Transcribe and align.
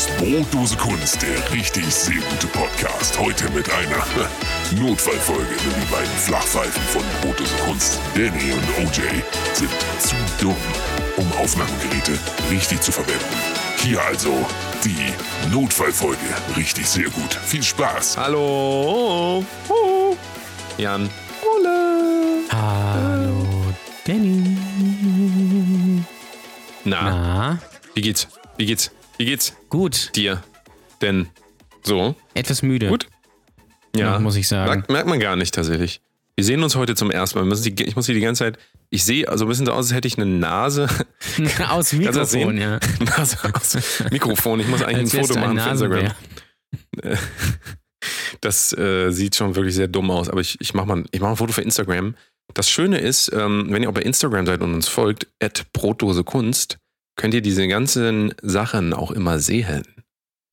ist 0.00 0.16
Brotdose 0.16 0.76
Kunst, 0.78 1.20
der 1.20 1.52
richtig 1.52 1.84
sehr 1.84 2.22
gute 2.30 2.46
Podcast. 2.46 3.18
Heute 3.18 3.50
mit 3.50 3.68
einer 3.70 4.02
Notfallfolge, 4.80 5.44
denn 5.44 5.82
die 5.82 5.92
beiden 5.92 6.16
Flachpfeifen 6.16 6.82
von 6.84 7.02
Brotdose 7.20 7.54
Kunst, 7.66 7.98
Danny 8.14 8.52
und 8.52 8.86
OJ, 8.86 9.02
sind 9.52 9.70
zu 9.98 10.14
dumm, 10.40 10.56
um 11.18 11.30
Aufnahmegeräte 11.32 12.18
richtig 12.50 12.80
zu 12.80 12.92
verwenden. 12.92 13.36
Hier 13.76 14.00
also 14.02 14.32
die 14.84 15.12
Notfallfolge. 15.52 16.16
Richtig 16.56 16.86
sehr 16.86 17.10
gut. 17.10 17.34
Viel 17.34 17.62
Spaß. 17.62 18.16
Hallo. 18.16 19.44
Oh. 19.68 20.16
Jan. 20.78 21.10
Ole. 21.42 22.44
Hallo, 22.50 23.46
Danny. 24.06 24.56
Na, 26.84 27.02
Na, 27.02 27.58
wie 27.94 28.00
geht's? 28.00 28.28
Wie 28.56 28.64
geht's? 28.64 28.90
Wie 29.18 29.26
geht's 29.26 29.59
gut. 29.70 30.14
dir? 30.16 30.42
Denn 31.00 31.28
so, 31.82 32.14
Etwas 32.34 32.62
müde. 32.62 32.88
Gut. 32.88 33.06
ja, 33.96 34.18
muss 34.18 34.36
ich 34.36 34.46
sagen. 34.46 34.70
Merkt, 34.70 34.90
merkt 34.90 35.08
man 35.08 35.18
gar 35.20 35.36
nicht 35.36 35.54
tatsächlich. 35.54 36.00
Wir 36.36 36.44
sehen 36.44 36.62
uns 36.62 36.74
heute 36.76 36.94
zum 36.94 37.10
ersten 37.10 37.46
Mal. 37.46 37.56
Die- 37.60 37.84
Ich 37.84 37.96
muss 37.96 38.06
hier 38.06 38.14
die 38.14 38.20
ganze 38.20 38.44
Zeit, 38.44 38.58
ich 38.90 39.04
sehe 39.04 39.28
also 39.28 39.44
ein 39.44 39.48
bisschen 39.48 39.66
so 39.66 39.72
aus, 39.72 39.86
als 39.86 39.94
hätte 39.94 40.08
ich 40.08 40.16
eine 40.16 40.26
Nase. 40.26 40.88
Aus 41.68 41.92
Mikrofon, 41.92 42.56
ja. 42.58 42.78
Nase 43.00 43.36
aus 43.54 43.76
Mikrofon. 44.10 44.60
Ich 44.60 44.68
muss 44.68 44.82
eigentlich 44.82 45.14
ein 45.14 45.24
Foto 45.26 45.34
ein 45.38 45.54
machen 45.54 45.58
für 45.60 45.70
Instagram. 45.70 46.12
Das 48.40 48.72
äh, 48.72 49.10
sieht 49.10 49.36
schon 49.36 49.54
wirklich 49.54 49.74
sehr 49.74 49.88
dumm 49.88 50.10
aus, 50.10 50.30
aber 50.30 50.40
ich, 50.40 50.58
ich 50.60 50.72
mache 50.72 50.86
mal, 50.86 51.04
ich 51.10 51.20
mach 51.20 51.28
ein 51.28 51.36
Foto 51.36 51.52
für 51.52 51.60
Instagram. 51.60 52.14
Das 52.54 52.70
Schöne 52.70 52.98
ist, 52.98 53.30
ähm, 53.34 53.66
wenn 53.68 53.82
ihr 53.82 53.90
auch 53.90 53.94
bei 53.94 54.00
Instagram 54.02 54.46
seid 54.46 54.62
und 54.62 54.72
uns 54.74 54.88
folgt, 54.88 55.26
at 55.42 55.66
Brotdose 55.74 56.24
Kunst, 56.24 56.78
könnt 57.20 57.34
ihr 57.34 57.42
diese 57.42 57.68
ganzen 57.68 58.32
Sachen 58.40 58.94
auch 58.94 59.10
immer 59.10 59.38
sehen. 59.38 59.82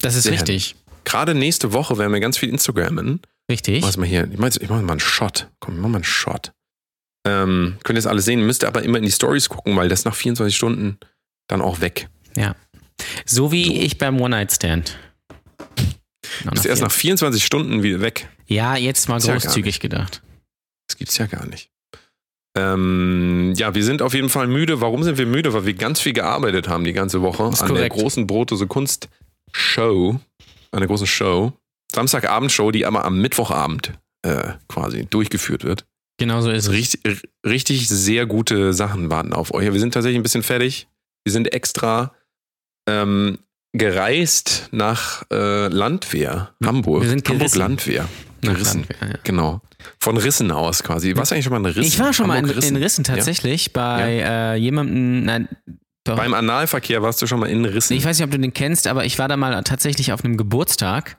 Das 0.01 0.15
ist 0.15 0.23
Sehr 0.23 0.33
richtig. 0.33 0.75
Gerade 1.05 1.33
nächste 1.33 1.71
Woche 1.71 1.97
werden 1.97 2.11
wir 2.11 2.19
ganz 2.19 2.37
viel 2.37 2.49
Instagrammen. 2.49 3.21
Richtig. 3.49 3.77
Ich 3.77 3.81
mach's 3.83 3.95
mal 3.95 4.05
hier, 4.05 4.29
ich 4.29 4.37
mach, 4.37 4.49
ich 4.49 4.69
mach 4.69 4.81
mal 4.81 4.91
einen 4.91 4.99
Shot. 4.99 5.47
Komm, 5.61 5.75
ich 5.75 5.81
mach 5.81 5.87
mal 5.87 5.99
einen 5.99 6.03
Shot. 6.03 6.51
Ähm, 7.25 7.77
könnt 7.85 7.95
ihr 7.95 8.01
das 8.01 8.05
alles 8.05 8.25
sehen, 8.25 8.45
müsst 8.45 8.63
ihr 8.63 8.67
aber 8.67 8.83
immer 8.83 8.97
in 8.97 9.05
die 9.05 9.11
Stories 9.11 9.47
gucken, 9.47 9.77
weil 9.77 9.87
das 9.87 10.03
nach 10.03 10.13
24 10.13 10.53
Stunden 10.53 10.97
dann 11.47 11.61
auch 11.61 11.79
weg. 11.79 12.09
So 13.25 13.53
wie 13.53 13.63
So. 13.63 13.71
ich 13.71 13.97
beim 13.97 14.19
One-Night-Stand. 14.19 14.97
Ist 16.51 16.65
erst 16.65 16.81
nach 16.81 16.91
24 16.91 17.45
Stunden 17.45 17.81
wieder 17.81 18.01
weg. 18.01 18.27
Ja, 18.45 18.75
jetzt 18.75 19.07
mal 19.07 19.21
ja 19.21 19.27
gar 19.27 19.39
großzügig 19.39 19.79
gedacht. 19.79 20.21
Das 20.87 20.97
gibt's 20.97 21.17
ja 21.17 21.27
gar 21.27 21.45
nicht. 21.45 21.69
Ähm, 22.57 23.53
ja, 23.55 23.75
wir 23.75 23.83
sind 23.83 24.01
auf 24.01 24.13
jeden 24.13 24.29
Fall 24.29 24.47
müde. 24.47 24.81
Warum 24.81 25.03
sind 25.03 25.17
wir 25.17 25.25
müde? 25.25 25.53
Weil 25.53 25.65
wir 25.65 25.73
ganz 25.73 26.01
viel 26.01 26.13
gearbeitet 26.13 26.67
haben 26.67 26.83
die 26.83 26.93
ganze 26.93 27.21
Woche 27.21 27.43
an 27.43 27.51
der 27.53 27.67
korrekt. 27.67 27.95
großen 27.95 28.27
Brotdose 28.27 28.67
Kunst 28.67 29.09
Show. 29.51 30.19
An 30.71 30.79
der 30.79 30.87
großen 30.87 31.07
Show. 31.07 31.53
Samstagabendshow, 31.93 32.71
die 32.71 32.85
aber 32.85 33.05
am 33.05 33.21
Mittwochabend 33.21 33.93
äh, 34.23 34.53
quasi 34.67 35.05
durchgeführt 35.05 35.63
wird. 35.63 35.85
Genau 36.19 36.41
so 36.41 36.49
ist 36.49 36.67
es. 36.67 37.03
Richtig, 37.45 37.87
sehr 37.87 38.25
gute 38.25 38.73
Sachen 38.73 39.09
warten 39.09 39.33
auf 39.33 39.53
euch. 39.53 39.71
Wir 39.71 39.79
sind 39.79 39.93
tatsächlich 39.93 40.19
ein 40.19 40.23
bisschen 40.23 40.43
fertig. 40.43 40.87
Wir 41.23 41.31
sind 41.31 41.53
extra 41.53 42.13
ähm, 42.89 43.37
gereist 43.73 44.69
nach 44.71 45.23
äh, 45.31 45.67
Landwehr, 45.67 46.55
Hamburg. 46.63 47.03
wir 47.03 47.09
sind 47.09 47.27
Hamburg 47.27 47.39
gerissen. 47.39 47.59
Landwehr. 47.59 48.09
Nach 48.41 48.53
Gerissen. 48.53 48.85
Landwehr, 48.89 49.09
ja. 49.09 49.19
Genau. 49.23 49.61
Von 49.99 50.17
Rissen 50.17 50.51
aus 50.51 50.83
quasi. 50.83 51.15
Warst 51.15 51.31
du 51.31 51.35
eigentlich 51.35 51.45
schon 51.45 51.53
mal 51.53 51.59
in 51.59 51.65
Rissen? 51.65 51.83
Ich 51.83 51.99
war 51.99 52.13
schon 52.13 52.27
mal 52.27 52.37
in, 52.37 52.47
Hamburg 52.47 52.63
in 52.63 52.75
Rissen 52.75 53.03
tatsächlich 53.03 53.73
bei 53.73 54.19
äh, 54.23 54.55
jemandem, 54.55 55.23
nein, 55.23 55.47
doch. 56.03 56.15
Beim 56.15 56.33
Analverkehr 56.33 57.01
warst 57.01 57.21
du 57.21 57.27
schon 57.27 57.39
mal 57.39 57.47
in 57.49 57.65
Rissen. 57.65 57.97
Ich 57.97 58.05
weiß 58.05 58.17
nicht, 58.17 58.25
ob 58.25 58.31
du 58.31 58.39
den 58.39 58.53
kennst, 58.53 58.87
aber 58.87 59.03
ich 59.05 59.19
war 59.19 59.27
da 59.27 59.35
mal 59.35 59.61
tatsächlich 59.63 60.13
auf 60.13 60.23
einem 60.23 60.37
Geburtstag. 60.37 61.17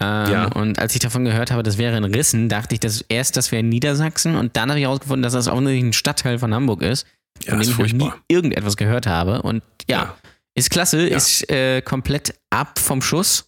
Ähm, 0.00 0.30
Ja. 0.32 0.44
Und 0.46 0.78
als 0.78 0.94
ich 0.94 1.00
davon 1.00 1.24
gehört 1.26 1.50
habe, 1.50 1.62
das 1.62 1.76
wäre 1.76 1.96
in 1.98 2.04
Rissen, 2.04 2.48
dachte 2.48 2.74
ich, 2.74 2.80
dass 2.80 3.04
erst 3.08 3.36
das 3.36 3.52
wäre 3.52 3.60
in 3.60 3.68
Niedersachsen 3.68 4.36
und 4.36 4.56
dann 4.56 4.70
habe 4.70 4.78
ich 4.80 4.86
herausgefunden, 4.86 5.22
dass 5.22 5.34
das 5.34 5.48
auch 5.48 5.60
nur 5.60 5.70
ein 5.72 5.92
Stadtteil 5.92 6.38
von 6.38 6.54
Hamburg 6.54 6.80
ist, 6.82 7.06
ja, 7.44 7.52
von 7.52 7.60
ist 7.60 7.76
dem 7.78 7.84
ich 7.84 7.92
noch 7.94 8.14
nie 8.14 8.20
irgendetwas 8.28 8.76
gehört 8.78 9.06
habe. 9.06 9.42
Und 9.42 9.62
ja, 9.88 9.98
Ja. 10.02 10.16
ist 10.54 10.70
klasse, 10.70 11.08
Ja. 11.08 11.16
ist 11.18 11.50
äh, 11.50 11.82
komplett 11.82 12.34
ab 12.50 12.78
vom 12.78 13.02
Schuss. 13.02 13.44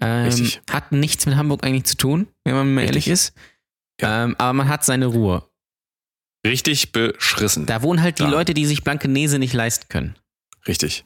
Ähm, 0.00 0.50
hat 0.70 0.92
nichts 0.92 1.24
mit 1.26 1.36
Hamburg 1.36 1.64
eigentlich 1.64 1.84
zu 1.84 1.96
tun, 1.96 2.26
wenn 2.44 2.54
man 2.54 2.74
mal 2.74 2.80
Richtig. 2.82 3.06
ehrlich 3.06 3.08
ist. 3.08 3.32
Ähm, 4.00 4.34
aber 4.38 4.52
man 4.52 4.68
hat 4.68 4.84
seine 4.84 5.06
Ruhe. 5.06 5.44
Richtig 6.46 6.92
beschrissen. 6.92 7.66
Da 7.66 7.82
wohnen 7.82 8.02
halt 8.02 8.18
die 8.18 8.24
Da. 8.24 8.28
Leute, 8.30 8.54
die 8.54 8.66
sich 8.66 8.84
Blankenese 8.84 9.38
nicht 9.38 9.52
leisten 9.52 9.88
können. 9.88 10.16
Richtig. 10.66 11.04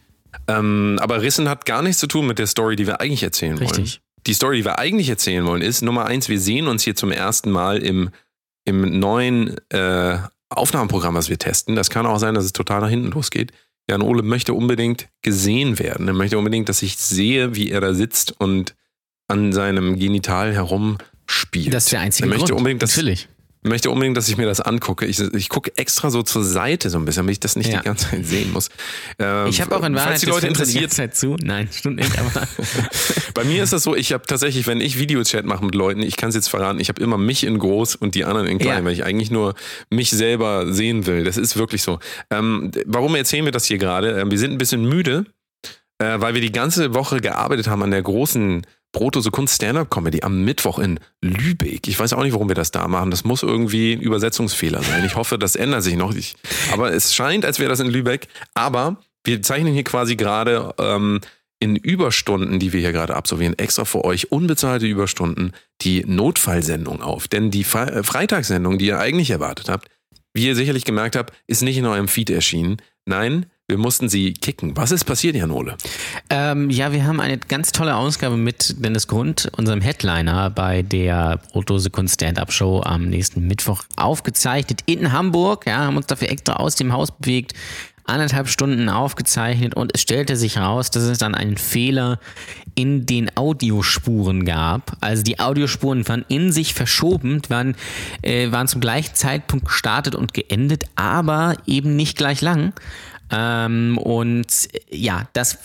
Ähm, 0.48 0.98
aber 1.00 1.22
Rissen 1.22 1.48
hat 1.48 1.66
gar 1.66 1.82
nichts 1.82 1.98
zu 1.98 2.06
tun 2.06 2.26
mit 2.26 2.38
der 2.38 2.46
Story, 2.46 2.76
die 2.76 2.86
wir 2.86 3.00
eigentlich 3.00 3.22
erzählen 3.22 3.58
wollen. 3.58 3.68
Richtig. 3.68 4.00
Die 4.26 4.34
Story, 4.34 4.58
die 4.58 4.64
wir 4.64 4.78
eigentlich 4.78 5.08
erzählen 5.08 5.44
wollen, 5.46 5.62
ist 5.62 5.82
Nummer 5.82 6.04
eins, 6.04 6.28
wir 6.28 6.38
sehen 6.38 6.68
uns 6.68 6.82
hier 6.84 6.94
zum 6.94 7.10
ersten 7.10 7.50
Mal 7.50 7.78
im, 7.78 8.10
im 8.64 8.98
neuen 8.98 9.56
äh, 9.70 10.18
Aufnahmeprogramm, 10.50 11.14
was 11.14 11.30
wir 11.30 11.38
testen. 11.38 11.74
Das 11.74 11.90
kann 11.90 12.06
auch 12.06 12.18
sein, 12.18 12.34
dass 12.34 12.44
es 12.44 12.52
total 12.52 12.80
nach 12.82 12.90
hinten 12.90 13.12
losgeht. 13.12 13.52
Jan 13.88 14.02
Ole 14.02 14.22
möchte 14.22 14.52
unbedingt 14.52 15.08
gesehen 15.22 15.78
werden. 15.78 16.06
Er 16.06 16.14
möchte 16.14 16.38
unbedingt, 16.38 16.68
dass 16.68 16.82
ich 16.82 16.96
sehe, 16.96 17.56
wie 17.56 17.70
er 17.70 17.80
da 17.80 17.94
sitzt 17.94 18.38
und 18.38 18.76
an 19.26 19.52
seinem 19.52 19.98
Genital 19.98 20.54
herumspielt. 21.30 21.72
Das 21.74 21.84
ist 21.84 21.92
der 21.92 22.00
einzige 22.00 22.28
möchte 22.28 22.46
Grund. 22.46 22.58
Unbedingt, 22.58 22.82
dass, 22.82 22.96
Natürlich. 22.96 23.28
möchte 23.62 23.90
unbedingt, 23.90 24.16
dass 24.16 24.28
ich 24.28 24.36
mir 24.36 24.46
das 24.46 24.60
angucke. 24.60 25.06
Ich, 25.06 25.20
ich 25.20 25.48
gucke 25.48 25.70
extra 25.76 26.10
so 26.10 26.22
zur 26.22 26.44
Seite 26.44 26.90
so 26.90 26.98
ein 26.98 27.04
bisschen, 27.04 27.20
damit 27.24 27.32
ich 27.34 27.40
das 27.40 27.56
nicht 27.56 27.70
Ja. 27.70 27.78
die 27.80 27.84
ganze 27.84 28.08
Zeit 28.10 28.26
sehen 28.26 28.52
muss. 28.52 28.68
Ähm, 29.18 29.46
Ich 29.48 29.60
habe 29.60 29.76
auch 29.76 29.82
in 29.84 29.94
Wahrheit 29.94 30.08
Falls 30.08 30.20
die 30.20 30.26
Leute 30.26 30.46
Fenster 30.46 30.64
die 30.64 30.70
interessiert, 30.70 30.82
ganze 30.82 30.96
Zeit 30.96 31.16
zu. 31.16 31.36
Nein, 31.46 31.68
stimmt 31.72 31.96
nicht, 31.96 32.18
aber 32.18 32.30
bei 33.34 33.44
mir 33.44 33.62
ist 33.62 33.72
das 33.72 33.82
so, 33.82 33.94
ich 33.94 34.12
habe 34.12 34.26
tatsächlich, 34.26 34.66
wenn 34.66 34.80
ich 34.80 34.98
Videochat 34.98 35.44
mache 35.44 35.64
mit 35.64 35.74
Leuten, 35.74 36.00
ich 36.02 36.16
kann 36.16 36.30
es 36.30 36.34
jetzt 36.34 36.48
verraten, 36.48 36.80
ich 36.80 36.88
habe 36.88 37.02
immer 37.02 37.18
mich 37.18 37.44
in 37.44 37.58
groß 37.58 37.96
und 37.96 38.14
die 38.14 38.24
anderen 38.24 38.46
in 38.46 38.58
klein, 38.58 38.78
Ja. 38.78 38.84
weil 38.84 38.92
ich 38.92 39.04
eigentlich 39.04 39.30
nur 39.30 39.54
mich 39.90 40.10
selber 40.10 40.72
sehen 40.72 41.06
will. 41.06 41.24
Das 41.24 41.36
ist 41.36 41.56
wirklich 41.56 41.82
so. 41.82 41.98
Ähm, 42.30 42.70
warum 42.86 43.14
erzählen 43.14 43.44
wir 43.44 43.52
das 43.52 43.66
hier 43.66 43.78
gerade? 43.78 44.20
Ähm, 44.20 44.30
wir 44.30 44.38
sind 44.38 44.52
ein 44.52 44.58
bisschen 44.58 44.88
müde, 44.88 45.26
äh, 46.00 46.20
weil 46.20 46.34
wir 46.34 46.40
die 46.40 46.52
ganze 46.52 46.94
Woche 46.94 47.20
gearbeitet 47.20 47.68
haben 47.68 47.82
an 47.82 47.90
der 47.90 48.02
großen 48.02 48.66
Brotose 48.92 49.30
Kunst 49.30 49.54
Stand-Up 49.54 49.90
Comedy 49.90 50.22
am 50.22 50.44
Mittwoch 50.44 50.80
in 50.80 50.98
Lübeck. 51.22 51.86
Ich 51.86 51.98
weiß 51.98 52.12
auch 52.14 52.24
nicht, 52.24 52.32
warum 52.32 52.48
wir 52.48 52.56
das 52.56 52.72
da 52.72 52.88
machen. 52.88 53.12
Das 53.12 53.22
muss 53.22 53.44
irgendwie 53.44 53.92
ein 53.92 54.00
Übersetzungsfehler 54.00 54.82
sein. 54.82 55.04
Ich 55.04 55.14
hoffe, 55.14 55.38
das 55.38 55.54
ändert 55.54 55.84
sich 55.84 55.94
noch 55.94 56.12
nicht. 56.12 56.36
Aber 56.72 56.92
es 56.92 57.14
scheint, 57.14 57.44
als 57.44 57.60
wäre 57.60 57.70
das 57.70 57.78
in 57.78 57.86
Lübeck. 57.86 58.26
Aber 58.54 58.96
wir 59.24 59.42
zeichnen 59.42 59.74
hier 59.74 59.84
quasi 59.84 60.16
gerade 60.16 60.74
ähm, 60.78 61.20
in 61.60 61.76
Überstunden, 61.76 62.58
die 62.58 62.72
wir 62.72 62.80
hier 62.80 62.92
gerade 62.92 63.14
absolvieren, 63.14 63.56
extra 63.58 63.84
für 63.84 64.04
euch 64.04 64.32
unbezahlte 64.32 64.86
Überstunden, 64.86 65.52
die 65.82 66.04
Notfallsendung 66.04 67.00
auf. 67.02 67.28
Denn 67.28 67.52
die 67.52 67.62
Fre 67.62 67.92
äh, 67.92 68.02
Freitagssendung, 68.02 68.78
die 68.78 68.86
ihr 68.86 68.98
eigentlich 68.98 69.30
erwartet 69.30 69.68
habt, 69.68 69.88
wie 70.32 70.46
ihr 70.46 70.56
sicherlich 70.56 70.84
gemerkt 70.84 71.14
habt, 71.14 71.32
ist 71.46 71.62
nicht 71.62 71.76
in 71.76 71.86
eurem 71.86 72.08
Feed 72.08 72.30
erschienen. 72.30 72.78
Nein, 73.04 73.46
wir 73.70 73.78
mussten 73.78 74.08
sie 74.08 74.34
kicken. 74.34 74.76
Was 74.76 74.90
ist 74.90 75.04
passiert, 75.04 75.36
Jan 75.36 75.50
Ole? 75.50 75.76
ähm, 76.28 76.68
ja, 76.70 76.92
wir 76.92 77.04
haben 77.06 77.20
eine 77.20 77.38
ganz 77.38 77.72
tolle 77.72 77.96
Ausgabe 77.96 78.36
mit 78.36 78.84
Dennis 78.84 79.06
Grund, 79.06 79.50
unserem 79.56 79.80
Headliner 79.80 80.50
bei 80.50 80.82
der 80.82 81.40
Brotdose 81.52 81.90
Kunst 81.90 82.14
Stand-Up 82.14 82.52
Show 82.52 82.82
am 82.84 83.08
nächsten 83.08 83.46
Mittwoch 83.46 83.84
aufgezeichnet 83.96 84.82
in 84.86 85.12
Hamburg. 85.12 85.66
Ja, 85.66 85.78
haben 85.78 85.96
uns 85.96 86.06
dafür 86.06 86.30
extra 86.30 86.54
aus 86.54 86.74
dem 86.74 86.92
Haus 86.92 87.10
bewegt, 87.12 87.54
anderthalb 88.10 88.48
Stunden 88.48 88.88
aufgezeichnet 88.88 89.74
und 89.74 89.92
es 89.94 90.02
stellte 90.02 90.36
sich 90.36 90.56
heraus, 90.56 90.90
dass 90.90 91.04
es 91.04 91.18
dann 91.18 91.34
einen 91.34 91.56
Fehler 91.56 92.18
in 92.74 93.06
den 93.06 93.36
Audiospuren 93.36 94.44
gab. 94.44 94.96
Also 95.00 95.22
die 95.22 95.38
Audiospuren 95.38 96.06
waren 96.08 96.24
in 96.28 96.52
sich 96.52 96.74
verschoben, 96.74 97.40
waren, 97.48 97.76
äh, 98.22 98.50
waren 98.50 98.68
zum 98.68 98.80
gleichen 98.80 99.14
Zeitpunkt 99.14 99.66
gestartet 99.66 100.14
und 100.14 100.34
geendet, 100.34 100.84
aber 100.96 101.56
eben 101.66 101.96
nicht 101.96 102.16
gleich 102.16 102.40
lang. 102.40 102.72
Ähm, 103.30 103.98
und 103.98 104.68
äh, 104.72 104.96
ja, 104.96 105.28
das 105.32 105.58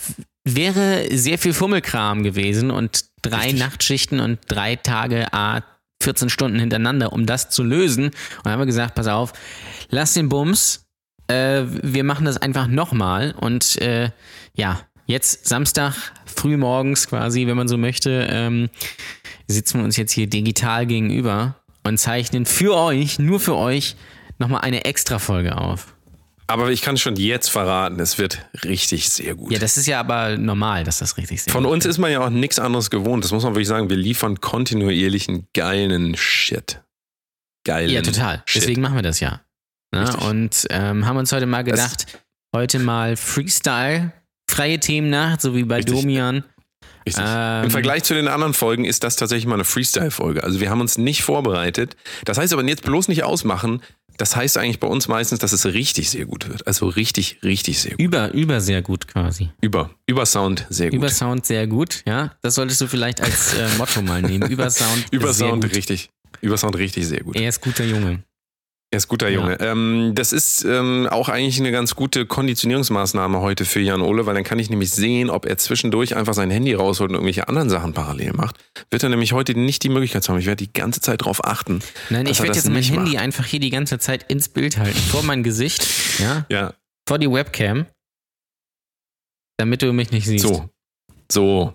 wäre 0.44 1.06
sehr 1.10 1.38
viel 1.38 1.52
Fummelkram 1.52 2.22
gewesen 2.22 2.70
und 2.70 3.04
drei 3.22 3.44
Richtig. 3.44 3.60
Nachtschichten 3.60 4.20
und 4.20 4.38
drei 4.48 4.76
Tage, 4.76 5.32
a 5.32 5.62
14 6.02 6.28
Stunden 6.28 6.58
hintereinander, 6.58 7.12
um 7.12 7.26
das 7.26 7.50
zu 7.50 7.64
lösen. 7.64 8.06
Und 8.06 8.14
dann 8.44 8.52
haben 8.52 8.60
wir 8.60 8.66
gesagt, 8.66 8.94
pass 8.94 9.08
auf, 9.08 9.32
lass 9.88 10.14
den 10.14 10.28
Bums, 10.28 10.86
äh, 11.28 11.64
wir 11.66 12.04
machen 12.04 12.26
das 12.26 12.36
einfach 12.36 12.68
nochmal 12.68 13.34
und 13.36 13.80
äh, 13.82 14.10
ja, 14.54 14.80
jetzt 15.06 15.46
Samstag 15.48 15.94
früh 16.24 16.56
morgens 16.56 17.08
quasi, 17.08 17.46
wenn 17.46 17.56
man 17.56 17.68
so 17.68 17.76
möchte, 17.76 18.28
ähm, 18.30 18.68
sitzen 19.48 19.78
wir 19.78 19.84
uns 19.84 19.96
jetzt 19.96 20.12
hier 20.12 20.28
digital 20.28 20.86
gegenüber 20.86 21.56
und 21.82 21.98
zeichnen 21.98 22.46
für 22.46 22.76
euch, 22.76 23.18
nur 23.18 23.40
für 23.40 23.56
euch, 23.56 23.96
nochmal 24.38 24.60
eine 24.60 24.84
Extra-Folge 24.84 25.56
auf. 25.56 25.95
Aber 26.48 26.70
ich 26.70 26.82
kann 26.82 26.96
schon 26.96 27.16
jetzt 27.16 27.48
verraten, 27.48 27.98
es 27.98 28.18
wird 28.18 28.46
richtig 28.64 29.08
sehr 29.10 29.34
gut. 29.34 29.52
Ja, 29.52 29.58
das 29.58 29.76
ist 29.76 29.86
ja 29.86 29.98
aber 29.98 30.36
normal, 30.36 30.84
dass 30.84 30.98
das 30.98 31.16
richtig 31.16 31.38
ist. 31.38 31.50
Von 31.50 31.66
uns 31.66 31.84
ist 31.84 31.98
man 31.98 32.10
ja 32.12 32.20
auch 32.20 32.30
nichts 32.30 32.58
anderes 32.58 32.90
gewohnt. 32.90 33.24
Das 33.24 33.32
muss 33.32 33.42
man 33.42 33.54
wirklich 33.54 33.68
sagen. 33.68 33.90
Wir 33.90 33.96
liefern 33.96 34.40
kontinuierlichen 34.40 35.48
geilen 35.54 36.16
Shit. 36.16 36.82
Geilen 37.64 37.90
Ja, 37.90 38.02
total. 38.02 38.42
Shit. 38.46 38.62
Deswegen 38.62 38.80
machen 38.80 38.94
wir 38.94 39.02
das 39.02 39.18
ja. 39.18 39.40
Ne? 39.92 40.02
Richtig. 40.02 40.24
Und 40.24 40.66
ähm, 40.70 41.04
haben 41.06 41.16
uns 41.16 41.32
heute 41.32 41.46
mal 41.46 41.64
gedacht, 41.64 42.06
heute 42.54 42.78
mal 42.78 43.16
Freestyle, 43.16 44.12
freie 44.48 44.78
Themennacht, 44.78 45.40
so 45.40 45.54
wie 45.54 45.64
bei 45.64 45.76
Richtig. 45.76 45.94
Domian. 45.94 46.44
Richtig. 47.06 47.24
Ähm, 47.26 47.64
Im 47.64 47.70
Vergleich 47.70 48.02
zu 48.02 48.14
den 48.14 48.26
anderen 48.26 48.52
Folgen 48.52 48.84
ist 48.84 49.04
das 49.04 49.16
tatsächlich 49.16 49.46
mal 49.46 49.54
eine 49.54 49.64
Freestyle-Folge. 49.64 50.42
Also 50.42 50.60
wir 50.60 50.70
haben 50.70 50.80
uns 50.80 50.98
nicht 50.98 51.22
vorbereitet. 51.22 51.96
Das 52.24 52.36
heißt 52.36 52.52
aber 52.52 52.64
jetzt 52.64 52.82
bloß 52.82 53.08
nicht 53.08 53.22
ausmachen. 53.22 53.80
Das 54.18 54.36
heißt 54.36 54.56
eigentlich 54.58 54.80
bei 54.80 54.88
uns 54.88 55.08
meistens, 55.08 55.38
dass 55.38 55.52
es 55.52 55.64
richtig 55.66 56.10
sehr 56.10 56.24
gut 56.26 56.48
wird. 56.48 56.66
Also 56.66 56.88
richtig, 56.88 57.40
richtig 57.42 57.80
sehr 57.80 57.92
gut. 57.92 58.00
Über, 58.00 58.32
über 58.32 58.60
sehr 58.60 58.82
gut 58.82 59.08
quasi. 59.08 59.50
Über. 59.60 59.90
Über 60.06 60.26
Sound 60.26 60.66
sehr 60.70 60.90
gut. 60.90 60.98
Über 60.98 61.08
Sound 61.08 61.46
sehr 61.46 61.66
gut, 61.66 62.02
ja. 62.06 62.32
Das 62.42 62.54
solltest 62.54 62.80
du 62.80 62.86
vielleicht 62.86 63.20
als 63.20 63.54
äh, 63.54 63.68
Motto 63.78 64.02
mal 64.02 64.22
nehmen. 64.22 64.50
Über 64.50 64.70
Sound 64.70 65.06
Über 65.10 65.32
Sound 65.32 65.64
gut. 65.64 65.74
richtig. 65.74 66.10
Über 66.40 66.56
Sound 66.56 66.76
richtig 66.76 67.06
sehr 67.06 67.20
gut. 67.20 67.36
Er 67.36 67.48
ist 67.48 67.60
guter 67.60 67.84
Junge. 67.84 68.22
Er 68.92 68.98
ist 68.98 69.08
guter 69.08 69.28
Junge. 69.28 69.58
Ähm, 69.60 70.12
das 70.14 70.32
ist 70.32 70.64
ähm, 70.64 71.08
auch 71.10 71.28
eigentlich 71.28 71.58
eine 71.58 71.72
ganz 71.72 71.96
gute 71.96 72.24
Konditionierungsmaßnahme 72.24 73.40
heute 73.40 73.64
für 73.64 73.80
Jan 73.80 74.00
Ole, 74.00 74.26
weil 74.26 74.34
dann 74.34 74.44
kann 74.44 74.60
ich 74.60 74.70
nämlich 74.70 74.90
sehen, 74.92 75.28
ob 75.28 75.44
er 75.44 75.58
zwischendurch 75.58 76.14
einfach 76.14 76.34
sein 76.34 76.50
Handy 76.52 76.72
rausholt 76.72 77.10
und 77.10 77.16
irgendwelche 77.16 77.48
anderen 77.48 77.68
Sachen 77.68 77.94
parallel 77.94 78.32
macht. 78.34 78.56
Wird 78.90 79.02
er 79.02 79.08
nämlich 79.08 79.32
heute 79.32 79.58
nicht 79.58 79.82
die 79.82 79.88
Möglichkeit 79.88 80.26
haben. 80.28 80.38
Ich 80.38 80.46
werde 80.46 80.64
die 80.64 80.72
ganze 80.72 81.00
Zeit 81.00 81.24
drauf 81.24 81.44
achten. 81.44 81.80
Nein, 82.10 82.26
ich 82.26 82.38
er 82.38 82.44
werde 82.44 82.56
jetzt 82.56 82.68
mein 82.70 82.82
Handy 82.82 83.14
macht. 83.14 83.24
einfach 83.24 83.44
hier 83.44 83.60
die 83.60 83.70
ganze 83.70 83.98
Zeit 83.98 84.30
ins 84.30 84.48
Bild 84.48 84.78
halten, 84.78 84.96
vor 84.96 85.24
mein 85.24 85.42
Gesicht, 85.42 85.84
ja, 86.20 86.46
Ja, 86.48 86.72
vor 87.08 87.18
die 87.18 87.30
Webcam, 87.30 87.86
damit 89.58 89.82
du 89.82 89.92
mich 89.92 90.12
nicht 90.12 90.26
siehst. 90.26 90.46
so. 90.46 90.68
So. 91.30 91.74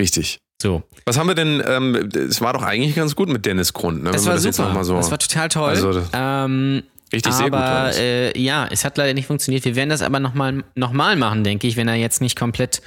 Richtig. 0.00 0.38
So. 0.62 0.84
Was 1.04 1.18
haben 1.18 1.26
wir 1.26 1.34
denn? 1.34 1.60
Ähm, 1.66 2.08
es 2.14 2.40
war 2.40 2.52
doch 2.52 2.62
eigentlich 2.62 2.94
ganz 2.94 3.16
gut 3.16 3.28
mit 3.28 3.44
Dennis 3.44 3.72
Grund. 3.72 4.04
Ne? 4.04 4.12
Das 4.12 4.24
war 4.26 4.38
super. 4.38 4.84
so 4.84 4.94
Das 4.94 5.10
war 5.10 5.18
total 5.18 5.48
toll. 5.48 5.70
Also, 5.70 6.02
ähm, 6.12 6.84
richtig 7.12 7.32
sehr 7.32 7.50
gut. 7.50 7.58
aber 7.58 7.96
äh, 7.96 8.40
ja, 8.40 8.68
es 8.70 8.84
hat 8.84 8.96
leider 8.96 9.12
nicht 9.12 9.26
funktioniert. 9.26 9.64
Wir 9.64 9.74
werden 9.74 9.90
das 9.90 10.02
aber 10.02 10.20
nochmal 10.20 10.62
noch 10.76 10.92
mal 10.92 11.16
machen, 11.16 11.42
denke 11.42 11.66
ich, 11.66 11.76
wenn 11.76 11.88
er 11.88 11.96
jetzt 11.96 12.20
nicht 12.20 12.38
komplett 12.38 12.80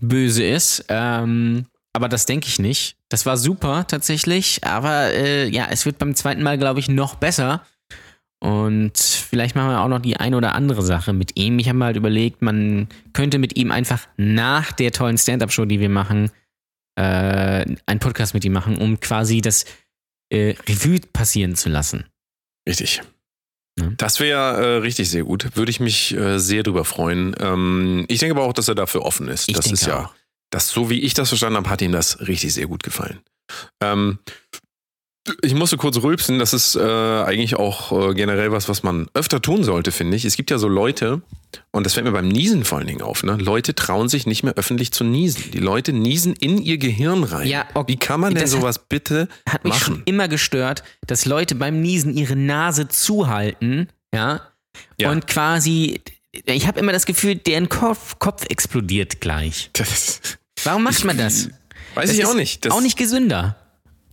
böse 0.00 0.44
ist. 0.44 0.84
Ähm, 0.88 1.64
aber 1.94 2.10
das 2.10 2.26
denke 2.26 2.48
ich 2.48 2.58
nicht. 2.58 2.96
Das 3.08 3.24
war 3.24 3.38
super 3.38 3.86
tatsächlich. 3.88 4.62
Aber 4.62 5.14
äh, 5.14 5.48
ja, 5.48 5.68
es 5.70 5.86
wird 5.86 5.96
beim 5.98 6.14
zweiten 6.14 6.42
Mal, 6.42 6.58
glaube 6.58 6.80
ich, 6.80 6.88
noch 6.90 7.14
besser. 7.14 7.62
Und 8.40 8.98
vielleicht 8.98 9.56
machen 9.56 9.70
wir 9.70 9.80
auch 9.80 9.88
noch 9.88 10.00
die 10.00 10.18
eine 10.18 10.36
oder 10.36 10.54
andere 10.54 10.82
Sache 10.82 11.14
mit 11.14 11.38
ihm. 11.38 11.58
Ich 11.58 11.68
habe 11.68 11.78
mal 11.78 11.86
halt 11.86 11.96
überlegt, 11.96 12.42
man 12.42 12.88
könnte 13.14 13.38
mit 13.38 13.56
ihm 13.56 13.70
einfach 13.70 14.06
nach 14.18 14.72
der 14.72 14.92
tollen 14.92 15.18
Stand-Up-Show, 15.18 15.64
die 15.64 15.80
wir 15.80 15.90
machen, 15.90 16.30
äh, 17.00 17.76
einen 17.86 18.00
Podcast 18.00 18.34
mit 18.34 18.44
ihm 18.44 18.52
machen, 18.52 18.76
um 18.76 19.00
quasi 19.00 19.40
das 19.40 19.64
äh, 20.30 20.54
Revue 20.68 21.00
passieren 21.12 21.56
zu 21.56 21.68
lassen. 21.68 22.04
Richtig. 22.68 23.02
Ja. 23.78 23.90
Das 23.96 24.20
wäre 24.20 24.62
äh, 24.62 24.76
richtig 24.78 25.08
sehr 25.08 25.24
gut. 25.24 25.56
Würde 25.56 25.70
ich 25.70 25.80
mich 25.80 26.14
äh, 26.14 26.38
sehr 26.38 26.62
drüber 26.62 26.84
freuen. 26.84 27.34
Ähm, 27.40 28.04
ich 28.08 28.18
denke 28.18 28.36
aber 28.36 28.46
auch, 28.46 28.52
dass 28.52 28.68
er 28.68 28.74
dafür 28.74 29.02
offen 29.02 29.28
ist. 29.28 29.48
Ich 29.48 29.54
das 29.54 29.64
denke 29.64 29.80
ist 29.80 29.86
ja, 29.86 30.04
auch. 30.06 30.14
das, 30.50 30.68
so 30.68 30.90
wie 30.90 31.00
ich 31.00 31.14
das 31.14 31.28
verstanden 31.28 31.56
habe, 31.56 31.70
hat 31.70 31.80
ihm 31.82 31.92
das 31.92 32.20
richtig 32.20 32.52
sehr 32.52 32.66
gut 32.66 32.82
gefallen. 32.82 33.20
Ähm, 33.82 34.18
ich 35.42 35.54
musste 35.54 35.76
kurz 35.76 35.96
rülpsen, 36.02 36.38
das 36.38 36.52
ist 36.52 36.74
äh, 36.76 36.80
eigentlich 36.80 37.56
auch 37.56 38.10
äh, 38.10 38.14
generell 38.14 38.52
was, 38.52 38.68
was 38.68 38.82
man 38.82 39.08
öfter 39.14 39.40
tun 39.42 39.64
sollte, 39.64 39.92
finde 39.92 40.16
ich. 40.16 40.24
Es 40.24 40.36
gibt 40.36 40.50
ja 40.50 40.58
so 40.58 40.68
Leute, 40.68 41.22
und 41.72 41.84
das 41.84 41.94
fällt 41.94 42.06
mir 42.06 42.12
beim 42.12 42.28
Niesen 42.28 42.64
vor 42.64 42.78
allen 42.78 42.86
Dingen 42.86 43.02
auf, 43.02 43.22
ne? 43.22 43.36
Leute 43.36 43.74
trauen 43.74 44.08
sich 44.08 44.26
nicht 44.26 44.42
mehr 44.42 44.54
öffentlich 44.54 44.92
zu 44.92 45.04
niesen. 45.04 45.50
Die 45.52 45.58
Leute 45.58 45.92
niesen 45.92 46.34
in 46.34 46.58
ihr 46.58 46.78
Gehirn 46.78 47.24
rein. 47.24 47.48
Ja, 47.48 47.66
okay. 47.74 47.92
Wie 47.92 47.96
kann 47.98 48.20
man 48.20 48.34
denn 48.34 48.42
Das 48.42 48.52
hat- 48.54 48.60
sowas 48.60 48.78
bitte 48.88 49.28
Hat 49.48 49.64
mich 49.64 49.74
schon 49.76 50.02
immer 50.04 50.28
gestört, 50.28 50.82
dass 51.06 51.24
Leute 51.26 51.54
beim 51.54 51.80
Niesen 51.80 52.14
ihre 52.16 52.36
Nase 52.36 52.88
zuhalten, 52.88 53.88
ja, 54.14 54.40
Ja. 55.00 55.10
und 55.10 55.26
quasi, 55.26 56.00
ich 56.44 56.66
habe 56.66 56.78
immer 56.80 56.92
das 56.92 57.06
Gefühl, 57.06 57.34
deren 57.36 57.68
Kopf, 57.68 58.18
Kopf 58.18 58.44
explodiert 58.48 59.20
gleich. 59.20 59.70
Das, 59.74 60.20
Warum 60.64 60.84
macht 60.84 61.04
man 61.04 61.16
das? 61.18 61.48
weiß 61.94 62.08
Das 62.10 62.18
ich 62.18 62.24
auch 62.26 62.34
nicht. 62.34 62.64
Das, 62.64 62.72
auch 62.72 62.80
nicht 62.80 62.96
gesünder. 62.98 63.56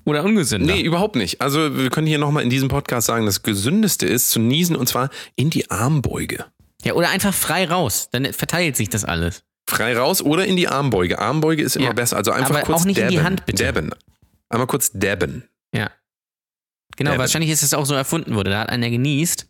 Oder 0.07 0.23
ungesünder. 0.23 0.73
Nee, 0.73 0.81
überhaupt 0.81 1.17
nicht. 1.17 1.41
Also 1.41 1.75
wir 1.77 1.89
können 1.89 2.07
hier 2.07 2.17
nochmal 2.17 2.41
in 2.43 2.49
diesem 2.49 2.69
Podcast 2.69 3.07
sagen, 3.07 3.25
das 3.25 3.43
Gesündeste 3.43 4.05
ist 4.07 4.29
zu 4.29 4.39
niesen 4.39 4.77
und 4.77 4.87
zwar 4.87 5.09
in 5.35 5.49
die 5.49 5.69
Armbeuge. 5.69 6.45
Ja, 6.83 6.93
oder 6.93 7.09
einfach 7.09 7.33
frei 7.33 7.65
raus. 7.67 8.07
Dann 8.11 8.31
verteilt 8.31 8.77
sich 8.77 8.87
das 8.87 9.03
alles. 9.03 9.43
Frei 9.69 9.97
raus 9.97 10.21
oder 10.21 10.45
in 10.45 10.55
die 10.55 10.69
Armbeuge. 10.69 11.19
Armbeuge 11.19 11.61
ist 11.61 11.75
immer 11.75 11.87
Ja, 11.87 11.91
besser. 11.93 12.15
Also 12.15 12.31
einfach 12.31 12.51
aber 12.55 12.61
kurz 12.61 12.81
auch 12.81 12.85
nicht 12.85 12.97
in 12.97 13.03
dabben. 13.03 13.15
die 13.17 13.21
Hand, 13.21 13.45
bitte. 13.45 13.65
Dabben. 13.65 13.89
Einmal 14.47 14.67
kurz 14.67 14.91
dabben. 14.93 15.43
Ja. 15.75 15.91
Genau, 16.95 17.11
Ja, 17.11 17.17
wahrscheinlich 17.17 17.51
ist 17.51 17.63
es 17.63 17.73
auch 17.73 17.85
so 17.85 17.93
erfunden 17.93 18.33
wurde. 18.33 18.51
Da 18.51 18.61
hat 18.61 18.69
einer 18.69 18.89
genießt. 18.89 19.45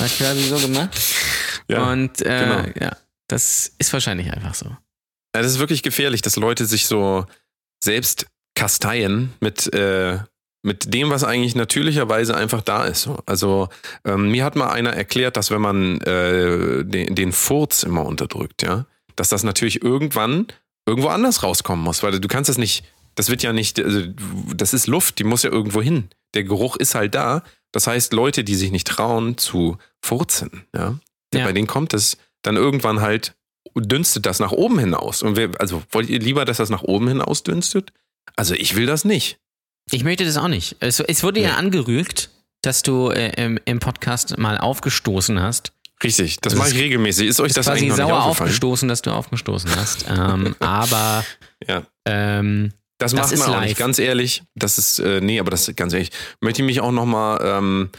Hat 0.00 0.18
quasi 0.18 0.42
so 0.42 0.58
gemacht. 0.58 0.90
Und 1.70 2.20
äh, 2.20 2.24
genau. 2.24 2.84
ja, 2.84 2.96
das 3.26 3.72
ist 3.78 3.90
wahrscheinlich 3.94 4.30
einfach 4.32 4.54
so. 4.54 4.66
Ja, 4.66 5.42
das 5.42 5.46
ist 5.52 5.58
wirklich 5.58 5.82
gefährlich, 5.82 6.20
dass 6.20 6.36
Leute 6.36 6.66
sich 6.66 6.86
so 6.86 7.24
selbst 7.82 8.26
kasteien 8.58 9.32
mit, 9.40 9.72
äh, 9.72 10.18
mit 10.62 10.92
dem, 10.92 11.10
was 11.10 11.24
eigentlich 11.24 11.54
natürlicherweise 11.54 12.36
einfach 12.36 12.60
da 12.62 12.84
ist. 12.84 13.02
So. 13.02 13.18
Also 13.26 13.68
ähm, 14.04 14.30
mir 14.30 14.44
hat 14.44 14.56
mal 14.56 14.68
einer 14.70 14.92
erklärt, 14.92 15.36
dass 15.36 15.50
wenn 15.50 15.60
man 15.60 16.00
äh, 16.00 16.84
den, 16.84 17.14
den 17.14 17.32
Furz 17.32 17.84
immer 17.84 18.04
unterdrückt, 18.04 18.62
ja, 18.62 18.86
dass 19.16 19.28
das 19.28 19.44
natürlich 19.44 19.82
irgendwann 19.82 20.46
irgendwo 20.86 21.08
anders 21.08 21.42
rauskommen 21.42 21.84
muss, 21.84 22.02
weil 22.02 22.18
du 22.18 22.28
kannst 22.28 22.48
das 22.48 22.58
nicht, 22.58 22.84
das 23.14 23.30
wird 23.30 23.42
ja 23.42 23.52
nicht, 23.52 23.78
also, 23.78 24.02
das 24.54 24.74
ist 24.74 24.86
Luft, 24.86 25.18
die 25.18 25.24
muss 25.24 25.42
ja 25.44 25.50
irgendwo 25.50 25.80
hin. 25.80 26.08
Der 26.34 26.44
Geruch 26.44 26.76
ist 26.76 26.94
halt 26.94 27.14
da. 27.14 27.42
Das 27.72 27.86
heißt, 27.86 28.12
Leute, 28.12 28.44
die 28.44 28.54
sich 28.54 28.70
nicht 28.72 28.86
trauen 28.88 29.38
zu 29.38 29.78
furzen, 30.02 30.64
ja, 30.74 30.98
Ja. 31.32 31.44
bei 31.44 31.52
denen 31.52 31.66
kommt 31.66 31.94
es 31.94 32.16
dann 32.42 32.56
irgendwann 32.56 33.00
halt 33.00 33.34
dünstet 33.76 34.26
das 34.26 34.40
nach 34.40 34.52
oben 34.52 34.78
hinaus. 34.78 35.22
Und 35.22 35.36
wir, 35.36 35.52
also 35.60 35.82
wollt 35.92 36.08
ihr 36.08 36.18
lieber, 36.18 36.44
dass 36.44 36.56
das 36.56 36.70
nach 36.70 36.82
oben 36.82 37.06
hinaus 37.08 37.42
dünstet? 37.42 37.92
Also 38.36 38.54
ich 38.54 38.74
will 38.76 38.86
das 38.86 39.04
nicht. 39.04 39.38
Ich 39.90 40.04
möchte 40.04 40.24
das 40.24 40.36
auch 40.36 40.48
nicht. 40.48 40.76
Es, 40.80 41.00
es 41.00 41.22
wurde 41.22 41.40
ja 41.40 41.48
Nee. 41.52 41.54
angerügt, 41.56 42.30
dass 42.62 42.82
du 42.82 43.10
äh, 43.10 43.30
im, 43.42 43.58
im 43.64 43.78
Podcast 43.78 44.36
mal 44.38 44.58
aufgestoßen 44.58 45.40
hast. 45.40 45.72
Richtig, 46.04 46.36
das 46.40 46.52
Das 46.52 46.58
mache 46.58 46.68
ich 46.70 46.74
ist- 46.76 46.80
regelmäßig. 46.82 47.26
Ist 47.28 47.40
euch 47.40 47.52
das 47.52 47.66
quasi 47.66 47.78
eigentlich 47.86 47.90
noch 47.98 48.08
sauer 48.08 48.22
aufgestoßen, 48.24 48.88
dass 48.88 49.02
du 49.02 49.10
aufgestoßen 49.10 49.74
hast. 49.74 50.04
ähm, 50.08 50.54
aber 50.60 51.24
Ja. 51.66 51.82
ähm, 52.04 52.72
Das, 52.98 53.12
Das 53.12 53.20
macht 53.20 53.32
ist 53.32 53.38
man 53.40 53.48
auch 53.50 53.54
live. 53.60 53.64
nicht. 53.68 53.78
Ganz 53.78 53.98
ehrlich, 53.98 54.42
das 54.54 54.78
ist, 54.78 54.98
äh, 54.98 55.20
nee, 55.20 55.40
aber 55.40 55.50
das 55.50 55.68
ist 55.68 55.76
ganz 55.76 55.92
ehrlich. 55.92 56.10
Möchte 56.40 56.62
ich 56.62 56.66
mich 56.66 56.80
auch 56.80 56.92
nochmal 56.92 57.40
ähm, 57.42 57.90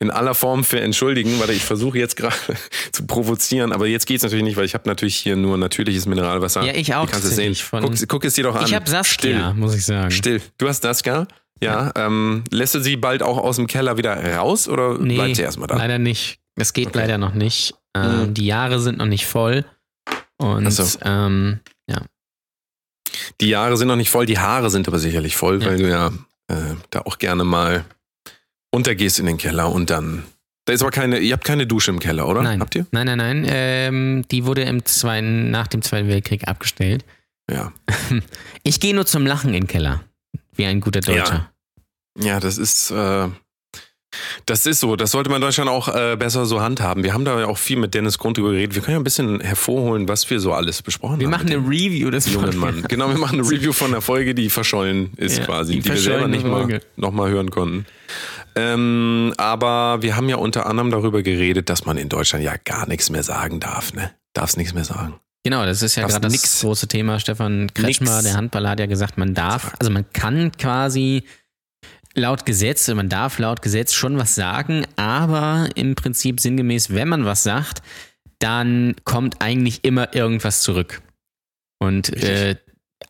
in 0.00 0.10
aller 0.10 0.34
Form 0.34 0.64
für 0.64 0.80
entschuldigen, 0.80 1.38
weil 1.40 1.50
ich 1.50 1.64
versuche 1.64 1.98
jetzt 1.98 2.16
gerade 2.16 2.34
zu 2.92 3.06
provozieren, 3.06 3.72
aber 3.72 3.86
jetzt 3.86 4.06
geht's 4.06 4.22
natürlich 4.22 4.44
nicht, 4.44 4.56
weil 4.56 4.64
ich 4.64 4.74
habe 4.74 4.88
natürlich 4.88 5.16
hier 5.16 5.36
nur 5.36 5.56
natürliches 5.56 6.06
Mineralwasser. 6.06 6.62
Ja, 6.64 6.74
ich 6.74 6.94
auch 6.94 7.06
Du 7.06 7.12
kannst 7.12 7.26
es 7.26 7.36
sehen. 7.36 7.56
Guck, 7.70 8.08
guck 8.08 8.24
es 8.24 8.34
dir 8.34 8.44
doch 8.44 8.54
an. 8.56 8.64
ich 8.66 8.74
habe 8.74 8.88
Saskia, 8.88 9.52
muss 9.54 9.74
ich 9.74 9.84
sagen. 9.86 10.10
Still. 10.10 10.42
Du 10.58 10.68
hast 10.68 10.82
Saskia? 10.82 11.26
Ja. 11.62 11.90
Ähm, 11.96 12.44
lässt 12.50 12.74
du 12.74 12.80
sie 12.80 12.96
bald 12.96 13.22
auch 13.22 13.38
aus 13.38 13.56
dem 13.56 13.66
Keller 13.66 13.96
wieder 13.96 14.14
raus 14.36 14.68
oder 14.68 14.98
Nee, 14.98 15.14
bleibt 15.16 15.36
sie 15.36 15.42
erstmal 15.42 15.66
da? 15.68 15.76
leider 15.76 15.98
nicht. 15.98 16.38
Das 16.56 16.72
geht 16.72 16.88
Okay. 16.88 16.98
leider 16.98 17.18
noch 17.18 17.34
nicht. 17.34 17.74
Ähm, 17.96 18.28
Mhm. 18.28 18.34
Die 18.34 18.46
Jahre 18.46 18.80
sind 18.80 18.98
noch 18.98 19.06
nicht 19.06 19.26
voll. 19.26 19.64
Und 20.36 20.70
so. 20.70 20.98
ähm, 21.04 21.60
Die 23.40 23.48
Jahre 23.48 23.76
sind 23.76 23.88
noch 23.88 23.96
nicht 23.96 24.10
voll, 24.10 24.26
die 24.26 24.38
Haare 24.38 24.70
sind 24.70 24.86
aber 24.88 24.98
sicherlich 24.98 25.36
voll, 25.36 25.60
Ja. 25.62 25.66
weil 25.68 25.78
du 25.78 25.88
ja 25.88 26.08
äh, 26.50 26.74
da 26.90 27.00
auch 27.02 27.18
gerne 27.18 27.44
mal 27.44 27.84
runtergehst 28.74 29.18
in 29.18 29.26
den 29.26 29.38
Keller 29.38 29.70
und 29.70 29.90
dann. 29.90 30.24
Da 30.64 30.72
ist 30.74 30.82
aber 30.82 30.90
keine, 30.90 31.18
ihr 31.18 31.32
habt 31.32 31.44
keine 31.44 31.66
Dusche 31.66 31.90
im 31.90 31.98
Keller, 31.98 32.28
oder? 32.28 32.42
nein, 32.42 32.60
Habt 32.60 32.74
ihr? 32.74 32.86
nein, 32.90 33.06
nein, 33.06 33.16
nein. 33.18 33.46
Ähm, 33.48 34.24
die 34.30 34.44
wurde 34.44 34.62
im 34.62 34.84
zweiten, 34.84 35.50
nach 35.50 35.66
dem 35.66 35.80
Zweiten 35.82 36.08
Weltkrieg 36.08 36.46
abgestellt. 36.48 37.04
Ja. 37.50 37.72
Ich 38.64 38.80
gehe 38.80 38.94
nur 38.94 39.06
zum 39.06 39.24
Lachen 39.24 39.48
in 39.54 39.62
den 39.62 39.66
Keller. 39.66 40.02
Wie 40.54 40.66
ein 40.66 40.80
guter 40.80 41.00
Deutscher. 41.00 41.50
Ja, 42.20 42.38
das 42.38 42.58
ist, 42.58 42.90
äh, 42.90 43.28
das 44.44 44.66
ist 44.66 44.80
so. 44.80 44.96
Das 44.96 45.12
sollte 45.12 45.30
man 45.30 45.36
in 45.36 45.42
Deutschland 45.42 45.70
auch 45.70 45.88
äh, 45.94 46.16
besser 46.16 46.44
so 46.44 46.60
handhaben. 46.60 47.02
Wir 47.02 47.14
haben 47.14 47.24
da 47.24 47.38
ja 47.40 47.46
auch 47.46 47.56
viel 47.56 47.78
mit 47.78 47.94
Dennis 47.94 48.18
Grund 48.18 48.36
drüber 48.36 48.50
geredet. 48.50 48.74
Wir 48.74 48.82
können 48.82 48.96
ja 48.96 49.00
ein 49.00 49.04
bisschen 49.04 49.40
hervorholen, 49.40 50.06
was 50.08 50.28
wir 50.28 50.40
so 50.40 50.52
alles 50.52 50.82
besprochen 50.82 51.20
Wir 51.20 51.26
haben. 51.28 51.30
machen 51.30 51.44
mit 51.48 51.54
eine 51.56 51.66
Review 51.66 52.10
des 52.10 52.30
jungen. 52.30 52.56
Mann. 52.58 52.84
Genau, 52.88 53.08
wir 53.08 53.16
machen 53.16 53.38
eine 53.40 53.48
Review 53.50 53.72
von 53.72 53.92
der 53.92 54.02
Folge, 54.02 54.34
die 54.34 54.50
verschollen 54.50 55.12
ist 55.16 55.38
Ja, 55.38 55.44
quasi, 55.46 55.74
die 55.74 55.80
die, 55.80 55.88
wir 55.90 55.96
selber 55.96 56.28
nicht 56.28 56.44
mal, 56.44 56.80
noch 56.96 57.12
mal 57.12 57.30
hören 57.30 57.50
konnten. 57.50 57.86
Ähm, 58.54 59.32
aber 59.36 60.02
wir 60.02 60.16
haben 60.16 60.28
ja 60.28 60.36
unter 60.36 60.66
anderem 60.66 60.90
darüber 60.90 61.22
geredet, 61.22 61.68
dass 61.68 61.84
man 61.84 61.96
in 61.96 62.08
Deutschland 62.08 62.44
ja 62.44 62.54
gar 62.64 62.88
nichts 62.88 63.10
mehr 63.10 63.22
sagen 63.22 63.60
darf. 63.60 63.92
Ne? 63.92 64.10
Darfst 64.32 64.56
nichts 64.56 64.74
mehr 64.74 64.84
sagen. 64.84 65.20
Genau, 65.44 65.64
das 65.64 65.82
ist 65.82 65.96
ja 65.96 66.06
gerade 66.06 66.20
das 66.20 66.32
nix. 66.32 66.60
große 66.60 66.88
Thema. 66.88 67.20
Stefan 67.20 67.72
Kretschmer, 67.72 68.10
Nix. 68.16 68.24
der 68.24 68.34
Handballer, 68.34 68.70
hat 68.70 68.80
ja 68.80 68.86
gesagt, 68.86 69.18
man 69.18 69.34
darf, 69.34 69.74
also 69.78 69.90
man 69.90 70.04
kann 70.12 70.52
quasi 70.52 71.22
laut 72.14 72.44
Gesetz, 72.44 72.88
man 72.88 73.08
darf 73.08 73.38
laut 73.38 73.62
Gesetz 73.62 73.94
schon 73.94 74.18
was 74.18 74.34
sagen, 74.34 74.84
aber 74.96 75.68
im 75.74 75.94
Prinzip 75.94 76.40
sinngemäß, 76.40 76.90
wenn 76.90 77.08
man 77.08 77.24
was 77.24 77.44
sagt, 77.44 77.82
dann 78.40 78.94
kommt 79.04 79.40
eigentlich 79.40 79.84
immer 79.84 80.14
irgendwas 80.14 80.60
zurück. 80.60 81.02
Und 81.78 82.12
äh, 82.22 82.56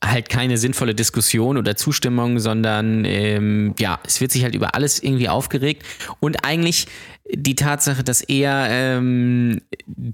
halt 0.05 0.28
keine 0.28 0.59
sinnvolle 0.59 0.95
Diskussion 0.95 1.57
oder 1.57 1.76
Zustimmung, 1.76 2.38
sondern 2.38 3.05
ähm, 3.05 3.75
ja, 3.78 3.99
es 4.05 4.21
wird 4.21 4.33
sich 4.33 4.45
halt 4.45 4.55
über 4.55 4.75
alles 4.75 5.02
irgendwie 5.02 5.28
aufgeregt. 5.28 5.85
Und 6.21 6.45
eigentlich 6.45 6.87
die 7.31 7.55
Tatsache, 7.55 8.05
dass 8.05 8.21
er 8.21 8.69
ähm, 8.71 9.61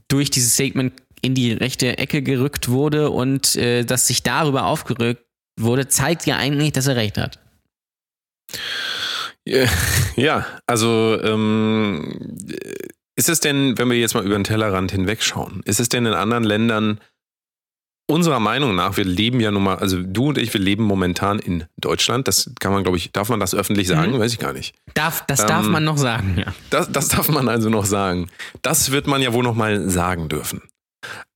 durch 0.08 0.30
dieses 0.30 0.54
Statement 0.54 0.92
in 1.22 1.34
die 1.34 1.52
rechte 1.52 1.98
Ecke 1.98 2.22
gerückt 2.22 2.68
wurde 2.68 3.10
und 3.10 3.56
äh, 3.56 3.84
dass 3.84 4.06
sich 4.06 4.22
darüber 4.22 4.66
aufgerückt 4.66 5.24
wurde, 5.58 5.88
zeigt 5.88 6.26
ja 6.26 6.36
eigentlich, 6.36 6.72
dass 6.72 6.86
er 6.86 6.96
recht 6.96 7.18
hat. 7.18 7.38
Ja, 10.16 10.46
also 10.66 11.18
ähm, 11.22 12.36
ist 13.16 13.28
es 13.28 13.40
denn, 13.40 13.76
wenn 13.78 13.90
wir 13.90 13.98
jetzt 13.98 14.14
mal 14.14 14.24
über 14.24 14.36
den 14.36 14.44
Tellerrand 14.44 14.90
hinwegschauen, 14.90 15.60
ist 15.64 15.80
es 15.80 15.88
denn 15.88 16.06
in 16.06 16.14
anderen 16.14 16.44
Ländern 16.44 17.00
unserer 18.06 18.40
Meinung 18.40 18.74
nach, 18.74 18.96
wir 18.96 19.04
leben 19.04 19.40
ja 19.40 19.50
nun 19.50 19.62
mal, 19.62 19.76
also 19.76 20.02
du 20.02 20.28
und 20.28 20.38
ich, 20.38 20.52
wir 20.52 20.60
leben 20.60 20.84
momentan 20.84 21.38
in 21.38 21.64
Deutschland. 21.78 22.28
Das 22.28 22.50
kann 22.60 22.72
man, 22.72 22.82
glaube 22.82 22.98
ich, 22.98 23.12
darf 23.12 23.28
man 23.28 23.40
das 23.40 23.54
öffentlich 23.54 23.88
sagen? 23.88 24.12
Mhm. 24.12 24.18
Weiß 24.20 24.32
ich 24.32 24.38
gar 24.38 24.52
nicht. 24.52 24.74
Darf, 24.94 25.24
das 25.26 25.44
darf 25.46 25.64
Ähm, 25.66 25.72
man 25.72 25.84
noch 25.84 25.96
sagen, 25.98 26.36
ja. 26.38 26.52
Das, 26.70 26.90
das 26.92 27.08
darf 27.08 27.28
man 27.28 27.48
also 27.48 27.70
noch 27.70 27.86
sagen. 27.86 28.28
Das 28.62 28.90
wird 28.90 29.06
man 29.06 29.22
ja 29.22 29.32
wohl 29.32 29.42
noch 29.44 29.54
mal 29.54 29.88
sagen 29.88 30.28
dürfen. 30.28 30.62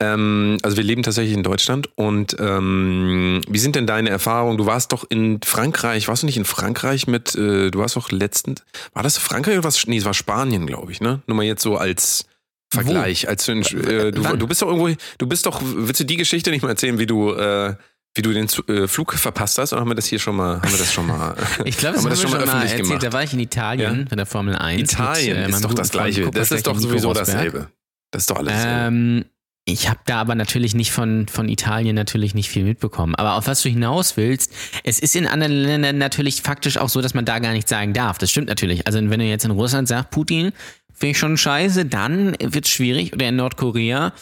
Ähm, 0.00 0.56
also 0.62 0.76
wir 0.78 0.84
leben 0.84 1.02
tatsächlich 1.02 1.34
in 1.36 1.42
Deutschland 1.42 1.90
und 1.96 2.36
ähm, 2.38 3.42
wie 3.48 3.58
sind 3.58 3.76
denn 3.76 3.86
deine 3.86 4.08
Erfahrungen? 4.08 4.56
Du 4.56 4.64
warst 4.64 4.92
doch 4.92 5.04
in 5.10 5.40
Frankreich, 5.44 6.08
warst 6.08 6.22
du 6.22 6.26
nicht 6.26 6.38
in 6.38 6.46
Frankreich 6.46 7.06
mit, 7.06 7.34
äh, 7.34 7.70
du 7.70 7.78
warst 7.78 7.96
doch 7.96 8.10
letztens, 8.10 8.62
war 8.94 9.02
das 9.02 9.18
Frankreich 9.18 9.58
oder 9.58 9.64
was? 9.64 9.86
Nee, 9.86 9.98
es 9.98 10.06
war 10.06 10.14
Spanien, 10.14 10.66
glaube 10.66 10.92
ich, 10.92 11.02
ne? 11.02 11.20
Nur 11.26 11.36
mal 11.36 11.42
jetzt 11.42 11.62
so 11.62 11.76
als 11.76 12.24
Vergleich. 12.70 13.28
Als 13.28 13.46
du, 13.46 13.52
äh, 13.52 14.12
du, 14.12 14.22
du 14.36 14.46
bist 14.46 14.62
doch 14.62 14.68
irgendwo, 14.68 14.94
du 15.18 15.26
bist 15.26 15.46
doch, 15.46 15.62
willst 15.64 16.00
du 16.00 16.04
die 16.04 16.16
Geschichte 16.16 16.50
nicht 16.50 16.62
mal 16.62 16.68
erzählen, 16.68 16.98
wie 16.98 17.06
du, 17.06 17.32
äh, 17.32 17.74
wie 18.14 18.22
du 18.22 18.32
den 18.32 18.46
äh, 18.68 18.86
Flug 18.86 19.14
verpasst 19.14 19.58
hast? 19.58 19.72
Oder 19.72 19.80
haben 19.80 19.90
wir 19.90 19.94
das 19.94 20.06
hier 20.06 20.18
schon 20.18 20.36
mal, 20.36 20.56
haben 20.56 20.70
wir 20.70 20.78
das 20.78 20.92
schon 20.92 21.06
mal? 21.06 21.34
Ich 21.64 21.78
glaube, 21.78 21.96
das 21.96 22.04
haben 22.04 22.10
wir 22.10 22.16
schon 22.16 22.30
mal 22.30 22.66
erzählt. 22.66 23.02
Da 23.02 23.12
war 23.12 23.22
ich 23.22 23.32
in 23.32 23.40
Italien 23.40 24.06
bei 24.10 24.16
der 24.16 24.26
Formel 24.26 24.54
1. 24.56 24.92
Italien 24.92 25.40
mit, 25.40 25.46
äh, 25.48 25.50
ist 25.50 25.64
doch 25.64 25.74
das 25.74 25.90
Gleiche. 25.90 26.30
Das 26.30 26.50
ist 26.50 26.66
doch 26.66 26.78
sowieso 26.78 27.12
dasselbe. 27.14 27.68
Das 28.10 28.22
ist 28.22 28.30
doch 28.30 28.36
alles. 28.36 28.54
Ähm, 28.56 29.24
ich 29.64 29.88
habe 29.88 30.00
da 30.06 30.20
aber 30.20 30.34
natürlich 30.34 30.74
nicht 30.74 30.92
von, 30.92 31.28
von 31.28 31.48
Italien 31.48 31.94
natürlich 31.94 32.34
nicht 32.34 32.48
viel 32.48 32.64
mitbekommen. 32.64 33.14
Aber 33.14 33.34
auf 33.34 33.46
was 33.46 33.62
du 33.62 33.68
hinaus 33.68 34.16
willst, 34.16 34.50
es 34.82 34.98
ist 34.98 35.14
in 35.14 35.26
anderen 35.26 35.52
Ländern 35.52 35.98
natürlich 35.98 36.40
faktisch 36.40 36.78
auch 36.78 36.88
so, 36.88 37.02
dass 37.02 37.12
man 37.12 37.26
da 37.26 37.38
gar 37.38 37.52
nichts 37.52 37.68
sagen 37.68 37.92
darf. 37.92 38.16
Das 38.16 38.30
stimmt 38.30 38.48
natürlich. 38.48 38.86
Also 38.86 38.98
wenn 38.98 39.20
du 39.20 39.26
jetzt 39.26 39.44
in 39.44 39.50
Russland 39.50 39.86
sagst, 39.86 40.10
Putin, 40.10 40.52
finde 40.98 41.12
ich 41.12 41.18
schon 41.18 41.36
scheiße, 41.36 41.86
dann 41.86 42.36
wird 42.40 42.64
es 42.64 42.70
schwierig. 42.70 43.12
Oder 43.12 43.28
in 43.28 43.36
Nordkorea, 43.36 44.12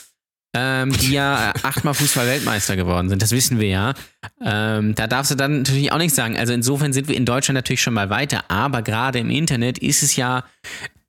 ähm, 0.55 0.93
die 0.93 1.13
ja 1.13 1.53
achtmal 1.63 1.95
Fußball-Weltmeister 1.95 2.77
geworden 2.77 3.09
sind. 3.09 3.23
Das 3.23 3.33
wissen 3.33 3.59
wir 3.61 3.69
ja. 3.69 3.95
Ähm, 4.43 4.95
da 4.95 5.07
darfst 5.07 5.31
du 5.31 5.35
dann 5.35 5.59
natürlich 5.59 5.93
auch 5.93 5.99
nichts 5.99 6.17
sagen. 6.17 6.37
Also 6.37 6.53
insofern 6.53 6.93
sind 6.93 7.09
wir 7.09 7.17
in 7.17 7.25
Deutschland 7.25 7.57
natürlich 7.57 7.83
schon 7.83 7.95
mal 7.95 8.11
weiter. 8.11 8.45
Aber 8.49 8.83
gerade 8.83 9.19
im 9.19 9.31
Internet 9.31 9.79
ist 9.79 10.03
es 10.03 10.17
ja 10.17 10.45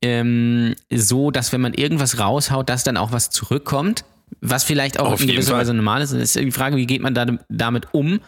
ähm, 0.01 0.75
so, 0.91 1.31
dass 1.31 1.51
wenn 1.53 1.61
man 1.61 1.73
irgendwas 1.73 2.19
raushaut, 2.19 2.69
dass 2.69 2.83
dann 2.83 2.97
auch 2.97 3.11
was 3.11 3.29
zurückkommt. 3.29 4.05
Was 4.41 4.65
vielleicht 4.65 4.99
auch 4.99 5.13
Auf 5.13 5.21
in 5.21 5.27
gewisser. 5.27 5.55
Weise 5.55 5.73
normal 5.73 6.01
ist. 6.01 6.11
Das 6.11 6.19
ist 6.19 6.35
die 6.35 6.51
Frage, 6.51 6.75
wie 6.75 6.85
geht 6.85 7.01
man 7.01 7.13
da, 7.13 7.25
damit 7.47 7.93
um? 7.93 8.19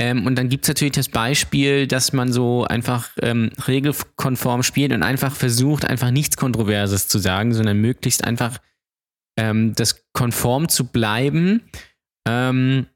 Ähm, 0.00 0.26
und 0.26 0.36
dann 0.36 0.48
gibt 0.48 0.64
es 0.64 0.68
natürlich 0.68 0.94
das 0.94 1.08
Beispiel, 1.08 1.88
dass 1.88 2.12
man 2.12 2.32
so 2.32 2.64
einfach 2.64 3.10
ähm, 3.20 3.50
regelkonform 3.66 4.62
spielt 4.62 4.92
und 4.92 5.02
einfach 5.02 5.34
versucht, 5.34 5.84
einfach 5.84 6.12
nichts 6.12 6.36
Kontroverses 6.36 7.08
zu 7.08 7.18
sagen, 7.18 7.52
sondern 7.52 7.78
möglichst 7.78 8.22
einfach 8.22 8.58
ähm, 9.36 9.74
das 9.74 10.04
konform 10.12 10.68
zu 10.68 10.84
bleiben. 10.86 11.62
Ähm, 12.26 12.86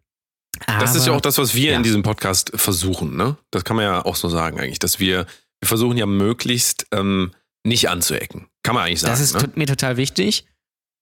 das 0.66 0.94
ist 0.94 1.06
ja 1.06 1.12
auch 1.12 1.20
das, 1.20 1.38
was 1.38 1.54
wir 1.54 1.72
ja. 1.72 1.76
in 1.76 1.82
diesem 1.82 2.02
Podcast 2.02 2.52
versuchen, 2.54 3.16
ne? 3.16 3.36
Das 3.50 3.64
kann 3.64 3.76
man 3.76 3.84
ja 3.84 4.04
auch 4.04 4.16
so 4.16 4.28
sagen 4.28 4.60
eigentlich, 4.60 4.78
dass 4.78 5.00
wir, 5.00 5.26
wir 5.60 5.66
versuchen 5.66 5.96
ja 5.96 6.06
möglichst 6.06 6.86
ähm, 6.92 7.32
nicht 7.64 7.88
anzuecken. 7.88 8.48
Kann 8.62 8.74
man 8.74 8.84
eigentlich 8.84 9.00
sagen. 9.00 9.12
Das 9.12 9.20
ist 9.20 9.34
ne? 9.34 9.50
mir 9.54 9.66
total 9.66 9.96
wichtig. 9.96 10.46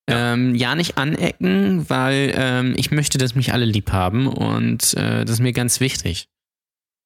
Ja. 0.08 0.32
Ähm, 0.32 0.54
ja 0.54 0.74
nicht 0.74 0.98
anecken, 0.98 1.88
weil 1.88 2.32
ähm, 2.34 2.74
ich 2.76 2.90
möchte, 2.90 3.18
dass 3.18 3.34
mich 3.34 3.52
alle 3.52 3.64
lieb 3.64 3.92
haben 3.92 4.26
und 4.26 4.94
äh, 4.94 5.24
das 5.24 5.34
ist 5.34 5.40
mir 5.40 5.52
ganz 5.52 5.80
wichtig. 5.80 6.28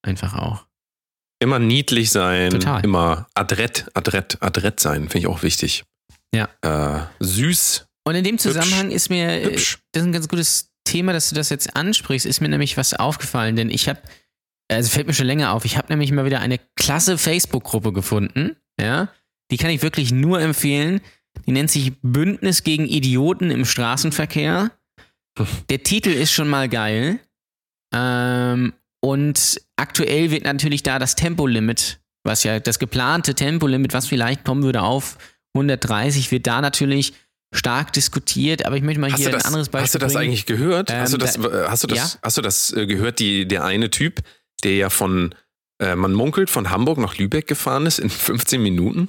Einfach 0.03 0.35
auch. 0.35 0.67
Immer 1.41 1.59
niedlich 1.59 2.11
sein, 2.11 2.51
Total. 2.51 2.83
immer 2.85 3.27
adrett, 3.35 3.87
adrett, 3.95 4.39
adrett 4.41 4.81
sein, 4.81 5.09
finde 5.09 5.19
ich 5.19 5.27
auch 5.27 5.43
wichtig. 5.43 5.85
Ja. 6.35 6.49
Äh, 6.63 7.07
süß, 7.21 7.87
Und 8.05 8.15
in 8.15 8.25
dem 8.25 8.39
Zusammenhang 8.39 8.91
ist 8.91 9.11
mir, 9.11 9.29
äh, 9.29 9.45
hübsch. 9.45 9.79
das 9.93 10.03
ist 10.03 10.09
ein 10.09 10.13
ganz 10.13 10.29
gutes 10.29 10.71
Thema, 10.85 11.13
dass 11.13 11.29
du 11.29 11.35
das 11.35 11.49
jetzt 11.51 11.77
ansprichst, 11.77 12.27
ist 12.27 12.41
mir 12.41 12.49
nämlich 12.49 12.77
was 12.77 12.95
aufgefallen, 12.95 13.57
denn 13.57 13.71
ich 13.71 13.89
habe, 13.89 14.01
also 14.71 14.91
fällt 14.91 15.07
mir 15.07 15.15
schon 15.15 15.27
länger 15.27 15.53
auf, 15.53 15.65
ich 15.65 15.77
habe 15.77 15.89
nämlich 15.91 16.13
mal 16.13 16.25
wieder 16.25 16.41
eine 16.41 16.59
klasse 16.77 17.19
Facebook-Gruppe 17.19 17.93
gefunden, 17.93 18.57
ja, 18.81 19.09
die 19.51 19.57
kann 19.57 19.71
ich 19.71 19.83
wirklich 19.83 20.13
nur 20.13 20.41
empfehlen. 20.41 21.01
Die 21.47 21.53
nennt 21.53 21.71
sich 21.71 21.93
Bündnis 22.03 22.63
gegen 22.65 22.87
Idioten 22.87 23.51
im 23.51 23.65
Straßenverkehr. 23.65 24.71
Der 25.69 25.83
Titel 25.83 26.11
ist 26.11 26.33
schon 26.33 26.49
mal 26.49 26.69
geil. 26.69 27.19
Ähm, 27.95 28.73
und 29.03 29.61
aktuell 29.77 30.31
wird 30.31 30.45
natürlich 30.45 30.83
da 30.83 30.99
das 30.99 31.15
Tempolimit, 31.17 32.01
was 32.25 32.43
ja 32.45 32.61
das 32.61 32.79
geplante 32.79 33.35
Tempolimit, 33.35 33.93
was 33.93 34.07
vielleicht 34.07 34.45
kommen 34.45 34.63
würde 34.63 34.83
auf 34.83 35.19
130, 35.55 36.31
wird 36.31 36.47
da 36.47 36.61
natürlich 36.61 37.13
stark 37.55 37.93
diskutiert. 37.93 38.65
Aber 38.65 38.77
ich 38.77 38.83
möchte 38.83 39.01
mal 39.01 39.13
Hast 39.13 39.21
hier 39.21 39.31
das, 39.31 39.45
ein 39.45 39.49
anderes 39.49 39.69
Beispiel 39.69 39.85
hast 39.85 39.95
du 39.95 39.99
das 39.99 40.13
bringen. 40.15 40.25
eigentlich 40.31 40.47
gehört? 40.47 40.91
Ähm, 40.91 41.01
hast 41.01 41.13
du 41.13 41.19
das, 41.19 41.35
da- 41.35 41.65
äh, 41.65 41.69
hast 41.69 41.83
du 41.85 41.89
das, 41.89 41.99
ja. 42.15 42.19
hast 42.23 42.37
du 42.39 42.43
das 42.43 42.73
äh, 42.73 42.87
gehört, 42.87 43.19
die, 43.19 43.47
der 43.47 43.65
eine 43.65 43.91
Typ, 43.91 44.21
der 44.65 44.75
ja 44.77 44.91
von, 44.91 45.35
äh, 45.81 45.97
man 45.97 46.13
munkelt, 46.13 46.51
von 46.51 46.71
Hamburg 46.71 46.99
nach 46.99 47.17
Lübeck 47.19 47.47
gefahren 47.47 47.87
ist 47.87 47.99
in 47.99 48.11
15 48.11 48.63
Minuten? 48.63 49.09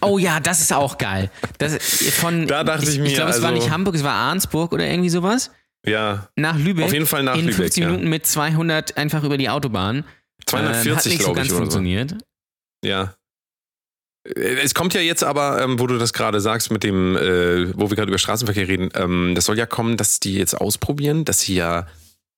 Oh 0.00 0.18
ja, 0.18 0.40
das 0.40 0.60
ist 0.60 0.72
auch 0.72 0.98
geil. 0.98 1.30
Das, 1.58 1.76
von, 2.14 2.46
Da 2.46 2.64
dachte 2.64 2.90
ich 2.90 2.98
mir, 2.98 3.06
Ich 3.06 3.14
glaube, 3.14 3.30
es 3.30 3.42
war 3.42 3.50
also- 3.50 3.62
nicht 3.62 3.72
Hamburg, 3.72 3.94
es 3.94 4.04
war 4.04 4.12
Arnsburg 4.14 4.72
oder 4.72 4.86
irgendwie 4.86 5.10
sowas. 5.10 5.50
Ja, 5.86 6.28
Nach 6.36 6.56
Lübeck. 6.56 6.84
Auf 6.84 6.92
jeden 6.92 7.06
Fall 7.06 7.22
nach 7.24 7.34
in 7.34 7.40
Lübeck, 7.46 7.56
15 7.56 7.82
ja. 7.82 7.88
Minuten 7.90 8.08
mit 8.08 8.24
200 8.26 8.96
einfach 8.96 9.24
über 9.24 9.36
die 9.36 9.48
Autobahn. 9.48 9.96
Ähm, 9.98 10.04
hat 10.04 10.48
240 10.50 11.12
nicht 11.12 11.22
so 11.22 11.32
ganz 11.32 11.46
ich 11.46 11.52
oder 11.52 11.54
so. 11.54 11.56
funktioniert. 11.56 12.14
Ja. 12.84 13.14
Äh, 14.24 14.60
Es 14.62 14.74
kommt 14.74 14.94
ja 14.94 15.00
jetzt 15.00 15.24
aber, 15.24 15.60
ähm, 15.62 15.80
wo 15.80 15.86
du 15.86 15.98
das 15.98 16.12
gerade 16.12 16.40
sagst, 16.40 16.70
mit 16.70 16.84
dem, 16.84 17.16
äh, 17.16 17.76
wo 17.76 17.90
wir 17.90 17.96
gerade 17.96 18.10
über 18.10 18.18
Straßenverkehr 18.18 18.68
reden, 18.68 18.90
ähm, 18.94 19.32
das 19.34 19.46
soll 19.46 19.58
ja 19.58 19.66
kommen, 19.66 19.96
dass 19.96 20.20
die 20.20 20.34
jetzt 20.34 20.54
ausprobieren, 20.54 21.24
dass 21.24 21.40
sie 21.40 21.54
ja 21.56 21.86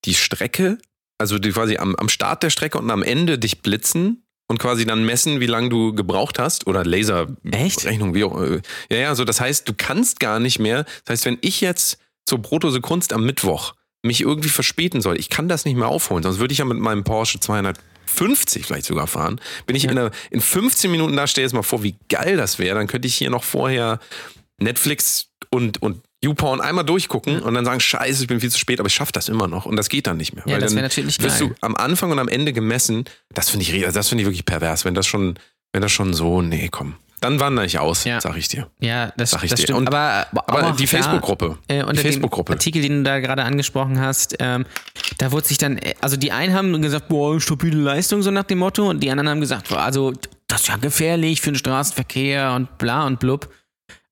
die 0.07 0.14
Strecke, 0.14 0.78
also 1.18 1.38
die 1.38 1.50
quasi 1.50 1.76
am, 1.76 1.94
am 1.97 2.09
Start 2.09 2.42
der 2.42 2.50
Strecke 2.50 2.78
und 2.78 2.90
am 2.90 3.02
Ende 3.02 3.38
dich 3.38 3.62
blitzen 3.62 4.25
und 4.47 4.59
quasi 4.59 4.85
dann 4.85 5.04
messen, 5.04 5.40
wie 5.40 5.47
lange 5.47 5.68
du 5.68 5.94
gebraucht 5.94 6.38
hast 6.38 6.66
oder? 6.66 6.85
Laserrechnung, 6.85 8.14
wie 8.14 8.25
auch. 8.25 8.40
Äh, 8.40 8.61
ja, 8.90 8.99
ja, 8.99 9.14
so 9.14 9.25
das 9.25 9.40
heißt, 9.40 9.68
du 9.68 9.73
kannst 9.76 10.21
gar 10.21 10.40
nicht 10.40 10.59
mehr. 10.59 10.85
Das 11.04 11.12
heißt, 11.12 11.25
wenn 11.26 11.38
ich 11.40 11.61
jetzt 11.61 11.99
zur 12.26 12.38
Brotose 12.38 12.80
Kunst 12.80 13.12
am 13.12 13.25
Mittwoch 13.25 13.75
mich 14.02 14.21
irgendwie 14.21 14.50
verspäten 14.50 15.00
soll, 15.00 15.18
ich 15.18 15.30
kann 15.30 15.49
das 15.49 15.64
nicht 15.64 15.76
mehr 15.76 15.88
aufholen, 15.88 16.23
sonst 16.23 16.38
würde 16.38 16.52
ich 16.52 16.59
ja 16.59 16.64
mit 16.66 16.78
meinem 16.78 17.04
Porsche 17.04 17.40
250 17.40 18.66
vielleicht 18.66 18.87
sogar 18.87 19.06
fahren. 19.06 19.40
Bin 19.66 19.76
ich 19.76 19.85
in, 19.85 19.97
der, 19.97 20.11
in 20.30 20.40
15 20.40 20.90
Minuten 20.90 21.16
da, 21.16 21.26
stell 21.26 21.42
dir 21.42 21.47
jetzt 21.47 21.54
mal 21.54 21.62
vor, 21.62 21.83
wie 21.83 21.97
geil 22.09 22.37
das 22.37 22.59
wäre, 22.59 22.76
dann 22.76 22.87
könnte 22.87 23.09
ich 23.09 23.14
hier 23.14 23.30
noch 23.30 23.44
vorher 23.44 23.99
Netflix 24.59 25.30
und, 25.50 25.80
und 25.80 26.02
YouPorn 26.25 26.61
einmal 26.61 26.85
durchgucken 26.85 27.40
und 27.40 27.54
dann 27.54 27.64
sagen, 27.64 27.81
scheiße, 27.81 28.23
ich 28.23 28.28
bin 28.28 28.40
viel 28.40 28.50
zu 28.50 28.59
spät, 28.59 28.81
aber 28.81 28.88
ich 28.88 28.95
schaffe 28.95 29.12
das 29.12 29.28
immer 29.28 29.47
noch 29.49 29.66
und 29.66 29.76
das 29.76 29.88
geht 29.88 30.07
dann 30.07 30.16
nicht 30.16 30.35
mehr. 30.35 30.45
Ja, 30.47 30.54
weil 30.54 30.61
das 30.61 30.75
wäre 30.75 30.83
natürlich 30.83 31.21
wirst 31.23 31.38
geil. 31.40 31.49
du 31.50 31.54
am 31.61 31.76
Anfang 31.76 32.11
und 32.11 32.19
am 32.19 32.28
Ende 32.28 32.52
gemessen, 32.52 33.04
das 33.33 33.50
finde 33.50 33.64
ich, 33.66 33.93
das 33.93 34.09
finde 34.09 34.23
ich 34.23 34.26
wirklich 34.26 34.45
pervers, 34.45 34.85
wenn 34.85 34.95
das 34.95 35.07
schon, 35.07 35.38
wenn 35.73 35.83
das 35.83 35.93
schon 35.93 36.14
so, 36.14 36.43
nee, 36.43 36.69
komm. 36.71 36.95
Dann 37.21 37.40
wandere 37.40 37.64
ich 37.64 37.78
aus, 37.78 38.04
Ja. 38.04 38.21
sag 38.21 38.37
ich 38.37 38.49
dir. 38.49 38.69
Ja, 38.81 39.11
das, 39.16 39.31
Sag 39.31 39.45
ich 39.45 39.50
das 39.50 39.59
dir. 39.61 39.62
stimmt. 39.64 39.78
Und- 39.78 39.88
aber 39.88 40.26
Aber 40.33 40.66
auch 40.69 40.76
die 40.76 40.87
Facebook-Gruppe. 40.87 41.57
Äh, 41.69 41.78
die 41.78 41.81
unter 41.81 41.93
dem 41.95 42.02
Facebook-Gruppe. 42.02 42.52
Artikel, 42.52 42.83
den 42.83 42.99
du 42.99 43.02
da 43.04 43.19
gerade 43.21 43.45
angesprochen 43.45 43.99
hast, 43.99 44.37
ähm, 44.40 44.66
da 45.16 45.33
wurde 45.33 45.47
sich 45.47 45.57
dann, 45.57 45.81
also 46.02 46.16
die 46.19 46.33
einen 46.33 46.52
haben 46.52 46.83
gesagt, 46.83 47.09
boah, 47.09 47.40
stabile 47.40 47.81
Leistung, 47.81 48.23
so 48.23 48.31
nach 48.31 48.43
dem 48.45 48.59
Motto, 48.59 48.90
und 48.90 49.00
die 49.00 49.11
anderen 49.11 49.31
haben 49.31 49.40
gesagt, 49.40 49.73
also 49.73 50.12
das 50.49 50.62
ist 50.62 50.69
ja 50.69 50.76
gefährlich 50.76 51.40
für 51.40 51.50
den 51.52 51.57
Straßenverkehr 51.57 52.52
und 52.52 52.76
bla 52.76 53.07
und 53.07 53.21
blub. 53.21 53.49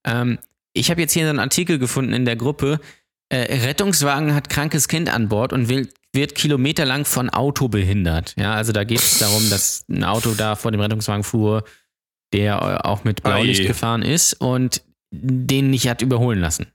Ähm, 0.04 0.38
ich 0.72 0.90
habe 0.90 1.00
jetzt 1.00 1.12
hier 1.12 1.24
so 1.24 1.30
einen 1.30 1.38
Artikel 1.38 1.78
gefunden 1.78 2.12
in 2.12 2.24
der 2.24 2.36
Gruppe, 2.36 2.80
äh, 3.28 3.64
Rettungswagen 3.64 4.34
hat 4.34 4.50
krankes 4.50 4.88
Kind 4.88 5.12
an 5.12 5.28
Bord 5.28 5.52
und 5.52 5.68
will, 5.68 5.88
wird 6.12 6.34
kilometerlang 6.34 7.04
von 7.04 7.30
Auto 7.30 7.68
behindert. 7.68 8.34
Ja, 8.36 8.54
also 8.54 8.72
da 8.72 8.84
geht 8.84 8.98
es 8.98 9.18
darum, 9.18 9.48
dass 9.48 9.84
ein 9.88 10.04
Auto 10.04 10.34
da 10.34 10.54
vor 10.54 10.70
dem 10.70 10.80
Rettungswagen 10.80 11.24
fuhr, 11.24 11.64
der 12.32 12.56
äh, 12.56 12.86
auch 12.86 13.04
mit 13.04 13.22
Blaulicht 13.22 13.62
Ei. 13.62 13.66
gefahren 13.66 14.02
ist 14.02 14.34
und 14.34 14.82
den 15.10 15.70
nicht 15.70 15.88
hat 15.88 16.02
überholen 16.02 16.40
lassen. 16.40 16.66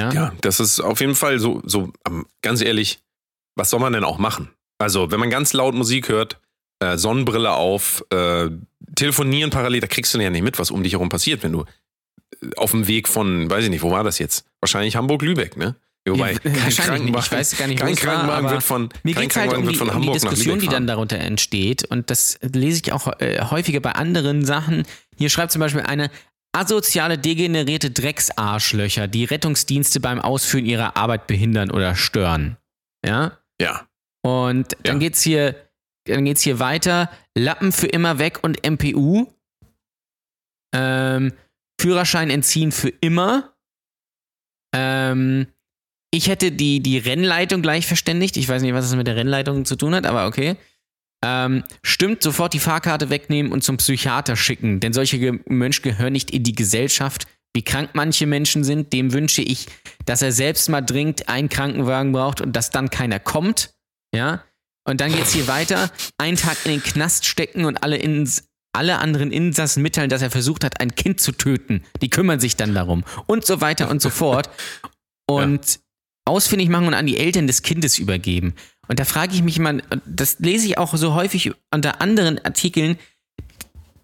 Ja, 0.00 0.12
Ja, 0.12 0.32
das 0.40 0.60
ist 0.60 0.80
auf 0.80 1.00
jeden 1.00 1.14
Fall 1.14 1.38
so, 1.38 1.62
so 1.64 1.92
ähm, 2.06 2.26
ganz 2.40 2.62
ehrlich, 2.62 3.00
was 3.54 3.70
soll 3.70 3.80
man 3.80 3.92
denn 3.92 4.04
auch 4.04 4.18
machen? 4.18 4.50
Also, 4.78 5.10
wenn 5.10 5.20
man 5.20 5.30
ganz 5.30 5.52
laut 5.52 5.74
Musik 5.74 6.08
hört, 6.08 6.40
äh, 6.80 6.96
Sonnenbrille 6.96 7.52
auf, 7.52 8.04
äh, 8.10 8.48
telefonieren 8.94 9.50
parallel, 9.50 9.80
da 9.80 9.86
kriegst 9.86 10.14
du 10.14 10.18
ja 10.18 10.30
nicht 10.30 10.42
mit, 10.42 10.58
was 10.58 10.70
um 10.70 10.82
dich 10.82 10.94
herum 10.94 11.08
passiert, 11.08 11.42
wenn 11.42 11.52
du 11.52 11.64
auf 12.56 12.70
dem 12.72 12.86
Weg 12.88 13.08
von, 13.08 13.50
weiß 13.50 13.64
ich 13.64 13.70
nicht, 13.70 13.82
wo 13.82 13.90
war 13.90 14.04
das 14.04 14.18
jetzt? 14.18 14.44
Wahrscheinlich 14.60 14.96
Hamburg-Lübeck, 14.96 15.56
ne? 15.56 15.76
Wobei, 16.08 16.32
Ja. 16.32 16.38
Krankenwagen, 16.40 17.16
Ich 17.16 17.30
weiß 17.32 17.56
gar 17.56 17.68
nicht, 17.68 17.80
wo 17.80 17.84
kein 17.84 17.94
Krankenwagen 17.94 18.50
wird 18.50 18.62
von, 18.64 18.88
Mir 19.04 19.14
kein 19.14 19.30
halt 19.30 19.52
um 19.56 19.62
wird 19.62 19.74
die, 19.74 19.78
von 19.78 19.88
um 19.90 20.02
die 20.02 20.10
Diskussion, 20.10 20.58
die 20.58 20.66
dann 20.66 20.86
darunter 20.88 21.18
entsteht. 21.18 21.84
Und 21.84 22.10
das 22.10 22.38
lese 22.42 22.80
ich 22.84 22.92
auch 22.92 23.06
äh, 23.20 23.40
häufiger 23.50 23.78
bei 23.80 23.92
anderen 23.92 24.44
Sachen. 24.44 24.82
Hier 25.16 25.30
schreibt 25.30 25.52
zum 25.52 25.60
Beispiel 25.60 25.82
eine, 25.82 26.10
asoziale, 26.54 27.18
degenerierte 27.18 27.90
Drecksarschlöcher, 27.92 29.06
die 29.08 29.24
Rettungsdienste 29.24 30.00
beim 30.00 30.20
Ausführen 30.20 30.66
ihrer 30.66 30.96
Arbeit 30.96 31.26
behindern 31.26 31.70
oder 31.70 31.94
stören. 31.94 32.56
Ja? 33.06 33.38
Ja. 33.60 33.86
Und 34.22 34.76
dann 34.82 34.96
Ja. 34.96 34.98
geht's 34.98 35.22
hier, 35.22 35.54
dann 36.04 36.24
geht's 36.24 36.42
hier 36.42 36.58
weiter. 36.58 37.10
Lappen 37.36 37.70
für 37.72 37.86
immer 37.86 38.18
weg 38.18 38.40
und 38.42 38.66
MPU. 38.68 39.32
Ähm, 40.74 41.32
Führerschein 41.82 42.30
entziehen 42.30 42.70
für 42.70 42.90
immer. 43.00 43.52
Ähm, 44.72 45.48
ich 46.12 46.28
hätte 46.28 46.52
die, 46.52 46.80
die 46.80 46.98
Rennleitung 46.98 47.60
gleich 47.60 47.86
verständigt. 47.88 48.36
Ich 48.36 48.48
weiß 48.48 48.62
nicht, 48.62 48.72
was 48.72 48.84
es 48.84 48.94
mit 48.94 49.08
der 49.08 49.16
Rennleitung 49.16 49.64
zu 49.64 49.74
tun 49.74 49.94
hat, 49.94 50.06
aber 50.06 50.26
okay. 50.26 50.56
Ähm, 51.24 51.64
stimmt, 51.82 52.22
sofort 52.22 52.52
die 52.52 52.60
Fahrkarte 52.60 53.10
wegnehmen 53.10 53.50
und 53.50 53.64
zum 53.64 53.78
Psychiater 53.78 54.36
schicken, 54.36 54.78
denn 54.78 54.92
solche 54.92 55.40
Menschen 55.46 55.82
gehören 55.82 56.12
nicht 56.12 56.30
in 56.30 56.44
die 56.44 56.54
Gesellschaft. 56.54 57.26
Wie 57.54 57.62
krank 57.62 57.90
manche 57.94 58.26
Menschen 58.26 58.62
sind, 58.62 58.92
dem 58.92 59.12
wünsche 59.12 59.42
ich, 59.42 59.66
dass 60.04 60.22
er 60.22 60.32
selbst 60.32 60.68
mal 60.68 60.82
dringend 60.82 61.28
einen 61.28 61.48
Krankenwagen 61.48 62.12
braucht 62.12 62.40
und 62.40 62.54
dass 62.54 62.70
dann 62.70 62.90
keiner 62.90 63.18
kommt. 63.18 63.74
Ja. 64.14 64.44
Und 64.84 65.00
dann 65.00 65.12
geht's 65.12 65.32
hier 65.32 65.48
weiter. 65.48 65.90
Einen 66.18 66.36
Tag 66.36 66.56
in 66.64 66.72
den 66.72 66.82
Knast 66.82 67.26
stecken 67.26 67.64
und 67.64 67.82
alle, 67.82 67.96
Ins 67.96 68.48
alle 68.72 68.98
anderen 68.98 69.30
Insassen 69.30 69.82
mitteilen, 69.82 70.10
dass 70.10 70.22
er 70.22 70.30
versucht 70.30 70.64
hat, 70.64 70.80
ein 70.80 70.94
Kind 70.94 71.20
zu 71.20 71.32
töten. 71.32 71.82
Die 72.00 72.10
kümmern 72.10 72.40
sich 72.40 72.56
dann 72.56 72.74
darum. 72.74 73.04
Und 73.26 73.46
so 73.46 73.60
weiter 73.60 73.90
und 73.90 74.00
so 74.00 74.10
fort. 74.10 74.50
Und 75.28 75.80
ausfindig 76.24 76.68
machen 76.68 76.86
und 76.86 76.94
an 76.94 77.06
die 77.06 77.16
Eltern 77.16 77.46
des 77.46 77.62
Kindes 77.62 77.98
übergeben. 77.98 78.54
Und 78.88 78.98
da 79.00 79.04
frage 79.04 79.34
ich 79.34 79.42
mich 79.42 79.56
immer, 79.56 79.78
das 80.04 80.38
lese 80.40 80.66
ich 80.66 80.78
auch 80.78 80.94
so 80.96 81.14
häufig 81.14 81.52
unter 81.72 82.00
anderen 82.00 82.44
Artikeln, 82.44 82.98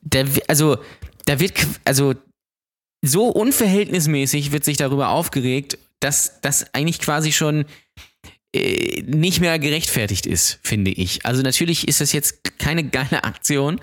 da, 0.02 0.24
also, 0.46 0.78
da 1.26 1.40
wird, 1.40 1.54
also, 1.84 2.14
so 3.04 3.26
unverhältnismäßig 3.28 4.52
wird 4.52 4.64
sich 4.64 4.76
darüber 4.76 5.10
aufgeregt, 5.10 5.78
dass 6.00 6.40
das 6.40 6.72
eigentlich 6.74 7.00
quasi 7.00 7.32
schon 7.32 7.64
äh, 8.58 9.02
nicht 9.02 9.40
mehr 9.40 9.58
gerechtfertigt 9.58 10.26
ist, 10.26 10.58
finde 10.62 10.90
ich. 10.90 11.24
Also 11.24 11.42
natürlich 11.42 11.86
ist 11.88 12.00
das 12.00 12.12
jetzt 12.12 12.58
keine 12.58 12.84
geile 12.84 13.24
Aktion, 13.24 13.80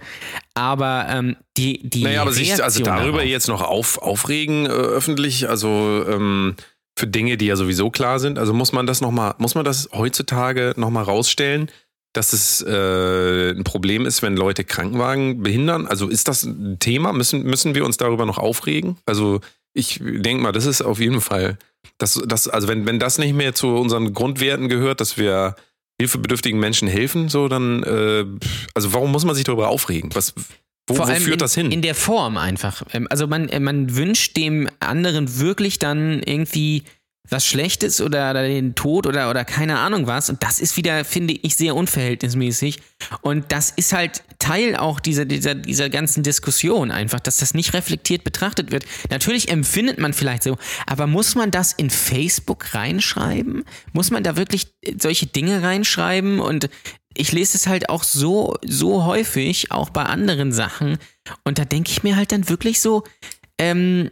aber 0.54 1.08
ähm, 1.10 1.36
die, 1.58 1.88
die 1.88 2.04
Naja, 2.04 2.22
aber 2.22 2.32
sich 2.34 2.62
also 2.64 2.84
darüber 2.84 3.18
darauf- 3.20 3.30
jetzt 3.30 3.48
noch 3.48 3.62
auf, 3.62 3.98
aufregen 3.98 4.66
äh, 4.66 4.70
öffentlich, 4.70 5.50
also 5.50 6.06
ähm, 6.08 6.56
für 6.98 7.08
Dinge, 7.08 7.38
die 7.38 7.48
ja 7.48 7.56
sowieso 7.56 7.90
klar 7.90 8.20
sind, 8.20 8.40
also 8.40 8.54
muss 8.54 8.72
man 8.72 8.88
das 8.88 9.02
noch 9.02 9.12
mal, 9.12 9.36
muss 9.38 9.56
man 9.56 9.66
das 9.66 9.90
heutzutage 9.94 10.74
noch 10.78 10.90
mal 10.90 11.04
rausstellen, 11.04 11.70
dass 12.14 12.32
es 12.32 12.62
äh, 12.62 13.52
ein 13.52 13.66
Problem 13.66 14.06
ist, 14.06 14.22
wenn 14.22 14.38
Leute 14.38 14.64
Krankenwagen 14.64 15.44
behindern? 15.44 15.86
Also 15.86 16.08
ist 16.08 16.30
das 16.30 16.44
ein 16.44 16.80
Thema? 16.80 17.12
Müssen, 17.12 17.44
müssen 17.44 17.76
wir 17.76 17.84
uns 17.84 17.98
darüber 17.98 18.26
noch 18.26 18.38
aufregen? 18.38 18.98
Also 19.06 19.42
ich 19.76 20.00
denke 20.02 20.42
mal, 20.42 20.52
das 20.52 20.66
ist 20.66 20.82
auf 20.82 21.00
jeden 21.00 21.22
Fall, 21.22 21.58
das, 21.98 22.20
das, 22.26 22.48
also 22.48 22.68
wenn, 22.68 22.86
wenn 22.86 22.98
das 22.98 23.18
nicht 23.18 23.36
mehr 23.36 23.54
zu 23.54 23.68
unseren 23.68 24.14
Grundwerten 24.14 24.70
gehört, 24.70 25.02
dass 25.02 25.18
wir 25.18 25.56
hilfebedürftigen 26.00 26.60
Menschen 26.60 26.88
helfen, 26.88 27.30
so 27.30 27.48
dann, 27.48 27.84
äh, 27.84 28.26
also 28.74 28.94
warum 28.94 29.12
muss 29.12 29.26
man 29.26 29.36
sich 29.36 29.44
darüber 29.44 29.68
aufregen? 29.68 30.10
Was, 30.14 30.34
wo, 30.88 30.96
Vor 30.96 31.08
wo 31.08 31.12
allem 31.12 31.22
führt 31.22 31.36
in, 31.36 31.40
das 31.40 31.56
hin? 31.56 31.72
In 31.72 31.82
der 31.82 31.96
Form 31.96 32.38
einfach. 32.38 32.84
Ähm, 32.94 33.08
Also 33.10 33.28
man, 33.28 33.50
äh, 33.50 33.60
man 33.60 33.96
wünscht 33.96 34.38
dem 34.38 34.70
anderen 34.80 35.40
wirklich 35.40 35.78
dann 35.78 36.22
irgendwie 36.24 36.84
was 37.30 37.46
Schlechtes 37.46 38.02
oder, 38.02 38.32
oder 38.32 38.44
den 38.44 38.76
Tod 38.76 39.08
oder, 39.08 39.30
oder 39.30 39.46
keine 39.46 39.80
Ahnung 39.80 40.08
was. 40.08 40.30
Und 40.30 40.44
das 40.44 40.60
ist 40.60 40.78
wieder, 40.78 41.06
finde 41.06 41.34
ich, 41.34 41.56
sehr 41.56 41.76
unverhältnismäßig. 41.76 42.82
Und 43.22 43.52
das 43.52 43.72
ist 43.72 43.94
halt 43.94 44.24
Teil 44.40 44.76
auch 44.76 45.00
dieser, 45.00 45.26
dieser, 45.26 45.56
dieser 45.56 45.90
ganzen 45.90 46.24
Diskussion 46.24 46.92
einfach, 46.92 47.20
dass 47.20 47.38
das 47.38 47.54
nicht 47.54 47.74
reflektiert 47.74 48.24
betrachtet 48.24 48.72
wird. 48.72 48.86
Natürlich 49.10 49.50
empfindet 49.50 49.98
man 49.98 50.14
vielleicht 50.14 50.44
so, 50.44 50.58
aber 50.86 51.08
muss 51.08 51.36
man 51.36 51.52
das 51.52 51.74
in 51.74 51.90
Facebook 51.90 52.74
reinschreiben? 52.74 53.64
Muss 53.94 54.12
man 54.12 54.24
da 54.24 54.38
wirklich 54.38 54.68
solche 55.00 55.28
Dinge 55.28 55.64
reinschreiben? 55.64 56.40
Und 56.40 56.70
ich 57.16 57.32
lese 57.32 57.58
es 57.58 57.68
halt 57.68 57.90
auch 57.90 58.04
so, 58.04 58.56
so 58.64 59.06
häufig, 59.06 59.72
auch 59.72 59.90
bei 59.90 60.04
anderen 60.04 60.52
Sachen. 60.52 60.98
Und 61.44 61.58
da 61.58 61.66
denke 61.66 61.92
ich 61.92 62.04
mir 62.04 62.16
halt 62.16 62.32
dann 62.32 62.50
wirklich 62.50 62.82
so, 62.82 63.04
ähm, 63.58 64.12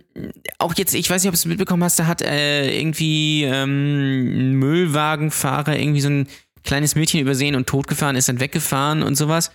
auch 0.58 0.73
jetzt, 0.75 0.93
ich 0.93 1.10
weiß 1.10 1.21
nicht, 1.21 1.29
ob 1.29 1.34
du 1.34 1.39
es 1.39 1.45
mitbekommen 1.45 1.84
hast, 1.84 1.99
da 1.99 2.08
hat 2.08 2.21
äh, 2.21 2.79
irgendwie 2.79 3.43
ähm, 3.43 4.53
Müllwagenfahrer 4.60 5.77
irgendwie 5.77 6.01
so 6.01 6.10
ein 6.10 6.27
kleines 6.63 6.95
Mädchen 6.95 7.19
übersehen 7.19 7.56
und 7.56 7.67
totgefahren, 7.67 8.15
ist 8.15 8.29
dann 8.29 8.39
weggefahren 8.39 9.03
und 9.03 9.15
sowas. 9.15 9.51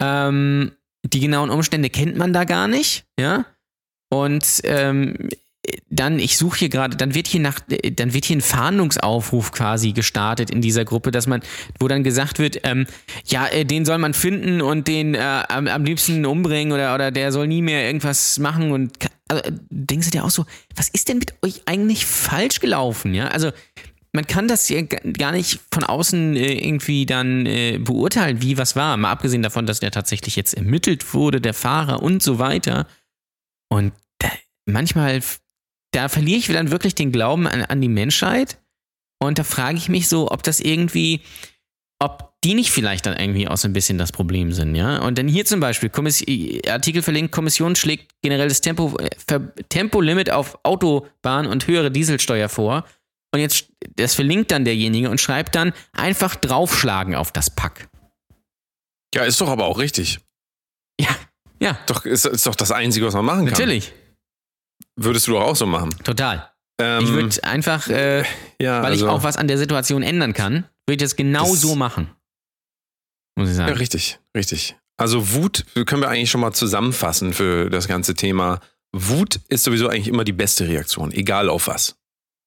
Ähm, 0.00 0.72
die 1.04 1.20
genauen 1.20 1.50
Umstände 1.50 1.90
kennt 1.90 2.16
man 2.16 2.32
da 2.32 2.44
gar 2.44 2.68
nicht, 2.68 3.06
ja. 3.18 3.46
Und 4.10 4.60
ähm, 4.64 5.30
dann, 5.88 6.18
ich 6.18 6.36
suche 6.36 6.58
hier 6.58 6.68
gerade, 6.68 6.96
dann 6.96 7.14
wird 7.14 7.26
hier 7.26 7.40
nach, 7.40 7.60
dann 7.96 8.12
wird 8.12 8.26
hier 8.26 8.36
ein 8.36 8.42
Fahndungsaufruf 8.42 9.52
quasi 9.52 9.92
gestartet 9.92 10.50
in 10.50 10.60
dieser 10.60 10.84
Gruppe, 10.84 11.10
dass 11.10 11.26
man, 11.26 11.42
wo 11.78 11.88
dann 11.88 12.04
gesagt 12.04 12.38
wird, 12.38 12.60
ähm, 12.64 12.86
ja, 13.26 13.46
äh, 13.46 13.64
den 13.64 13.84
soll 13.84 13.98
man 13.98 14.14
finden 14.14 14.60
und 14.60 14.88
den 14.88 15.14
äh, 15.14 15.42
am, 15.48 15.66
am 15.66 15.84
liebsten 15.84 16.26
umbringen 16.26 16.72
oder, 16.72 16.94
oder 16.94 17.10
der 17.10 17.32
soll 17.32 17.48
nie 17.48 17.62
mehr 17.62 17.86
irgendwas 17.86 18.38
machen 18.38 18.72
und 18.72 18.98
also, 19.28 19.42
äh, 19.42 19.52
denkst 19.70 20.08
du 20.08 20.10
dir 20.10 20.24
auch 20.24 20.30
so, 20.30 20.46
was 20.74 20.88
ist 20.88 21.08
denn 21.08 21.18
mit 21.18 21.34
euch 21.42 21.62
eigentlich 21.66 22.06
falsch 22.06 22.60
gelaufen, 22.60 23.14
ja? 23.14 23.28
Also 23.28 23.52
man 24.12 24.26
kann 24.26 24.46
das 24.46 24.68
ja 24.68 24.82
ga- 24.82 25.00
gar 25.12 25.32
nicht 25.32 25.60
von 25.72 25.82
außen 25.82 26.36
äh, 26.36 26.52
irgendwie 26.52 27.04
dann 27.04 27.46
äh, 27.46 27.78
beurteilen, 27.78 28.42
wie 28.42 28.58
was 28.58 28.76
war. 28.76 28.96
Mal 28.96 29.10
abgesehen 29.10 29.42
davon, 29.42 29.66
dass 29.66 29.80
der 29.80 29.90
tatsächlich 29.90 30.36
jetzt 30.36 30.54
ermittelt 30.54 31.14
wurde, 31.14 31.40
der 31.40 31.54
Fahrer 31.54 32.02
und 32.02 32.22
so 32.22 32.38
weiter. 32.38 32.86
Und 33.68 33.92
da, 34.18 34.30
manchmal, 34.66 35.20
da 35.92 36.08
verliere 36.08 36.38
ich 36.38 36.46
dann 36.46 36.70
wirklich 36.70 36.94
den 36.94 37.10
Glauben 37.10 37.48
an, 37.48 37.62
an 37.62 37.80
die 37.80 37.88
Menschheit. 37.88 38.58
Und 39.20 39.38
da 39.38 39.44
frage 39.44 39.78
ich 39.78 39.88
mich 39.88 40.08
so, 40.08 40.30
ob 40.30 40.42
das 40.44 40.60
irgendwie, 40.60 41.22
ob 41.98 42.33
die 42.44 42.54
nicht 42.54 42.70
vielleicht 42.70 43.06
dann 43.06 43.16
irgendwie 43.18 43.48
auch 43.48 43.56
so 43.56 43.66
ein 43.66 43.72
bisschen 43.72 43.96
das 43.98 44.12
Problem 44.12 44.52
sind, 44.52 44.74
ja? 44.74 44.98
Und 44.98 45.18
dann 45.18 45.26
hier 45.28 45.44
zum 45.46 45.60
Beispiel, 45.60 45.88
Kommiss 45.88 46.22
Artikel 46.68 47.02
verlinkt, 47.02 47.32
Kommission 47.32 47.74
schlägt 47.74 48.12
generell 48.22 48.48
das 48.48 48.60
Tempo, 48.60 48.96
äh, 48.98 49.40
Tempolimit 49.70 50.30
auf 50.30 50.58
Autobahn 50.62 51.46
und 51.46 51.66
höhere 51.66 51.90
Dieselsteuer 51.90 52.48
vor. 52.48 52.84
Und 53.32 53.40
jetzt, 53.40 53.66
das 53.96 54.14
verlinkt 54.14 54.50
dann 54.52 54.64
derjenige 54.64 55.10
und 55.10 55.20
schreibt 55.20 55.54
dann 55.56 55.72
einfach 55.92 56.36
draufschlagen 56.36 57.14
auf 57.16 57.32
das 57.32 57.50
Pack. 57.50 57.88
Ja, 59.14 59.24
ist 59.24 59.40
doch 59.40 59.48
aber 59.48 59.64
auch 59.66 59.78
richtig. 59.78 60.20
Ja, 61.00 61.08
ja, 61.60 61.78
Doch, 61.86 62.04
ist, 62.04 62.26
ist 62.26 62.46
doch 62.46 62.54
das 62.54 62.70
Einzige, 62.70 63.06
was 63.06 63.14
man 63.14 63.24
machen 63.24 63.46
kann. 63.46 63.52
natürlich, 63.52 63.92
Würdest 64.96 65.26
du 65.26 65.32
doch 65.32 65.40
auch 65.42 65.56
so 65.56 65.66
machen. 65.66 65.90
total. 66.04 66.50
Ähm, 66.80 67.02
Ich 67.04 67.10
würde 67.10 67.44
einfach, 67.44 67.88
äh, 67.88 68.20
ja, 68.60 68.82
weil 68.82 68.92
also, 68.92 69.06
ich 69.06 69.10
auch 69.10 69.22
was 69.22 69.36
an 69.36 69.48
der 69.48 69.58
Situation 69.58 70.02
ändern 70.02 70.32
kann, 70.34 70.64
würde 70.86 70.94
ich 70.94 70.98
das 70.98 71.16
genau 71.16 71.50
Das- 71.50 71.60
so 71.60 71.74
machen. 71.74 72.10
Muss 73.36 73.50
ich 73.50 73.56
Ja, 73.56 73.66
sagen. 73.66 73.78
richtig, 73.78 74.18
richtig. 74.36 74.76
Also 74.96 75.32
Wut 75.32 75.64
können 75.86 76.02
wir 76.02 76.08
eigentlich 76.08 76.30
schon 76.30 76.40
mal 76.40 76.52
zusammenfassen 76.52 77.32
für 77.32 77.68
das 77.70 77.88
ganze 77.88 78.14
Thema. 78.14 78.60
Wut 78.92 79.40
ist 79.48 79.64
sowieso 79.64 79.88
eigentlich 79.88 80.06
immer 80.08 80.22
die 80.24 80.32
beste 80.32 80.68
Reaktion, 80.68 81.10
egal 81.12 81.48
auf 81.48 81.66
was. 81.66 81.96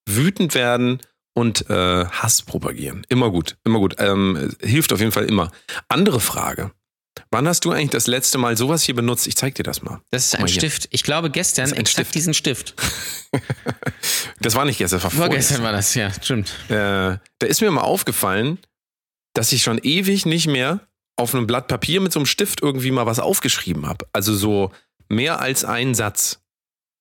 Wütend 0.10 0.56
werden 0.56 1.00
und 1.34 1.70
äh, 1.70 2.06
Hass 2.06 2.42
propagieren. 2.42 3.06
Immer 3.10 3.30
gut, 3.32 3.58
immer 3.66 3.80
gut. 3.80 3.96
Ähm, 4.00 4.56
hilft 4.62 4.94
auf 4.94 5.00
jeden 5.00 5.12
Fall 5.12 5.26
immer. 5.26 5.52
Andere 5.90 6.22
Frage. 6.22 6.72
Wann 7.32 7.48
hast 7.48 7.66
du 7.66 7.72
eigentlich 7.72 7.90
das 7.90 8.08
letzte 8.08 8.38
Mal 8.38 8.56
sowas 8.56 8.84
hier 8.84 8.96
benutzt? 8.96 9.28
Ich 9.28 9.36
zeig 9.36 9.56
dir 9.56 9.64
das 9.64 9.82
mal. 9.82 10.00
Das 10.12 10.28
ist 10.28 10.36
ein 10.36 10.42
mal 10.42 10.48
hier. 10.50 10.62
Stift. 10.62 10.88
Ich 10.92 11.04
glaube 11.04 11.30
gestern 11.32 11.66
exakt 11.72 11.90
Stift. 11.90 12.16
diesen 12.16 12.34
Stift. 12.34 12.76
Das 14.40 14.56
war 14.56 14.66
nicht 14.66 14.78
gestern, 14.78 15.02
war 15.04 15.10
Vorgestern 15.12 15.58
vorgestern. 15.58 15.64
war 15.64 15.72
das, 15.74 15.94
ja, 15.96 16.12
stimmt. 16.14 16.50
Äh, 16.70 17.18
da 17.40 17.48
ist 17.48 17.60
mir 17.62 17.72
mal 17.72 17.82
aufgefallen, 17.82 18.60
dass 19.38 19.52
ich 19.52 19.62
schon 19.62 19.78
ewig 19.84 20.26
nicht 20.26 20.48
mehr 20.48 20.82
auf 21.16 21.34
einem 21.34 21.48
Blatt 21.48 21.68
Papier 21.68 22.02
mit 22.02 22.12
so 22.12 22.20
einem 22.20 22.26
Stift 22.26 22.62
irgendwie 22.62 22.92
mal 22.92 23.06
was 23.06 23.20
aufgeschrieben 23.20 23.88
habe. 23.88 24.08
Also 24.14 24.36
so 24.36 24.72
mehr 25.10 25.40
als 25.40 25.64
einen 25.64 25.96
Satz. 25.96 26.40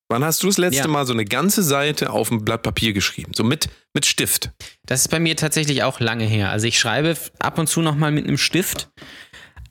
Wann 0.09 0.25
hast 0.25 0.43
du 0.43 0.47
das 0.47 0.59
letzte 0.59 0.83
Ja. 0.83 0.89
Mal 0.89 1.07
so 1.07 1.13
eine 1.13 1.25
ganze 1.25 1.63
Seite 1.63 2.11
auf 2.11 2.31
ein 2.31 2.45
Blatt 2.45 2.63
Papier 2.63 2.93
geschrieben? 2.93 3.33
So 3.35 3.43
mit, 3.43 3.69
mit 3.93 4.07
Stift. 4.07 4.53
Das 4.85 5.01
ist 5.01 5.09
bei 5.09 5.19
mir 5.19 5.35
tatsächlich 5.37 5.83
auch 5.83 5.99
lange 5.99 6.25
her. 6.25 6.51
Also 6.51 6.67
ich 6.67 6.79
schreibe 6.79 7.17
ab 7.39 7.59
und 7.59 7.69
zu 7.69 7.81
noch 7.81 7.97
mal 7.97 8.13
mit 8.13 8.27
einem 8.27 8.39
Stift, 8.39 8.89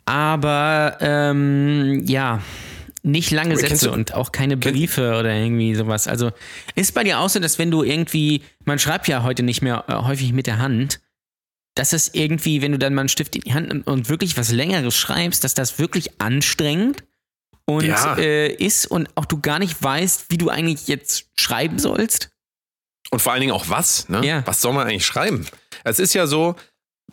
aber 0.06 0.98
ähm, 1.00 2.04
ja, 2.06 2.42
nicht 3.04 3.32
lange 3.32 3.56
Sätze 3.58 3.92
und 3.92 4.14
auch 4.16 4.32
keine 4.32 4.58
Briefe 4.58 5.18
oder 5.20 5.34
irgendwie 5.34 5.76
sowas. 5.76 6.08
Also 6.08 6.32
ist 6.74 6.94
bei 6.96 7.04
dir 7.04 7.20
auch 7.20 7.30
so, 7.30 7.40
dass 7.40 7.60
wenn 7.60 7.72
du 7.72 7.84
irgendwie, 7.84 8.44
man 8.66 8.80
schreibt 8.80 9.08
ja 9.08 9.24
heute 9.24 9.44
nicht 9.44 9.62
mehr 9.62 9.86
äh, 9.88 9.94
häufig 9.94 10.34
mit 10.34 10.48
der 10.48 10.58
Hand, 10.58 11.00
dass 11.76 11.94
es 11.94 12.14
irgendwie, 12.14 12.62
wenn 12.62 12.72
du 12.72 12.80
dann 12.80 12.94
mal 12.94 13.02
einen 13.02 13.10
Stift 13.10 13.36
in 13.36 13.42
die 13.42 13.54
Hand 13.54 13.68
nimmst 13.70 13.88
und 13.88 14.10
wirklich 14.10 14.38
was 14.38 14.52
Längeres 14.52 14.96
schreibst, 14.96 15.44
dass 15.44 15.54
das 15.54 15.78
wirklich 15.78 16.20
anstrengend 16.22 17.04
und 17.66 17.86
Ja. 17.86 18.16
äh, 18.18 18.52
ist 18.54 18.86
und 18.88 19.10
auch 19.16 19.26
du 19.26 19.40
gar 19.42 19.60
nicht 19.60 19.82
weißt, 19.82 20.26
wie 20.30 20.38
du 20.38 20.50
eigentlich 20.50 20.88
jetzt 20.88 21.28
schreiben 21.38 21.80
sollst. 21.80 22.30
Und 23.12 23.22
vor 23.22 23.34
allen 23.34 23.42
Dingen 23.42 23.54
auch 23.54 23.70
was, 23.70 24.10
ne? 24.10 24.26
Ja. 24.26 24.44
Was 24.48 24.62
soll 24.62 24.74
man 24.74 24.88
eigentlich 24.88 25.06
schreiben? 25.06 25.46
Es 25.84 26.00
ist 26.00 26.14
ja 26.16 26.26
so, 26.28 26.56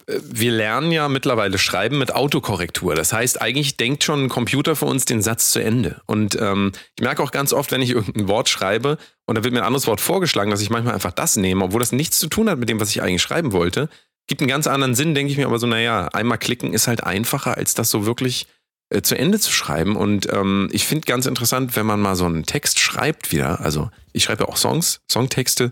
wir 0.07 0.51
lernen 0.53 0.90
ja 0.90 1.09
mittlerweile 1.09 1.59
schreiben 1.59 1.98
mit 1.98 2.14
Autokorrektur. 2.14 2.94
Das 2.94 3.12
heißt, 3.12 3.40
eigentlich 3.42 3.77
denkt 3.77 4.03
schon 4.05 4.25
ein 4.25 4.29
Computer 4.29 4.75
für 4.75 4.87
uns 4.87 5.05
den 5.05 5.22
Satz 5.22 5.51
zu 5.51 5.59
Ende. 5.62 6.01
Und 6.07 6.37
ähm, 6.40 6.72
ich 6.98 7.03
merke 7.05 7.22
auch 7.22 7.31
ganz 7.31 7.53
oft, 7.53 7.70
wenn 7.72 7.83
ich 7.83 7.90
irgendein 7.90 8.27
Wort 8.29 8.48
schreibe 8.48 8.96
und 9.27 9.37
da 9.37 9.44
wird 9.44 9.53
mir 9.53 9.61
ein 9.61 9.66
anderes 9.66 9.87
Wort 9.87 10.01
vorgeschlagen, 10.01 10.51
dass 10.51 10.61
ich 10.62 10.70
manchmal 10.70 10.94
einfach 10.94 11.12
das 11.12 11.37
nehme, 11.37 11.64
obwohl 11.64 11.81
das 11.81 11.92
nichts 11.92 12.18
zu 12.18 12.29
tun 12.29 12.48
hat 12.48 12.59
mit 12.59 12.68
dem, 12.68 12.81
was 12.81 12.90
ich 12.90 13.03
eigentlich 13.03 13.22
schreiben 13.22 13.53
wollte. 13.53 13.88
Gibt 14.26 14.40
einen 14.40 14.48
ganz 14.48 14.66
anderen 14.66 14.94
Sinn, 14.94 15.14
denke 15.14 15.30
ich 15.32 15.38
mir 15.38 15.46
aber 15.46 15.58
so, 15.58 15.66
naja, 15.66 16.08
einmal 16.08 16.38
klicken 16.38 16.72
ist 16.74 16.87
halt 16.88 17.02
einfacher, 17.04 17.56
als 17.56 17.74
das 17.74 17.90
so 17.90 18.06
wirklich 18.06 18.46
äh, 18.90 19.02
zu 19.02 19.16
Ende 19.18 19.38
zu 19.40 19.50
schreiben. 19.52 19.96
Und 19.96 20.32
ähm, 20.32 20.68
ich 20.72 20.87
finde 20.87 21.06
ganz 21.06 21.26
interessant, 21.26 21.76
wenn 21.76 21.87
man 21.87 22.00
mal 22.00 22.14
so 22.16 22.24
einen 22.24 22.44
Text 22.44 22.78
schreibt 22.78 23.32
wieder, 23.32 23.61
also 23.61 23.90
ich 24.12 24.24
schreibe 24.24 24.44
ja 24.44 24.48
auch 24.48 24.56
Songs, 24.56 25.00
Songtexte, 25.11 25.70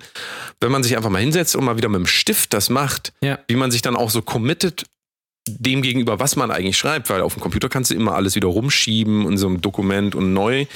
wenn 0.61 0.73
man 0.73 0.83
sich 0.83 0.97
einfach 0.97 1.11
mal 1.11 1.21
hinsetzt 1.21 1.55
und 1.57 1.65
mal 1.65 1.77
wieder 1.77 1.89
mit 1.89 1.99
dem 2.01 2.07
Stift 2.07 2.53
das 2.53 2.71
macht, 2.71 3.13
Ja. 3.23 3.39
wie 3.49 3.57
man 3.57 3.71
sich 3.71 3.83
dann 3.83 3.97
auch 3.97 4.11
so 4.11 4.21
committet 4.23 4.85
dem 5.49 5.81
gegenüber, 5.83 6.21
was 6.21 6.37
man 6.37 6.51
eigentlich 6.51 6.77
schreibt, 6.77 7.09
weil 7.11 7.23
auf 7.23 7.35
dem 7.35 7.41
Computer 7.43 7.69
kannst 7.69 7.91
du 7.91 7.95
immer 7.95 8.15
alles 8.15 8.35
wieder 8.35 8.49
rumschieben 8.49 9.27
in 9.27 9.39
so 9.39 9.49
einem 9.49 9.61
Dokument 9.61 10.15
und 10.15 10.33
neu, 10.33 10.67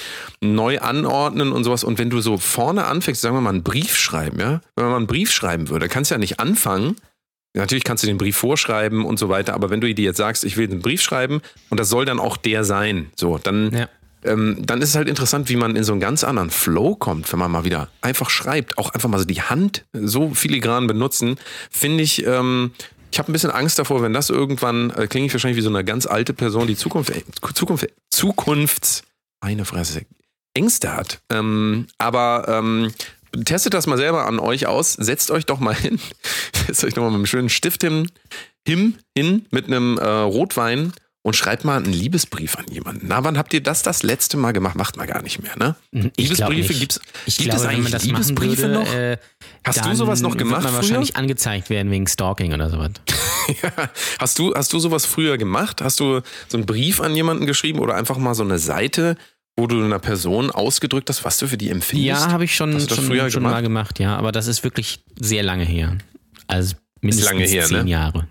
neu 0.40 0.78
anordnen 0.80 1.52
und 1.52 1.64
sowas. 1.64 1.84
Und 1.84 1.98
wenn 1.98 2.10
du 2.10 2.20
so 2.20 2.38
vorne 2.38 2.86
anfängst, 2.86 3.20
sagen 3.20 3.36
wir 3.36 3.40
mal 3.42 3.50
einen 3.50 3.62
Brief 3.62 3.96
schreiben, 3.96 4.40
ja, 4.40 4.60
wenn 4.74 4.84
man 4.84 4.90
mal 4.90 4.96
einen 4.96 5.06
Brief 5.06 5.30
schreiben 5.32 5.68
würde, 5.68 5.88
kannst 5.88 6.10
du 6.10 6.14
ja 6.14 6.18
nicht 6.18 6.40
anfangen. 6.40 6.96
Natürlich 7.54 7.84
kannst 7.84 8.02
du 8.02 8.06
den 8.08 8.18
Brief 8.18 8.36
vorschreiben 8.36 9.04
und 9.04 9.18
so 9.18 9.28
weiter, 9.28 9.54
aber 9.54 9.70
wenn 9.70 9.80
du 9.80 9.92
dir 9.94 10.04
jetzt 10.04 10.16
sagst, 10.16 10.44
ich 10.44 10.56
will 10.56 10.68
einen 10.70 10.80
Brief 10.82 11.00
schreiben 11.00 11.40
und 11.70 11.78
das 11.78 11.88
soll 11.88 12.04
dann 12.04 12.18
auch 12.18 12.36
der 12.36 12.64
sein, 12.64 13.10
so, 13.16 13.38
dann, 13.38 13.70
Ja. 13.72 13.88
ähm, 14.24 14.58
dann 14.66 14.82
ist 14.82 14.88
es 14.90 14.96
halt 14.96 15.08
interessant, 15.08 15.48
wie 15.48 15.56
man 15.56 15.76
in 15.76 15.84
so 15.84 15.92
einen 15.92 16.00
ganz 16.00 16.24
anderen 16.24 16.50
Flow 16.50 16.96
kommt, 16.96 17.30
wenn 17.32 17.38
man 17.38 17.52
mal 17.52 17.64
wieder 17.64 17.88
einfach 18.00 18.28
schreibt, 18.28 18.76
auch 18.76 18.90
einfach 18.90 19.08
mal 19.08 19.18
so 19.18 19.24
die 19.24 19.40
Hand 19.42 19.84
so 19.92 20.34
filigran 20.34 20.86
benutzen, 20.88 21.36
finde 21.70 22.02
ich, 22.02 22.26
ähm, 22.26 22.72
ich 23.12 23.20
habe 23.20 23.30
ein 23.30 23.32
bisschen 23.32 23.52
Angst 23.52 23.78
davor, 23.78 24.02
wenn 24.02 24.12
das 24.12 24.30
irgendwann, 24.30 24.90
äh, 24.90 25.06
klinge 25.06 25.26
ich 25.28 25.32
wahrscheinlich 25.32 25.56
wie 25.56 25.62
so 25.62 25.68
eine 25.68 25.84
ganz 25.84 26.06
alte 26.06 26.32
Person, 26.34 26.66
die 26.66 26.74
Zukunft, 26.76 27.10
äh, 27.10 27.22
Zukunft, 27.54 27.86
Zukunfts, 28.10 29.04
meine 29.40 29.64
Fresse, 29.64 30.02
Ängste 30.54 30.96
hat. 30.96 31.20
Ähm, 31.30 31.86
aber 31.98 32.46
ähm, 32.48 32.90
testet 33.44 33.74
das 33.74 33.86
mal 33.86 33.96
selber 33.96 34.26
an 34.26 34.38
euch 34.38 34.66
aus, 34.66 34.92
setzt 34.92 35.30
euch 35.30 35.46
doch 35.46 35.60
mal 35.60 35.74
hin, 35.74 35.98
setzt 36.66 36.84
euch 36.84 36.94
doch 36.94 37.02
mal 37.02 37.10
mit 37.10 37.16
einem 37.16 37.26
schönen 37.26 37.48
Stift 37.48 37.82
hin, 37.82 38.10
hin, 38.66 38.98
hin 39.16 39.46
mit 39.50 39.66
einem 39.66 39.98
äh, 39.98 40.06
Rotwein 40.06 40.92
und 41.22 41.34
schreibt 41.34 41.64
mal 41.64 41.78
einen 41.78 41.92
Liebesbrief 41.92 42.56
an 42.58 42.66
jemanden. 42.70 43.06
Na, 43.08 43.24
wann 43.24 43.38
habt 43.38 43.54
ihr 43.54 43.62
das 43.62 43.82
das 43.82 44.02
letzte 44.02 44.36
Mal 44.36 44.52
gemacht? 44.52 44.76
Macht 44.76 44.98
man 44.98 45.06
gar 45.06 45.22
nicht 45.22 45.42
mehr, 45.42 45.56
ne? 45.56 45.74
Ich 46.16 46.30
glaub 46.34 46.50
Liebesbriefe 46.50 46.74
gibt's. 46.74 47.00
Ich 47.24 47.38
gibt 47.38 47.50
glaube, 47.50 47.62
es 47.62 47.68
eigentlich 47.68 48.02
Liebesbriefe 48.02 48.62
würde, 48.62 48.74
noch? 48.74 48.94
Äh, 48.94 49.16
Hast 49.64 49.86
du 49.86 49.94
sowas 49.94 50.20
noch 50.20 50.36
gemacht 50.36 50.64
Wird 50.64 50.72
man 50.72 50.82
früher? 50.82 50.90
wahrscheinlich 50.90 51.16
angezeigt 51.16 51.70
werden 51.70 51.90
wegen 51.90 52.06
Stalking 52.06 52.52
oder 52.52 52.68
sowas. 52.68 52.90
Hast 54.18 54.38
du, 54.38 54.54
hast 54.54 54.72
du 54.72 54.78
sowas 54.78 55.04
früher 55.04 55.36
gemacht? 55.36 55.82
Hast 55.82 56.00
du 56.00 56.22
so 56.48 56.56
einen 56.56 56.64
Brief 56.64 57.02
an 57.02 57.14
jemanden 57.14 57.44
geschrieben 57.44 57.78
oder 57.78 57.94
einfach 57.94 58.16
mal 58.16 58.34
so 58.34 58.42
eine 58.42 58.58
Seite, 58.58 59.16
wo 59.56 59.66
du 59.66 59.82
einer 59.82 59.98
Person 59.98 60.50
ausgedrückt 60.50 61.08
hast, 61.08 61.24
was 61.24 61.38
du 61.38 61.46
für 61.46 61.56
die 61.56 61.70
empfindest? 61.70 62.26
Ja, 62.26 62.32
habe 62.32 62.44
ich 62.44 62.54
schon, 62.54 62.72
schon, 62.80 63.04
früher 63.04 63.30
schon 63.30 63.42
gemacht? 63.42 63.54
mal 63.54 63.62
gemacht, 63.62 64.00
ja. 64.00 64.16
Aber 64.16 64.32
das 64.32 64.46
ist 64.46 64.64
wirklich 64.64 65.04
sehr 65.18 65.42
lange 65.42 65.64
her. 65.64 65.96
Also 66.46 66.74
mindestens 67.00 67.30
lange 67.30 67.44
her, 67.44 67.64
zehn 67.64 67.84
ne? 67.84 67.90
Jahre. 67.90 68.28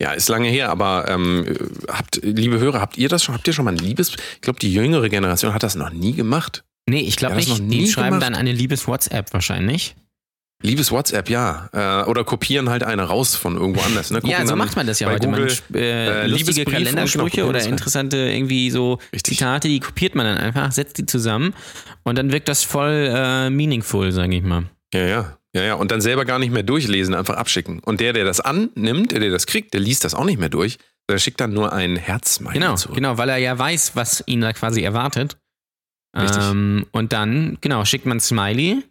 Ja, 0.00 0.12
ist 0.12 0.30
lange 0.30 0.48
her, 0.48 0.70
aber 0.70 1.08
ähm, 1.08 1.44
habt, 1.88 2.20
liebe 2.22 2.58
Hörer, 2.58 2.80
habt 2.80 2.96
ihr 2.96 3.10
das 3.10 3.22
schon? 3.22 3.34
Habt 3.34 3.46
ihr 3.46 3.52
schon 3.52 3.66
mal 3.66 3.72
ein 3.72 3.78
Liebes? 3.78 4.16
Ich 4.36 4.40
glaube, 4.40 4.58
die 4.58 4.72
jüngere 4.72 5.10
Generation 5.10 5.52
hat 5.52 5.62
das 5.62 5.74
noch 5.74 5.90
nie 5.90 6.14
gemacht. 6.14 6.64
Nee, 6.88 7.02
ich 7.02 7.16
glaube 7.16 7.36
nicht. 7.36 7.60
Die 7.70 7.86
schreiben 7.86 8.14
gemacht. 8.14 8.22
dann 8.22 8.34
eine 8.34 8.52
Liebes-WhatsApp 8.52 9.32
wahrscheinlich. 9.34 9.94
Liebes 10.62 10.90
WhatsApp, 10.90 11.30
ja. 11.30 11.70
Äh, 11.72 12.08
oder 12.08 12.22
kopieren 12.24 12.68
halt 12.68 12.82
eine 12.82 13.02
raus 13.04 13.34
von 13.34 13.56
irgendwo 13.56 13.80
anders. 13.80 14.10
Ne? 14.10 14.20
Ja, 14.24 14.46
so 14.46 14.56
macht 14.56 14.76
man 14.76 14.86
das 14.86 15.00
ja 15.00 15.08
heute. 15.08 15.26
Google, 15.26 15.50
man, 15.70 15.80
äh, 15.80 16.24
äh, 16.24 16.26
lustige 16.26 16.64
Kalendersprüche 16.66 17.46
oder 17.46 17.60
rein. 17.60 17.70
interessante 17.70 18.16
irgendwie 18.18 18.70
so 18.70 18.98
Richtig. 19.12 19.38
Zitate, 19.38 19.68
die 19.68 19.80
kopiert 19.80 20.14
man 20.14 20.26
dann 20.26 20.36
einfach, 20.36 20.70
setzt 20.72 20.98
die 20.98 21.06
zusammen 21.06 21.54
und 22.02 22.18
dann 22.18 22.30
wirkt 22.30 22.48
das 22.48 22.62
voll 22.62 23.10
äh, 23.10 23.48
meaningful, 23.48 24.12
sage 24.12 24.36
ich 24.36 24.42
mal. 24.42 24.64
Ja, 24.92 25.06
ja. 25.06 25.36
Ja, 25.54 25.62
ja. 25.62 25.74
Und 25.74 25.90
dann 25.90 26.00
selber 26.00 26.24
gar 26.26 26.38
nicht 26.38 26.52
mehr 26.52 26.62
durchlesen, 26.62 27.14
einfach 27.14 27.36
abschicken. 27.36 27.80
Und 27.80 28.00
der, 28.00 28.12
der 28.12 28.24
das 28.24 28.40
annimmt, 28.40 29.12
der, 29.12 29.20
der 29.20 29.30
das 29.30 29.46
kriegt, 29.46 29.72
der 29.74 29.80
liest 29.80 30.04
das 30.04 30.14
auch 30.14 30.24
nicht 30.24 30.38
mehr 30.38 30.48
durch. 30.50 30.78
Der 31.08 31.18
schickt 31.18 31.40
dann 31.40 31.52
nur 31.52 31.72
ein 31.72 31.96
Herzmeilen 31.96 32.60
Genau, 32.60 32.76
zurück. 32.76 32.94
genau, 32.94 33.18
weil 33.18 33.30
er 33.30 33.38
ja 33.38 33.58
weiß, 33.58 33.92
was 33.96 34.22
ihn 34.26 34.42
da 34.42 34.52
quasi 34.52 34.82
erwartet. 34.82 35.38
Richtig. 36.16 36.42
Ähm, 36.42 36.86
und 36.92 37.12
dann, 37.12 37.58
genau, 37.60 37.84
schickt 37.84 38.06
man 38.06 38.20
Smiley 38.20 38.82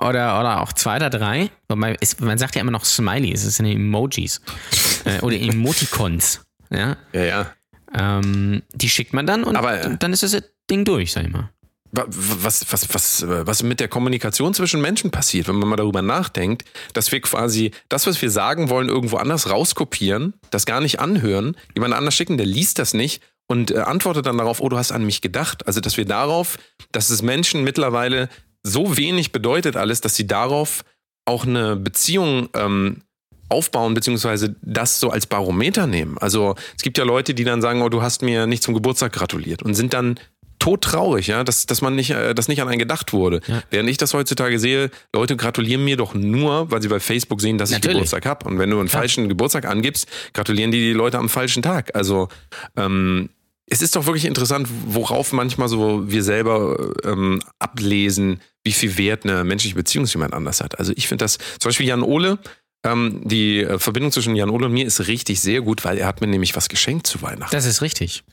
oder, 0.00 0.38
oder 0.40 0.60
auch 0.62 0.72
zwei 0.72 0.96
oder 0.96 1.10
drei. 1.10 1.50
Wobei, 1.68 1.96
es, 2.00 2.18
man 2.20 2.38
sagt 2.38 2.54
ja 2.54 2.60
immer 2.60 2.70
noch 2.70 2.84
Smiley, 2.84 3.32
es 3.32 3.42
sind 3.42 3.66
Emojis 3.66 4.40
äh, 5.04 5.20
oder 5.20 5.36
Emoticons. 5.36 6.40
Ja, 6.70 6.96
Ja, 7.12 7.22
ja. 7.24 7.46
ähm, 7.94 8.62
die 8.74 8.88
schickt 8.90 9.12
man 9.12 9.26
dann 9.26 9.44
und 9.44 9.56
Aber, 9.56 9.80
äh, 9.80 9.96
dann 9.98 10.12
ist 10.12 10.22
das 10.22 10.36
Ding 10.70 10.84
durch, 10.84 11.12
sag 11.12 11.24
ich 11.24 11.30
mal. 11.32 11.50
Wa- 11.92 12.04
Was, 12.08 12.66
was, 12.72 12.92
was, 12.92 13.24
was 13.26 13.62
mit 13.62 13.78
der 13.78 13.86
Kommunikation 13.88 14.52
zwischen 14.52 14.80
Menschen 14.80 15.10
passiert, 15.12 15.46
wenn 15.48 15.54
man 15.54 15.68
mal 15.68 15.76
darüber 15.76 16.02
nachdenkt, 16.02 16.64
dass 16.92 17.12
wir 17.12 17.20
quasi 17.20 17.70
das, 17.88 18.06
was 18.08 18.20
wir 18.20 18.30
sagen 18.30 18.68
wollen, 18.68 18.88
irgendwo 18.88 19.16
anders 19.18 19.48
rauskopieren, 19.48 20.34
das 20.50 20.66
gar 20.66 20.80
nicht 20.80 20.98
anhören, 20.98 21.56
jemand 21.74 21.94
anders 21.94 22.14
schicken, 22.14 22.36
der 22.36 22.46
liest 22.46 22.80
das 22.80 22.92
nicht 22.92 23.22
und 23.46 23.70
äh, 23.70 23.78
antwortet 23.78 24.26
dann 24.26 24.36
darauf, 24.38 24.60
oh, 24.60 24.68
du 24.68 24.76
hast 24.76 24.90
an 24.90 25.06
mich 25.06 25.22
gedacht. 25.22 25.68
Also, 25.68 25.80
dass 25.80 25.96
wir 25.96 26.04
darauf, 26.04 26.58
dass 26.90 27.10
es 27.10 27.22
Menschen 27.22 27.62
mittlerweile 27.62 28.28
so 28.66 28.96
wenig 28.96 29.32
bedeutet 29.32 29.76
alles, 29.76 30.00
dass 30.00 30.16
sie 30.16 30.26
darauf 30.26 30.84
auch 31.24 31.46
eine 31.46 31.76
Beziehung 31.76 32.48
ähm, 32.54 33.02
aufbauen, 33.48 33.94
beziehungsweise 33.94 34.56
das 34.62 34.98
so 34.98 35.10
als 35.10 35.26
Barometer 35.26 35.86
nehmen. 35.86 36.18
Also 36.18 36.56
es 36.76 36.82
gibt 36.82 36.98
ja 36.98 37.04
Leute, 37.04 37.34
die 37.34 37.44
dann 37.44 37.62
sagen, 37.62 37.82
oh, 37.82 37.88
du 37.88 38.02
hast 38.02 38.22
mir 38.22 38.46
nicht 38.46 38.62
zum 38.62 38.74
Geburtstag 38.74 39.12
gratuliert 39.12 39.62
und 39.62 39.74
sind 39.74 39.94
dann 39.94 40.18
todtraurig, 40.58 41.26
ja, 41.28 41.44
dass, 41.44 41.66
dass 41.66 41.82
man 41.82 41.94
nicht, 41.94 42.10
äh, 42.10 42.34
dass 42.34 42.48
nicht 42.48 42.60
an 42.62 42.68
einen 42.68 42.78
gedacht 42.78 43.12
wurde. 43.12 43.40
Ja. 43.46 43.62
Während 43.70 43.90
ich 43.90 43.98
das 43.98 44.14
heutzutage 44.14 44.58
sehe, 44.58 44.90
Leute 45.14 45.36
gratulieren 45.36 45.84
mir 45.84 45.96
doch 45.96 46.14
nur, 46.14 46.70
weil 46.70 46.82
sie 46.82 46.88
bei 46.88 46.98
Facebook 46.98 47.40
sehen, 47.40 47.58
dass 47.58 47.70
ich 47.70 47.76
Natürlich. 47.76 47.96
Geburtstag 47.96 48.26
habe. 48.26 48.48
Und 48.48 48.58
wenn 48.58 48.70
du 48.70 48.78
einen 48.78 48.88
Klar. 48.88 49.02
falschen 49.02 49.28
Geburtstag 49.28 49.66
angibst, 49.66 50.08
gratulieren 50.32 50.72
die 50.72 50.80
die 50.80 50.92
Leute 50.92 51.18
am 51.18 51.28
falschen 51.28 51.62
Tag. 51.62 51.94
Also 51.94 52.28
ähm, 52.76 53.28
es 53.66 53.82
ist 53.82 53.96
doch 53.96 54.06
wirklich 54.06 54.24
interessant, 54.24 54.68
worauf 54.86 55.32
manchmal 55.32 55.68
so 55.68 56.10
wir 56.10 56.22
selber 56.22 56.94
ähm, 57.04 57.42
ablesen, 57.58 58.40
wie 58.66 58.72
viel 58.72 58.98
Wert 58.98 59.24
eine 59.24 59.44
menschliche 59.44 59.76
Beziehung 59.76 60.04
zu 60.06 60.18
jemand 60.18 60.34
anders 60.34 60.60
hat. 60.60 60.78
Also 60.78 60.92
ich 60.96 61.08
finde 61.08 61.24
das, 61.24 61.38
zum 61.58 61.68
Beispiel 61.70 61.86
Jan 61.86 62.02
Ole, 62.02 62.38
ähm, 62.84 63.22
die 63.24 63.60
äh, 63.62 63.78
Verbindung 63.78 64.12
zwischen 64.12 64.36
Jan 64.36 64.50
Ole 64.50 64.66
und 64.66 64.72
mir 64.72 64.84
ist 64.86 65.06
richtig 65.06 65.40
sehr 65.40 65.62
gut, 65.62 65.84
weil 65.84 65.96
er 65.98 66.06
hat 66.06 66.20
mir 66.20 66.26
nämlich 66.26 66.54
was 66.56 66.68
geschenkt 66.68 67.06
zu 67.06 67.22
Weihnachten. 67.22 67.54
Das 67.54 67.64
ist 67.64 67.80
richtig. 67.80 68.24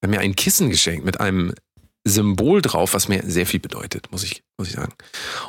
Er 0.00 0.06
hat 0.08 0.10
mir 0.10 0.20
ein 0.20 0.34
Kissen 0.36 0.70
geschenkt 0.70 1.04
mit 1.04 1.20
einem 1.20 1.54
Symbol 2.06 2.60
drauf, 2.62 2.94
was 2.94 3.08
mir 3.08 3.22
sehr 3.26 3.46
viel 3.46 3.60
bedeutet, 3.60 4.12
muss 4.12 4.22
ich, 4.24 4.42
muss 4.58 4.68
ich 4.68 4.74
sagen. 4.74 4.92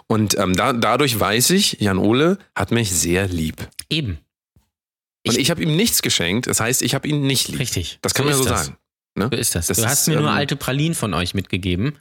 Und 0.08 0.38
ähm, 0.38 0.56
da, 0.56 0.74
dadurch 0.74 1.20
weiß 1.20 1.50
ich, 1.52 1.74
Jan 1.80 1.98
Ole 1.98 2.38
hat 2.56 2.72
mich 2.72 2.92
sehr 2.92 3.28
lieb. 3.28 3.68
Eben. 3.90 4.20
Und 5.28 5.34
Ich- 5.34 5.38
ich 5.40 5.52
habe 5.52 5.62
ihm 5.64 5.76
nichts 5.76 6.02
geschenkt, 6.02 6.48
das 6.48 6.60
heißt, 6.60 6.82
ich 6.82 6.96
habe 6.96 7.08
ihn 7.08 7.22
nicht 7.28 7.48
lieb. 7.50 7.60
Richtig. 7.60 8.00
Das 8.02 8.14
kann 8.14 8.26
man 8.26 8.34
ist 8.34 8.40
so 8.44 8.46
das. 8.50 8.66
sagen. 8.66 8.78
Ne? 9.18 9.30
So 9.32 9.38
ist 9.38 9.56
das. 9.56 9.68
Das 9.68 9.78
du 9.78 9.84
ist, 9.84 9.90
hast 9.90 10.08
mir 10.08 10.16
nur 10.20 10.30
ähm, 10.30 10.36
alte 10.36 10.56
Pralinen 10.56 10.96
von 10.96 11.14
euch 11.14 11.34
mitgegeben, 11.34 11.98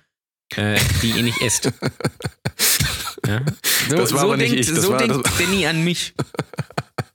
äh, 0.56 0.78
die 1.02 1.10
ihr 1.10 1.22
nicht 1.22 1.40
esst. 1.42 1.64
ja? 3.26 3.40
So, 3.88 3.96
Das 3.96 4.12
war 4.12 4.20
so 4.20 4.26
aber 4.26 4.36
nicht 4.36 4.52
denkt, 4.52 4.68
ich, 4.68 4.74
das 4.74 4.84
so 4.84 4.90
war- 4.92 4.98
denkt 4.98 5.26
das- 5.26 5.36
Danny 5.38 5.66
an 5.66 5.82
mich. 5.84 6.14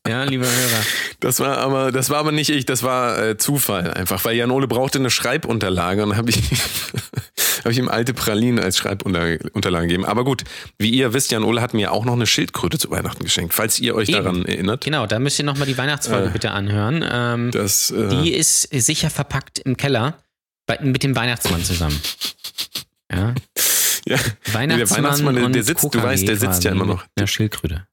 Ja, 0.07 0.23
lieber 0.23 0.45
Hörer. 0.47 0.83
Das 1.19 1.39
war 1.39 1.57
aber, 1.59 1.91
das 1.91 2.09
war 2.09 2.17
aber 2.17 2.31
nicht 2.31 2.49
ich, 2.49 2.65
das 2.65 2.81
war 2.81 3.21
äh, 3.21 3.37
Zufall 3.37 3.93
einfach, 3.93 4.23
weil 4.25 4.35
Jan 4.35 4.49
Ole 4.49 4.67
brauchte 4.67 4.97
eine 4.97 5.11
Schreibunterlage 5.11 6.01
und 6.03 6.15
habe 6.17 6.31
ich, 6.31 6.37
hab 7.63 7.71
ich 7.71 7.77
ihm 7.77 7.89
alte 7.89 8.15
Pralinen 8.15 8.57
als 8.63 8.77
Schreibunterlage 8.79 9.51
Unterlage 9.53 9.85
gegeben. 9.87 10.05
Aber 10.05 10.23
gut, 10.23 10.45
wie 10.79 10.89
ihr 10.89 11.13
wisst, 11.13 11.31
Jan 11.31 11.43
Ole 11.43 11.61
hat 11.61 11.75
mir 11.75 11.91
auch 11.91 12.05
noch 12.05 12.13
eine 12.13 12.25
Schildkröte 12.25 12.79
zu 12.79 12.89
Weihnachten 12.89 13.23
geschenkt, 13.23 13.53
falls 13.53 13.79
ihr 13.79 13.93
euch 13.93 14.09
Eben. 14.09 14.17
daran 14.23 14.45
erinnert. 14.45 14.83
Genau, 14.83 15.05
da 15.05 15.19
müsst 15.19 15.37
ihr 15.37 15.45
nochmal 15.45 15.67
die 15.67 15.77
Weihnachtsfolge 15.77 16.29
Äh, 16.29 16.31
bitte 16.31 16.51
anhören. 16.51 17.05
Ähm, 17.07 17.51
Das, 17.51 17.91
äh, 17.91 18.07
die 18.23 18.33
ist 18.33 18.63
sicher 18.73 19.11
verpackt 19.11 19.59
im 19.59 19.77
Keller 19.77 20.17
bei, 20.65 20.79
mit 20.81 21.03
dem 21.03 21.15
Weihnachtsmann 21.15 21.63
zusammen. 21.63 22.01
Ja, 23.11 23.33
ja, 24.05 24.17
Weihnachtsmann, 24.53 24.67
der 24.77 24.89
Weihnachtsmann, 24.89 25.35
der- 25.35 25.49
der 25.49 25.63
sitzt- 25.63 25.83
du 25.93 26.01
weißt, 26.03 26.27
der 26.27 26.37
sitzt 26.37 26.63
ja 26.63 26.71
immer 26.71 26.85
noch. 26.85 27.01
mit 27.01 27.09
einer 27.17 27.27
Schildkröte. 27.27 27.87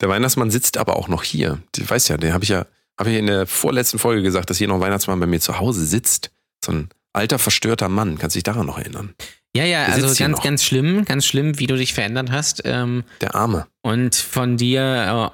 der 0.00 0.08
Weihnachtsmann 0.08 0.50
sitzt 0.50 0.78
aber 0.78 0.96
auch 0.96 1.08
noch 1.08 1.22
hier. 1.22 1.60
Du 1.76 1.88
weißt 1.88 2.08
ja, 2.08 2.16
der 2.16 2.32
habe 2.34 2.42
ich 2.44 2.50
ja, 2.50 2.66
habe 2.98 3.10
ich 3.10 3.18
in 3.18 3.26
der 3.26 3.46
vorletzten 3.46 3.98
Folge 4.00 4.22
gesagt, 4.22 4.50
dass 4.50 4.58
hier 4.58 4.66
noch 4.68 4.74
ein 4.76 4.80
Weihnachtsmann 4.80 5.20
bei 5.20 5.26
mir 5.26 5.40
zu 5.40 5.58
Hause 5.60 5.86
sitzt. 5.86 6.30
So 6.64 6.72
ein 6.72 6.88
alter, 7.12 7.38
verstörter 7.38 7.88
Mann. 7.88 8.18
Kannst 8.18 8.34
du 8.34 8.38
dich 8.38 8.44
daran 8.44 8.66
noch 8.66 8.78
erinnern? 8.78 9.14
Ja, 9.54 9.64
ja, 9.64 9.84
Der 9.86 9.94
also 9.94 10.14
ganz, 10.24 10.40
ganz 10.40 10.64
schlimm, 10.64 11.04
ganz 11.04 11.26
schlimm, 11.26 11.58
wie 11.58 11.66
du 11.66 11.76
dich 11.76 11.92
verändert 11.94 12.30
hast 12.30 12.62
ähm, 12.64 13.04
Der 13.20 13.34
Arme. 13.34 13.66
und 13.82 14.14
von 14.16 14.56
dir 14.56 14.80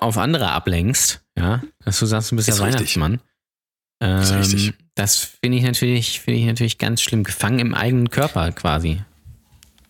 äh, 0.00 0.04
auf 0.04 0.18
andere 0.18 0.50
ablenkst. 0.50 1.20
Ja, 1.38 1.62
dass 1.84 1.98
du 2.00 2.06
sagst, 2.06 2.32
du 2.32 2.36
bist 2.36 2.48
Ist 2.48 2.58
ja 2.58 2.64
richtig. 2.64 2.96
Weihnachtsmann. 3.00 3.20
Ähm, 4.00 4.18
Ist 4.20 4.32
richtig. 4.34 4.74
Das 4.98 5.24
finde 5.24 5.58
ich 5.58 5.64
natürlich, 5.64 6.20
finde 6.20 6.40
ich 6.40 6.46
natürlich 6.46 6.78
ganz 6.78 7.00
schlimm. 7.00 7.22
Gefangen 7.22 7.60
im 7.60 7.74
eigenen 7.74 8.10
Körper 8.10 8.50
quasi. 8.50 9.00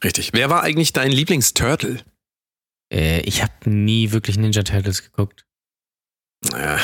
Richtig. 0.05 0.31
Wer 0.35 0.51
war 0.51 0.63
eigentlich 0.63 0.93
dein 0.93 1.11
Lieblingsturtle? 1.11 2.05
Äh, 2.93 3.21
ich 3.23 3.43
habe 3.43 3.53
nie 3.65 4.13
wirklich 4.13 4.37
Ninja 4.37 4.63
Turtles 4.63 5.03
geguckt. 5.03 5.47
Ja, 6.53 6.79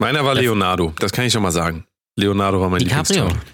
Meiner 0.00 0.24
war 0.24 0.34
Leonardo, 0.34 0.94
das 0.98 1.12
kann 1.12 1.26
ich 1.26 1.32
schon 1.32 1.42
mal 1.42 1.52
sagen. 1.52 1.86
Leonardo 2.16 2.60
war 2.60 2.70
mein 2.70 2.80
DiCaprio. 2.80 3.24
Lieblingstod. 3.24 3.52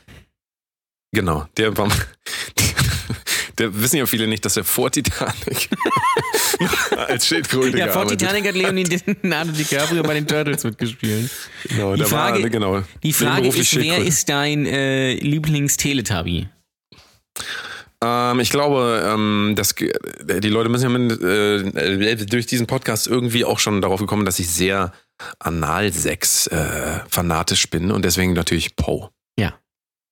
Genau, 1.12 1.46
der 1.56 1.76
war. 1.76 1.90
Der 3.58 3.80
wissen 3.80 3.96
ja 3.96 4.06
viele 4.06 4.26
nicht, 4.26 4.44
dass 4.44 4.56
er 4.56 4.64
vor 4.64 4.90
Titanic 4.90 5.68
als 7.08 7.26
Schildkröte 7.26 7.78
Ja, 7.78 7.88
vor 7.88 8.06
Titanic 8.06 8.46
hat 8.46 8.54
Leonardo 9.22 9.52
DiCaprio 9.52 10.02
bei 10.02 10.14
den 10.14 10.26
Turtles 10.26 10.64
mitgespielt. 10.64 11.30
Genau, 11.64 11.92
Die 11.92 11.98
der 12.00 12.06
Frage- 12.08 12.42
war, 12.42 12.50
genau. 12.50 12.82
Die 13.02 13.12
Frage 13.12 13.48
ist, 13.48 13.76
wer 13.76 13.98
ist 13.98 14.28
dein 14.28 14.66
äh, 14.66 15.14
Lieblings-Teletubby? 15.14 16.48
Ähm, 18.04 18.40
ich 18.40 18.50
glaube, 18.50 19.02
ähm, 19.06 19.54
dass 19.56 19.74
die 19.74 20.48
Leute 20.48 20.68
müssen 20.68 20.90
ja 20.90 20.98
mit, 20.98 21.20
äh, 21.22 22.26
durch 22.26 22.46
diesen 22.46 22.66
Podcast 22.66 23.06
irgendwie 23.06 23.44
auch 23.44 23.58
schon 23.58 23.80
darauf 23.80 24.00
gekommen, 24.00 24.26
dass 24.26 24.38
ich 24.38 24.48
sehr 24.48 24.92
Analsex 25.38 26.46
äh, 26.48 27.00
fanatisch 27.08 27.70
bin 27.70 27.90
und 27.90 28.04
deswegen 28.04 28.34
natürlich 28.34 28.76
Poe. 28.76 29.10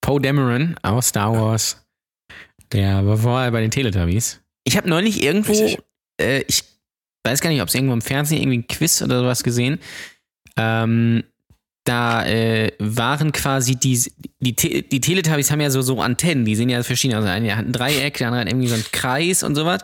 Poe 0.00 0.20
Dameron 0.20 0.76
aus 0.82 1.08
Star 1.08 1.32
Wars. 1.32 1.82
Der 2.74 3.06
war 3.06 3.16
vorher 3.16 3.50
bei 3.50 3.60
den 3.60 3.70
Teletubbies. 3.70 4.40
Ich 4.64 4.76
habe 4.76 4.88
neulich 4.88 5.22
irgendwo, 5.22 5.76
äh, 6.20 6.42
ich 6.48 6.64
weiß 7.24 7.40
gar 7.40 7.50
nicht, 7.50 7.62
ob 7.62 7.68
es 7.68 7.74
irgendwo 7.74 7.94
im 7.94 8.02
Fernsehen 8.02 8.42
irgendwie 8.42 8.58
ein 8.58 8.66
Quiz 8.66 9.00
oder 9.00 9.20
sowas 9.20 9.42
gesehen. 9.42 9.78
Ähm, 10.56 11.24
da 11.84 12.26
äh, 12.26 12.72
waren 12.78 13.32
quasi 13.32 13.76
die, 13.76 14.02
die, 14.40 14.56
Te 14.56 14.82
die 14.82 15.00
Teletubbies 15.00 15.50
haben 15.50 15.60
ja 15.60 15.70
so, 15.70 15.82
so 15.82 16.00
Antennen, 16.00 16.44
die 16.44 16.56
sehen 16.56 16.68
ja 16.68 16.82
verschieden 16.82 17.14
aus. 17.14 17.24
Der 17.24 17.34
eine 17.34 17.56
hat 17.56 17.66
ein 17.66 17.72
Dreieck, 17.72 18.18
der 18.18 18.28
andere 18.28 18.40
hat 18.42 18.48
irgendwie 18.48 18.68
so 18.68 18.74
einen 18.74 18.84
Kreis 18.90 19.42
und 19.42 19.54
sowas. 19.54 19.82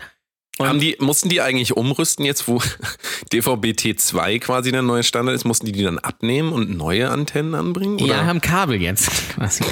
Und 0.58 0.66
Haben 0.68 0.80
die, 0.80 0.96
mussten 0.98 1.28
die 1.28 1.40
eigentlich 1.40 1.76
umrüsten 1.76 2.24
jetzt, 2.24 2.48
wo 2.48 2.60
DVB-T2 3.32 4.40
quasi 4.40 4.72
der 4.72 4.82
neue 4.82 5.02
Standard 5.02 5.34
ist? 5.34 5.44
Mussten 5.44 5.66
die 5.66 5.72
die 5.72 5.82
dann 5.82 5.98
abnehmen 5.98 6.52
und 6.52 6.76
neue 6.76 7.10
Antennen 7.10 7.54
anbringen? 7.54 7.96
Oder? 7.96 8.06
ja, 8.06 8.24
haben 8.26 8.40
Kabel 8.40 8.80
jetzt 8.80 9.10
quasi. 9.34 9.64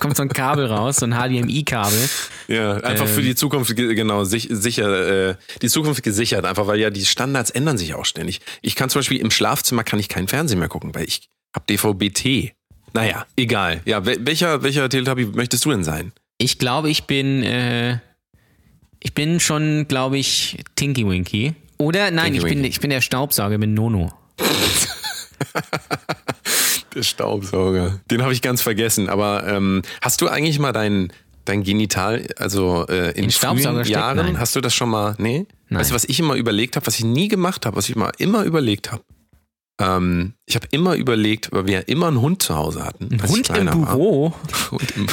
Kommt 0.00 0.16
so 0.16 0.22
ein 0.22 0.28
Kabel 0.28 0.66
raus, 0.66 0.96
so 0.96 1.06
ein 1.06 1.12
HDMI-Kabel. 1.12 2.08
Ja, 2.48 2.74
einfach 2.78 3.06
für 3.06 3.20
Ähm. 3.20 3.26
die 3.26 3.34
Zukunft, 3.34 3.74
ge- 3.74 3.94
genau, 3.94 4.24
sich, 4.24 4.48
sicher, 4.50 5.30
äh, 5.30 5.34
die 5.62 5.68
Zukunft 5.68 6.02
gesichert, 6.02 6.44
einfach 6.44 6.66
weil 6.66 6.78
ja 6.78 6.90
die 6.90 7.06
Standards 7.06 7.50
ändern 7.50 7.78
sich 7.78 7.94
auch 7.94 8.04
ständig. 8.04 8.40
Ich 8.60 8.74
kann 8.76 8.90
zum 8.90 8.98
Beispiel 9.00 9.18
im 9.18 9.30
Schlafzimmer 9.30 9.82
kann 9.84 9.98
ich 9.98 10.08
keinen 10.08 10.28
Fernsehen 10.28 10.58
mehr 10.58 10.68
gucken, 10.68 10.94
weil 10.94 11.04
ich 11.04 11.28
hab 11.54 11.66
DVB-T. 11.66 12.52
Naja, 12.92 13.26
egal. 13.36 13.80
Ja, 13.86 13.98
wel- 14.04 14.18
welcher, 14.26 14.62
welcher 14.62 14.88
Teletubby 14.88 15.26
möchtest 15.26 15.64
du 15.64 15.70
denn 15.70 15.84
sein? 15.84 16.12
Ich 16.38 16.58
glaube, 16.58 16.90
ich 16.90 17.04
bin, 17.04 17.42
äh, 17.42 17.98
ich 19.00 19.14
bin 19.14 19.40
schon, 19.40 19.86
glaube 19.88 20.18
ich, 20.18 20.58
Tinky 20.76 21.08
Winky. 21.08 21.54
Oder 21.78 22.10
nein, 22.10 22.32
Tinky 22.32 22.38
ich 22.38 22.44
bin, 22.54 22.64
ich 22.64 22.80
bin 22.80 22.90
der 22.90 23.00
Staubsauger, 23.00 23.54
ich 23.54 23.60
bin 23.60 23.72
Nono. 23.74 24.12
Der 26.96 27.02
Staubsauger. 27.02 28.00
Den 28.10 28.22
habe 28.22 28.32
ich 28.32 28.40
ganz 28.40 28.62
vergessen. 28.62 29.10
Aber 29.10 29.46
ähm, 29.46 29.82
hast 30.00 30.22
du 30.22 30.28
eigentlich 30.28 30.58
mal 30.58 30.72
dein, 30.72 31.12
dein 31.44 31.62
Genital, 31.62 32.26
also 32.38 32.86
äh, 32.88 33.10
in 33.10 33.24
In 33.24 33.30
frühen? 33.30 33.84
Jahren, 33.84 34.16
Nein. 34.16 34.40
hast 34.40 34.56
du 34.56 34.62
das 34.62 34.74
schon 34.74 34.88
mal? 34.88 35.14
Nee? 35.18 35.46
Nein. 35.68 35.80
Weißt 35.80 35.90
du, 35.90 35.94
was 35.94 36.06
ich 36.06 36.18
immer 36.18 36.36
überlegt 36.36 36.74
habe, 36.74 36.86
was 36.86 36.98
ich 36.98 37.04
nie 37.04 37.28
gemacht 37.28 37.66
habe, 37.66 37.76
was 37.76 37.90
ich 37.90 37.96
mal 37.96 38.12
immer 38.16 38.44
überlegt 38.44 38.92
habe? 38.92 39.02
Ähm, 39.78 40.32
ich 40.46 40.54
habe 40.54 40.66
immer 40.70 40.94
überlegt, 40.94 41.52
weil 41.52 41.66
wir 41.66 41.74
ja 41.74 41.80
immer 41.80 42.08
einen 42.08 42.22
Hund 42.22 42.42
zu 42.42 42.56
Hause 42.56 42.82
hatten. 42.82 43.10
Ein 43.12 43.28
Hund 43.28 43.50
im. 43.50 43.66
Büro. 43.66 44.32
Und 44.70 44.96
im, 44.96 45.06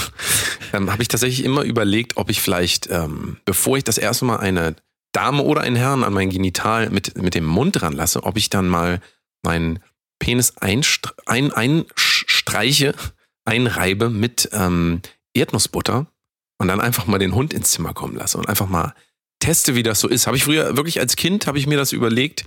ähm, 0.71 0.89
habe 0.89 1.01
ich 1.01 1.09
tatsächlich 1.09 1.43
immer 1.43 1.63
überlegt, 1.63 2.15
ob 2.15 2.29
ich 2.29 2.39
vielleicht, 2.39 2.89
ähm, 2.89 3.37
bevor 3.43 3.75
ich 3.75 3.83
das 3.83 3.97
erste 3.97 4.23
Mal 4.23 4.37
eine 4.37 4.75
Dame 5.11 5.43
oder 5.43 5.61
einen 5.61 5.75
Herrn 5.75 6.05
an 6.05 6.13
mein 6.13 6.29
Genital 6.29 6.89
mit, 6.91 7.21
mit 7.21 7.35
dem 7.35 7.45
Mund 7.45 7.81
ranlasse, 7.81 8.23
ob 8.23 8.37
ich 8.37 8.49
dann 8.49 8.69
mal 8.69 9.01
meinen 9.43 9.79
Penis 10.19 10.57
einstre 10.57 11.13
ein, 11.25 11.51
einstreiche, 11.51 12.93
einreibe 13.45 14.09
mit 14.09 14.49
ähm, 14.53 15.01
Erdnussbutter 15.33 16.07
und 16.59 16.67
dann 16.67 16.81
einfach 16.81 17.07
mal 17.07 17.19
den 17.19 17.35
Hund 17.35 17.53
ins 17.53 17.71
Zimmer 17.71 17.93
kommen 17.93 18.15
lasse 18.15 18.37
und 18.37 18.47
einfach 18.47 18.67
mal 18.67 18.93
teste, 19.39 19.75
wie 19.75 19.83
das 19.83 19.99
so 19.99 20.07
ist. 20.07 20.27
Habe 20.27 20.37
ich 20.37 20.45
früher 20.45 20.77
wirklich 20.77 20.99
als 20.99 21.15
Kind, 21.15 21.47
habe 21.47 21.57
ich 21.57 21.67
mir 21.67 21.77
das 21.77 21.91
überlegt, 21.91 22.45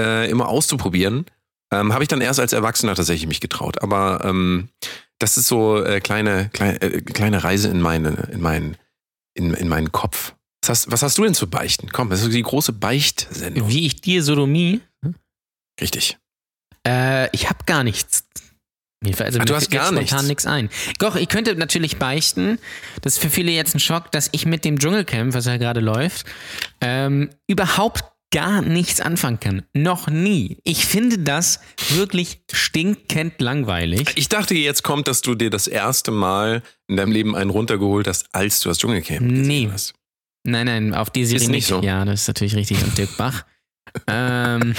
äh, 0.00 0.30
immer 0.30 0.48
auszuprobieren. 0.48 1.26
Ähm, 1.72 1.92
habe 1.92 2.04
ich 2.04 2.08
dann 2.08 2.20
erst 2.20 2.38
als 2.38 2.52
Erwachsener 2.52 2.94
tatsächlich 2.94 3.26
mich 3.26 3.40
getraut. 3.40 3.82
Aber 3.82 4.20
ähm, 4.24 4.68
das 5.18 5.36
ist 5.36 5.48
so 5.48 5.82
äh, 5.82 6.00
kleine, 6.00 6.50
kleine, 6.52 6.80
äh, 6.80 7.00
kleine 7.00 7.42
Reise 7.42 7.68
in 7.68 7.80
meine, 7.80 8.28
in 8.30 8.40
meinen, 8.40 8.76
in, 9.34 9.54
in 9.54 9.68
meinen 9.68 9.90
Kopf. 9.90 10.34
Was 10.62 10.68
hast, 10.68 10.92
was 10.92 11.02
hast 11.02 11.18
du 11.18 11.24
denn 11.24 11.34
zu 11.34 11.48
beichten? 11.48 11.88
Komm, 11.92 12.10
das 12.10 12.22
ist 12.22 12.32
die 12.32 12.42
große 12.42 12.72
Beichtsendung. 12.72 13.68
Wie 13.68 13.86
ich 13.86 14.00
dir 14.00 14.22
Sodomie. 14.22 14.80
Richtig. 15.80 16.18
Äh, 16.86 17.28
ich 17.34 17.48
habe 17.48 17.58
gar 17.66 17.84
nichts. 17.84 18.24
Also 19.18 19.38
Ah, 19.40 19.44
du 19.44 19.54
hast 19.54 19.70
gar 19.70 19.92
nichts? 19.92 20.22
nichts 20.22 20.46
ein. 20.46 20.68
Doch, 20.98 21.16
ich 21.16 21.28
könnte 21.28 21.54
natürlich 21.54 21.96
beichten. 21.98 22.58
Das 23.02 23.14
ist 23.14 23.18
für 23.22 23.30
viele 23.30 23.52
jetzt 23.52 23.74
ein 23.74 23.80
Schock, 23.80 24.10
dass 24.10 24.28
ich 24.32 24.46
mit 24.46 24.64
dem 24.64 24.78
Dschungelcamp, 24.78 25.34
was 25.34 25.44
ja 25.46 25.58
gerade 25.58 25.80
läuft, 25.80 26.26
ähm, 26.80 27.30
überhaupt 27.46 28.04
gar 28.32 28.62
nichts 28.62 29.00
anfangen 29.00 29.38
kann. 29.38 29.62
Noch 29.74 30.08
nie. 30.08 30.58
Ich 30.64 30.86
finde 30.86 31.18
das 31.18 31.60
wirklich 31.90 32.40
stinkend 32.52 33.40
langweilig. 33.40 34.08
Ich 34.16 34.28
dachte, 34.28 34.54
jetzt 34.54 34.82
kommt, 34.82 35.06
dass 35.06 35.20
du 35.22 35.34
dir 35.36 35.50
das 35.50 35.68
erste 35.68 36.10
Mal 36.10 36.62
in 36.88 36.96
deinem 36.96 37.12
Leben 37.12 37.36
einen 37.36 37.50
runtergeholt 37.50 38.08
hast, 38.08 38.26
als 38.34 38.58
du 38.60 38.68
das 38.70 38.78
Dschungelcamp 38.78 39.20
Nee. 39.20 39.38
gesehen 39.66 39.72
hast. 39.72 39.94
Nein, 40.44 40.66
nein, 40.66 40.94
auf 40.94 41.10
die 41.10 41.24
Serie 41.26 41.44
Ist 41.44 41.50
nicht 41.50 41.66
so. 41.66 41.80
Ja, 41.82 42.04
das 42.04 42.22
ist 42.22 42.28
natürlich 42.28 42.56
richtig. 42.56 42.82
Und 42.82 42.96
Dirk 42.98 43.16
Bach. 43.16 43.44
ähm, 44.08 44.74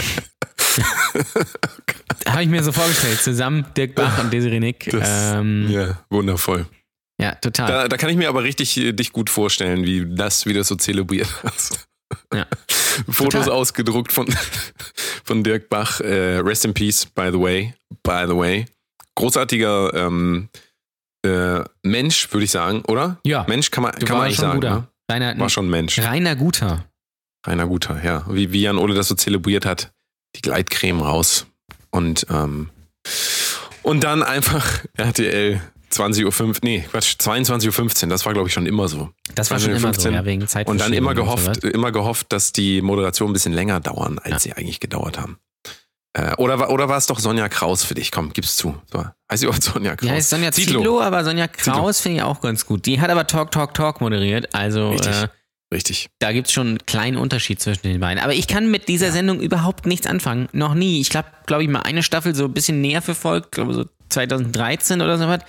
Habe 2.27 2.43
ich 2.43 2.49
mir 2.49 2.63
so 2.63 2.71
vorgestellt, 2.71 3.19
zusammen 3.21 3.65
Dirk 3.75 3.95
Bach 3.95 4.19
und 4.19 4.31
Desiree 4.31 4.59
Nick. 4.59 4.89
Das, 4.91 5.33
ähm, 5.35 5.67
ja. 5.69 5.87
ja, 5.87 6.03
wundervoll. 6.09 6.65
total. 7.41 7.67
Da, 7.67 7.87
da 7.87 7.97
kann 7.97 8.09
ich 8.09 8.17
mir 8.17 8.29
aber 8.29 8.43
richtig 8.43 8.77
äh, 8.77 8.91
dich 8.93 9.11
gut 9.11 9.29
vorstellen, 9.29 9.85
wie 9.85 10.05
das 10.07 10.45
wieder 10.45 10.63
so 10.63 10.75
zelebriert 10.75 11.29
hast. 11.43 11.87
Ja. 12.33 12.45
Fotos 13.09 13.45
Total. 13.45 13.59
ausgedruckt 13.59 14.11
von, 14.11 14.27
von 15.23 15.43
Dirk 15.43 15.69
Bach. 15.69 15.99
Äh, 15.99 16.39
rest 16.39 16.65
in 16.65 16.73
peace, 16.73 17.05
by 17.05 17.29
the 17.31 17.39
way. 17.39 17.73
By 18.03 18.25
the 18.27 18.35
way. 18.35 18.65
Großartiger 19.15 19.93
ähm, 19.93 20.49
äh, 21.25 21.63
Mensch, 21.83 22.31
würde 22.31 22.45
ich 22.45 22.51
sagen, 22.51 22.83
oder? 22.87 23.19
ja, 23.25 23.45
Mensch 23.47 23.71
kann 23.71 23.83
man, 23.83 23.93
du 23.93 24.05
kann 24.05 24.17
man 24.17 24.27
schon 24.31 24.35
sagen. 24.35 24.61
guter. 24.61 24.75
Ne? 24.75 24.87
Rainer, 25.09 25.39
War 25.39 25.49
schon 25.49 25.69
Mensch. 25.69 25.99
Rainer 25.99 26.35
Guter. 26.35 26.85
Rainer 27.45 27.65
Guter, 27.65 28.03
ja. 28.03 28.25
Wie, 28.29 28.51
wie 28.51 28.61
Jan 28.61 28.77
Ole 28.77 28.93
das 28.93 29.07
so 29.07 29.15
zelebriert 29.15 29.65
hat. 29.65 29.91
Die 30.37 30.41
Gleitcreme 30.41 31.01
raus. 31.01 31.45
Und, 31.89 32.25
ähm, 32.29 32.69
und 33.83 34.03
dann 34.03 34.23
einfach 34.23 34.65
RTL 34.97 35.61
20.05 35.91 36.41
Uhr, 36.47 36.53
nee, 36.63 36.85
Quatsch, 36.91 37.15
22.15 37.19 38.03
Uhr. 38.03 38.09
Das 38.09 38.25
war, 38.25 38.33
glaube 38.33 38.47
ich, 38.49 38.53
schon 38.53 38.65
immer 38.65 38.87
so. 38.87 39.09
Das 39.35 39.49
war 39.51 39.59
schon 39.59 39.69
immer 39.71 39.79
so, 39.79 39.85
15. 39.85 40.13
ja, 40.13 40.25
wegen 40.25 40.47
Zeit. 40.47 40.67
Und 40.67 40.79
dann 40.81 40.93
immer 40.93 41.13
gehofft, 41.15 41.63
immer 41.63 41.91
gehofft, 41.91 42.27
dass 42.33 42.51
die 42.51 42.81
Moderation 42.81 43.29
ein 43.29 43.33
bisschen 43.33 43.53
länger 43.53 43.79
dauern, 43.79 44.19
als 44.19 44.31
Ja. 44.31 44.39
sie 44.39 44.53
eigentlich 44.53 44.79
gedauert 44.79 45.17
haben. 45.17 45.39
Äh, 46.13 46.33
oder, 46.35 46.59
war- 46.59 46.69
oder 46.71 46.89
war 46.89 46.97
es 46.97 47.05
doch 47.07 47.19
Sonja 47.19 47.47
Kraus 47.47 47.83
für 47.83 47.93
dich? 47.93 48.11
Komm, 48.11 48.33
gib's 48.33 48.55
zu. 48.57 48.75
So, 48.91 49.05
heißt 49.31 49.41
sie 49.41 49.47
auch 49.47 49.55
Sonja 49.55 49.95
Kraus? 49.95 50.07
Die 50.07 50.11
heißt 50.11 50.29
Sonja. 50.29 50.51
Zietlow, 50.51 50.99
aber 51.01 51.23
Sonja 51.23 51.47
Kraus 51.47 52.01
finde 52.01 52.17
ich 52.17 52.23
auch 52.23 52.41
ganz 52.41 52.65
gut. 52.65 52.85
Die 52.85 52.99
hat 52.99 53.09
aber 53.09 53.25
Talk, 53.27 53.51
Talk, 53.51 53.73
Talk 53.73 54.01
moderiert. 54.01 54.53
Also 54.53 54.91
äh, 54.93 55.27
Richtig. 55.73 56.07
da 56.19 56.31
gibt 56.31 56.47
es 56.47 56.53
schon 56.53 56.67
einen 56.67 56.85
kleinen 56.85 57.17
Unterschied 57.17 57.59
zwischen 57.59 57.83
den 57.83 57.99
beiden. 57.99 58.23
Aber 58.23 58.33
ich 58.33 58.47
kann 58.47 58.71
mit 58.71 58.87
dieser 58.87 59.11
Sendung 59.11 59.41
überhaupt 59.41 59.85
nichts 59.85 60.07
anfangen. 60.07 60.47
Noch 60.53 60.73
nie. 60.73 61.01
Ich 61.01 61.13
habe, 61.15 61.27
glaube 61.45 61.63
ich, 61.63 61.69
mal 61.69 61.81
eine 61.81 62.03
Staffel 62.03 62.33
so 62.33 62.45
ein 62.45 62.53
bisschen 62.53 62.79
näher 62.79 63.01
verfolgt, 63.01 63.51
glaube 63.51 63.73
so 63.73 63.85
2013 64.09 65.01
oder 65.01 65.17
so 65.17 65.27
was. 65.27 65.41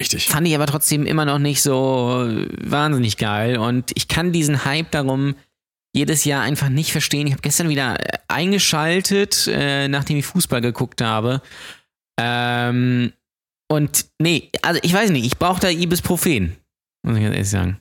Richtig. 0.00 0.26
Fand 0.26 0.46
ich 0.46 0.54
aber 0.54 0.66
trotzdem 0.66 1.06
immer 1.06 1.24
noch 1.24 1.38
nicht 1.38 1.62
so 1.62 2.28
wahnsinnig 2.60 3.16
geil. 3.16 3.56
Und 3.56 3.92
ich 3.94 4.08
kann 4.08 4.32
diesen 4.32 4.66
Hype 4.66 4.90
darum 4.90 5.36
jedes 5.94 6.24
Jahr 6.24 6.42
einfach 6.42 6.68
nicht 6.68 6.92
verstehen. 6.92 7.26
Ich 7.26 7.32
habe 7.32 7.40
gestern 7.40 7.70
wieder 7.70 7.98
äh, 7.98 8.18
eingeschaltet, 8.28 9.48
äh, 9.50 9.88
nachdem 9.88 10.18
ich 10.18 10.26
Fußball 10.26 10.60
geguckt 10.60 11.00
habe. 11.00 11.40
Ähm, 12.20 13.14
und 13.68 14.06
nee, 14.18 14.50
also 14.60 14.78
ich 14.82 14.92
weiß 14.92 15.10
nicht, 15.10 15.24
ich 15.24 15.38
brauche 15.38 15.60
da 15.60 15.70
Ibuprofen. 15.70 16.56
Muss 17.02 17.16
ich 17.16 17.22
ganz 17.22 17.34
ehrlich 17.34 17.50
sagen. 17.50 17.80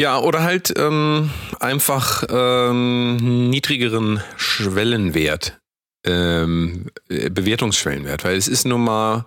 Ja, 0.00 0.18
oder 0.20 0.42
halt 0.44 0.72
ähm, 0.76 1.30
einfach 1.58 2.22
ähm, 2.30 3.50
niedrigeren 3.50 4.22
Schwellenwert, 4.36 5.60
ähm, 6.06 6.86
äh, 7.08 7.30
Bewertungsschwellenwert, 7.30 8.24
weil 8.24 8.36
es 8.36 8.46
ist 8.46 8.64
nun 8.64 8.84
mal, 8.84 9.26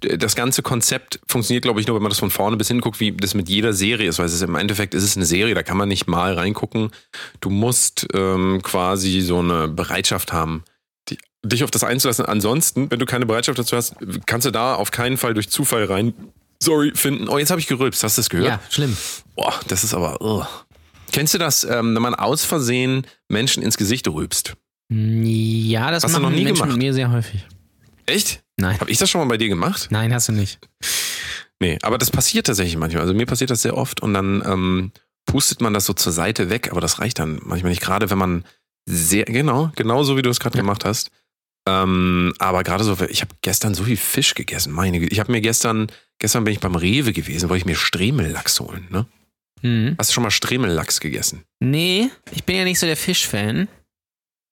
das 0.00 0.34
ganze 0.34 0.62
Konzept 0.62 1.20
funktioniert, 1.26 1.62
glaube 1.62 1.80
ich, 1.80 1.86
nur, 1.86 1.96
wenn 1.96 2.02
man 2.02 2.10
das 2.10 2.18
von 2.18 2.30
vorne 2.30 2.56
bis 2.56 2.68
hin 2.68 2.80
guckt, 2.80 3.00
wie 3.00 3.12
das 3.12 3.34
mit 3.34 3.48
jeder 3.48 3.72
Serie 3.72 4.08
ist, 4.08 4.18
weil 4.18 4.26
es 4.26 4.34
ist, 4.34 4.42
im 4.42 4.56
Endeffekt 4.56 4.94
ist 4.94 5.04
es 5.04 5.16
eine 5.16 5.24
Serie, 5.24 5.54
da 5.54 5.62
kann 5.62 5.76
man 5.76 5.88
nicht 5.88 6.08
mal 6.08 6.34
reingucken. 6.34 6.90
Du 7.40 7.50
musst 7.50 8.08
ähm, 8.12 8.60
quasi 8.62 9.20
so 9.20 9.38
eine 9.38 9.68
Bereitschaft 9.68 10.32
haben, 10.32 10.64
die, 11.08 11.18
dich 11.44 11.64
auf 11.64 11.70
das 11.70 11.84
einzulassen. 11.84 12.26
Ansonsten, 12.26 12.90
wenn 12.90 12.98
du 12.98 13.06
keine 13.06 13.26
Bereitschaft 13.26 13.58
dazu 13.58 13.76
hast, 13.76 13.94
kannst 14.26 14.46
du 14.46 14.50
da 14.50 14.74
auf 14.74 14.90
keinen 14.90 15.16
Fall 15.16 15.34
durch 15.34 15.48
Zufall 15.48 15.84
rein, 15.84 16.14
sorry, 16.62 16.92
finden. 16.94 17.28
Oh, 17.28 17.38
jetzt 17.38 17.50
habe 17.50 17.60
ich 17.60 17.66
gerülpst, 17.66 18.02
hast 18.04 18.16
du 18.16 18.20
das 18.20 18.30
gehört? 18.30 18.46
Ja, 18.48 18.60
schlimm. 18.70 18.96
Boah, 19.36 19.54
das 19.68 19.84
ist 19.84 19.94
aber. 19.94 20.20
Ugh. 20.20 20.46
Kennst 21.12 21.34
du 21.34 21.38
das, 21.38 21.64
ähm, 21.64 21.94
wenn 21.94 22.02
man 22.02 22.14
aus 22.14 22.44
Versehen 22.44 23.06
Menschen 23.28 23.62
ins 23.62 23.76
Gesicht 23.76 24.08
rülpst? 24.08 24.54
Ja, 24.90 25.90
das 25.90 26.04
Hast 26.04 26.10
du 26.14 26.20
machen 26.20 26.30
noch 26.30 26.36
nie 26.36 26.44
Menschen 26.44 26.62
gemacht? 26.62 26.76
mit 26.78 26.86
mir 26.86 26.94
sehr 26.94 27.10
häufig. 27.10 27.44
Echt? 28.06 28.42
Nein. 28.56 28.78
Habe 28.80 28.90
ich 28.90 28.98
das 28.98 29.10
schon 29.10 29.20
mal 29.20 29.26
bei 29.28 29.36
dir 29.38 29.48
gemacht? 29.48 29.88
Nein, 29.90 30.12
hast 30.12 30.28
du 30.28 30.32
nicht. 30.32 30.58
Nee, 31.60 31.78
aber 31.82 31.96
das 31.98 32.10
passiert 32.10 32.46
tatsächlich 32.46 32.76
manchmal. 32.76 33.02
Also 33.02 33.14
mir 33.14 33.26
passiert 33.26 33.50
das 33.50 33.62
sehr 33.62 33.76
oft 33.76 34.00
und 34.00 34.14
dann 34.14 34.42
ähm, 34.44 34.92
pustet 35.26 35.60
man 35.60 35.72
das 35.72 35.86
so 35.86 35.92
zur 35.92 36.12
Seite 36.12 36.50
weg, 36.50 36.70
aber 36.70 36.80
das 36.80 36.98
reicht 36.98 37.18
dann 37.18 37.40
manchmal 37.42 37.70
nicht. 37.70 37.80
Gerade 37.82 38.10
wenn 38.10 38.18
man 38.18 38.44
sehr, 38.86 39.24
genau, 39.24 39.70
genau 39.76 40.02
so 40.02 40.16
wie 40.16 40.22
du 40.22 40.30
es 40.30 40.40
gerade 40.40 40.56
Ja. 40.56 40.62
gemacht 40.62 40.84
hast. 40.84 41.10
Ähm, 41.68 42.32
aber 42.38 42.62
gerade 42.64 42.82
so, 42.84 42.96
ich 43.08 43.20
habe 43.22 43.34
gestern 43.40 43.74
so 43.74 43.84
viel 43.84 43.96
Fisch 43.96 44.34
gegessen. 44.34 44.72
Meine 44.72 44.98
Güte. 44.98 45.12
Ich 45.12 45.20
habe 45.20 45.30
mir 45.30 45.40
gestern, 45.40 45.86
gestern 46.18 46.44
bin 46.44 46.52
ich 46.54 46.60
beim 46.60 46.74
Rewe 46.74 47.12
gewesen, 47.12 47.48
wollte 47.48 47.60
ich 47.60 47.66
mir 47.66 47.76
Stremellachs 47.76 48.58
holen. 48.60 48.86
Ne? 48.90 49.06
Mhm. 49.62 49.94
Hast 49.98 50.10
du 50.10 50.14
schon 50.14 50.24
mal 50.24 50.30
Stremellachs 50.32 50.98
gegessen? 51.00 51.44
Nee, 51.60 52.08
ich 52.32 52.44
bin 52.44 52.56
ja 52.56 52.64
nicht 52.64 52.80
so 52.80 52.86
der 52.86 52.96
Fischfan. 52.96 53.68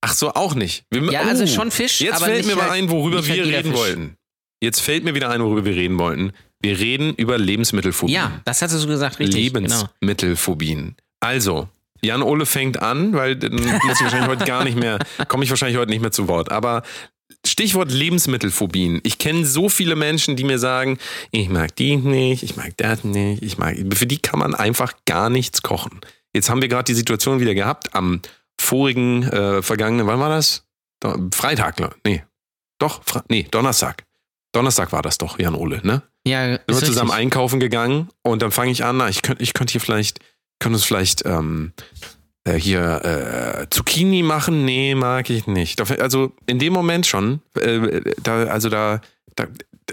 Ach 0.03 0.14
so, 0.14 0.33
auch 0.35 0.55
nicht. 0.55 0.85
Wir, 0.90 1.03
Ja, 1.12 1.23
oh, 1.25 1.29
also 1.29 1.46
schon 1.46 1.70
Fisch, 1.70 2.01
Jetzt 2.01 2.23
fällt 2.23 2.46
mir 2.46 2.55
mal 2.57 2.70
halt- 2.70 2.83
ein, 2.85 2.90
worüber 2.90 3.16
halt 3.18 3.27
wir 3.27 3.44
reden 3.44 3.73
Fisch. 3.73 3.81
wollten. 3.81 4.14
Jetzt 4.62 4.81
fällt 4.81 5.05
mir 5.05 5.14
wieder 5.14 5.31
ein, 5.31 5.42
worüber 5.42 5.64
wir 5.64 5.75
reden 5.75 5.99
wollten. 5.99 6.33
Wir 6.62 6.79
reden 6.79 7.14
über 7.16 7.38
Lebensmittelphobien. 7.38 8.14
Ja, 8.14 8.40
das 8.44 8.62
hast 8.62 8.73
du 8.73 8.79
so 8.79 8.87
gesagt, 8.87 9.18
richtig. 9.18 9.53
Genau. 9.53 9.88
Lebensmittelphobien. 10.01 10.96
Also, 11.20 11.68
Jan 12.02 12.22
Ole 12.22 12.46
fängt 12.46 12.80
an, 12.80 13.12
weil 13.12 13.36
dann 13.36 13.54
muss 13.54 13.98
ich 13.98 14.02
wahrscheinlich 14.02 14.28
heute 14.28 14.44
gar 14.44 14.64
nicht 14.64 14.78
mehr, 14.78 14.98
komme 15.28 15.44
ich 15.44 15.50
wahrscheinlich 15.50 15.78
heute 15.78 15.90
nicht 15.90 16.00
mehr 16.00 16.12
zu 16.12 16.28
Wort. 16.28 16.50
Aber 16.50 16.82
Stichwort 17.46 17.90
Lebensmittelphobien. 17.90 19.00
Ich 19.02 19.18
kenne 19.18 19.46
so 19.46 19.68
viele 19.68 19.96
Menschen, 19.96 20.36
die 20.36 20.44
mir 20.44 20.58
sagen, 20.58 20.98
ich 21.30 21.48
mag 21.48 21.74
die 21.76 21.96
nicht, 21.96 22.42
ich 22.42 22.56
mag 22.56 22.76
das 22.76 23.04
nicht, 23.04 23.42
ich 23.42 23.56
mag. 23.56 23.76
Für 23.94 24.06
die 24.06 24.18
kann 24.18 24.38
man 24.38 24.54
einfach 24.54 24.92
gar 25.06 25.30
nichts 25.30 25.62
kochen. 25.62 26.00
Jetzt 26.34 26.50
haben 26.50 26.60
wir 26.60 26.68
gerade 26.68 26.84
die 26.84 26.94
Situation 26.94 27.40
wieder 27.40 27.54
gehabt 27.54 27.94
am 27.94 28.20
vorigen, 28.60 29.22
äh, 29.24 29.62
vergangenen, 29.62 30.06
wann 30.06 30.20
war 30.20 30.28
das? 30.28 30.66
Freitag, 31.32 31.76
nee. 32.04 32.22
Doch, 32.78 33.02
Fre 33.04 33.24
nee, 33.28 33.46
Donnerstag. 33.50 34.04
Donnerstag 34.52 34.92
war 34.92 35.02
das 35.02 35.16
doch, 35.16 35.38
Jan 35.38 35.54
Ole, 35.54 35.80
ne? 35.82 36.02
Ja, 36.26 36.44
sind 36.44 36.60
wir 36.66 36.74
zusammen 36.74 37.10
richtig. 37.10 37.24
einkaufen 37.24 37.60
gegangen 37.60 38.10
und 38.22 38.42
dann 38.42 38.50
fange 38.50 38.70
ich 38.70 38.84
an, 38.84 38.98
na, 38.98 39.08
ich 39.08 39.22
könnte 39.22 39.42
ich 39.42 39.54
könnt 39.54 39.70
hier 39.70 39.80
vielleicht, 39.80 40.20
können 40.61 40.77
uns 40.77 40.85
vielleicht 40.85 41.27
ähm, 41.27 41.73
äh, 42.44 42.55
hier 42.55 43.05
äh, 43.05 43.66
Zucchini 43.70 44.23
machen? 44.23 44.64
Nee, 44.64 44.94
mag 44.94 45.29
ich 45.31 45.49
nicht. 45.49 45.81
Also 46.01 46.33
in 46.46 46.61
dem 46.61 46.73
Moment 46.73 47.07
schon, 47.07 47.40
äh, 47.59 48.01
da, 48.23 48.44
also 48.44 48.68
da, 48.68 49.01
da, 49.35 49.49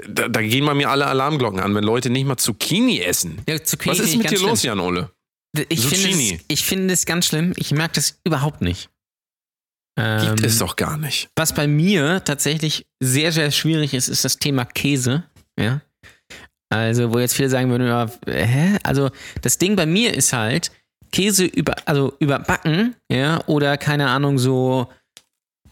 da, 0.08 0.28
da 0.28 0.42
gehen 0.42 0.66
bei 0.66 0.76
mir 0.76 0.90
alle 0.90 1.08
Alarmglocken 1.08 1.60
an, 1.60 1.74
wenn 1.74 1.84
Leute 1.84 2.10
nicht 2.12 2.28
mal 2.28 2.38
Zucchini 2.38 3.00
essen. 3.00 3.42
Ja, 3.50 3.64
Zucchini 3.64 3.94
Was 3.98 4.00
ist 4.00 4.12
finde 4.12 4.30
mit 4.30 4.40
dir 4.40 4.46
los. 4.46 4.62
Jan 4.62 4.80
Ole? 4.80 5.10
Ich 5.70 5.82
finde, 5.88 5.96
Zucchini? 5.96 6.36
es, 6.36 6.46
ich 6.48 6.66
finde 6.66 6.94
es 6.94 7.06
ganz 7.06 7.26
schlimm. 7.26 7.54
Ich 7.56 7.72
mag 7.72 7.94
das 7.94 8.20
überhaupt 8.24 8.62
nicht. 8.62 8.90
Gibt 9.96 10.40
Ähm, 10.42 10.46
es 10.46 10.60
doch 10.60 10.76
gar 10.76 10.98
nicht. 10.98 11.30
Was 11.36 11.56
bei 11.56 11.66
mir 11.66 12.24
tatsächlich 12.24 12.86
sehr, 13.00 13.32
sehr 13.32 13.50
schwierig 13.50 13.96
ist, 13.96 14.10
ist 14.10 14.24
das 14.24 14.38
Thema 14.38 14.64
Käse. 14.66 15.24
Ja. 15.60 15.82
Also, 16.70 17.14
wo 17.14 17.20
jetzt 17.20 17.36
viele 17.36 17.50
sagen 17.50 17.70
würden, 17.70 17.88
ja, 17.88 18.10
hä? 18.28 18.78
Also, 18.84 19.10
das 19.42 19.58
Ding 19.58 19.76
bei 19.76 19.86
mir 19.86 20.14
ist 20.14 20.34
halt, 20.34 20.72
Käse 21.12 21.46
über, 21.46 21.76
also 21.86 22.14
überbacken, 22.20 22.96
ja, 23.10 23.42
oder 23.48 23.78
keine 23.78 24.10
Ahnung, 24.10 24.38
so 24.38 24.88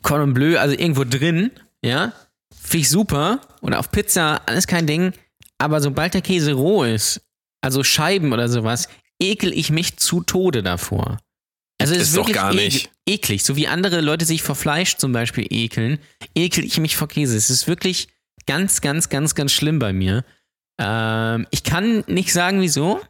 Cordon 0.02 0.34
Bleu, 0.34 0.58
also 0.58 0.74
irgendwo 0.78 1.04
drin, 1.04 1.52
ja, 1.84 2.14
finde 2.56 2.82
ich 2.82 2.90
super. 2.90 3.42
Oder 3.62 3.80
auf 3.80 3.92
Pizza, 3.92 4.42
alles 4.46 4.68
kein 4.68 4.88
Ding. 4.88 5.12
Aber 5.58 5.82
sobald 5.82 6.14
der 6.14 6.22
Käse 6.22 6.54
roh 6.54 6.84
ist, 6.84 7.22
also 7.62 7.84
Scheiben 7.84 8.32
oder 8.32 8.48
sowas, 8.48 8.88
ekel 9.22 9.52
ich 9.54 9.72
mich 9.72 9.98
zu 9.98 10.22
Tode 10.22 10.64
davor. 10.64 11.18
Also 11.82 11.94
es 11.96 12.04
ist 12.04 12.16
doch 12.16 12.22
wirklich 12.28 12.36
gar 12.38 12.52
ekel- 12.52 12.64
nicht. 12.66 12.90
eklig. 13.06 13.44
So 13.44 13.56
wie 13.58 13.68
andere 13.68 14.00
Leute 14.02 14.26
sich 14.26 14.42
vor 14.44 14.56
Fleisch 14.56 14.96
zum 14.96 15.12
Beispiel 15.12 15.46
ekeln, 15.50 16.00
ekel 16.36 16.64
ich 16.64 16.78
mich 16.80 16.96
vor 16.96 17.08
Käse. 17.10 17.36
Es 17.36 17.50
ist 17.50 17.68
wirklich 17.68 18.08
ganz, 18.46 18.80
ganz, 18.82 19.10
ganz, 19.10 19.36
ganz 19.36 19.52
schlimm 19.52 19.80
bei 19.80 19.92
mir. 19.92 20.24
Ähm, 20.80 21.48
ich 21.52 21.64
kann 21.64 22.04
nicht 22.08 22.34
sagen, 22.34 22.62
wieso. 22.62 23.02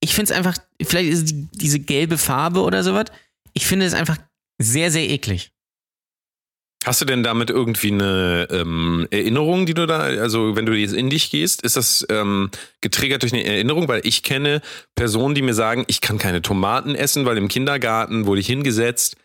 Ich 0.00 0.14
finde 0.14 0.32
es 0.32 0.36
einfach, 0.36 0.56
vielleicht 0.82 1.10
ist 1.10 1.30
die, 1.30 1.48
diese 1.52 1.80
gelbe 1.80 2.18
Farbe 2.18 2.60
oder 2.60 2.82
sowas. 2.82 3.06
Ich 3.54 3.66
finde 3.66 3.86
es 3.86 3.94
einfach 3.94 4.18
sehr, 4.58 4.90
sehr 4.90 5.08
eklig. 5.08 5.52
Hast 6.84 7.00
du 7.00 7.06
denn 7.06 7.22
damit 7.22 7.48
irgendwie 7.48 7.92
eine 7.92 8.46
ähm, 8.50 9.08
Erinnerung, 9.10 9.64
die 9.64 9.72
du 9.72 9.86
da, 9.86 10.00
also 10.00 10.54
wenn 10.54 10.66
du 10.66 10.74
jetzt 10.74 10.92
in 10.92 11.08
dich 11.08 11.30
gehst, 11.30 11.62
ist 11.62 11.76
das 11.76 12.06
ähm, 12.10 12.50
getriggert 12.82 13.22
durch 13.22 13.32
eine 13.32 13.44
Erinnerung? 13.44 13.88
Weil 13.88 14.02
ich 14.04 14.22
kenne 14.22 14.60
Personen, 14.94 15.34
die 15.34 15.40
mir 15.40 15.54
sagen, 15.54 15.84
ich 15.86 16.02
kann 16.02 16.18
keine 16.18 16.42
Tomaten 16.42 16.94
essen, 16.94 17.24
weil 17.24 17.38
im 17.38 17.48
Kindergarten 17.48 18.26
wurde 18.26 18.42
ich 18.42 18.46
hingesetzt. 18.46 19.16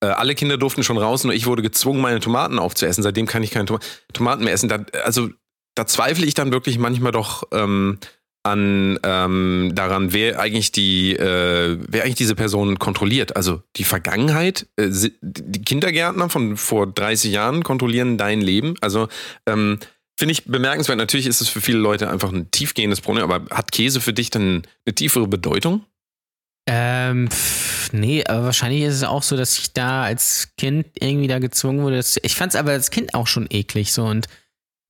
Äh, 0.00 0.06
alle 0.06 0.36
Kinder 0.36 0.58
durften 0.58 0.84
schon 0.84 0.96
raus, 0.96 1.24
nur 1.24 1.34
ich 1.34 1.46
wurde 1.46 1.62
gezwungen, 1.62 2.00
meine 2.00 2.20
Tomaten 2.20 2.60
aufzuessen. 2.60 3.02
Seitdem 3.02 3.26
kann 3.26 3.42
ich 3.42 3.50
keine 3.50 3.66
Toma 3.66 3.80
Tomaten 4.12 4.44
mehr 4.44 4.52
essen. 4.52 4.70
Also 5.02 5.30
da 5.78 5.86
zweifle 5.86 6.26
ich 6.26 6.34
dann 6.34 6.50
wirklich 6.50 6.78
manchmal 6.78 7.12
doch 7.12 7.44
ähm, 7.52 7.98
an 8.42 8.98
ähm, 9.04 9.72
daran, 9.74 10.12
wer 10.12 10.40
eigentlich 10.40 10.72
die, 10.72 11.14
äh, 11.14 11.78
wer 11.88 12.02
eigentlich 12.02 12.16
diese 12.16 12.34
Person 12.34 12.78
kontrolliert. 12.78 13.36
Also 13.36 13.62
die 13.76 13.84
Vergangenheit, 13.84 14.66
äh, 14.76 14.88
die 15.20 15.62
Kindergärtner 15.62 16.28
von 16.30 16.56
vor 16.56 16.86
30 16.86 17.32
Jahren 17.32 17.62
kontrollieren 17.62 18.18
dein 18.18 18.40
Leben. 18.40 18.74
Also 18.80 19.08
ähm, 19.46 19.78
finde 20.18 20.32
ich 20.32 20.46
bemerkenswert. 20.46 20.98
Natürlich 20.98 21.26
ist 21.26 21.40
es 21.40 21.48
für 21.48 21.60
viele 21.60 21.78
Leute 21.78 22.10
einfach 22.10 22.32
ein 22.32 22.50
tiefgehendes 22.50 23.00
Problem, 23.00 23.24
aber 23.24 23.54
hat 23.54 23.70
Käse 23.70 24.00
für 24.00 24.12
dich 24.12 24.30
dann 24.30 24.62
eine 24.84 24.94
tiefere 24.94 25.28
Bedeutung? 25.28 25.84
Ähm, 26.66 27.30
pff, 27.30 27.92
nee, 27.92 28.24
aber 28.26 28.44
wahrscheinlich 28.44 28.82
ist 28.82 28.96
es 28.96 29.04
auch 29.04 29.22
so, 29.22 29.36
dass 29.36 29.58
ich 29.58 29.72
da 29.72 30.02
als 30.02 30.50
Kind 30.58 30.86
irgendwie 30.98 31.28
da 31.28 31.38
gezwungen 31.38 31.82
wurde. 31.82 32.04
Ich 32.22 32.34
fand 32.34 32.52
es 32.52 32.58
aber 32.58 32.72
als 32.72 32.90
Kind 32.90 33.14
auch 33.14 33.26
schon 33.26 33.46
eklig 33.48 33.92
so 33.92 34.04
und 34.04 34.28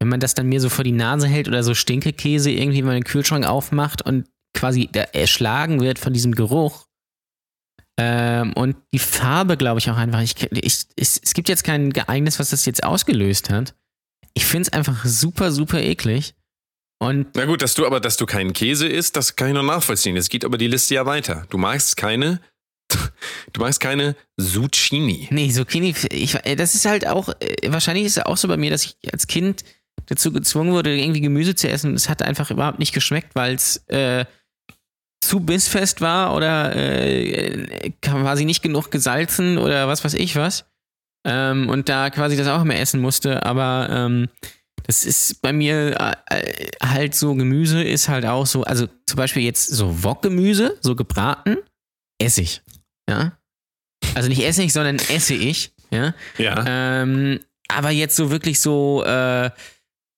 wenn 0.00 0.08
man 0.08 0.20
das 0.20 0.34
dann 0.34 0.46
mir 0.48 0.60
so 0.60 0.68
vor 0.68 0.84
die 0.84 0.92
Nase 0.92 1.26
hält 1.26 1.48
oder 1.48 1.62
so 1.62 1.74
Stinkekäse 1.74 2.50
irgendwie 2.50 2.82
mal 2.82 2.94
den 2.94 3.04
Kühlschrank 3.04 3.46
aufmacht 3.46 4.02
und 4.02 4.28
quasi 4.54 4.88
erschlagen 5.12 5.80
wird 5.80 5.98
von 5.98 6.12
diesem 6.12 6.34
Geruch. 6.34 6.86
Ähm, 8.00 8.52
und 8.52 8.76
die 8.94 9.00
Farbe, 9.00 9.56
glaube 9.56 9.80
ich, 9.80 9.90
auch 9.90 9.96
einfach. 9.96 10.20
Ich, 10.20 10.34
ich, 10.52 10.86
es, 10.96 11.20
es 11.22 11.34
gibt 11.34 11.48
jetzt 11.48 11.64
kein 11.64 11.92
Geeignis, 11.92 12.38
was 12.38 12.50
das 12.50 12.64
jetzt 12.64 12.84
ausgelöst 12.84 13.50
hat. 13.50 13.74
Ich 14.34 14.46
finde 14.46 14.68
es 14.68 14.72
einfach 14.72 15.04
super, 15.04 15.50
super 15.50 15.80
eklig. 15.80 16.34
Und 17.00 17.28
Na 17.34 17.44
gut, 17.44 17.62
dass 17.62 17.74
du 17.74 17.86
aber, 17.86 18.00
dass 18.00 18.16
du 18.16 18.26
keinen 18.26 18.52
Käse 18.52 18.86
isst, 18.86 19.16
das 19.16 19.36
kann 19.36 19.48
ich 19.48 19.54
noch 19.54 19.62
nachvollziehen. 19.62 20.16
Jetzt 20.16 20.30
geht 20.30 20.44
aber 20.44 20.58
die 20.58 20.66
Liste 20.68 20.94
ja 20.94 21.06
weiter. 21.06 21.46
Du 21.50 21.58
magst 21.58 21.96
keine, 21.96 22.40
du 23.52 23.60
magst 23.60 23.80
keine 23.80 24.14
Zucchini. 24.40 25.28
Nee, 25.30 25.50
Zucchini, 25.50 25.94
ich, 26.10 26.32
das 26.32 26.74
ist 26.76 26.84
halt 26.86 27.06
auch, 27.06 27.28
äh, 27.40 27.72
wahrscheinlich 27.72 28.06
ist 28.06 28.16
es 28.16 28.26
auch 28.26 28.36
so 28.36 28.46
bei 28.46 28.56
mir, 28.56 28.70
dass 28.70 28.84
ich 28.84 28.96
als 29.12 29.26
Kind 29.26 29.64
dazu 30.08 30.32
gezwungen 30.32 30.72
wurde, 30.72 30.96
irgendwie 30.96 31.20
Gemüse 31.20 31.54
zu 31.54 31.68
essen. 31.68 31.94
Es 31.94 32.08
hat 32.08 32.22
einfach 32.22 32.50
überhaupt 32.50 32.78
nicht 32.78 32.92
geschmeckt, 32.92 33.34
weil 33.34 33.54
es 33.54 33.76
äh, 33.88 34.24
zu 35.20 35.40
bissfest 35.40 36.00
war 36.00 36.34
oder 36.34 36.74
äh, 36.74 37.92
quasi 38.02 38.44
nicht 38.44 38.62
genug 38.62 38.90
gesalzen 38.90 39.58
oder 39.58 39.86
was 39.88 40.04
weiß 40.04 40.14
ich 40.14 40.36
was. 40.36 40.64
Ähm, 41.26 41.68
und 41.68 41.88
da 41.88 42.10
quasi 42.10 42.36
das 42.36 42.48
auch 42.48 42.62
immer 42.62 42.76
essen 42.76 43.00
musste. 43.00 43.44
Aber 43.44 43.88
ähm, 43.90 44.28
das 44.84 45.04
ist 45.04 45.42
bei 45.42 45.52
mir 45.52 46.16
äh, 46.30 46.70
halt 46.82 47.14
so, 47.14 47.34
Gemüse 47.34 47.82
ist 47.82 48.08
halt 48.08 48.24
auch 48.24 48.46
so, 48.46 48.64
also 48.64 48.86
zum 49.06 49.16
Beispiel 49.16 49.42
jetzt 49.42 49.66
so 49.66 50.02
Wokgemüse, 50.02 50.78
so 50.80 50.96
gebraten, 50.96 51.58
esse 52.18 52.42
ich. 52.42 52.62
Ja. 53.08 53.38
Also 54.14 54.28
nicht 54.28 54.42
esse 54.42 54.62
ich, 54.62 54.72
sondern 54.72 54.96
esse 54.96 55.34
ich. 55.34 55.72
Ja. 55.90 56.14
Ja. 56.38 56.64
Ähm, 56.66 57.40
aber 57.68 57.90
jetzt 57.90 58.16
so 58.16 58.30
wirklich 58.30 58.60
so, 58.60 59.04
äh, 59.04 59.50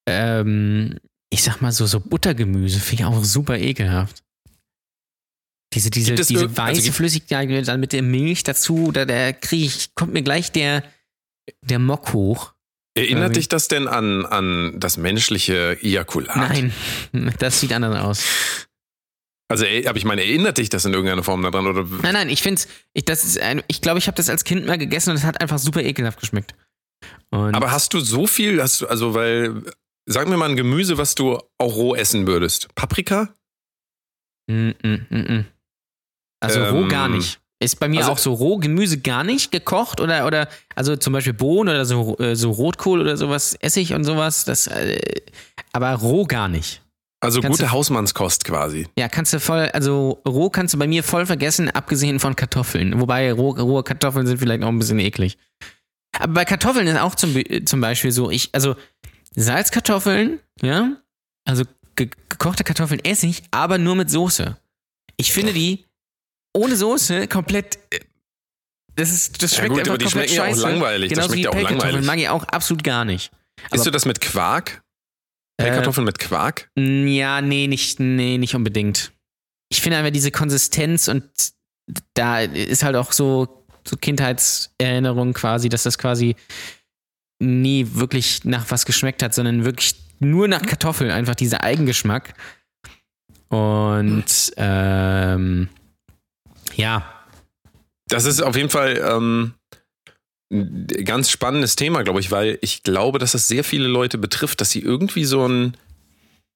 ähm, 0.07 0.97
ich 1.29 1.43
sag 1.43 1.61
mal 1.61 1.71
so, 1.71 1.85
so 1.85 1.99
Buttergemüse 1.99 2.79
finde 2.79 3.03
ich 3.03 3.05
auch 3.07 3.23
super 3.23 3.57
ekelhaft. 3.57 4.23
Diese, 5.73 5.89
diese, 5.89 6.15
diese 6.15 6.33
also 6.43 6.57
weiße 6.57 6.81
gibt- 6.81 6.95
Flüssigkeit 6.95 7.67
dann 7.67 7.79
mit 7.79 7.93
der 7.93 8.01
Milch 8.01 8.43
dazu, 8.43 8.91
da, 8.91 9.05
da 9.05 9.31
kriege 9.31 9.65
ich, 9.65 9.95
kommt 9.95 10.11
mir 10.11 10.21
gleich 10.21 10.51
der, 10.51 10.83
der 11.61 11.79
Mock 11.79 12.11
hoch. 12.13 12.53
Erinnert 12.97 13.23
irgendwie- 13.23 13.39
dich 13.39 13.47
das 13.47 13.69
denn 13.69 13.87
an, 13.87 14.25
an 14.25 14.77
das 14.81 14.97
menschliche 14.97 15.77
Ejakulat? 15.81 16.35
Nein, 16.35 16.73
das 17.39 17.61
sieht 17.61 17.71
anders 17.71 17.97
aus. 18.03 18.25
Also, 19.49 19.65
aber 19.85 19.97
ich 19.97 20.05
meine, 20.05 20.21
erinnert 20.23 20.57
dich 20.57 20.69
das 20.69 20.83
in 20.85 20.93
irgendeiner 20.93 21.23
Form 21.23 21.41
daran? 21.41 21.67
Oder? 21.67 21.83
Nein, 22.01 22.13
nein, 22.13 22.29
ich 22.29 22.41
finde 22.41 22.61
ich, 22.93 23.41
ein, 23.41 23.63
ich 23.67 23.81
glaube, 23.81 23.99
ich 23.99 24.07
habe 24.07 24.15
das 24.17 24.29
als 24.29 24.43
Kind 24.43 24.65
mal 24.65 24.77
gegessen 24.77 25.11
und 25.11 25.17
es 25.17 25.23
hat 25.23 25.39
einfach 25.41 25.59
super 25.59 25.81
ekelhaft 25.83 26.19
geschmeckt. 26.19 26.53
Und 27.29 27.55
Aber 27.55 27.71
hast 27.71 27.93
du 27.93 27.99
so 28.01 28.27
viel, 28.27 28.61
hast 28.61 28.81
du, 28.81 28.87
also, 28.87 29.13
weil, 29.13 29.63
sag 30.11 30.27
mir 30.27 30.37
mal 30.37 30.49
ein 30.49 30.55
Gemüse, 30.55 30.97
was 30.97 31.15
du 31.15 31.37
auch 31.57 31.75
roh 31.75 31.95
essen 31.95 32.27
würdest. 32.27 32.73
Paprika? 32.75 33.29
Mm, 34.49 34.69
mm, 34.83 35.05
mm, 35.09 35.15
mm. 35.33 35.45
Also 36.41 36.63
roh 36.65 36.81
Ähm, 36.83 36.89
gar 36.89 37.07
nicht. 37.09 37.39
Ist 37.59 37.79
bei 37.79 37.87
mir 37.87 37.99
also- 37.99 38.11
auch 38.13 38.17
so 38.17 38.33
roh 38.33 38.57
Gemüse 38.57 38.99
gar 38.99 39.23
nicht 39.23 39.51
gekocht 39.51 40.01
oder 40.01 40.25
oder 40.25 40.47
also 40.75 40.95
zum 40.95 41.13
Beispiel 41.13 41.33
Bohnen 41.33 41.69
oder 41.69 41.85
so 41.85 42.17
äh, 42.17 42.35
so 42.35 42.49
Rotkohl 42.49 43.01
oder 43.01 43.17
sowas 43.17 43.55
Essig 43.59 43.93
und 43.93 44.03
sowas. 44.03 44.45
Das 44.45 44.65
äh, 44.67 44.99
aber 45.71 45.93
roh 45.93 46.25
gar 46.25 46.47
nicht. 46.47 46.81
Also 47.23 47.39
Kannst 47.39 47.59
gute 47.59 47.67
du- 47.69 47.71
Hausmannskost 47.71 48.45
quasi. 48.45 48.87
Ja, 48.97 49.07
kannst 49.07 49.31
du 49.31 49.39
voll, 49.39 49.69
also 49.73 50.23
roh 50.27 50.49
kannst 50.49 50.73
du 50.73 50.79
bei 50.79 50.87
mir 50.87 51.03
voll 51.03 51.27
vergessen, 51.27 51.69
abgesehen 51.69 52.19
von 52.19 52.35
Kartoffeln. 52.35 52.99
Wobei 52.99 53.31
roh, 53.31 53.51
rohe 53.51 53.83
Kartoffeln 53.83 54.25
sind 54.25 54.39
vielleicht 54.39 54.63
auch 54.63 54.69
ein 54.69 54.79
bisschen 54.79 54.97
eklig. 54.97 55.37
Aber 56.17 56.33
bei 56.33 56.45
Kartoffeln 56.45 56.87
ist 56.87 56.99
auch 56.99 57.13
zum, 57.13 57.35
zum 57.65 57.79
Beispiel 57.79 58.11
so, 58.11 58.31
ich, 58.31 58.49
also 58.53 58.75
Salzkartoffeln, 59.35 60.39
ja, 60.61 60.97
also 61.45 61.63
ge 61.95 62.09
gekochte 62.29 62.63
Kartoffeln 62.63 63.03
esse 63.03 63.27
ich, 63.27 63.43
aber 63.51 63.77
nur 63.77 63.95
mit 63.95 64.09
Soße. 64.09 64.57
Ich 65.17 65.31
finde 65.33 65.53
die 65.53 65.85
ohne 66.53 66.75
Soße 66.75 67.27
komplett. 67.27 67.77
äh, 67.91 67.99
Das 68.95 69.11
ist, 69.11 69.41
das 69.41 69.51
Ja 69.51 69.57
schmeckt 69.59 69.69
gut, 69.71 69.79
einfach 69.79 69.91
aber 69.93 69.97
die 69.99 70.05
komplett 70.05 70.29
schmecken 70.29 70.35
ja 70.35 70.43
auch 70.43 70.47
scheiße. 70.55 70.61
langweilig. 70.61 71.09
Das 71.09 71.17
Genauso 71.17 71.33
schmeckt 71.33 71.37
wie 71.39 71.43
ja 71.43 71.49
auch 71.49 71.53
Pellkartoffeln 71.53 71.93
langweilig. 72.03 72.07
mag 72.07 72.19
ich 72.19 72.29
auch 72.29 72.43
absolut 72.45 72.83
gar 72.83 73.05
nicht. 73.05 73.31
Isst 73.71 73.85
du 73.85 73.91
das 73.91 74.05
mit 74.05 74.19
Quark? 74.21 74.81
Pellkartoffeln 75.57 76.05
mit 76.05 76.17
Quark? 76.19 76.69
Ja, 76.75 77.41
nee, 77.41 77.67
nicht, 77.67 77.99
nee, 77.99 78.37
nicht 78.37 78.55
unbedingt. 78.55 79.11
Ich 79.69 79.81
finde 79.81 79.97
einfach 79.97 80.11
diese 80.11 80.31
Konsistenz 80.31 81.07
und 81.07 81.23
da 82.15 82.41
ist 82.41 82.83
halt 82.83 82.95
auch 82.95 83.11
so, 83.11 83.65
so 83.87 83.95
Kindheitserinnerung 83.95 85.33
quasi, 85.33 85.69
dass 85.69 85.83
das 85.83 85.97
quasi 85.97 86.35
nie 87.41 87.87
wirklich 87.93 88.45
nach 88.45 88.69
was 88.69 88.85
geschmeckt 88.85 89.23
hat, 89.23 89.33
sondern 89.33 89.65
wirklich 89.65 89.95
nur 90.19 90.47
nach 90.47 90.61
Kartoffeln, 90.61 91.11
einfach 91.11 91.35
dieser 91.35 91.63
Eigengeschmack. 91.63 92.33
Und 93.49 94.53
ähm, 94.57 95.67
ja, 96.75 97.25
Das 98.07 98.25
ist 98.25 98.41
auf 98.41 98.55
jeden 98.55 98.69
Fall 98.69 99.01
ähm, 99.03 99.53
ein 100.51 100.87
ganz 101.05 101.29
spannendes 101.29 101.75
Thema, 101.75 102.03
glaube 102.03 102.19
ich, 102.19 102.29
weil 102.29 102.59
ich 102.61 102.83
glaube, 102.83 103.19
dass 103.19 103.31
das 103.31 103.47
sehr 103.47 103.63
viele 103.63 103.87
Leute 103.87 104.17
betrifft, 104.17 104.61
dass 104.61 104.69
sie 104.69 104.81
irgendwie 104.81 105.23
so 105.23 105.47
ein, 105.47 105.77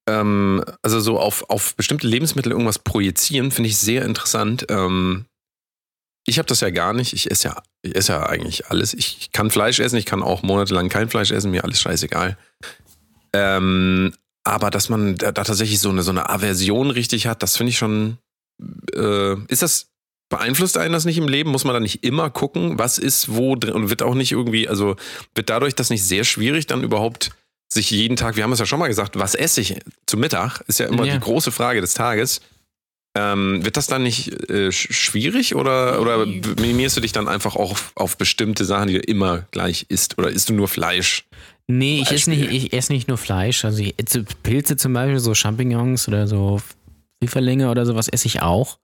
ähm, 0.07 0.63
also 0.81 0.99
so 0.99 1.17
auf, 1.19 1.49
auf 1.49 1.75
bestimmte 1.75 2.07
Lebensmittel 2.07 2.51
irgendwas 2.51 2.79
projizieren, 2.79 3.51
finde 3.51 3.69
ich 3.69 3.77
sehr 3.77 4.03
interessant. 4.05 4.65
Ähm, 4.69 5.25
ich 6.25 6.37
habe 6.39 6.47
das 6.47 6.59
ja 6.61 6.69
gar 6.71 6.93
nicht. 6.93 7.13
Ich 7.13 7.29
esse 7.29 7.49
ja, 7.49 7.63
ich 7.81 7.95
esse 7.95 8.13
ja 8.13 8.25
eigentlich 8.25 8.67
alles. 8.67 8.93
Ich 8.93 9.31
kann 9.31 9.51
Fleisch 9.51 9.79
essen, 9.79 9.97
ich 9.97 10.05
kann 10.05 10.23
auch 10.23 10.41
monatelang 10.43 10.89
kein 10.89 11.09
Fleisch 11.09 11.31
essen, 11.31 11.51
mir 11.51 11.63
alles 11.63 11.79
scheißegal. 11.79 12.37
Ähm, 13.33 14.13
aber 14.43 14.69
dass 14.69 14.89
man 14.89 15.15
da, 15.15 15.31
da 15.31 15.43
tatsächlich 15.43 15.79
so 15.79 15.89
eine, 15.89 16.03
so 16.03 16.11
eine 16.11 16.29
Aversion 16.29 16.91
richtig 16.91 17.27
hat, 17.27 17.43
das 17.43 17.57
finde 17.57 17.71
ich 17.71 17.77
schon. 17.77 18.17
Äh, 18.93 19.35
ist 19.47 19.61
das 19.61 19.87
beeinflusst 20.29 20.77
einen 20.77 20.93
das 20.93 21.05
nicht 21.05 21.17
im 21.17 21.27
Leben? 21.27 21.51
Muss 21.51 21.65
man 21.65 21.73
da 21.73 21.79
nicht 21.79 22.03
immer 22.03 22.29
gucken, 22.29 22.79
was 22.79 22.97
ist 22.97 23.35
wo 23.35 23.55
drin 23.55 23.73
und 23.73 23.89
wird 23.89 24.01
auch 24.01 24.15
nicht 24.15 24.31
irgendwie, 24.31 24.67
also 24.67 24.95
wird 25.35 25.49
dadurch 25.49 25.75
das 25.75 25.89
nicht 25.89 26.03
sehr 26.03 26.23
schwierig, 26.23 26.65
dann 26.67 26.83
überhaupt 26.83 27.31
sich 27.67 27.91
jeden 27.91 28.15
Tag, 28.15 28.35
wir 28.35 28.43
haben 28.43 28.51
es 28.53 28.59
ja 28.59 28.65
schon 28.65 28.79
mal 28.79 28.87
gesagt, 28.87 29.17
was 29.19 29.35
esse 29.35 29.59
ich 29.61 29.77
zu 30.07 30.17
Mittag, 30.17 30.61
ist 30.67 30.79
ja 30.79 30.85
immer 30.87 31.05
Ja. 31.05 31.13
die 31.13 31.19
große 31.19 31.51
Frage 31.51 31.81
des 31.81 31.93
Tages. 31.93 32.41
Ähm, 33.17 33.63
wird 33.63 33.77
das 33.77 33.87
dann 33.87 34.03
nicht 34.03 34.27
äh, 34.49 34.67
sch- 34.67 34.91
schwierig 34.91 35.55
oder, 35.55 36.01
oder 36.01 36.25
minimierst 36.25 36.97
du 36.97 37.01
dich 37.01 37.13
dann 37.13 37.29
einfach 37.29 37.55
auch 37.55 37.71
auf, 37.71 37.91
auf 37.95 38.17
bestimmte 38.17 38.65
Sachen, 38.65 38.89
die 38.89 38.95
du 38.95 38.99
immer 38.99 39.45
gleich 39.51 39.85
isst? 39.87 40.17
Oder 40.17 40.29
isst 40.29 40.49
du 40.49 40.53
nur 40.53 40.67
Fleisch? 40.67 41.25
nee, 41.67 42.01
ich 42.01 42.11
esse, 42.11 42.29
nicht, 42.29 42.51
ich 42.51 42.73
esse 42.73 42.93
nicht 42.93 43.07
nur 43.07 43.17
Fleisch. 43.17 43.63
Also 43.65 43.81
ich 43.81 43.95
esse 43.97 44.23
Pilze 44.43 44.75
zum 44.77 44.93
Beispiel, 44.93 45.19
so 45.19 45.33
Champignons 45.33 46.07
oder 46.07 46.27
so 46.27 46.61
Pfifferlinge 47.23 47.71
oder 47.71 47.85
sowas 47.85 48.07
esse 48.07 48.27
ich 48.27 48.41
auch. 48.41 48.79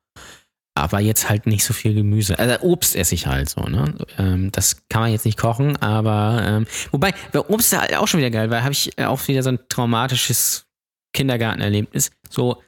Aber 0.74 1.02
jetzt 1.02 1.30
halt 1.30 1.46
nicht 1.48 1.66
so 1.66 1.74
viel 1.74 1.94
Gemüse. 1.94 2.40
Also 2.40 2.62
Obst 2.62 2.96
esse 2.96 3.14
ich 3.14 3.28
halt 3.28 3.50
so, 3.50 3.62
ne? 3.64 3.94
Ähm, 4.18 4.52
das 4.54 4.88
kann 4.88 5.02
man 5.02 5.12
jetzt 5.12 5.26
nicht 5.26 5.38
kochen, 5.38 5.76
aber 5.78 6.42
ähm, 6.48 6.66
wobei, 6.92 7.14
bei 7.34 7.42
Obst 7.42 7.74
ist 7.74 7.80
halt 7.80 7.94
auch 7.98 8.08
schon 8.08 8.22
wieder 8.22 8.32
geil, 8.32 8.50
weil 8.50 8.64
habe 8.64 8.72
ich 8.72 8.98
auch 8.98 9.28
wieder 9.28 9.44
so 9.44 9.50
ein 9.50 9.60
traumatisches 9.68 10.66
Kindergartenerlebnis. 11.14 12.12
So 12.30 12.64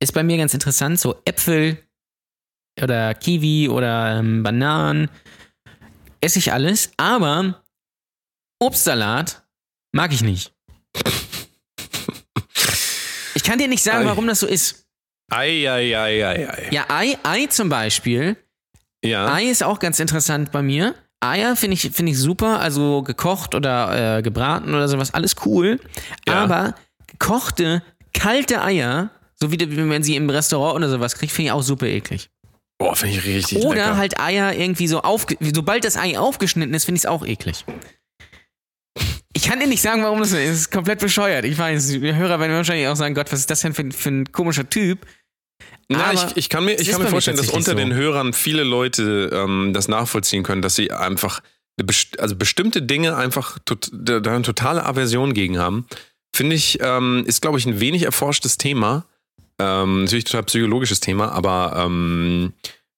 ist 0.00 0.12
bei 0.12 0.22
mir 0.22 0.36
ganz 0.36 0.54
interessant, 0.54 1.00
so 1.00 1.20
Äpfel 1.24 1.78
oder 2.80 3.14
Kiwi 3.14 3.68
oder 3.68 4.18
ähm, 4.18 4.42
Bananen 4.42 5.10
esse 6.20 6.38
ich 6.38 6.52
alles, 6.52 6.90
aber 6.96 7.62
Obstsalat 8.60 9.42
mag 9.92 10.12
ich 10.12 10.22
nicht. 10.22 10.52
Ich 13.34 13.44
kann 13.44 13.58
dir 13.58 13.68
nicht 13.68 13.82
sagen, 13.82 14.04
warum 14.06 14.26
das 14.26 14.40
so 14.40 14.46
ist. 14.46 14.86
Ei, 15.30 15.70
ei, 15.70 15.96
ei, 15.96 16.26
ei, 16.26 16.50
ei. 16.50 16.68
Ja, 16.70 16.86
Ei, 16.88 17.16
Ei 17.22 17.46
zum 17.46 17.68
Beispiel. 17.68 18.36
Ja. 19.04 19.32
Ei 19.32 19.44
ist 19.44 19.62
auch 19.62 19.78
ganz 19.78 20.00
interessant 20.00 20.50
bei 20.50 20.62
mir. 20.62 20.94
Eier 21.20 21.56
finde 21.56 21.74
ich, 21.74 21.82
finde 21.92 22.12
ich 22.12 22.18
super, 22.18 22.60
also 22.60 23.02
gekocht 23.02 23.54
oder 23.54 24.18
äh, 24.18 24.22
gebraten 24.22 24.74
oder 24.74 24.88
sowas, 24.88 25.14
alles 25.14 25.34
cool. 25.44 25.80
Ja. 26.26 26.44
Aber 26.44 26.74
gekochte, 27.06 27.82
kalte 28.14 28.62
Eier, 28.62 29.10
so 29.40 29.52
wie, 29.52 29.66
man 29.66 30.02
sie 30.02 30.16
im 30.16 30.28
Restaurant 30.30 30.76
oder 30.76 30.88
sowas 30.88 31.14
kriegt, 31.14 31.32
finde 31.32 31.48
ich 31.48 31.52
auch 31.52 31.62
super 31.62 31.86
eklig. 31.86 32.30
Boah, 32.78 32.94
finde 32.94 33.16
ich 33.16 33.24
richtig 33.24 33.58
Oder 33.58 33.86
lecker. 33.86 33.96
halt 33.96 34.20
Eier 34.20 34.54
irgendwie 34.54 34.86
so 34.86 35.02
aufge... 35.02 35.36
Sobald 35.40 35.84
das 35.84 35.96
Ei 35.96 36.18
aufgeschnitten 36.18 36.72
ist, 36.74 36.84
finde 36.84 36.98
ich 36.98 37.02
es 37.02 37.06
auch 37.06 37.26
eklig. 37.26 37.64
Ich 39.32 39.42
kann 39.42 39.60
dir 39.60 39.66
nicht 39.66 39.82
sagen, 39.82 40.02
warum 40.02 40.20
das 40.20 40.30
so 40.30 40.36
ist. 40.36 40.48
Es 40.48 40.58
ist 40.60 40.70
komplett 40.70 41.00
bescheuert. 41.00 41.44
Ich 41.44 41.58
weiß, 41.58 41.88
die 41.88 42.14
Hörer 42.14 42.38
werden 42.40 42.52
wahrscheinlich 42.52 42.86
auch 42.86 42.96
sagen, 42.96 43.14
Gott, 43.14 43.30
was 43.32 43.40
ist 43.40 43.50
das 43.50 43.60
denn 43.60 43.74
für, 43.74 43.90
für 43.90 44.08
ein 44.10 44.32
komischer 44.32 44.68
Typ? 44.68 45.06
Na, 45.88 46.12
ich, 46.12 46.36
ich 46.36 46.48
kann 46.48 46.64
mir, 46.64 46.74
ich 46.74 46.90
kann 46.90 47.02
mir 47.02 47.08
vorstellen, 47.08 47.36
dass 47.36 47.48
unter 47.48 47.72
so. 47.72 47.76
den 47.76 47.94
Hörern 47.94 48.32
viele 48.32 48.62
Leute 48.62 49.30
ähm, 49.32 49.72
das 49.72 49.88
nachvollziehen 49.88 50.42
können, 50.42 50.62
dass 50.62 50.76
sie 50.76 50.92
einfach 50.92 51.40
best 51.76 52.20
also 52.20 52.36
bestimmte 52.36 52.82
Dinge 52.82 53.16
einfach 53.16 53.58
tot, 53.64 53.90
da 53.92 54.20
da 54.20 54.34
eine 54.34 54.42
totale 54.42 54.84
Aversion 54.84 55.32
gegen 55.34 55.58
haben. 55.58 55.86
Finde 56.34 56.56
ich, 56.56 56.78
ähm, 56.82 57.24
ist, 57.26 57.40
glaube 57.40 57.58
ich, 57.58 57.66
ein 57.66 57.80
wenig 57.80 58.02
erforschtes 58.02 58.58
Thema. 58.58 59.06
Ähm, 59.60 60.04
natürlich 60.04 60.24
total 60.24 60.44
psychologisches 60.44 61.00
Thema, 61.00 61.32
aber 61.32 61.74
ähm, 61.84 62.52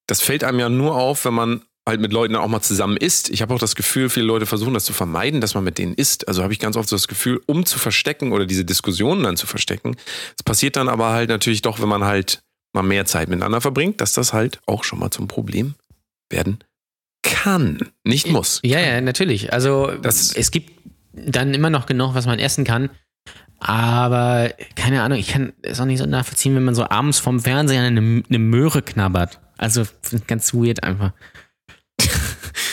das 0.07 0.21
fällt 0.21 0.45
einem 0.45 0.59
ja 0.61 0.69
nur 0.69 0.95
auf, 0.97 1.25
wenn 1.25 1.35
man 1.35 1.63
halt 1.89 2.01
mit 2.01 2.13
Leuten 2.13 2.37
auch 2.37 2.47
mal 2.49 2.61
zusammen 2.61 2.97
isst. 2.99 3.31
Ich 3.31 3.41
habe 3.43 3.55
auch 3.55 3.59
das 3.59 3.75
Gefühl, 3.75 4.11
viele 4.11 4.27
Leute 4.27 4.45
versuchen 4.47 4.75
das 4.75 4.85
zu 4.85 4.93
vermeiden, 4.93 5.41
dass 5.41 5.55
man 5.55 5.65
mit 5.65 5.79
denen 5.79 5.95
isst. 5.95 6.29
Also 6.29 6.43
habe 6.43 6.53
ich 6.53 6.59
ganz 6.59 6.77
oft 6.77 6.89
so 6.89 6.95
das 6.97 7.09
Gefühl, 7.09 7.41
um 7.47 7.65
zu 7.65 7.79
verstecken 7.79 8.33
oder 8.33 8.45
diese 8.47 8.65
Diskussionen 8.65 9.23
dann 9.25 9.37
zu 9.37 9.47
verstecken. 9.47 9.97
Es 10.37 10.43
passiert 10.43 10.77
dann 10.77 10.89
aber 10.89 11.11
halt 11.11 11.31
natürlich 11.31 11.63
doch, 11.63 11.81
wenn 11.81 11.89
man 11.89 12.05
halt 12.05 12.43
mal 12.75 12.83
mehr 12.83 13.07
Zeit 13.07 13.29
miteinander 13.29 13.61
verbringt, 13.61 14.01
dass 14.01 14.13
das 14.13 14.33
halt 14.33 14.61
auch 14.67 14.85
schon 14.85 14.99
mal 14.99 15.11
zum 15.11 15.27
Problem 15.27 15.75
werden 16.29 16.59
kann. 17.23 17.91
Nicht 18.05 18.29
muss. 18.29 18.61
Ja, 18.63 18.79
ja, 18.81 19.01
natürlich. 19.01 19.53
Also 19.53 19.91
Das- 20.03 20.35
es 20.37 20.51
gibt 20.51 20.79
dann 21.13 21.55
immer 21.55 21.71
noch 21.71 21.87
genug, 21.87 22.15
was 22.15 22.27
man 22.27 22.39
essen 22.39 22.65
kann. 22.65 22.91
Aber 23.61 24.51
keine 24.75 25.03
Ahnung, 25.03 25.19
ich 25.19 25.29
kann 25.29 25.53
es 25.63 25.81
auch 25.81 25.85
nicht 25.85 25.99
so 25.99 26.07
nachvollziehen, 26.07 26.57
wenn 26.57 26.65
man 26.65 26.75
so 26.75 26.89
abends 26.89 27.19
vom 27.19 27.41
Fernseher 27.41 27.83
eine, 27.83 28.23
eine 28.29 28.39
Möhre 28.39 28.83
knabbert. 28.83 29.39
Also 29.59 29.85
ganz 30.27 30.55
weird 30.55 30.83
einfach. 30.83 31.13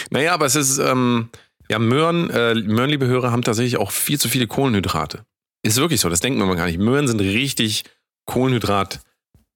Naja, 0.09 0.33
aber 0.33 0.45
es 0.45 0.55
ist, 0.55 0.77
ähm, 0.77 1.29
ja, 1.69 1.79
Möhren, 1.79 2.29
äh, 2.29 2.55
Möhren, 2.55 2.89
liebe 2.89 3.07
Hörer, 3.07 3.31
haben 3.31 3.41
tatsächlich 3.41 3.77
auch 3.77 3.91
viel 3.91 4.19
zu 4.19 4.29
viele 4.29 4.47
Kohlenhydrate. 4.47 5.25
Ist 5.63 5.77
wirklich 5.77 5.99
so, 5.99 6.09
das 6.09 6.21
denkt 6.21 6.39
man 6.39 6.55
gar 6.55 6.65
nicht. 6.65 6.79
Möhren 6.79 7.07
sind 7.07 7.19
richtig 7.19 7.83
Kohlenhydrat. 8.25 9.01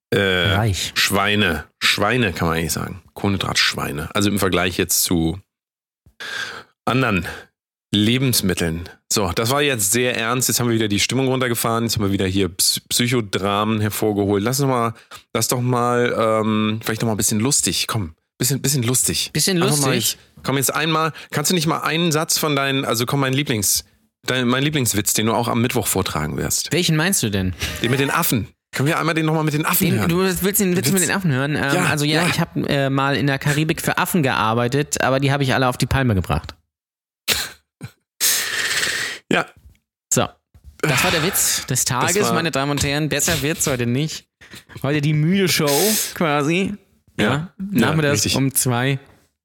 Äh, 0.10 0.54
Reich. 0.54 0.92
Schweine. 0.96 1.66
Schweine 1.80 2.34
kann 2.34 2.50
man 2.50 2.58
eigentlich 2.58 2.74
sagen. 2.74 3.02
Kohlenhydratschweine. 3.14 4.14
Also 4.14 4.30
im 4.30 4.40
Vergleich 4.40 4.78
jetzt 4.78 5.04
zu 5.04 5.40
anderen 6.84 7.26
Lebensmitteln. 7.94 8.90
So, 9.12 9.30
das 9.36 9.50
war 9.50 9.62
jetzt 9.62 9.92
sehr 9.92 10.16
ernst. 10.18 10.48
Jetzt 10.48 10.60
haben 10.62 10.70
wir 10.70 10.76
wieder 10.76 10.88
die 10.88 11.00
Stimmung 11.02 11.28
runtergefahren. 11.28 11.84
Jetzt 11.84 11.96
haben 11.98 12.04
wir 12.06 12.12
wieder 12.14 12.26
hier 12.28 12.48
Psy- 12.50 12.82
Psychodramen 12.88 13.82
hervorgeholt. 13.82 14.42
Lass 14.44 14.60
doch 14.60 14.68
mal, 14.68 14.94
lass 15.34 15.48
doch 15.50 15.60
mal, 15.62 16.16
ähm, 16.18 16.80
vielleicht 16.84 17.02
noch 17.02 17.08
mal 17.08 17.14
ein 17.16 17.18
bisschen 17.18 17.40
lustig. 17.42 17.88
Komm, 17.88 18.14
bisschen, 18.38 18.62
bisschen 18.62 18.84
lustig. 18.84 19.32
Bisschen 19.34 19.62
Einfach 19.62 19.78
Mal 19.80 19.96
lustig. 19.96 20.14
jetzt, 20.14 20.44
komm 20.46 20.56
jetzt 20.58 20.74
einmal, 20.74 21.12
kannst 21.32 21.52
du 21.52 21.56
nicht 21.56 21.68
mal 21.68 21.80
einen 21.82 22.12
Satz 22.14 22.38
von 22.38 22.56
deinen, 22.56 22.86
also 22.86 23.06
komm, 23.06 23.20
mein 23.20 23.34
Lieblings, 23.34 23.84
dein, 24.26 24.48
mein 24.48 24.64
Lieblingswitz, 24.64 25.12
den 25.14 25.26
du 25.26 25.34
auch 25.34 25.50
am 25.50 25.62
Mittwoch 25.62 25.88
vortragen 25.88 26.38
wirst. 26.38 26.72
Welchen 26.72 26.96
meinst 26.96 27.22
du 27.22 27.30
denn? 27.30 27.54
Den 27.84 27.92
mit 27.92 28.00
den 28.00 28.12
Affen. 28.12 28.48
Können 28.74 28.88
wir 28.88 28.98
einmal 28.98 29.14
den 29.14 29.26
nochmal 29.26 29.44
mit 29.44 29.54
den 29.54 29.66
Affen 29.66 29.88
Den, 29.90 30.00
hören? 30.00 30.10
du 30.10 30.20
willst 30.20 30.62
den 30.62 30.78
Witz 30.78 30.88
Witz- 30.88 30.94
mit 30.94 31.02
den 31.04 31.12
Affen 31.12 31.32
hören? 31.34 31.58
Ähm, 31.58 31.64
Ja, 31.74 31.86
also 31.88 32.06
ja, 32.06 32.22
ja. 32.22 32.28
ich 32.30 32.40
habe 32.40 32.70
äh, 32.70 32.90
mal 32.90 33.18
in 33.18 33.28
der 33.28 33.38
Karibik 33.40 33.82
für 33.82 33.98
Affen 33.98 34.24
gearbeitet, 34.24 35.02
aber 35.02 35.20
die 35.20 35.34
habe 35.34 35.44
ich 35.44 35.54
alle 35.54 35.68
auf 35.68 35.78
die 35.78 35.88
Palme 35.88 36.16
gebracht. 36.16 36.56
Ja, 39.32 39.46
So. 40.14 40.28
Das 40.84 41.04
war 41.04 41.12
der 41.12 41.24
Witz 41.24 41.66
des 41.68 41.86
Tages, 41.86 42.32
meine 42.32 42.50
Damen 42.50 42.72
und 42.72 42.84
Herren. 42.84 43.08
Besser 43.08 43.40
wird's 43.44 43.68
heute 43.68 43.86
nicht. 43.86 44.26
Heute 44.82 45.00
die 45.00 45.14
müde 45.14 45.48
Show 45.48 45.70
quasi. 46.16 46.74
Ja. 47.20 47.24
Ja. 47.24 47.54
Nachmittags 47.60 48.14
richtig. 48.26 48.36
um 48.36 48.52
zwei 48.56 48.98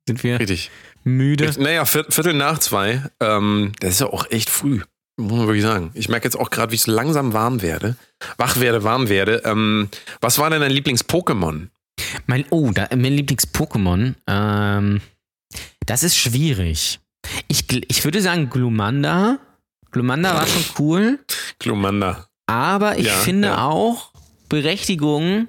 sind 0.09 0.23
wir 0.25 0.41
richtig. 0.41 0.71
müde. 1.05 1.51
Naja, 1.59 1.85
Viert- 1.85 2.15
Viertel 2.15 2.33
nach 2.33 2.59
zwei, 2.59 3.03
ähm, 3.21 3.73
das 3.81 3.91
ist 3.95 4.01
ja 4.01 4.07
auch 4.07 4.31
echt 4.31 4.49
früh. 4.49 4.81
Muss 5.19 5.33
man 5.39 5.47
wirklich 5.47 5.63
sagen. 5.65 5.91
Ich 5.95 6.09
merke 6.09 6.25
jetzt 6.27 6.37
auch 6.39 6.49
gerade, 6.49 6.73
wie 6.73 6.77
ich 6.77 6.83
so 6.83 6.93
langsam 6.93 7.35
warm 7.35 7.61
werde. 7.61 7.97
Wach 8.39 8.59
werde, 8.59 8.83
warm 8.83 9.09
werde. 9.11 9.43
Ähm, 9.45 9.89
was 10.23 10.39
war 10.39 10.49
denn 10.49 10.63
dein 10.63 10.71
Lieblings-Pokémon? 10.73 11.69
Mein, 12.27 12.45
oh, 12.51 12.71
da, 12.73 12.89
mein 12.97 13.13
Lieblings-Pokémon. 13.15 14.15
Ähm, 14.27 15.01
das 15.85 16.03
ist 16.03 16.17
schwierig. 16.17 16.99
Ich, 17.49 17.65
ich 17.91 18.05
würde 18.05 18.23
sagen 18.23 18.49
Glumanda. 18.49 19.39
Glumanda 19.97 20.35
war 20.35 20.47
schon 20.47 20.65
cool. 20.79 21.19
Glumanda. 21.59 22.27
Aber 22.47 22.99
ich 22.99 23.07
Ja, 23.07 23.15
finde 23.15 23.49
ja. 23.49 23.65
auch, 23.65 24.13
Berechtigung 24.51 25.49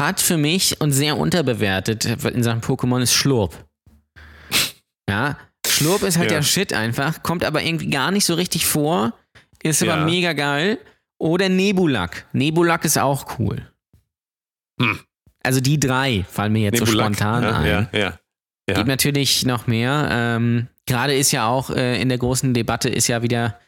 hat 0.00 0.22
für 0.22 0.38
mich 0.38 0.80
und 0.80 0.92
sehr 0.92 1.18
unterbewertet 1.18 2.06
in 2.24 2.42
Sachen 2.42 2.62
Pokémon 2.62 3.02
ist 3.02 3.12
Schlurp. 3.12 3.54
Ja, 5.06 5.36
Schlurp 5.66 6.02
ist 6.02 6.16
halt 6.16 6.30
Ja. 6.30 6.38
der 6.38 6.42
Shit 6.42 6.72
einfach, 6.72 7.22
kommt 7.22 7.44
aber 7.44 7.62
irgendwie 7.62 7.90
gar 7.90 8.10
nicht 8.10 8.24
so 8.24 8.32
richtig 8.34 8.64
vor, 8.64 9.12
ist 9.62 9.82
aber 9.82 10.06
mega 10.06 10.32
geil. 10.32 10.78
Oder 11.20 11.50
Nebulak. 11.50 12.26
Nebulak 12.32 12.86
ist 12.86 12.98
auch 12.98 13.38
cool. 13.38 13.70
Hm. 14.80 14.98
Also 15.44 15.60
die 15.60 15.78
drei 15.78 16.24
fallen 16.28 16.54
mir 16.54 16.62
jetzt 16.62 16.78
so 16.78 16.84
Nebulak, 16.86 17.14
spontan 17.14 17.42
ja, 17.42 17.56
ein. 17.58 17.66
Ja, 17.66 17.88
ja. 17.92 18.18
Ja. 18.68 18.74
Gibt 18.76 18.88
natürlich 18.88 19.44
noch 19.44 19.66
mehr. 19.66 20.08
Ähm, 20.10 20.68
Gerade 20.86 21.14
ist 21.14 21.32
ja 21.32 21.46
auch 21.46 21.70
äh, 21.70 22.00
in 22.00 22.08
der 22.08 22.18
großen 22.18 22.54
Debatte 22.54 22.88
ist 22.88 23.08
ja 23.08 23.22
wieder 23.22 23.58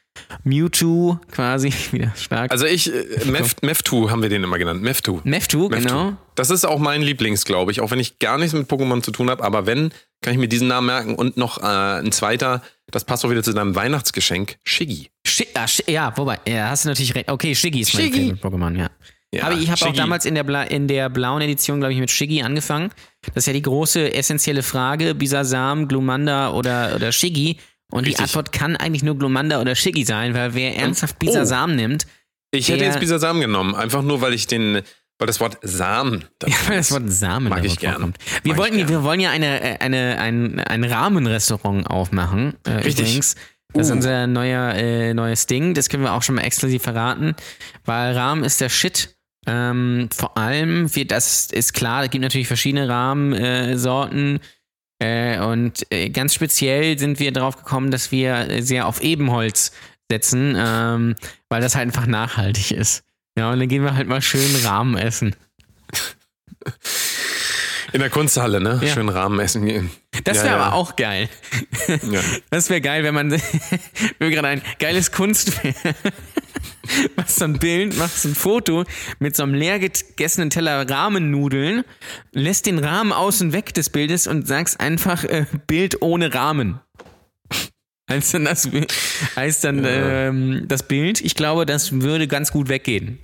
Mewtwo 0.45 1.19
quasi 1.31 1.73
wieder 1.93 2.13
stark. 2.17 2.51
Also 2.51 2.67
ich, 2.67 2.93
äh, 2.93 3.25
Mef, 3.31 3.57
Meftu 3.63 4.11
haben 4.11 4.23
wir 4.23 4.29
den 4.29 4.45
immer 4.45 4.59
genannt. 4.59 4.83
Meftu. 4.83 5.21
Mewtwo. 5.25 5.69
genau. 5.69 6.17
Das 6.35 6.51
ist 6.51 6.65
auch 6.65 6.79
mein 6.79 7.03
Lieblings, 7.03 7.45
glaube 7.45 7.73
ich, 7.73 7.81
auch 7.81 7.91
wenn 7.91 8.01
ich 8.01 8.19
gar 8.19 8.39
nichts 8.39 8.53
mit 8.55 8.69
Pokémon 8.69 9.03
zu 9.03 9.11
tun 9.11 9.31
habe. 9.31 9.43
Aber 9.45 9.67
wenn, 9.67 9.93
kann 10.23 10.33
ich 10.33 10.39
mir 10.39 10.49
diesen 10.49 10.69
Namen 10.69 10.87
merken. 10.87 11.15
Und 11.15 11.37
noch 11.37 11.59
äh, 11.59 12.01
ein 12.01 12.13
zweiter, 12.13 12.63
das 12.91 13.05
passt 13.05 13.25
auch 13.25 13.31
wieder 13.31 13.43
zu 13.43 13.53
deinem 13.53 13.75
Weihnachtsgeschenk, 13.75 14.57
Shiggy. 14.65 15.11
Shi 15.27 15.47
ah, 15.55 15.67
Shi 15.67 15.83
ja, 15.87 16.13
wobei, 16.17 16.41
ja, 16.47 16.69
hast 16.71 16.85
du 16.85 16.89
natürlich 16.89 17.15
recht. 17.15 17.31
Okay, 17.31 17.55
Shiggy 17.55 17.81
ist 17.81 17.95
mein 17.95 18.05
Shiggy. 18.05 18.37
Favorite 18.37 18.57
Pokémon, 18.57 18.79
ja. 18.79 18.91
Ja, 19.35 19.45
Aber 19.45 19.55
ich 19.57 19.71
habe 19.71 19.85
auch 19.87 19.93
damals 19.95 20.25
in 20.25 20.35
der, 20.35 20.45
Bla 20.45 20.63
in 20.63 20.89
der 20.89 21.09
blauen 21.09 21.43
Edition, 21.43 21.81
glaube 21.81 21.93
ich, 21.93 22.01
mit 22.01 22.11
Shiggy 22.11 22.43
angefangen. 22.43 22.91
Das 23.27 23.39
ist 23.43 23.47
ja 23.47 23.53
die 23.53 23.63
große 23.63 24.15
essentielle 24.15 24.63
Frage: 24.63 25.15
Bisasam, 25.15 25.89
Glumanda 25.89 26.51
oder, 26.53 26.95
oder 26.95 27.13
Shiggy. 27.13 27.59
Und 27.91 28.05
die 28.07 28.11
Richtig. 28.11 28.25
Antwort 28.25 28.53
kann 28.53 28.77
eigentlich 28.77 29.03
nur 29.03 29.17
Glumanda 29.19 29.61
oder 29.61 29.75
Shiggy 29.75 30.05
sein, 30.05 30.35
weil 30.35 30.55
wer 30.55 30.77
ernsthaft 30.77 31.17
oh. 31.17 31.27
Bisasam 31.27 31.77
nimmt, 31.77 32.07
Ich 32.51 32.69
hätte 32.69 32.85
jetzt 32.85 32.99
Bisasam 32.99 33.41
genommen, 33.41 33.75
einfach 33.75 34.03
nur, 34.03 34.21
weil 34.21 34.33
ich 34.35 34.47
den, 34.47 34.81
weil 35.19 35.27
das 35.27 35.39
Wort 35.39 35.59
Samen. 35.63 36.25
Ja, 36.47 36.55
weil 36.67 36.79
ist. 36.81 36.91
das 36.91 37.01
Wort 37.01 37.11
Samen 37.13 37.51
Mag 37.51 37.65
ich 37.65 37.79
gern. 37.79 37.93
vorkommt. 37.95 38.19
Wir, 38.43 38.53
Mag 38.53 38.59
wollten, 38.59 38.77
gern. 38.79 38.89
wir 38.89 39.03
wollen 39.05 39.21
ja 39.21 39.31
eine, 39.31 39.61
äh, 39.61 39.79
eine, 39.79 40.19
ein, 40.19 40.61
ein 40.61 40.83
Rahmenrestaurant 40.85 41.89
aufmachen. 41.89 42.55
Äh, 42.65 42.71
Richtig. 42.71 43.01
Übrigens. 43.07 43.35
Das 43.77 43.87
ist 43.87 43.93
Uh. 43.93 43.97
unser 43.97 44.27
neuer, 44.29 44.75
äh, 44.75 45.15
neues 45.15 45.47
Ding. 45.47 45.75
Das 45.75 45.89
können 45.89 46.05
wir 46.05 46.13
auch 46.13 46.23
schon 46.23 46.37
mal 46.37 46.43
exklusiv 46.43 46.83
verraten. 46.85 47.35
Weil 47.85 48.17
Rahmen 48.17 48.45
ist 48.45 48.61
der 48.61 48.69
Shit. 48.69 49.14
Ähm, 49.47 50.09
vor 50.15 50.37
allem, 50.39 50.95
wird, 50.95 51.11
das 51.11 51.47
ist 51.51 51.73
klar, 51.75 52.05
es 52.05 52.11
gibt 52.11 52.23
natürlich 52.23 52.47
verschiedene 52.49 52.89
Rahmensorten. 52.89 54.41
Äh, 55.01 55.39
und 55.41 55.85
äh, 55.91 56.09
ganz 56.11 56.35
speziell 56.35 56.99
sind 56.99 57.19
wir 57.19 57.33
drauf 57.33 57.57
gekommen, 57.57 57.91
dass 57.91 58.11
wir 58.13 58.63
sehr 58.63 58.87
auf 58.87 59.03
Ebenholz 59.03 59.73
setzen, 60.11 60.55
ähm, 60.57 61.15
weil 61.49 61.61
das 61.61 61.75
halt 61.75 61.89
einfach 61.89 62.07
nachhaltig 62.07 62.71
ist. 62.71 63.03
Ja, 63.37 63.51
und 63.51 63.59
dann 63.59 63.69
gehen 63.69 63.83
wir 63.83 63.95
halt 63.97 64.07
mal 64.09 64.23
schön 64.23 64.55
Rahmen 64.65 64.97
essen. 64.97 65.35
In 67.93 68.01
der 68.01 68.11
Kunsthalle, 68.11 68.61
ne? 68.61 68.81
Ja. 68.83 68.93
Schön 68.93 69.09
Rahmen 69.09 69.39
essen 69.41 69.67
gehen. 69.67 69.91
Das 70.25 70.39
Ja, 70.39 70.45
wäre 70.45 70.57
ja. 70.57 70.63
aber 70.65 70.75
auch 70.75 70.97
geil. 70.97 71.29
Ja. 72.11 72.21
Das 72.51 72.71
wäre 72.71 72.81
geil, 72.81 73.05
wenn 73.05 73.15
man 73.15 73.31
wir 74.19 74.31
gerade 74.31 74.49
ein 74.49 74.63
geiles 74.79 75.13
Kunstwerk. 75.13 75.77
Machst 77.17 77.37
so 77.37 77.45
ein 77.45 77.59
Bild, 77.59 77.97
machst 77.97 78.23
so 78.23 78.29
ein 78.29 78.35
Foto 78.35 78.85
mit 79.19 79.37
so 79.37 79.43
einem 79.43 79.55
leer 79.55 79.79
gegessenen 79.79 80.51
Teller 80.51 80.89
Rahmennudeln, 80.89 81.85
lässt 82.33 82.67
den 82.67 82.79
Rahmen 82.79 83.13
außen 83.13 83.53
weg 83.53 83.75
des 83.75 83.91
Bildes 83.91 84.27
und 84.27 84.47
sagst 84.47 84.81
einfach 84.81 85.25
äh, 85.25 85.47
Bild 85.67 86.03
ohne 86.03 86.35
Rahmen. 86.35 86.81
Heißt 88.11 88.35
dann 88.35 88.45
das, 88.45 88.69
heißt 89.35 89.65
dann 89.65 89.83
ähm, 89.87 90.65
das 90.69 90.83
Bild. 90.83 91.23
Ich 91.23 91.35
glaube, 91.35 91.65
das 91.65 92.03
würde 92.03 92.29
ganz 92.29 92.53
gut 92.53 92.69
weggehen. 92.69 93.19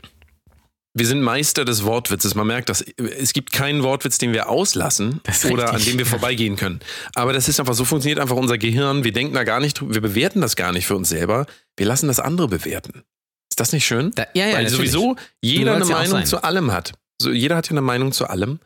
Wir 0.92 1.06
sind 1.06 1.20
Meister 1.20 1.64
des 1.64 1.84
Wortwitzes. 1.84 2.34
Man 2.34 2.46
merkt, 2.46 2.68
dass 2.68 2.80
es 2.96 3.32
gibt 3.32 3.52
keinen 3.52 3.82
Wortwitz, 3.84 4.18
den 4.18 4.32
wir 4.32 4.48
auslassen 4.48 5.20
Das 5.22 5.44
oder 5.44 5.68
an 5.68 5.76
richtig. 5.76 5.92
dem 5.92 5.98
wir 5.98 6.06
vorbeigehen 6.06 6.56
können. 6.56 6.80
Aber 7.14 7.32
das 7.32 7.48
ist 7.48 7.60
einfach 7.60 7.74
so 7.74 7.84
funktioniert 7.84 8.18
einfach 8.18 8.36
unser 8.36 8.58
Gehirn. 8.58 9.04
Wir 9.04 9.12
denken 9.12 9.34
da 9.34 9.44
gar 9.44 9.60
nicht 9.60 9.78
drüber. 9.78 9.94
Wir 9.94 10.00
bewerten 10.00 10.40
das 10.40 10.56
gar 10.56 10.72
nicht 10.72 10.86
für 10.86 10.96
uns 10.96 11.10
selber. 11.10 11.46
Wir 11.76 11.86
lassen 11.86 12.08
das 12.08 12.18
andere 12.18 12.48
bewerten. 12.48 13.04
Ist 13.50 13.60
das 13.60 13.72
nicht 13.72 13.84
schön? 13.86 14.12
Da, 14.14 14.26
ja, 14.34 14.46
ja, 14.46 14.54
Weil 14.56 14.64
natürlich. 14.64 14.92
sowieso 14.92 15.16
jeder 15.40 15.76
eine 15.76 15.84
ja 15.84 15.94
Meinung 15.96 16.24
zu 16.24 16.42
allem 16.42 16.72
hat. 16.72 16.92
So, 17.20 17.30
jeder 17.30 17.56
hat 17.56 17.66
ja 17.66 17.72
eine 17.72 17.82
Meinung 17.82 18.12
zu 18.12 18.26
allem. 18.28 18.60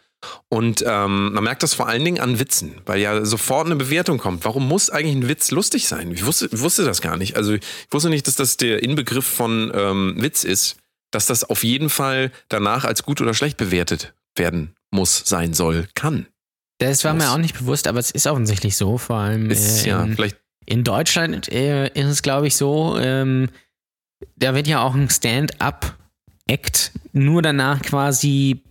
Und 0.49 0.83
ähm, 0.87 1.33
man 1.33 1.45
merkt 1.45 1.63
das 1.63 1.75
vor 1.75 1.89
allen 1.89 2.05
Dingen 2.05 2.21
an 2.21 2.39
Witzen, 2.39 2.81
weil 2.87 3.01
ja 3.01 3.25
sofort 3.25 3.67
eine 3.67 3.77
Bewertung 3.77 4.19
kommt. 4.19 4.45
Warum 4.45 4.67
muss 4.67 4.89
eigentlich 4.91 5.17
ein 5.17 5.29
Witz 5.29 5.51
lustig 5.51 5.87
sein? 5.87 6.11
Ich 6.13 6.25
wusste, 6.25 6.49
wusste 6.61 6.85
das 6.85 7.03
gar 7.03 7.17
nicht. 7.17 7.37
Also 7.37 7.55
ich 7.55 7.63
wusste 7.91 8.09
nicht, 8.09 8.27
dass 8.27 8.37
das 8.37 8.57
der 8.57 8.83
Inbegriff 8.83 9.27
von 9.27 9.71
ähm, 9.75 10.15
Witz 10.19 10.45
ist, 10.45 10.77
dass 11.11 11.27
das 11.27 11.45
auf 11.45 11.63
jeden 11.63 11.91
Fall 11.91 12.31
danach 12.49 12.85
als 12.85 13.03
gut 13.03 13.21
oder 13.21 13.35
schlecht 13.35 13.57
bewertet 13.57 14.15
werden 14.37 14.75
muss, 14.91 15.23
sein 15.27 15.55
soll, 15.55 15.89
kann. 15.95 16.27
Das 16.79 17.05
war 17.05 17.15
mir 17.15 17.31
auch 17.31 17.39
nicht 17.39 17.57
bewusst, 17.59 17.87
aber 17.87 17.99
es 18.01 18.11
ist 18.11 18.27
offensichtlich 18.27 18.77
so. 18.77 18.99
Vor 18.99 19.17
allem 19.17 19.51
Ist 19.51 19.85
äh, 19.85 19.91
ja 19.91 20.03
in, 20.03 20.15
vielleicht 20.15 20.37
In 20.67 20.85
Deutschland 20.85 21.51
äh, 21.53 21.89
ist 21.89 22.07
es, 22.07 22.23
glaube 22.23 22.47
ich, 22.49 22.57
so, 22.57 22.99
ähm, 22.99 23.49
da 24.37 24.55
wird 24.55 24.67
ja 24.67 24.83
auch 24.83 24.95
ein 24.95 25.09
Stand-up-Act 25.11 26.93
nur 27.13 27.43
danach 27.43 27.83
quasi, 27.83 28.63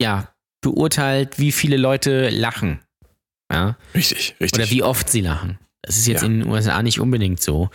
ja, 0.00 0.28
beurteilt, 0.60 1.38
wie 1.38 1.52
viele 1.52 1.76
Leute 1.76 2.30
lachen. 2.30 2.80
Ja? 3.52 3.76
richtig, 3.94 4.34
richtig. 4.40 4.60
Oder 4.60 4.70
wie 4.70 4.82
oft 4.82 5.08
sie 5.08 5.20
lachen. 5.20 5.58
Das 5.82 5.96
ist 5.98 6.06
jetzt 6.06 6.22
Ja. 6.22 6.26
in 6.28 6.40
den 6.40 6.48
USA 6.48 6.82
nicht 6.82 6.98
unbedingt 7.00 7.40
so. 7.40 7.68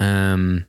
Ähm, 0.00 0.66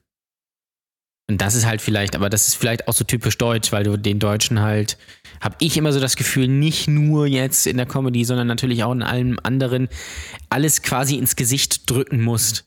und 1.30 1.40
das 1.42 1.54
ist 1.54 1.66
halt 1.68 1.82
vielleicht, 1.82 2.16
aber 2.16 2.30
das 2.30 2.48
ist 2.48 2.56
vielleicht 2.56 2.88
auch 2.88 2.94
so 2.94 3.04
typisch 3.04 3.38
deutsch, 3.38 3.72
weil 3.72 3.84
du 3.84 3.98
den 3.98 4.18
Deutschen 4.18 4.62
halt, 4.62 4.98
habe 5.42 5.56
ich 5.60 5.78
immer 5.78 5.92
so 5.94 6.00
das 6.00 6.16
Gefühl, 6.16 6.48
nicht 6.48 6.88
nur 6.88 7.28
jetzt 7.28 7.68
in 7.68 7.78
der 7.78 7.86
Comedy, 7.86 8.24
sondern 8.26 8.48
natürlich 8.48 8.84
auch 8.84 8.92
in 8.94 9.04
allem 9.04 9.38
anderen, 9.44 9.90
alles 10.50 10.82
quasi 10.82 11.18
ins 11.18 11.36
Gesicht 11.36 11.88
drücken 11.90 12.24
musst, 12.24 12.66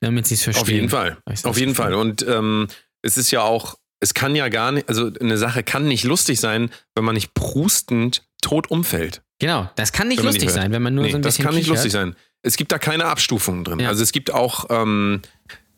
damit 0.00 0.26
sie 0.26 0.34
es 0.34 0.42
verstehen. 0.42 0.62
Auf 0.62 0.68
jeden 0.68 0.88
Fall. 0.88 1.18
Auf 1.24 1.42
das 1.42 1.58
jeden. 1.58 1.74
Fall. 1.74 1.94
Und 1.94 2.26
ähm, 2.26 2.68
es 3.02 3.16
ist 3.16 3.30
ja 3.30 3.42
auch, 3.42 3.76
es 4.00 4.14
kann 4.14 4.36
ja 4.36 4.48
gar 4.48 4.72
nicht, 4.72 4.88
also 4.88 5.10
eine 5.20 5.38
Sache 5.38 5.62
kann 5.62 5.86
nicht 5.88 6.04
lustig 6.04 6.40
sein, 6.40 6.70
wenn 6.94 7.04
man 7.04 7.14
nicht 7.14 7.34
prustend 7.34 8.24
tot 8.40 8.70
umfällt. 8.70 9.22
Genau, 9.40 9.70
das 9.76 9.92
kann 9.92 10.08
nicht 10.08 10.22
lustig 10.22 10.42
nicht 10.44 10.52
sein, 10.52 10.72
wenn 10.72 10.82
man 10.82 10.94
nur 10.94 11.04
Nee, 11.04 11.10
so 11.12 11.16
ein 11.18 11.22
das 11.22 11.34
bisschen 11.34 11.44
kann 11.44 11.54
nicht 11.54 11.64
kichert. 11.64 11.76
lustig 11.76 11.92
sein. 11.92 12.16
Es 12.42 12.56
gibt 12.56 12.72
da 12.72 12.78
keine 12.78 13.06
Abstufungen 13.06 13.64
drin. 13.64 13.80
Ja. 13.80 13.88
Also 13.88 14.02
es 14.02 14.12
gibt 14.12 14.32
auch, 14.32 14.66
ähm, 14.70 15.22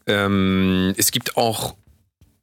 ähm, 0.06 0.94
es 0.96 1.10
gibt 1.10 1.36
auch 1.36 1.76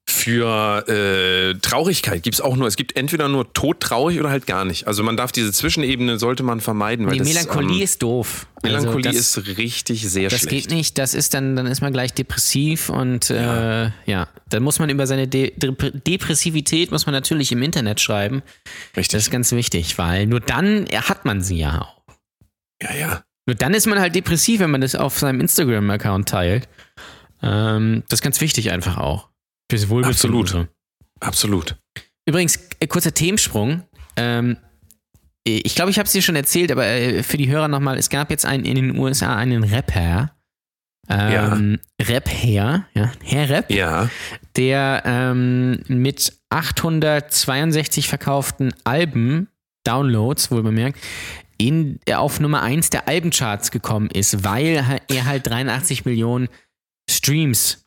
für 0.10 0.88
äh, 0.88 1.60
Traurigkeit 1.60 2.24
gibt 2.24 2.36
es 2.36 2.42
auch 2.42 2.56
nur, 2.56 2.66
es 2.68 2.78
gibt 2.78 2.96
entweder 2.96 3.28
nur 3.28 3.52
todtraurig 3.52 4.20
oder 4.22 4.30
halt 4.30 4.48
gar 4.48 4.64
nicht. 4.64 4.88
Also 4.88 5.04
man 5.04 5.18
darf 5.18 5.34
diese 5.34 5.52
Zwischenebene, 5.52 6.18
sollte 6.18 6.44
man 6.44 6.62
vermeiden. 6.62 7.06
Weil 7.06 7.14
Nee, 7.14 7.20
das, 7.20 7.28
Melancholie 7.28 7.78
ähm, 7.78 7.84
ist 7.84 8.02
doof. 8.02 8.48
Melancholie 8.64 9.08
also 9.08 9.20
das, 9.20 9.38
ist 9.38 9.58
richtig 9.58 10.10
sehr 10.10 10.30
Das 10.30 10.40
schlecht. 10.40 10.70
geht 10.70 10.72
nicht, 10.72 10.98
das 10.98 11.14
ist 11.14 11.34
dann, 11.34 11.58
dann 11.58 11.68
ist 11.68 11.82
man 11.82 11.92
gleich 11.92 12.14
depressiv 12.14 12.90
und 12.90 13.28
ja, 13.28 13.88
äh, 13.88 13.92
ja 14.06 14.30
dann 14.50 14.64
muss 14.64 14.80
man 14.80 14.90
über 14.90 15.06
seine 15.08 15.28
De 15.28 15.52
Dep 15.58 16.04
Depressivität 16.06 16.90
muss 16.92 17.06
man 17.06 17.14
natürlich 17.14 17.52
im 17.52 17.62
Internet 17.62 18.00
schreiben. 18.00 18.44
Richtig. 18.96 19.10
Das 19.10 19.24
ist 19.24 19.32
ganz 19.32 19.52
wichtig, 19.52 19.98
weil 19.98 20.26
nur 20.26 20.40
dann 20.40 20.86
hat 20.94 21.26
man 21.26 21.42
sie 21.42 21.58
ja 21.58 21.82
auch. 21.82 22.02
ja, 22.82 22.96
ja. 22.96 23.24
Nur 23.46 23.56
dann 23.56 23.74
ist 23.74 23.88
man 23.88 24.00
halt 24.00 24.14
depressiv, 24.14 24.60
wenn 24.60 24.72
man 24.72 24.82
das 24.82 24.94
auf 24.96 25.18
seinem 25.20 25.40
Instagram-Account 25.40 26.28
teilt. 26.28 26.68
Ähm, 27.42 28.04
das 28.10 28.20
ist 28.20 28.24
ganz 28.24 28.42
wichtig 28.42 28.72
einfach 28.72 28.98
auch. 28.98 29.30
Fürs 29.70 29.90
Wohlbefinden. 29.90 30.40
Absolut. 30.40 30.68
Absolut. 31.20 31.76
Übrigens, 32.26 32.60
äh, 32.80 32.88
kurzer 32.88 33.14
Themensprung. 33.14 33.84
Ähm, 34.16 34.58
ich 35.44 35.76
glaube, 35.76 35.92
ich 35.92 35.98
habe 35.98 36.08
es 36.08 36.12
dir 36.12 36.22
schon 36.22 36.36
erzählt, 36.36 36.72
aber 36.72 36.86
äh, 36.86 37.24
für 37.24 37.38
die 37.38 37.50
Hörer 37.50 37.68
nochmal, 37.68 37.98
es 37.98 38.10
gab 38.10 38.30
jetzt 38.32 38.46
einen, 38.46 38.66
in 38.66 38.76
den 38.76 38.98
USA 38.98 39.36
einen 39.36 39.64
Rapper. 39.64 40.34
Ähm, 41.10 41.80
Rap-Herr, 42.02 42.86
ja, 42.94 43.12
Herr 43.24 43.50
Rap, 43.50 43.72
Ja. 43.72 44.10
der 44.58 45.04
ähm, 45.06 45.82
mit 45.88 46.34
862 46.50 48.10
verkauften 48.10 48.74
Alben, 48.84 49.48
Downloads, 49.86 50.52
wohl 50.52 50.64
bemerkt, 50.64 51.00
in, 51.58 52.00
auf 52.14 52.42
Nummer 52.42 52.62
1 52.62 52.90
der 52.90 53.08
Albencharts 53.08 53.72
gekommen 53.72 54.10
ist, 54.12 54.44
weil 54.44 54.84
er 55.08 55.26
halt 55.26 55.48
83 55.48 56.04
Millionen 56.04 56.50
Streams 57.10 57.87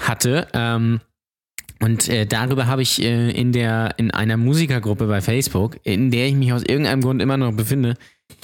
hatte. 0.00 0.48
Ähm, 0.54 1.00
und 1.80 2.08
äh, 2.08 2.26
darüber 2.26 2.66
habe 2.66 2.82
ich 2.82 3.02
äh, 3.02 3.30
in, 3.30 3.52
der, 3.52 3.94
in 3.96 4.12
einer 4.12 4.36
Musikergruppe 4.36 5.06
bei 5.06 5.20
Facebook, 5.20 5.78
in 5.82 6.10
der 6.10 6.28
ich 6.28 6.34
mich 6.34 6.52
aus 6.52 6.62
irgendeinem 6.62 7.00
Grund 7.00 7.20
immer 7.20 7.36
noch 7.36 7.52
befinde, 7.52 7.96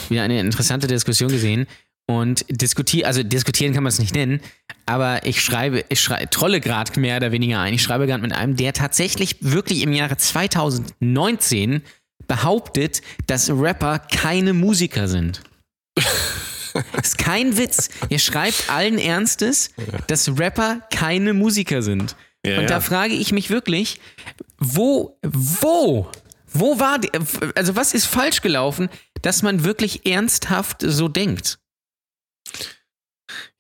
wieder 0.09 0.23
eine 0.23 0.41
interessante 0.41 0.89
Diskussion 0.89 1.31
gesehen. 1.31 1.67
Und 2.11 2.47
diskutiere, 2.49 3.07
also 3.07 3.23
diskutieren 3.23 3.75
kann 3.75 3.83
man 3.83 3.91
es 3.91 3.99
nicht 3.99 4.15
nennen, 4.15 4.41
aber 4.87 5.27
ich 5.27 5.43
schreibe, 5.43 5.85
ich 5.91 6.01
schreibe, 6.01 6.31
trolle 6.31 6.59
gerade 6.59 6.99
mehr 6.99 7.19
oder 7.19 7.33
weniger 7.33 7.61
ein. 7.61 7.75
Ich 7.75 7.83
schreibe 7.83 8.07
gerade 8.07 8.23
mit 8.23 8.33
einem, 8.33 8.57
der 8.57 8.73
tatsächlich 8.73 9.37
wirklich 9.41 9.83
im 9.83 9.93
Jahre 9.93 10.17
2019 10.17 11.83
behauptet, 12.27 13.03
dass 13.27 13.51
Rapper 13.51 13.99
keine 13.99 14.55
Musiker 14.55 15.07
sind. 15.07 15.43
Ist 17.03 17.19
kein 17.19 17.57
Witz. 17.57 17.89
Ihr 18.09 18.19
schreibt 18.19 18.71
allen 18.71 18.99
Ernstes, 18.99 19.71
dass 20.07 20.39
Rapper 20.39 20.81
keine 20.93 21.35
Musiker 21.35 21.83
sind. 21.83 22.17
Ja, 22.45 22.57
Und 22.57 22.63
ja. 22.63 22.69
da 22.69 22.81
frage 22.81 23.15
ich 23.15 23.33
mich 23.33 23.51
wirklich, 23.51 24.01
wo, 24.59 25.19
wo, 25.23 26.11
wo 26.53 26.79
war, 26.81 26.99
die, 26.99 27.11
also 27.55 27.77
was 27.77 27.95
ist 27.95 28.07
falsch 28.07 28.41
gelaufen, 28.43 28.89
dass 29.23 29.43
man 29.43 29.65
wirklich 29.65 30.07
ernsthaft 30.07 30.83
so 30.83 31.09
denkt? 31.09 31.59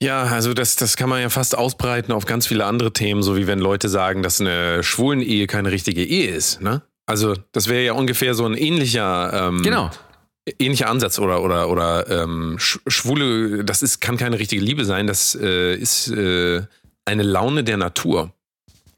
Ja, 0.00 0.22
also 0.24 0.54
das, 0.54 0.76
das 0.76 0.96
kann 0.96 1.08
man 1.08 1.20
ja 1.20 1.28
fast 1.28 1.56
ausbreiten 1.56 2.12
auf 2.12 2.24
ganz 2.24 2.46
viele 2.46 2.64
andere 2.64 2.92
Themen, 2.92 3.22
so 3.22 3.36
wie 3.36 3.46
wenn 3.46 3.58
Leute 3.58 3.88
sagen, 3.88 4.22
dass 4.22 4.40
eine 4.40 4.82
Schwulen-Ehe 4.82 5.46
keine 5.46 5.72
richtige 5.72 6.04
Ehe 6.04 6.30
ist. 6.30 6.60
Ne? 6.60 6.82
Also 7.06 7.34
das 7.52 7.68
wäre 7.68 7.84
ja 7.84 7.92
ungefähr 7.94 8.34
so 8.34 8.46
ein 8.46 8.54
ähnlicher, 8.54 9.48
ähm, 9.48 9.62
Genau. 9.62 9.90
Ähnlicher 10.58 10.88
Ansatz 10.88 11.18
oder 11.18 11.42
oder 11.42 11.68
oder 11.68 12.08
ähm, 12.22 12.56
Sch- 12.58 12.80
Schwule, 12.86 13.64
das 13.64 13.82
ist 13.82 14.00
kann 14.00 14.16
keine 14.16 14.38
richtige 14.38 14.62
Liebe 14.62 14.84
sein, 14.84 15.06
das 15.06 15.34
äh, 15.40 15.74
ist 15.74 16.08
äh, 16.08 16.62
eine 17.04 17.22
Laune 17.22 17.64
der 17.64 17.76
Natur. 17.76 18.32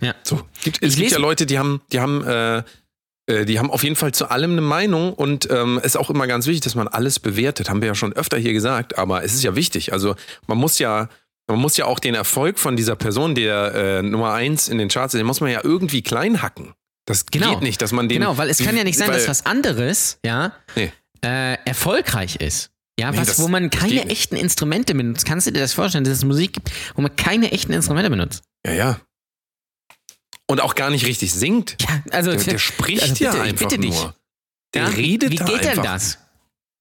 Ja. 0.00 0.14
So. 0.22 0.40
Gibt, 0.64 0.82
es 0.82 0.96
gibt 0.96 1.10
ja 1.10 1.18
Leute, 1.18 1.44
die 1.46 1.58
haben, 1.58 1.82
die 1.92 2.00
haben, 2.00 2.24
äh, 2.24 2.62
äh, 3.26 3.44
die 3.44 3.58
haben 3.58 3.70
auf 3.70 3.82
jeden 3.84 3.96
Fall 3.96 4.12
zu 4.12 4.30
allem 4.30 4.52
eine 4.52 4.62
Meinung 4.62 5.12
und 5.12 5.48
ähm, 5.50 5.78
ist 5.82 5.96
auch 5.96 6.08
immer 6.10 6.26
ganz 6.26 6.46
wichtig, 6.46 6.62
dass 6.62 6.74
man 6.74 6.88
alles 6.88 7.18
bewertet. 7.20 7.68
Haben 7.68 7.82
wir 7.82 7.88
ja 7.88 7.94
schon 7.94 8.12
öfter 8.14 8.38
hier 8.38 8.52
gesagt, 8.54 8.96
aber 8.98 9.22
es 9.24 9.34
ist 9.34 9.42
ja 9.44 9.54
wichtig. 9.56 9.92
Also 9.92 10.16
man 10.46 10.56
muss 10.58 10.78
ja, 10.78 11.08
man 11.48 11.58
muss 11.58 11.76
ja 11.76 11.84
auch 11.84 11.98
den 11.98 12.14
Erfolg 12.14 12.58
von 12.58 12.76
dieser 12.76 12.96
Person, 12.96 13.34
der 13.34 13.74
äh, 13.74 14.02
Nummer 14.02 14.32
eins 14.32 14.68
in 14.68 14.78
den 14.78 14.88
Charts 14.88 15.12
ist, 15.14 15.18
den 15.18 15.26
muss 15.26 15.40
man 15.40 15.50
ja 15.50 15.60
irgendwie 15.62 16.00
klein 16.02 16.40
hacken. 16.42 16.72
Das 17.06 17.26
Genau. 17.26 17.50
geht 17.54 17.62
nicht, 17.62 17.82
dass 17.82 17.92
man 17.92 18.08
den. 18.08 18.20
Genau, 18.20 18.38
weil 18.38 18.48
es 18.50 18.58
kann 18.58 18.76
ja 18.76 18.84
nicht 18.84 18.96
sein, 18.96 19.08
weil, 19.08 19.16
dass 19.18 19.28
was 19.28 19.44
anderes, 19.44 20.18
ja, 20.24 20.52
Nee. 20.76 20.92
Äh, 21.24 21.54
erfolgreich 21.64 22.36
ist. 22.36 22.70
Ja, 22.98 23.10
Nee, 23.12 23.18
was, 23.18 23.38
wo 23.38 23.48
man 23.48 23.70
keine 23.70 24.08
echten 24.10 24.36
Instrumente 24.36 24.94
benutzt. 24.94 25.24
Kannst 25.24 25.46
du 25.46 25.52
dir 25.52 25.60
das 25.60 25.72
vorstellen, 25.72 26.04
dass 26.04 26.14
es 26.18 26.24
Musik 26.24 26.52
gibt, 26.54 26.70
wo 26.94 27.02
man 27.02 27.14
keine 27.16 27.50
echten 27.52 27.72
Instrumente 27.72 28.10
benutzt? 28.10 28.42
Ja, 28.66 28.72
ja. 28.72 29.00
Und 30.46 30.60
auch 30.60 30.74
gar 30.74 30.90
nicht 30.90 31.06
richtig 31.06 31.32
singt. 31.32 31.76
Ja, 31.80 32.02
also, 32.10 32.32
Der, 32.32 32.42
der 32.42 32.58
spricht 32.58 33.02
also 33.02 33.14
bitte, 33.14 33.24
ja 33.24 33.34
ich 33.34 33.40
einfach 33.40 33.68
bitte 33.68 33.80
dich. 33.80 33.94
nur. 33.94 34.14
Der 34.74 34.82
ja, 34.82 34.88
redet 34.88 35.30
Wie 35.30 35.36
da 35.36 35.44
geht 35.44 35.60
einfach. 35.60 35.74
denn 35.74 35.82
das? 35.82 36.18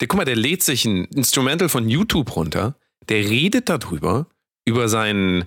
Der, 0.02 0.08
guck 0.08 0.18
mal, 0.18 0.26
der 0.26 0.36
lädt 0.36 0.64
sich 0.64 0.86
ein 0.86 1.06
Instrumental 1.06 1.70
von 1.70 1.88
YouTube 1.88 2.36
runter. 2.36 2.76
Der 3.08 3.24
redet 3.30 3.70
darüber, 3.70 4.28
über 4.66 4.90
seinen 4.90 5.46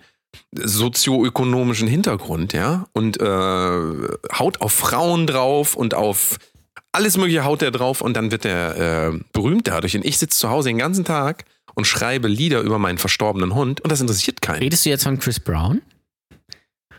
sozioökonomischen 0.53 1.89
Hintergrund, 1.89 2.53
ja, 2.53 2.87
und 2.93 3.21
äh, 3.21 3.27
haut 3.27 4.61
auf 4.61 4.73
Frauen 4.73 5.27
drauf 5.27 5.75
und 5.75 5.95
auf 5.95 6.39
alles 6.93 7.17
Mögliche 7.17 7.45
haut 7.45 7.63
er 7.63 7.71
drauf 7.71 8.01
und 8.01 8.15
dann 8.15 8.31
wird 8.31 8.45
er 8.45 9.09
äh, 9.13 9.19
berühmt 9.33 9.67
dadurch. 9.67 9.97
Und 9.97 10.05
ich 10.05 10.19
sitze 10.19 10.39
zu 10.39 10.51
Hause 10.51 10.69
den 10.69 10.79
ganzen 10.79 11.05
Tag 11.05 11.45
und 11.75 11.87
schreibe 11.87 12.29
Lieder 12.29 12.61
über 12.61 12.79
meinen 12.79 12.99
verstorbenen 12.99 13.55
Hund 13.55 13.81
und 13.81 13.91
das 13.91 14.01
interessiert 14.01 14.43
keinen. 14.43 14.61
Redest 14.61 14.85
du 14.85 14.91
jetzt 14.91 15.05
von 15.05 15.19
Chris 15.19 15.41
Brown? 15.41 15.81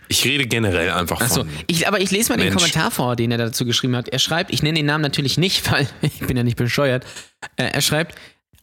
Ich 0.10 0.26
rede 0.26 0.46
generell 0.46 0.92
einfach 0.92 1.22
Achso, 1.22 1.42
von. 1.42 1.50
ich, 1.68 1.88
aber 1.88 2.02
ich 2.02 2.12
lese 2.12 2.30
mal 2.30 2.38
den 2.38 2.50
Mensch. 2.50 2.58
Kommentar 2.58 2.92
vor, 2.92 3.16
den 3.16 3.32
er 3.32 3.38
dazu 3.38 3.66
geschrieben 3.66 3.96
hat. 3.96 4.10
Er 4.10 4.20
schreibt, 4.20 4.52
ich 4.54 4.62
nenne 4.62 4.78
den 4.78 4.86
Namen 4.86 5.02
natürlich 5.02 5.38
nicht, 5.38 5.72
weil 5.72 5.88
ich 6.02 6.20
bin 6.20 6.36
ja 6.36 6.44
nicht 6.44 6.58
bescheuert. 6.58 7.06
Äh, 7.56 7.70
er 7.72 7.82
schreibt, 7.82 8.16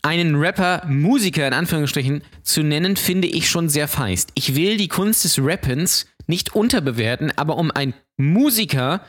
einen 0.02 0.36
Rapper, 0.36 0.82
Musiker 0.86 1.46
in 1.46 1.52
Anführungsstrichen 1.52 2.22
zu 2.42 2.62
nennen, 2.62 2.96
finde 2.96 3.28
ich 3.28 3.50
schon 3.50 3.68
sehr 3.68 3.86
feist. 3.86 4.30
Ich 4.34 4.54
will 4.54 4.76
die 4.76 4.88
Kunst 4.88 5.24
des 5.24 5.38
Rappens 5.38 6.06
nicht 6.26 6.54
unterbewerten, 6.54 7.32
aber 7.36 7.56
um 7.56 7.70
ein 7.70 7.92
Musiker 8.16 9.04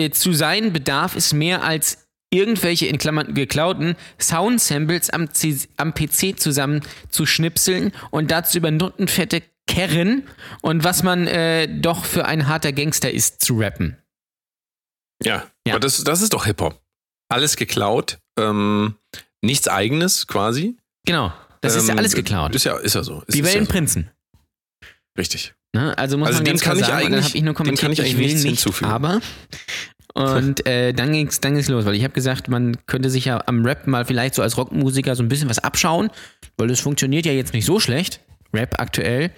äh, 0.00 0.10
zu 0.10 0.32
sein, 0.32 0.72
bedarf 0.72 1.14
es 1.16 1.32
mehr 1.32 1.62
als 1.62 2.06
irgendwelche 2.32 2.86
in 2.86 2.98
Klammern 2.98 3.34
geklauten 3.34 3.96
Soundsamples 4.20 5.10
am, 5.10 5.32
C 5.32 5.56
am 5.76 5.92
PC 5.94 6.38
zusammen 6.38 6.80
zu 7.10 7.26
schnipseln 7.26 7.92
und 8.10 8.30
dazu 8.30 8.58
über 8.58 8.70
Nuttenfette 8.70 9.42
Kerren 9.66 10.26
und 10.62 10.82
was 10.84 11.02
man 11.02 11.26
äh, 11.26 11.68
doch 11.80 12.04
für 12.04 12.24
ein 12.26 12.46
harter 12.48 12.72
Gangster 12.72 13.10
ist 13.10 13.40
zu 13.44 13.58
rappen. 13.58 13.96
Ja, 15.22 15.46
Ja. 15.66 15.74
aber 15.74 15.80
das, 15.80 16.02
das 16.04 16.22
ist 16.22 16.32
doch 16.32 16.44
Hip-Hop. 16.46 16.80
Alles 17.28 17.56
geklaut, 17.56 18.18
ähm, 18.38 18.96
nichts 19.42 19.68
eigenes 19.68 20.26
quasi. 20.26 20.76
Genau, 21.06 21.32
das 21.60 21.76
ist 21.76 21.86
ja 21.86 21.92
Ähm, 21.92 21.98
alles 21.98 22.14
geklaut. 22.14 22.54
Ist 22.54 22.64
ja, 22.64 22.76
ist 22.78 22.94
ja 22.94 23.02
so. 23.04 23.22
Es 23.28 23.34
Wie 23.34 23.40
ist 23.40 23.46
bei 23.46 23.58
ja 23.58 23.64
so. 23.64 23.70
Prinzen. 23.70 24.10
Richtig. 25.18 25.54
Ne? 25.72 25.96
Also 25.96 26.18
muss 26.18 26.28
Also 26.28 26.38
man 26.38 26.44
dem 26.44 26.50
ganz 26.52 26.62
kann 26.62 26.76
klar 26.78 26.90
sagen, 26.90 27.12
dann 27.12 27.24
habe 27.24 27.36
ich 27.36 27.42
nur 27.42 27.54
dem 27.54 27.56
kann 27.56 27.66
kommentiert, 27.66 27.98
ich 28.06 28.12
ich, 28.14 28.18
will 28.18 28.26
nichts 28.26 28.42
nicht, 28.42 28.50
hinzufügen. 28.58 28.90
aber 28.90 29.20
und 30.14 30.66
äh, 30.66 30.92
dann 30.92 31.12
ging 31.12 31.28
es 31.28 31.40
dann 31.40 31.54
ging's 31.54 31.68
los, 31.68 31.84
weil 31.84 31.94
ich 31.94 32.02
habe 32.02 32.12
gesagt, 32.12 32.48
man 32.48 32.76
könnte 32.86 33.08
sich 33.08 33.26
ja 33.26 33.42
am 33.46 33.64
Rap 33.64 33.86
mal 33.86 34.04
vielleicht 34.04 34.34
so 34.34 34.42
als 34.42 34.56
Rockmusiker 34.56 35.14
so 35.14 35.22
ein 35.22 35.28
bisschen 35.28 35.48
was 35.48 35.60
abschauen, 35.60 36.10
weil 36.56 36.70
es 36.70 36.80
funktioniert 36.80 37.24
ja 37.24 37.32
jetzt 37.32 37.52
nicht 37.54 37.66
so 37.66 37.78
schlecht, 37.78 38.20
Rap 38.52 38.80
aktuell. 38.80 39.30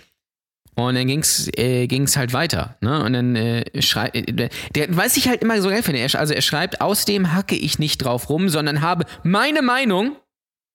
Und 0.74 0.94
dann 0.94 1.06
ging's 1.06 1.50
äh, 1.58 1.86
ging's 1.86 2.16
halt 2.16 2.32
weiter, 2.32 2.76
ne? 2.80 3.04
Und 3.04 3.12
dann 3.12 3.36
äh, 3.36 3.82
schreibt 3.82 4.16
der, 4.38 4.48
der 4.74 4.96
weiß 4.96 5.18
ich 5.18 5.28
halt 5.28 5.42
immer 5.42 5.60
so 5.60 5.68
geil 5.68 5.82
finde. 5.82 6.00
Er, 6.00 6.18
also 6.18 6.32
er 6.32 6.40
schreibt, 6.40 6.80
außerdem 6.80 7.34
hacke 7.34 7.54
ich 7.54 7.78
nicht 7.78 7.98
drauf 7.98 8.30
rum, 8.30 8.48
sondern 8.48 8.80
habe 8.80 9.04
meine 9.22 9.60
Meinung 9.60 10.16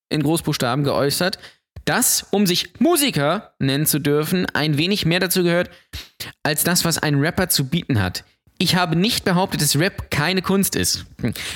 in 0.09 0.21
Großbuchstaben 0.21 0.83
geäußert, 0.83 1.39
dass, 1.87 2.25
um 2.31 2.45
sich 2.47 2.79
Musiker 2.79 3.53
nennen 3.59 3.85
zu 3.85 3.99
dürfen, 3.99 4.45
ein 4.53 4.77
wenig 4.77 5.05
mehr 5.05 5.19
dazu 5.19 5.43
gehört, 5.43 5.69
als 6.43 6.63
das, 6.63 6.85
was 6.85 6.97
ein 6.97 7.15
Rapper 7.19 7.49
zu 7.49 7.67
bieten 7.67 8.01
hat. 8.01 8.23
Ich 8.59 8.75
habe 8.75 8.95
nicht 8.95 9.23
behauptet, 9.23 9.61
dass 9.61 9.77
Rap 9.77 10.09
keine 10.09 10.41
Kunst 10.41 10.75
ist. 10.75 11.05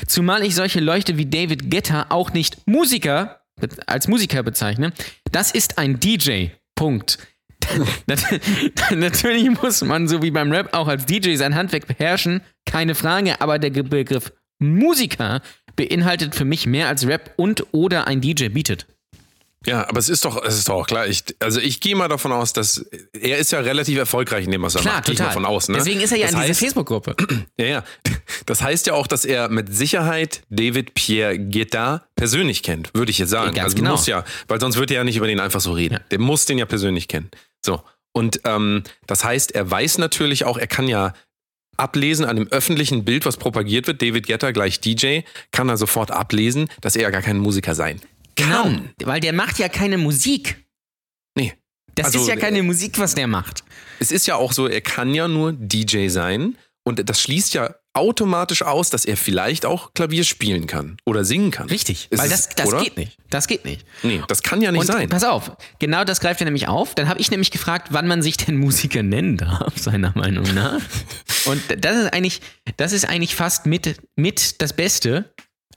Zumal 0.08 0.44
ich 0.46 0.54
solche 0.56 0.80
Leute 0.80 1.18
wie 1.18 1.26
David 1.26 1.72
Guetta 1.72 2.08
auch 2.10 2.32
nicht 2.32 2.68
Musiker 2.68 3.42
als 3.88 4.08
Musiker 4.08 4.44
bezeichne. 4.44 4.94
Das 5.32 5.52
ist 5.52 5.78
ein 5.78 6.00
DJ. 6.00 6.48
Punkt. 6.76 7.18
Nat- 8.08 8.40
Natürlich 8.92 9.50
muss 9.62 9.82
man, 9.82 10.08
so 10.08 10.22
wie 10.22 10.32
beim 10.32 10.52
Rap, 10.52 10.74
auch 10.74 10.88
als 10.88 11.06
DJ 11.06 11.36
sein 11.36 11.56
Handwerk 11.56 11.88
beherrschen, 11.88 12.42
keine 12.66 12.96
Frage, 12.96 13.40
aber 13.42 13.60
der 13.60 13.70
Begriff 13.84 14.32
Musiker 14.60 15.42
beinhaltet 15.76 16.36
für 16.36 16.46
mich 16.46 16.66
mehr 16.66 16.88
als 16.88 17.06
Rap 17.08 17.34
und 17.38 17.66
oder 17.74 18.08
ein 18.08 18.22
DJ 18.22 18.50
bietet. 18.50 18.86
Ja, 19.66 19.88
aber 19.88 20.00
es 20.00 20.10
ist 20.10 20.26
doch, 20.26 20.44
es 20.44 20.58
ist 20.58 20.70
doch 20.70 20.74
auch 20.74 20.88
klar. 20.88 21.06
Ich, 21.06 21.24
also 21.40 21.60
ich 21.60 21.80
gehe 21.80 21.96
mal 21.96 22.08
davon 22.08 22.32
aus, 22.32 22.52
dass 22.52 22.84
er 23.14 23.38
ist 23.38 23.52
ja 23.52 23.60
relativ 23.60 23.96
erfolgreich 23.98 24.46
in 24.46 24.52
dem, 24.52 24.64
was 24.64 24.74
er 24.74 24.82
Klar, 24.82 24.96
macht. 24.96 25.10
Ich 25.10 25.18
total. 25.18 25.28
mal 25.28 25.34
von 25.34 25.46
aus. 25.46 25.70
Ne? 25.70 25.78
Deswegen 25.78 26.02
ist 26.02 26.12
er 26.12 26.18
ja 26.18 26.26
das 26.26 26.34
in 26.34 26.42
dieser 26.42 26.56
Facebook-Gruppe. 26.56 27.16
Ja, 27.58 27.66
ja. 27.68 27.84
Das 28.46 28.64
heißt 28.64 28.88
ja 28.88 28.94
auch, 28.94 29.06
dass 29.06 29.24
er 29.24 29.50
mit 29.50 29.74
Sicherheit 29.76 30.42
David 30.50 30.96
Pierre 30.96 31.38
Guetta 31.38 32.06
persönlich 32.16 32.64
kennt, 32.64 32.94
würde 32.96 33.12
ich 33.12 33.20
jetzt 33.20 33.30
sagen. 33.30 33.54
Ganz 33.54 33.66
also 33.66 33.78
genau. 33.78 33.92
muss 33.92 34.08
ja, 34.08 34.24
weil 34.48 34.60
sonst 34.60 34.78
würde 34.78 34.96
er 34.96 35.02
ja 35.02 35.04
nicht 35.04 35.18
über 35.18 35.28
den 35.28 35.40
einfach 35.40 35.62
so 35.62 35.74
reden. 35.74 36.00
Der 36.10 36.20
muss 36.20 36.46
den 36.46 36.58
ja 36.58 36.66
persönlich 36.66 37.08
kennen. 37.08 37.30
So. 37.64 37.84
Und 38.14 38.42
ähm, 38.46 38.84
das 39.06 39.24
heißt, 39.24 39.52
er 39.54 39.70
weiß 39.70 40.00
natürlich 40.00 40.46
auch, 40.46 40.58
er 40.58 40.68
kann 40.68 40.88
ja 40.88 41.14
ablesen 41.78 42.26
an 42.26 42.36
dem 42.36 42.48
öffentlichen 42.48 43.06
Bild, 43.06 43.26
was 43.26 43.38
propagiert 43.38 43.86
wird, 43.86 44.02
David 44.02 44.28
Guetta 44.28 44.52
gleich 44.52 44.80
DJ, 44.80 45.20
kann 45.52 45.70
er 45.70 45.78
sofort 45.78 46.10
ablesen, 46.10 46.70
dass 46.82 46.96
er 46.96 47.04
ja 47.04 47.10
gar 47.12 47.22
kein 47.22 47.38
Musiker 47.38 47.76
sein 47.76 48.02
Genau, 48.44 48.64
kann. 48.64 48.90
weil 49.04 49.20
der 49.20 49.34
macht 49.34 49.60
ja 49.60 49.70
keine 49.70 49.98
Musik. 49.98 50.66
Nee. 51.38 51.54
Das 51.96 52.08
Also, 52.08 52.20
ist 52.22 52.28
ja 52.28 52.36
keine 52.36 52.64
Musik, 52.64 53.00
was 53.00 53.16
der 53.16 53.28
macht. 53.28 53.64
Es 54.00 54.12
ist 54.12 54.26
ja 54.28 54.36
auch 54.36 54.54
so, 54.54 54.68
er 54.68 54.82
kann 54.82 55.14
ja 55.14 55.28
nur 55.28 55.54
DJ 55.54 56.08
sein 56.08 56.58
und 56.84 57.08
das 57.10 57.22
schließt 57.22 57.54
ja 57.54 57.76
automatisch 57.94 58.62
aus, 58.62 58.90
dass 58.90 59.04
er 59.04 59.18
vielleicht 59.18 59.66
auch 59.66 59.94
Klavier 59.94 60.24
spielen 60.24 60.66
kann 60.66 60.96
oder 61.06 61.26
singen 61.26 61.52
kann. 61.52 61.68
Richtig, 61.68 62.08
Ist 62.10 62.18
weil 62.20 62.32
es- 62.32 62.48
das, 62.48 62.56
das 62.56 62.68
oder? 62.70 62.82
geht 62.82 62.96
nicht. 62.96 63.18
Das 63.30 63.48
geht 63.48 63.66
nicht. 63.66 63.86
Nee, 64.02 64.22
das 64.30 64.42
kann 64.44 64.62
ja 64.62 64.72
nicht 64.72 64.80
Und 64.80 64.88
sein. 64.88 65.10
pass 65.10 65.26
auf, 65.26 65.52
genau 65.80 66.06
das 66.06 66.22
greift 66.22 66.40
er 66.40 66.46
nämlich 66.46 66.70
auf. 66.70 66.96
Dann 66.96 67.10
habe 67.10 67.20
ich 67.20 67.30
nämlich 67.30 67.52
gefragt, 67.52 67.90
wann 67.92 68.08
man 68.08 68.22
sich 68.22 68.38
denn 68.38 68.56
Musiker 68.58 69.04
nennen 69.04 69.36
darf, 69.36 69.74
seiner 69.78 70.14
Meinung 70.16 70.46
nach. 70.54 70.80
Und 71.46 71.62
das 71.84 71.98
ist 71.98 72.14
eigentlich, 72.14 72.40
das 72.78 72.94
ist 72.94 73.04
eigentlich 73.10 73.36
fast 73.36 73.66
mit, 73.66 73.98
mit 74.16 74.62
das 74.62 74.74
Beste. 74.74 75.34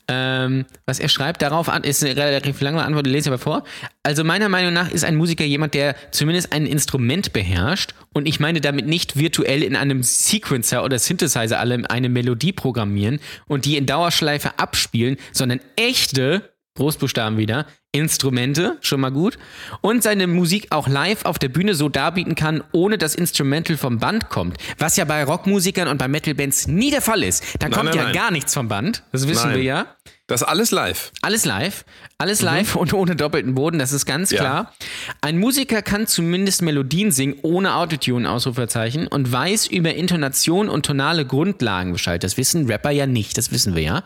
Ähm, 0.06 0.66
was 0.84 1.00
er 1.00 1.08
schreibt, 1.08 1.40
darauf 1.40 1.68
an, 1.68 1.82
ist 1.82 2.04
eine 2.04 2.16
relativ 2.16 2.60
lange 2.60 2.82
Antwort, 2.82 3.06
lese 3.06 3.20
ich 3.20 3.26
aber 3.28 3.38
vor. 3.38 3.64
Also 4.02 4.22
meiner 4.22 4.50
Meinung 4.50 4.74
nach 4.74 4.90
ist 4.90 5.04
ein 5.04 5.16
Musiker 5.16 5.44
jemand, 5.44 5.72
der 5.74 5.96
zumindest 6.10 6.52
ein 6.52 6.66
Instrument 6.66 7.32
beherrscht 7.32 7.94
und 8.12 8.26
ich 8.26 8.38
meine 8.38 8.60
damit 8.60 8.86
nicht 8.86 9.16
virtuell 9.16 9.62
in 9.62 9.76
einem 9.76 10.02
Sequencer 10.02 10.84
oder 10.84 10.98
Synthesizer 10.98 11.58
alle 11.58 11.82
eine 11.88 12.08
Melodie 12.10 12.52
programmieren 12.52 13.18
und 13.46 13.64
die 13.64 13.76
in 13.76 13.86
Dauerschleife 13.86 14.58
abspielen, 14.58 15.16
sondern 15.32 15.60
echte 15.76 16.53
Großbuchstaben 16.76 17.38
wieder, 17.38 17.66
Instrumente, 17.92 18.78
schon 18.80 19.00
mal 19.00 19.12
gut, 19.12 19.38
und 19.80 20.02
seine 20.02 20.26
Musik 20.26 20.66
auch 20.70 20.88
live 20.88 21.24
auf 21.24 21.38
der 21.38 21.48
Bühne 21.48 21.76
so 21.76 21.88
darbieten 21.88 22.34
kann, 22.34 22.64
ohne 22.72 22.98
dass 22.98 23.14
Instrumental 23.14 23.76
vom 23.76 24.00
Band 24.00 24.28
kommt. 24.28 24.56
Was 24.78 24.96
ja 24.96 25.04
bei 25.04 25.22
Rockmusikern 25.22 25.86
und 25.86 25.98
bei 25.98 26.08
Metalbands 26.08 26.66
nie 26.66 26.90
der 26.90 27.02
Fall 27.02 27.22
ist. 27.22 27.44
Da 27.60 27.68
kommt 27.68 27.86
nein, 27.86 27.94
ja 27.94 28.02
nein. 28.04 28.12
gar 28.12 28.30
nichts 28.32 28.54
vom 28.54 28.66
Band, 28.66 29.04
das 29.12 29.28
wissen 29.28 29.50
Nein. 29.50 29.56
wir 29.58 29.62
ja. 29.62 29.86
Das 30.26 30.40
ist 30.40 30.48
alles 30.48 30.70
live. 30.70 31.12
Alles 31.20 31.44
live, 31.44 31.84
alles 32.18 32.40
live 32.40 32.76
und 32.76 32.92
ohne 32.94 33.14
doppelten 33.14 33.54
Boden, 33.54 33.78
das 33.78 33.92
ist 33.92 34.06
ganz 34.06 34.30
Ja. 34.30 34.40
klar. 34.40 34.74
Ein 35.20 35.38
Musiker 35.38 35.82
kann 35.82 36.06
zumindest 36.08 36.62
Melodien 36.62 37.12
singen 37.12 37.36
ohne 37.42 37.74
Autotune, 37.76 38.28
Ausrufezeichen, 38.28 39.06
und 39.06 39.30
weiß 39.30 39.66
über 39.68 39.94
Intonation 39.94 40.68
und 40.68 40.86
tonale 40.86 41.24
Grundlagen 41.26 41.92
Bescheid. 41.92 42.24
Das 42.24 42.36
wissen 42.36 42.66
Rapper 42.66 42.90
ja 42.90 43.06
nicht, 43.06 43.36
das 43.38 43.52
wissen 43.52 43.76
wir 43.76 43.82
ja. 43.82 44.04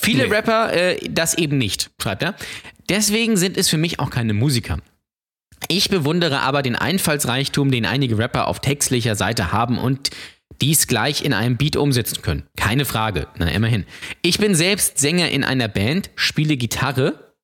Viele 0.00 0.28
Nee. 0.28 0.34
Rapper 0.34 0.72
äh, 0.72 1.08
das 1.10 1.34
eben 1.34 1.58
nicht, 1.58 1.90
schreibt 2.00 2.22
er. 2.22 2.34
Deswegen 2.88 3.36
sind 3.36 3.56
es 3.56 3.68
für 3.68 3.76
mich 3.78 3.98
auch 4.00 4.10
keine 4.10 4.32
Musiker. 4.32 4.78
Ich 5.66 5.90
bewundere 5.90 6.40
aber 6.40 6.62
den 6.62 6.76
Einfallsreichtum, 6.76 7.70
den 7.70 7.84
einige 7.84 8.16
Rapper 8.16 8.46
auf 8.46 8.60
textlicher 8.60 9.16
Seite 9.16 9.50
haben 9.52 9.76
und 9.76 10.10
dies 10.62 10.86
gleich 10.86 11.24
in 11.24 11.32
einem 11.34 11.56
Beat 11.56 11.76
umsetzen 11.76 12.22
können. 12.22 12.44
Keine 12.56 12.84
Frage. 12.84 13.26
Na, 13.36 13.48
immerhin. 13.50 13.84
Ich 14.22 14.38
bin 14.38 14.54
selbst 14.54 14.98
Sänger 14.98 15.30
in 15.30 15.44
einer 15.44 15.68
Band, 15.68 16.10
spiele 16.14 16.56
Gitarre. 16.56 17.34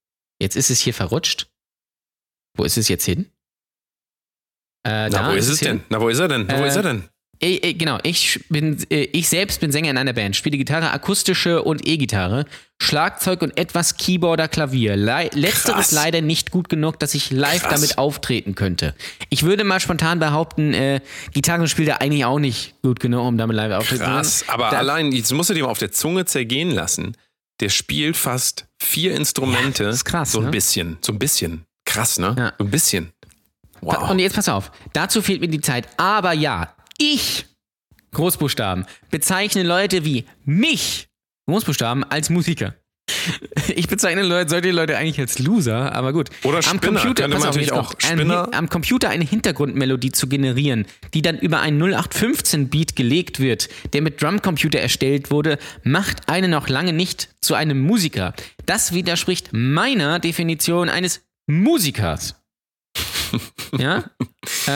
Jetzt 0.40 0.56
ist 0.56 0.70
es 0.70 0.80
hier 0.80 0.94
verrutscht. 0.94 1.48
Wo 2.56 2.64
ist 2.64 2.78
es 2.78 2.88
jetzt 2.88 3.04
hin? 3.04 3.26
Äh, 4.86 5.08
Na, 5.10 5.30
wo 5.30 5.34
ist 5.34 5.48
es 5.48 5.58
hier. 5.58 5.68
denn? 5.70 5.84
Na, 5.88 6.00
wo 6.00 6.08
ist 6.08 6.18
er 6.20 6.28
denn? 6.28 6.46
Na, 6.46 6.58
wo 6.58 6.64
Äh, 6.64 6.68
ist 6.68 6.76
er 6.76 6.82
denn? 6.82 7.08
Äh, 7.44 7.74
genau, 7.74 7.98
ich 8.02 8.40
bin, 8.48 8.78
äh, 8.90 9.04
ich 9.12 9.28
selbst 9.28 9.60
bin 9.60 9.70
Sänger 9.70 9.90
in 9.90 9.98
einer 9.98 10.14
Band, 10.14 10.34
spiele 10.34 10.56
Gitarre, 10.56 10.90
akustische 10.92 11.62
und 11.62 11.86
E-Gitarre, 11.86 12.46
Schlagzeug 12.80 13.42
und 13.42 13.56
etwas 13.58 13.96
Keyboarder, 13.98 14.48
Klavier. 14.48 14.96
Le 14.96 15.28
letzteres 15.34 15.88
Krass. 15.88 15.92
leider 15.92 16.22
nicht 16.22 16.50
gut 16.50 16.68
genug, 16.68 16.98
dass 16.98 17.14
ich 17.14 17.30
live 17.30 17.62
Krass. 17.62 17.74
damit 17.74 17.98
auftreten 17.98 18.54
könnte. 18.54 18.94
Ich 19.28 19.42
würde 19.42 19.62
mal 19.64 19.78
spontan 19.80 20.18
behaupten, 20.20 20.72
äh, 20.74 21.00
Gitarre 21.32 21.68
spielt 21.68 21.88
er 21.88 22.00
eigentlich 22.00 22.24
auch 22.24 22.38
nicht 22.38 22.74
gut 22.82 22.98
genug, 22.98 23.26
um 23.26 23.36
damit 23.36 23.56
live 23.56 23.72
auftreten 23.74 23.98
zu 23.98 24.04
können. 24.04 24.16
Krass, 24.16 24.44
aber 24.48 24.70
Da- 24.70 24.78
allein, 24.78 25.12
jetzt 25.12 25.32
musst 25.32 25.50
du 25.50 25.54
dir 25.54 25.64
mal 25.64 25.70
auf 25.70 25.78
der 25.78 25.92
Zunge 25.92 26.24
zergehen 26.24 26.70
lassen. 26.70 27.14
Der 27.60 27.68
spielt 27.68 28.16
fast 28.16 28.66
vier 28.78 29.14
Instrumente. 29.14 29.84
Ja, 29.84 29.88
das 29.90 29.96
ist 29.96 30.04
krass, 30.04 30.32
So 30.32 30.38
ein 30.40 30.46
ne? 30.46 30.50
bisschen, 30.50 30.96
so 31.02 31.12
ein 31.12 31.18
bisschen. 31.18 31.64
Krass, 31.84 32.18
ne? 32.18 32.34
Ja. 32.38 32.52
So 32.58 32.64
ein 32.64 32.70
bisschen. 32.70 33.12
Wow. 33.80 34.10
Und 34.10 34.18
jetzt 34.18 34.34
pass 34.34 34.48
auf, 34.48 34.72
dazu 34.94 35.20
fehlt 35.20 35.40
mir 35.42 35.48
die 35.48 35.60
Zeit. 35.60 35.86
Aber 35.98 36.32
ja, 36.32 36.73
ich, 36.98 37.46
Großbuchstaben, 38.12 38.86
bezeichne 39.10 39.62
Leute 39.62 40.04
wie 40.04 40.24
mich, 40.44 41.08
Großbuchstaben, 41.48 42.04
als 42.04 42.30
Musiker. 42.30 42.74
Ich 43.76 43.88
bezeichne 43.88 44.22
Leute, 44.22 44.50
solche 44.50 44.70
Leute 44.70 44.96
eigentlich 44.98 45.18
als 45.18 45.38
Loser, 45.38 45.94
aber 45.94 46.12
gut. 46.12 46.28
Oder 46.42 46.58
am 46.58 46.62
Spinner, 46.62 47.00
Computer, 47.00 47.22
könnte 47.22 47.36
pass 47.38 47.56
man 47.56 47.70
auf, 47.70 47.78
auch 47.86 47.94
Spinner- 47.98 48.44
Hin- 48.44 48.54
am 48.54 48.68
Computer 48.68 49.08
eine 49.08 49.24
Hintergrundmelodie 49.24 50.12
zu 50.12 50.26
generieren, 50.28 50.84
die 51.14 51.22
dann 51.22 51.38
über 51.38 51.60
einen 51.60 51.78
0815 51.82 52.68
Beat 52.68 52.94
gelegt 52.96 53.40
wird, 53.40 53.68
der 53.94 54.02
mit 54.02 54.20
Drumcomputer 54.22 54.78
erstellt 54.80 55.30
wurde, 55.30 55.58
macht 55.82 56.28
einen 56.28 56.50
noch 56.50 56.68
lange 56.68 56.92
nicht 56.92 57.30
zu 57.40 57.54
einem 57.54 57.80
Musiker. 57.80 58.34
Das 58.66 58.92
widerspricht 58.92 59.48
meiner 59.52 60.18
Definition 60.18 60.88
eines 60.90 61.22
Musikers. 61.46 62.34
Ja? 63.78 64.04
Äh, 64.66 64.70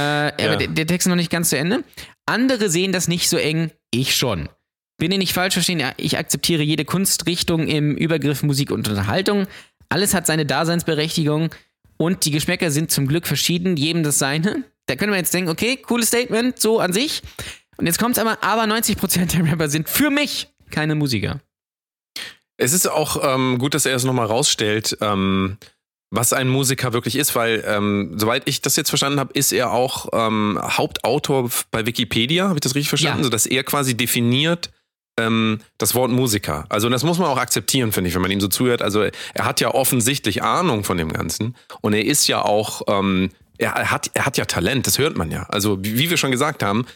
Aber 0.47 0.57
der, 0.57 0.69
der 0.69 0.87
Text 0.87 1.07
ist 1.07 1.11
noch 1.11 1.17
nicht 1.17 1.31
ganz 1.31 1.51
zu 1.51 1.59
Ende. 1.59 1.85
Andere 2.25 2.71
sehen 2.71 2.91
das 2.93 3.07
nicht 3.07 3.29
so 3.29 3.37
eng, 3.37 3.71
ich 3.91 4.17
schon. 4.17 4.49
Bin 4.97 5.13
ihr 5.13 5.19
nicht 5.19 5.35
falsch 5.35 5.55
verstehen, 5.55 5.79
ja, 5.79 5.93
ich 5.97 6.19
akzeptiere 6.19 6.63
jede 6.63 6.85
Kunstrichtung 6.85 7.69
im 7.69 7.97
Übergriff 7.97 8.43
Musik 8.43 8.71
und 8.71 8.89
Unterhaltung. 8.89 9.47
Alles 9.89 10.15
hat 10.15 10.27
seine 10.27 10.47
Daseinsberechtigung 10.47 11.51
und 11.99 12.25
die 12.25 12.31
Geschmäcker 12.31 12.71
sind 12.71 12.91
zum 12.91 13.07
Glück 13.07 13.27
verschieden, 13.27 13.77
jedem 13.77 14.03
das 14.03 14.19
seine. 14.19 14.65
Da 14.87 14.97
können 14.97 15.13
wir 15.13 15.19
jetzt 15.19 15.35
denken, 15.35 15.51
okay, 15.51 15.77
cooles 15.77 16.09
Statement, 16.09 16.59
so 16.59 16.81
an 16.81 16.93
sich. 16.93 17.23
Und 17.77 17.87
jetzt 17.87 17.99
kommt's 17.99 18.19
aber, 18.19 18.43
aber 18.43 18.65
90% 18.65 19.37
der 19.37 19.51
Rapper 19.53 19.69
sind 19.69 19.89
für 19.89 20.11
mich 20.11 20.49
keine 20.71 20.95
Musiker. 20.95 21.41
Es 22.57 22.73
ist 22.73 22.89
auch 22.89 23.23
ähm, 23.23 23.59
gut, 23.59 23.75
dass 23.75 23.87
er 23.87 23.95
es 23.95 24.05
nochmal 24.05 24.27
rausstellt, 24.27 24.99
ähm, 25.01 25.59
was 26.11 26.33
ein 26.33 26.49
Musiker 26.49 26.93
wirklich 26.93 27.17
ist, 27.17 27.35
weil, 27.35 27.63
ähm, 27.67 28.15
soweit 28.17 28.49
ich 28.49 28.63
das 28.63 28.77
jetzt 28.77 28.89
verstanden 28.89 29.21
habe, 29.21 29.33
ist 29.35 29.53
er 29.53 29.73
auch 29.73 30.09
ähm, 30.13 30.59
Hauptautor 30.63 31.51
bei 31.71 31.85
Wikipedia, 31.85 32.45
habe 32.49 32.57
ich 32.57 32.61
das 32.61 32.75
richtig 32.75 32.89
verstanden? 32.89 33.19
Ja. 33.19 33.25
So 33.25 33.31
dass 33.31 33.47
er 33.47 33.63
quasi 33.63 33.95
definiert 33.97 34.71
ähm, 35.19 35.61
das 35.77 35.95
Wort 35.95 36.11
Musiker. 36.11 36.65
Also 36.71 36.89
das 36.89 37.05
muss 37.05 37.19
man 37.19 37.29
auch 37.29 37.37
akzeptieren, 37.37 37.93
finde 37.93 38.09
ich, 38.09 38.15
wenn 38.15 38.23
man 38.23 38.31
ihm 38.31 38.41
so 38.41 38.49
zuhört. 38.49 38.81
Also 38.81 39.03
er 39.03 39.45
hat 39.45 39.61
ja 39.61 39.75
offensichtlich 39.75 40.43
Ahnung 40.43 40.85
von 40.85 40.97
dem 40.97 41.13
Ganzen 41.13 41.55
und 41.83 41.93
er 41.93 42.05
ist 42.05 42.27
ja 42.27 42.43
auch, 42.43 42.83
ähm, 42.89 43.31
er, 43.59 43.91
hat, 43.91 44.11
er 44.15 44.25
hat 44.25 44.39
ja 44.39 44.47
Talent, 44.47 44.87
das 44.87 44.99
hört 44.99 45.17
man 45.17 45.31
ja. 45.31 45.43
Also 45.49 45.79
wie 45.83 46.09
wir 46.09 46.17
schon 46.17 46.31
gesagt 46.31 46.63
haben, 46.63 46.87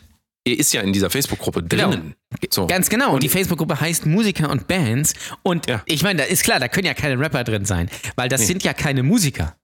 er 0.44 0.58
ist 0.58 0.72
ja 0.72 0.80
in 0.82 0.92
dieser 0.92 1.08
Facebook-Gruppe 1.10 1.62
Genau. 1.64 1.90
drinnen. 1.90 2.14
So. 2.50 2.66
Ganz 2.66 2.88
genau. 2.88 3.14
Und 3.14 3.22
die 3.22 3.28
Facebook-Gruppe 3.28 3.80
heißt 3.80 4.06
Musiker 4.06 4.50
und 4.50 4.66
Bands. 4.68 5.14
Und 5.42 5.68
Ja. 5.68 5.82
ich 5.86 6.02
meine, 6.02 6.22
da 6.22 6.24
ist 6.24 6.42
klar, 6.44 6.58
da 6.60 6.68
können 6.68 6.86
ja 6.86 6.94
keine 6.94 7.18
Rapper 7.18 7.44
drin 7.44 7.64
sein, 7.64 7.88
weil 8.16 8.28
das 8.28 8.40
Nee. 8.42 8.46
sind 8.48 8.64
ja 8.64 8.72
keine 8.74 9.02
Musiker. 9.02 9.56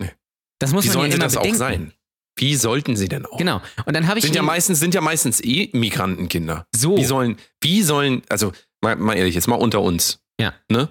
Nee. 0.00 0.10
Das 0.58 0.72
muss 0.72 0.84
Wie 0.84 0.88
man 0.88 0.92
sollen 0.94 1.06
ja 1.06 1.10
sie 1.12 1.16
immer 1.16 1.24
das 1.24 1.34
bedenken. 1.34 1.54
auch 1.56 1.58
sein? 1.58 1.92
Wie 2.36 2.56
sollten 2.56 2.96
sie 2.96 3.08
denn 3.08 3.26
auch? 3.26 3.38
Genau. 3.38 3.60
Und 3.84 3.94
dann 3.94 4.08
habe 4.08 4.18
ich 4.18 4.24
sind 4.24 4.34
ja 4.34 4.42
meistens 4.42 4.80
sind 4.80 4.92
ja 4.94 5.00
meistens 5.00 5.40
eh 5.44 5.70
Migrantenkinder. 5.72 6.66
So. 6.74 6.96
Wie 6.96 7.04
sollen 7.04 7.38
wie 7.60 7.82
sollen 7.82 8.22
also 8.28 8.52
mal, 8.80 8.96
mal 8.96 9.14
ehrlich 9.16 9.34
jetzt 9.36 9.46
mal 9.46 9.54
unter 9.56 9.80
uns. 9.82 10.20
Ja. 10.40 10.52
Ne? 10.68 10.88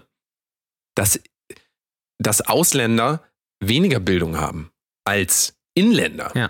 Dass 0.95 1.19
dass 2.19 2.41
Ausländer 2.41 3.23
weniger 3.59 3.99
Bildung 3.99 4.37
haben 4.37 4.71
als 5.05 5.55
Inländer. 5.73 6.31
Ja. 6.35 6.49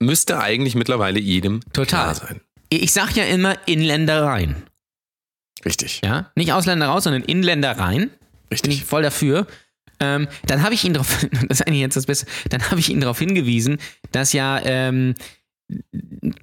Müsste 0.00 0.40
eigentlich 0.40 0.74
mittlerweile 0.74 1.20
jedem 1.20 1.60
Total. 1.72 1.86
klar 1.86 2.14
sein. 2.14 2.40
ich 2.70 2.92
sag 2.92 3.16
ja 3.16 3.24
immer 3.24 3.56
Inländer 3.66 4.22
rein. 4.24 4.62
Richtig. 5.64 6.00
Ja? 6.04 6.30
Nicht 6.34 6.52
Ausländer 6.52 6.86
raus, 6.86 7.04
sondern 7.04 7.22
Inländer 7.22 7.72
rein. 7.72 8.08
Bin 8.08 8.10
ich 8.50 8.64
Richtig. 8.64 8.84
voll 8.84 9.02
dafür. 9.02 9.46
Ähm, 10.00 10.28
dann 10.46 10.62
habe 10.62 10.74
ich 10.74 10.84
ihn 10.84 10.94
darauf, 10.94 11.26
das 11.48 11.60
ist 11.60 11.66
eigentlich 11.66 11.82
jetzt 11.82 11.96
das 11.96 12.06
Beste, 12.06 12.26
dann 12.48 12.70
habe 12.70 12.80
ich 12.80 12.88
ihn 12.88 13.00
darauf 13.00 13.18
hingewiesen, 13.18 13.78
dass 14.12 14.32
ja 14.32 14.58
ähm, 14.64 15.14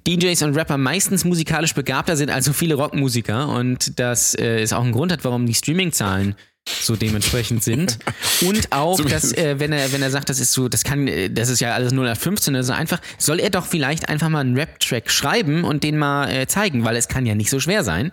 DJs 0.06 0.42
und 0.42 0.56
Rapper 0.56 0.78
meistens 0.78 1.24
musikalisch 1.24 1.74
begabter 1.74 2.16
sind 2.16 2.30
als 2.30 2.46
so 2.46 2.52
viele 2.52 2.74
Rockmusiker 2.74 3.48
und 3.48 3.98
das 3.98 4.34
äh, 4.34 4.62
ist 4.62 4.72
auch 4.72 4.84
ein 4.84 4.92
Grund 4.92 5.12
hat, 5.12 5.24
warum 5.24 5.44
die 5.44 5.54
Streamingzahlen 5.54 6.34
so 6.80 6.96
dementsprechend 6.96 7.62
sind. 7.64 7.98
Und 8.46 8.72
auch, 8.72 8.96
So 8.96 9.04
dass, 9.04 9.32
äh, 9.32 9.56
wenn 9.58 9.72
er, 9.72 9.92
wenn 9.92 10.02
er 10.02 10.10
sagt, 10.10 10.28
das 10.28 10.38
ist 10.40 10.52
so, 10.52 10.68
das 10.68 10.84
kann, 10.84 11.08
äh, 11.08 11.30
das 11.30 11.48
ist 11.48 11.60
ja 11.60 11.72
alles 11.74 11.92
0815, 11.92 12.54
also 12.56 12.72
einfach, 12.72 13.00
soll 13.18 13.40
er 13.40 13.50
doch 13.50 13.66
vielleicht 13.66 14.08
einfach 14.08 14.28
mal 14.28 14.40
einen 14.40 14.56
Rap-Track 14.56 15.10
schreiben 15.10 15.64
und 15.64 15.82
den 15.84 15.98
mal 15.98 16.30
äh, 16.30 16.46
zeigen, 16.46 16.84
weil 16.84 16.96
es 16.96 17.08
kann 17.08 17.26
ja 17.26 17.34
nicht 17.34 17.50
so 17.50 17.60
schwer 17.60 17.84
sein. 17.84 18.12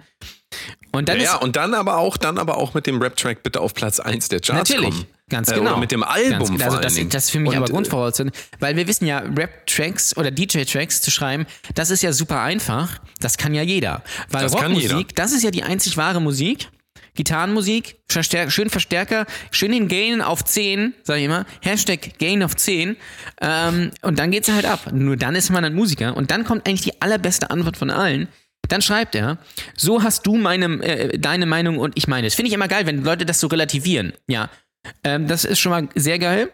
Und 0.92 1.10
dann 1.10 1.18
Ja, 1.18 1.24
ist 1.24 1.30
ja, 1.34 1.36
und 1.38 1.56
dann 1.58 1.74
aber 1.74 1.98
auch 1.98 2.16
dann 2.16 2.38
aber 2.38 2.58
auch 2.58 2.74
mit 2.74 2.88
dem 2.88 3.02
Rap-Track 3.02 3.44
bitte 3.44 3.60
auf 3.60 3.74
Platz 3.74 4.00
1 4.00 4.30
der 4.30 4.40
Charts 4.40 4.70
Natürlich, 4.70 4.92
kommen. 4.92 5.06
ganz 5.30 5.50
Äh, 5.50 5.56
genau. 5.56 5.72
Oder 5.72 5.80
mit 5.80 5.92
dem 5.92 6.04
Album 6.04 6.58
Ganz 6.58 6.64
Also 6.64 6.78
das, 6.80 6.96
das 7.10 7.26
ist 7.26 7.32
für 7.32 7.40
mich 7.40 7.52
Und, 7.52 7.58
aber 7.58 7.66
Grundvoraussetzung, 7.68 8.32
weil 8.60 8.78
wir 8.78 8.88
wissen 8.88 9.06
ja, 9.06 9.20
Rap-Tracks 9.20 10.16
oder 10.16 10.32
DJ-Tracks 10.32 11.02
zu 11.02 11.12
schreiben, 11.12 11.46
das 11.74 11.90
ist 11.90 12.02
ja 12.04 12.14
super 12.14 12.40
einfach. 12.42 13.00
Das 13.20 13.38
kann 13.38 13.54
ja 13.54 13.62
jeder. 13.64 14.04
Weil 14.30 14.44
Das 14.44 14.54
kann 14.56 14.72
jeder. 14.74 14.94
Rockmusik, 14.96 15.16
das 15.16 15.34
ist 15.34 15.44
ja 15.44 15.52
die 15.52 15.64
einzig 15.64 15.98
wahre 15.98 16.22
Musik. 16.22 16.70
Gitarrenmusik, 17.16 17.98
Verstär 18.08 18.50
schön 18.52 18.70
Verstärker, 18.70 19.26
schön 19.52 19.72
den 19.72 19.88
Gain 19.88 20.22
auf 20.22 20.44
10, 20.44 20.94
sag 21.04 21.18
ich 21.18 21.26
immer, 21.26 21.46
Hashtag 21.62 22.20
Gain 22.20 22.44
auf 22.44 22.56
10 22.56 22.96
ähm, 23.42 23.92
und 24.02 24.20
dann 24.20 24.32
geht's 24.32 24.52
halt 24.52 24.66
ab. 24.66 24.92
Nur 24.94 25.18
dann 25.18 25.36
ist 25.36 25.50
man 25.50 25.66
ein 25.66 25.74
Musiker 25.74 26.16
und 26.16 26.32
dann 26.32 26.44
kommt 26.44 26.68
eigentlich 26.68 26.82
die 26.82 27.02
allerbeste 27.02 27.50
Antwort 27.50 27.78
von 27.78 27.90
allen. 27.90 28.28
Dann 28.68 28.82
schreibt 28.82 29.16
er, 29.16 29.38
so 29.76 30.04
hast 30.04 30.26
du 30.26 30.38
meine, 30.38 30.66
äh, 30.84 31.18
deine 31.18 31.46
Meinung 31.46 31.78
und 31.78 31.98
ich 31.98 32.08
meine. 32.08 32.28
Das 32.28 32.36
finde 32.36 32.50
ich 32.50 32.54
immer 32.54 32.68
geil, 32.68 32.86
wenn 32.86 33.04
Leute 33.04 33.26
das 33.26 33.40
so 33.40 33.48
relativieren. 33.48 34.14
Ja, 34.28 34.50
ähm, 35.04 35.28
das 35.28 35.46
ist 35.46 35.60
schon 35.60 35.72
mal 35.72 35.90
sehr 35.96 36.20
geil. 36.20 36.52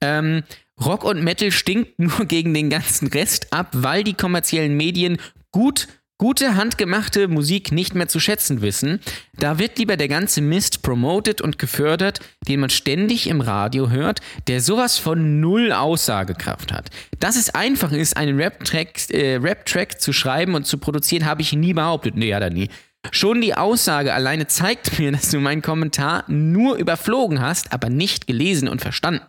Ähm, 0.00 0.42
Rock 0.82 1.04
und 1.04 1.22
Metal 1.22 1.50
stinkt 1.50 1.98
nur 1.98 2.24
gegen 2.26 2.54
den 2.54 2.70
ganzen 2.70 3.08
Rest 3.08 3.52
ab, 3.52 3.68
weil 3.72 4.04
die 4.04 4.14
kommerziellen 4.14 4.76
Medien 4.76 5.18
gut, 5.52 5.88
gute 6.20 6.54
handgemachte 6.54 7.28
Musik 7.28 7.72
nicht 7.72 7.94
mehr 7.94 8.06
zu 8.06 8.20
schätzen 8.20 8.60
wissen. 8.60 9.00
Da 9.38 9.58
wird 9.58 9.78
lieber 9.78 9.96
der 9.96 10.08
ganze 10.08 10.42
Mist 10.42 10.82
promoted 10.82 11.40
und 11.40 11.58
gefördert, 11.58 12.20
den 12.46 12.60
man 12.60 12.68
ständig 12.68 13.26
im 13.26 13.40
Radio 13.40 13.88
hört, 13.88 14.20
der 14.46 14.60
sowas 14.60 14.98
von 14.98 15.40
null 15.40 15.72
Aussagekraft 15.72 16.74
hat. 16.74 16.90
Dass 17.20 17.36
es 17.36 17.54
einfach 17.54 17.90
ist, 17.92 18.18
einen 18.18 18.38
Rap-Track 18.38 19.08
äh, 19.08 19.36
Rap 19.36 19.66
zu 19.98 20.12
schreiben 20.12 20.54
und 20.54 20.66
zu 20.66 20.76
produzieren, 20.76 21.24
habe 21.24 21.40
ich 21.40 21.54
nie 21.54 21.72
behauptet. 21.72 22.16
Nee, 22.16 22.28
ja, 22.28 22.38
dann 22.38 22.52
nie. 22.52 22.68
Schon 23.12 23.40
die 23.40 23.54
Aussage 23.54 24.12
alleine 24.12 24.46
zeigt 24.46 24.98
mir, 24.98 25.12
dass 25.12 25.30
du 25.30 25.40
meinen 25.40 25.62
Kommentar 25.62 26.24
nur 26.28 26.76
überflogen 26.76 27.40
hast, 27.40 27.72
aber 27.72 27.88
nicht 27.88 28.26
gelesen 28.26 28.68
und 28.68 28.82
verstanden. 28.82 29.24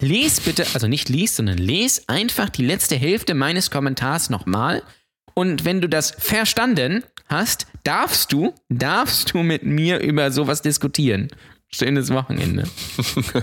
Les 0.00 0.40
bitte, 0.40 0.66
also 0.74 0.88
nicht 0.88 1.08
lies, 1.08 1.36
sondern 1.36 1.58
les 1.58 2.08
einfach 2.08 2.48
die 2.48 2.66
letzte 2.66 2.96
Hälfte 2.96 3.34
meines 3.34 3.70
Kommentars 3.70 4.30
nochmal. 4.30 4.82
Und 5.38 5.64
wenn 5.64 5.80
du 5.80 5.88
das 5.88 6.10
verstanden 6.10 7.04
hast, 7.28 7.68
darfst 7.84 8.32
du, 8.32 8.52
darfst 8.68 9.32
du 9.34 9.44
mit 9.44 9.62
mir 9.62 10.00
über 10.00 10.32
sowas 10.32 10.62
diskutieren. 10.62 11.28
Schönes 11.70 12.10
Wochenende. 12.12 12.64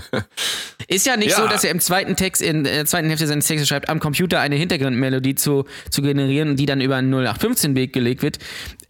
Ist 0.88 1.06
ja 1.06 1.16
nicht 1.16 1.30
Ja. 1.30 1.36
so, 1.38 1.48
dass 1.48 1.64
er 1.64 1.70
im 1.70 1.80
zweiten 1.80 2.14
Text, 2.14 2.42
in 2.42 2.64
der 2.64 2.84
zweiten 2.84 3.08
Hälfte 3.08 3.26
seines 3.26 3.46
Textes 3.46 3.66
schreibt, 3.68 3.88
am 3.88 3.98
Computer 3.98 4.40
eine 4.40 4.56
Hintergrundmelodie 4.56 5.36
zu, 5.36 5.64
zu 5.90 6.02
generieren 6.02 6.56
die 6.56 6.66
dann 6.66 6.82
über 6.82 6.96
einen 6.96 7.14
0815-Weg 7.14 7.94
gelegt 7.94 8.20
wird. 8.22 8.40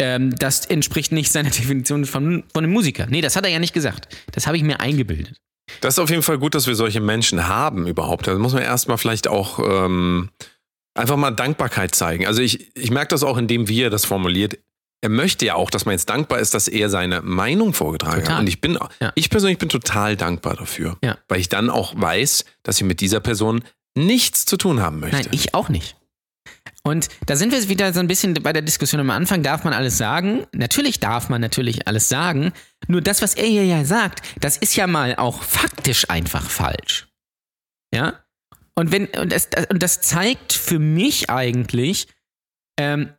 Ähm, 0.01 0.35
das 0.37 0.67
entspricht 0.67 1.13
nicht 1.13 1.31
seiner 1.31 1.51
Definition 1.61 2.07
von, 2.07 2.43
von 2.53 2.65
einem 2.65 2.73
Musiker. 2.73 3.07
Nee, 3.09 3.21
das 3.21 3.37
hat 3.37 3.45
er 3.45 3.53
ja 3.53 3.61
nicht 3.61 3.73
gesagt. 3.75 4.09
Das 4.33 4.49
habe 4.49 4.57
ich 4.57 4.65
mir 4.65 4.81
eingebildet. 4.81 5.37
Das 5.81 5.95
ist 5.95 5.99
auf 6.01 6.11
jeden 6.11 6.23
Fall 6.23 6.39
gut, 6.39 6.57
dass 6.57 6.67
wir 6.67 6.75
solche 6.75 7.01
Menschen 7.01 7.47
haben 7.47 7.87
überhaupt. 7.87 8.27
Da 8.27 8.35
muss 8.35 8.53
man 8.53 8.63
erstmal 8.65 8.99
vielleicht 8.99 9.29
auch 9.29 9.61
ähm, 9.61 10.31
einfach 10.97 11.17
mal 11.17 11.31
Dankbarkeit 11.31 11.95
zeigen. 11.95 12.27
Also 12.27 12.43
ich, 12.43 12.75
ich 12.77 12.91
merke 12.91 13.09
das 13.09 13.23
auch, 13.23 13.37
indem 13.37 13.69
wie 13.69 13.83
er 13.83 13.91
das 13.91 14.05
formuliert. 14.05 14.59
Er 15.03 15.11
möchte 15.11 15.45
ja 15.45 15.55
auch, 15.55 15.71
dass 15.71 15.85
man 15.85 15.93
jetzt 15.93 16.09
dankbar 16.09 16.39
ist, 16.39 16.55
dass 16.55 16.69
er 16.69 16.89
seine 16.89 17.21
Meinung 17.23 17.75
vorgetragen 17.75 18.21
Total. 18.23 18.35
hat. 18.35 18.41
Und 18.41 18.47
ich 18.49 18.61
bin, 18.61 18.79
Ja. 19.01 19.13
ich 19.15 19.29
persönlich 19.31 19.59
bin 19.59 19.69
total 19.69 20.17
dankbar 20.17 20.57
dafür. 20.57 20.97
Ja. 21.05 21.19
Weil 21.29 21.41
ich 21.41 21.49
dann 21.49 21.71
auch 21.71 21.93
weiß, 21.97 22.45
dass 22.63 22.77
ich 22.79 22.85
mit 22.85 23.01
dieser 23.01 23.21
Person 23.21 23.63
nichts 23.95 24.47
zu 24.47 24.57
tun 24.57 24.81
haben 24.81 25.01
möchte. 25.01 25.17
Nein, 25.17 25.29
ich 25.33 25.55
auch 25.55 25.69
nicht. 25.69 25.97
Und 26.83 27.09
da 27.27 27.35
sind 27.37 27.53
wir 27.53 27.69
wieder 27.69 27.93
so 27.93 28.01
ein 28.01 28.07
bisschen 28.07 28.35
bei 28.35 28.53
der 28.53 28.63
Diskussion 28.63 29.01
am 29.01 29.11
Anfang. 29.11 29.43
Darf 29.43 29.65
man 29.65 29.73
alles 29.73 29.99
sagen? 29.99 30.47
Natürlich 30.53 31.01
darf 31.01 31.29
man 31.29 31.41
natürlich 31.41 31.89
alles 31.89 32.09
sagen. 32.09 32.53
Nur 32.87 33.01
das, 33.01 33.23
was 33.23 33.35
er 33.35 33.47
hier 33.47 33.65
ja 33.65 33.85
sagt, 33.85 34.23
das 34.41 34.57
ist 34.57 34.77
ja 34.77 34.87
mal 34.87 35.17
auch 35.17 35.43
faktisch 35.43 36.09
einfach 36.09 36.49
falsch. 36.49 37.09
Ja? 37.93 38.21
Und 38.79 38.93
wenn, 38.93 39.07
und 39.07 39.33
das, 39.33 39.49
und 39.71 39.83
das 39.83 40.03
zeigt 40.03 40.53
für 40.53 40.79
mich 40.79 41.31
eigentlich, 41.31 42.09
ähm, 42.79 43.11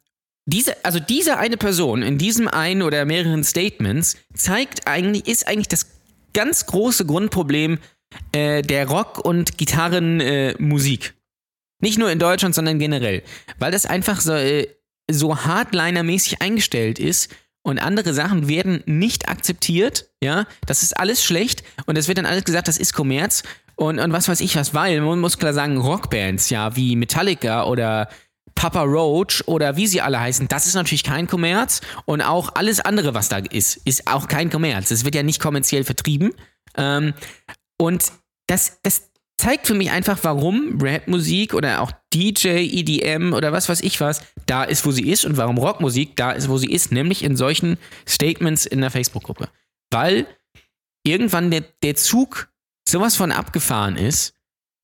diese, 0.46 0.86
also 0.86 1.00
diese 1.00 1.38
eine 1.38 1.58
Person 1.58 2.04
in 2.04 2.18
diesem 2.18 2.48
einen 2.48 2.82
oder 2.84 3.04
mehreren 3.06 3.44
Statements 3.44 4.16
zeigt 4.34 4.88
eigentlich, 4.88 5.28
ist 5.28 5.48
eigentlich 5.48 5.68
das 5.68 5.88
ganz 6.34 6.68
große 6.68 7.06
Grundproblem 7.06 7.80
äh, 8.32 8.62
der 8.62 8.88
Rock- 8.88 9.26
und 9.26 9.58
Gitarrenmusik. 9.58 11.06
Äh, 11.08 11.14
Nicht 11.82 11.98
nur 11.98 12.12
in 12.12 12.20
Deutschland, 12.20 12.56
sondern 12.56 12.80
generell. 12.80 13.24
Weil 13.60 13.72
das 13.72 13.86
einfach 13.86 14.22
so, 14.22 14.34
äh, 14.34 14.68
so 15.10 15.36
Hardliner-mäßig 15.36 16.42
eingestellt 16.42 17.00
ist 17.00 17.36
und 17.64 17.80
andere 17.80 18.14
Sachen 18.14 18.48
werden 18.48 18.84
nicht 18.86 19.28
akzeptiert, 19.28 20.10
ja, 20.24 20.48
das 20.66 20.84
ist 20.84 20.98
alles 20.98 21.24
schlecht 21.24 21.64
und 21.88 21.98
es 21.98 22.08
wird 22.08 22.20
dann 22.20 22.26
alles 22.26 22.46
gesagt, 22.46 22.68
das 22.68 22.78
ist 22.78 22.94
Kommerz 22.94 23.44
und, 23.78 24.00
und 24.00 24.12
was 24.12 24.28
weiß 24.28 24.42
ich 24.42 24.56
was, 24.56 24.74
weil 24.74 25.00
man 25.02 25.20
muss 25.20 25.38
klar 25.38 25.54
sagen, 25.54 25.78
Rockbands, 25.78 26.50
ja, 26.50 26.76
wie 26.76 26.96
Metallica 26.96 27.66
oder 27.66 28.10
Papa 28.56 28.82
Roach 28.82 29.44
oder 29.46 29.78
wie 29.78 29.86
sie 29.86 30.02
alle 30.02 30.20
heißen, 30.20 30.48
das 30.48 30.66
ist 30.66 30.74
natürlich 30.74 31.04
kein 31.04 31.28
Kommerz 31.28 31.82
und 32.06 32.22
auch 32.22 32.56
alles 32.56 32.80
andere, 32.80 33.14
was 33.14 33.30
da 33.30 33.38
ist, 33.38 33.78
ist 33.86 34.08
auch 34.08 34.28
kein 34.28 34.50
Kommerz. 34.50 34.90
Es 34.90 35.06
wird 35.06 35.14
ja 35.14 35.22
nicht 35.22 35.40
kommerziell 35.40 35.84
vertrieben. 35.84 36.34
Ähm, 36.76 37.14
und 37.80 38.12
das, 38.48 38.80
das 38.82 39.12
zeigt 39.38 39.68
für 39.68 39.76
mich 39.76 39.92
einfach, 39.92 40.18
warum 40.24 40.80
Rapmusik 40.82 41.54
oder 41.54 41.82
auch 41.82 41.92
DJ, 42.12 42.48
EDM 42.48 43.34
oder 43.34 43.52
was 43.52 43.70
weiß 43.70 43.82
ich 43.82 44.02
was 44.02 44.22
da 44.48 44.64
ist, 44.64 44.88
wo 44.88 44.92
sie 44.92 45.08
ist 45.08 45.24
und 45.24 45.38
warum 45.38 45.60
Rockmusik 45.60 46.16
da 46.16 46.32
ist, 46.32 46.50
wo 46.50 46.58
sie 46.58 46.72
ist, 46.72 46.92
nämlich 46.92 47.24
in 47.24 47.38
solchen 47.38 47.78
Statements 48.08 48.66
in 48.66 48.82
der 48.82 48.90
Facebook-Gruppe. 48.90 49.50
Weil 49.92 50.26
irgendwann 51.04 51.52
der, 51.52 51.62
der 51.84 51.96
Zug 51.96 52.50
sowas 52.88 53.16
von 53.16 53.32
abgefahren 53.32 53.98
ist 53.98 54.34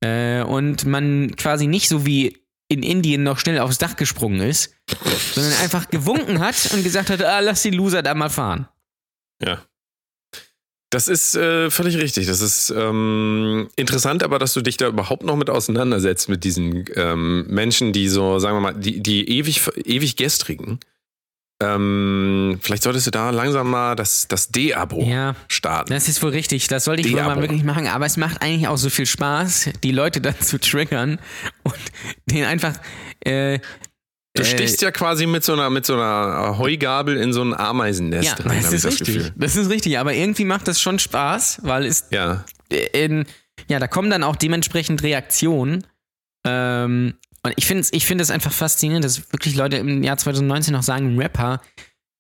äh, 0.02 0.44
und 0.44 0.86
man 0.86 1.36
quasi 1.36 1.68
nicht 1.68 1.90
so 1.90 2.06
wie 2.06 2.38
in 2.68 2.84
Indien 2.84 3.24
noch 3.24 3.40
schnell 3.40 3.60
aufs 3.60 3.78
Dach 3.78 3.96
gesprungen 3.96 4.42
ist, 4.42 4.76
sondern 5.34 5.54
einfach 5.62 5.90
gewunken 5.90 6.40
hat 6.40 6.72
und 6.74 6.84
gesagt 6.84 7.10
hat, 7.10 7.22
ah, 7.24 7.40
lass 7.40 7.62
die 7.62 7.70
Loser 7.70 8.02
da 8.02 8.14
mal 8.14 8.30
fahren. 8.30 8.68
Ja. 9.42 9.62
Das 10.90 11.08
ist 11.08 11.36
äh, 11.36 11.72
völlig 11.72 11.98
richtig. 11.98 12.28
Das 12.28 12.42
ist 12.42 12.70
ähm, 12.70 13.68
interessant, 13.76 14.22
aber 14.22 14.38
dass 14.38 14.54
du 14.54 14.62
dich 14.62 14.78
da 14.78 14.88
überhaupt 14.88 15.24
noch 15.24 15.36
mit 15.36 15.50
auseinandersetzt 15.50 16.30
mit 16.30 16.44
diesen 16.44 16.86
ähm, 16.96 17.48
Menschen, 17.48 17.94
die 17.94 18.08
so, 18.08 18.38
sagen 18.38 18.58
wir 18.58 18.62
mal, 18.62 18.74
die, 18.74 19.02
die 19.02 19.28
ewig, 19.28 19.62
ewig 19.86 20.16
gestrigen. 20.18 20.80
Ähm, 21.64 22.60
vielleicht 22.62 22.84
solltest 22.84 23.08
du 23.08 23.12
da 23.12 23.30
langsam 23.30 23.70
mal 23.70 23.96
das, 23.96 24.28
das 24.28 24.50
D-Abo 24.50 25.02
Ja. 25.04 25.36
starten. 25.48 25.92
Das 25.94 26.08
ist 26.08 26.22
wohl 26.22 26.32
richtig. 26.32 26.68
Das 26.68 26.84
sollte 26.86 27.02
ich 27.02 27.12
wohl 27.14 27.22
mal 27.24 27.40
wirklich 27.42 27.64
machen. 27.64 27.88
Aber 27.88 28.06
es 28.06 28.18
macht 28.18 28.42
eigentlich 28.42 28.68
auch 28.68 28.78
so 28.78 28.90
viel 28.90 29.06
Spaß, 29.06 29.70
die 29.84 29.92
Leute 29.92 30.22
dann 30.22 30.40
zu 30.40 30.60
triggern 30.60 31.20
und 31.64 31.76
denen 32.26 32.46
einfach. 32.46 32.74
Äh, 33.22 33.60
Du 34.36 34.42
äh, 34.42 34.46
stichst 34.46 34.82
ja 34.82 34.90
quasi 34.90 35.28
mit 35.28 35.44
so 35.44 35.54
einer, 35.54 35.70
mit 35.70 35.86
so 35.86 35.94
einer 35.94 36.58
Heugabel 36.58 37.18
in 37.18 37.34
so 37.34 37.44
ein 37.44 37.54
Ameisennest 37.54 38.40
Ja, 38.40 38.46
rein, 38.46 38.64
das 38.64 38.74
ist 38.74 38.86
richtig. 38.86 39.06
Gefühl. 39.14 39.32
Das 39.36 39.56
ist 39.56 39.70
richtig. 39.70 40.00
Aber 40.00 40.14
irgendwie 40.16 40.44
macht 40.46 40.68
das 40.68 40.82
schon 40.82 40.98
Spaß, 40.98 41.60
weil 41.62 41.86
es 41.86 42.06
Ja. 42.10 42.44
in, 42.94 43.26
ja, 43.68 43.78
da 43.78 43.88
kommen 43.88 44.10
dann 44.10 44.24
auch 44.24 44.36
dementsprechend 44.36 45.04
Reaktionen. 45.04 45.86
Ähm, 46.46 47.14
und 47.44 47.54
ich 47.58 47.66
finde 47.66 47.82
es 47.82 47.94
ich 47.94 48.06
find 48.06 48.30
einfach 48.32 48.52
faszinierend, 48.52 49.04
dass 49.06 49.32
wirklich 49.32 49.56
Leute 49.56 49.78
im 49.78 50.04
Jahr 50.04 50.18
2019 50.18 50.74
noch 50.74 50.84
sagen, 50.84 51.18
Rapper 51.20 51.62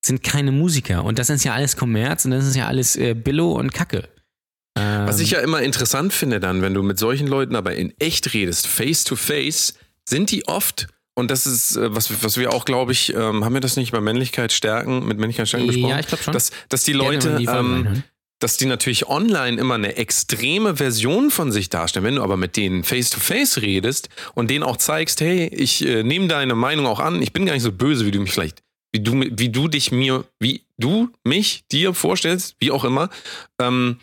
sind 0.05 0.21
keine 0.23 0.51
Musiker. 0.51 1.03
Und 1.05 1.17
das 1.19 1.29
ist 1.29 1.43
ja 1.45 1.53
alles 1.53 1.77
Kommerz 1.77 2.25
und 2.25 2.31
das 2.31 2.45
ist 2.45 2.55
ja 2.55 2.67
alles 2.67 2.95
äh, 2.95 3.13
Billo 3.13 3.53
und 3.53 3.73
Kacke. 3.73 4.09
Ähm, 4.77 5.07
Was 5.07 5.19
ich 5.19 5.31
ja 5.31 5.39
immer 5.39 5.61
interessant 5.61 6.13
finde 6.13 6.39
dann, 6.39 6.61
wenn 6.61 6.73
du 6.73 6.83
mit 6.83 6.99
solchen 6.99 7.27
Leuten 7.27 7.55
aber 7.55 7.75
in 7.75 7.93
echt 7.99 8.33
redest, 8.33 8.67
face 8.67 9.03
to 9.03 9.15
face, 9.15 9.75
sind 10.07 10.31
die 10.31 10.47
oft, 10.47 10.87
und 11.15 11.29
das 11.29 11.45
ist, 11.45 11.75
äh, 11.77 11.95
was, 11.95 12.23
was 12.23 12.37
wir 12.37 12.51
auch, 12.53 12.65
glaube 12.65 12.91
ich, 12.91 13.13
ähm, 13.13 13.45
haben 13.45 13.53
wir 13.53 13.61
das 13.61 13.77
nicht 13.77 13.91
bei 13.91 14.01
Männlichkeit 14.01 14.51
stärken, 14.51 15.05
mit 15.05 15.19
Männlichkeit 15.19 15.47
stärken 15.47 15.67
Ja, 15.67 15.71
besprochen? 15.71 15.99
ich 15.99 16.07
glaub 16.07 16.21
schon. 16.21 16.33
Dass, 16.33 16.51
dass 16.69 16.83
die 16.83 16.93
Leute, 16.93 17.37
ähm. 17.39 18.03
Dass 18.39 18.57
die 18.57 18.65
natürlich 18.65 19.07
online 19.07 19.59
immer 19.59 19.75
eine 19.75 19.95
extreme 19.95 20.75
Version 20.75 21.31
von 21.31 21.51
sich 21.51 21.69
darstellen. 21.69 22.05
Wenn 22.05 22.15
du 22.15 22.23
aber 22.23 22.37
mit 22.37 22.57
denen 22.57 22.83
face 22.83 23.09
to 23.09 23.19
face 23.19 23.61
redest 23.61 24.09
und 24.35 24.49
denen 24.49 24.63
auch 24.63 24.77
zeigst, 24.77 25.21
hey, 25.21 25.47
ich 25.47 25.85
äh, 25.85 26.03
nehme 26.03 26.27
deine 26.27 26.55
Meinung 26.55 26.85
auch 26.85 26.99
an, 26.99 27.21
ich 27.21 27.33
bin 27.33 27.45
gar 27.45 27.53
nicht 27.53 27.63
so 27.63 27.71
böse, 27.71 28.05
wie 28.05 28.11
du 28.11 28.19
mich 28.19 28.31
vielleicht, 28.31 28.61
wie 28.91 28.99
du, 28.99 29.13
wie 29.13 29.49
du 29.49 29.67
dich 29.67 29.91
mir, 29.91 30.25
wie 30.39 30.65
du 30.77 31.09
mich 31.23 31.63
dir 31.71 31.93
vorstellst, 31.93 32.55
wie 32.59 32.71
auch 32.71 32.83
immer, 32.83 33.09
ähm, 33.61 33.97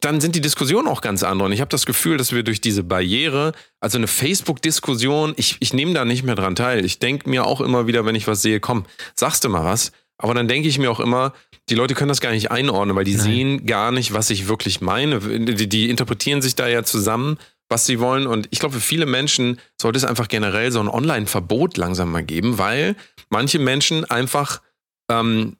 dann 0.00 0.20
sind 0.20 0.34
die 0.34 0.40
Diskussionen 0.40 0.88
auch 0.88 1.00
ganz 1.00 1.22
andere. 1.22 1.46
Und 1.46 1.52
ich 1.52 1.60
habe 1.60 1.70
das 1.70 1.86
Gefühl, 1.86 2.16
dass 2.16 2.32
wir 2.32 2.42
durch 2.42 2.60
diese 2.60 2.82
Barriere, 2.82 3.52
also 3.80 3.98
eine 3.98 4.06
Facebook-Diskussion, 4.06 5.34
ich, 5.36 5.56
ich 5.60 5.72
nehme 5.72 5.94
da 5.94 6.04
nicht 6.04 6.24
mehr 6.24 6.34
dran 6.34 6.56
teil. 6.56 6.84
Ich 6.84 6.98
denke 6.98 7.28
mir 7.30 7.46
auch 7.46 7.60
immer 7.60 7.86
wieder, 7.86 8.04
wenn 8.04 8.14
ich 8.14 8.26
was 8.26 8.42
sehe, 8.42 8.60
komm, 8.60 8.84
sagst 9.14 9.44
du 9.44 9.48
mal 9.48 9.64
was. 9.64 9.92
Aber 10.18 10.34
dann 10.34 10.48
denke 10.48 10.68
ich 10.68 10.78
mir 10.78 10.90
auch 10.90 11.00
immer, 11.00 11.32
die 11.68 11.74
Leute 11.74 11.94
können 11.94 12.08
das 12.08 12.20
gar 12.20 12.30
nicht 12.30 12.50
einordnen, 12.50 12.96
weil 12.96 13.04
die 13.04 13.14
Nein. 13.14 13.24
sehen 13.24 13.66
gar 13.66 13.90
nicht, 13.90 14.12
was 14.12 14.30
ich 14.30 14.48
wirklich 14.48 14.80
meine. 14.80 15.18
Die, 15.20 15.68
die 15.68 15.90
interpretieren 15.90 16.42
sich 16.42 16.54
da 16.54 16.68
ja 16.68 16.84
zusammen, 16.84 17.38
was 17.68 17.86
sie 17.86 18.00
wollen. 18.00 18.26
Und 18.26 18.48
ich 18.50 18.60
glaube, 18.60 18.74
für 18.74 18.80
viele 18.80 19.06
Menschen 19.06 19.58
sollte 19.80 19.96
es 19.96 20.04
einfach 20.04 20.28
generell 20.28 20.70
so 20.70 20.80
ein 20.80 20.88
Online-Verbot 20.88 21.76
langsam 21.76 22.12
mal 22.12 22.22
geben, 22.22 22.58
weil 22.58 22.96
manche 23.30 23.58
Menschen 23.58 24.04
einfach 24.04 24.60
ähm, 25.10 25.56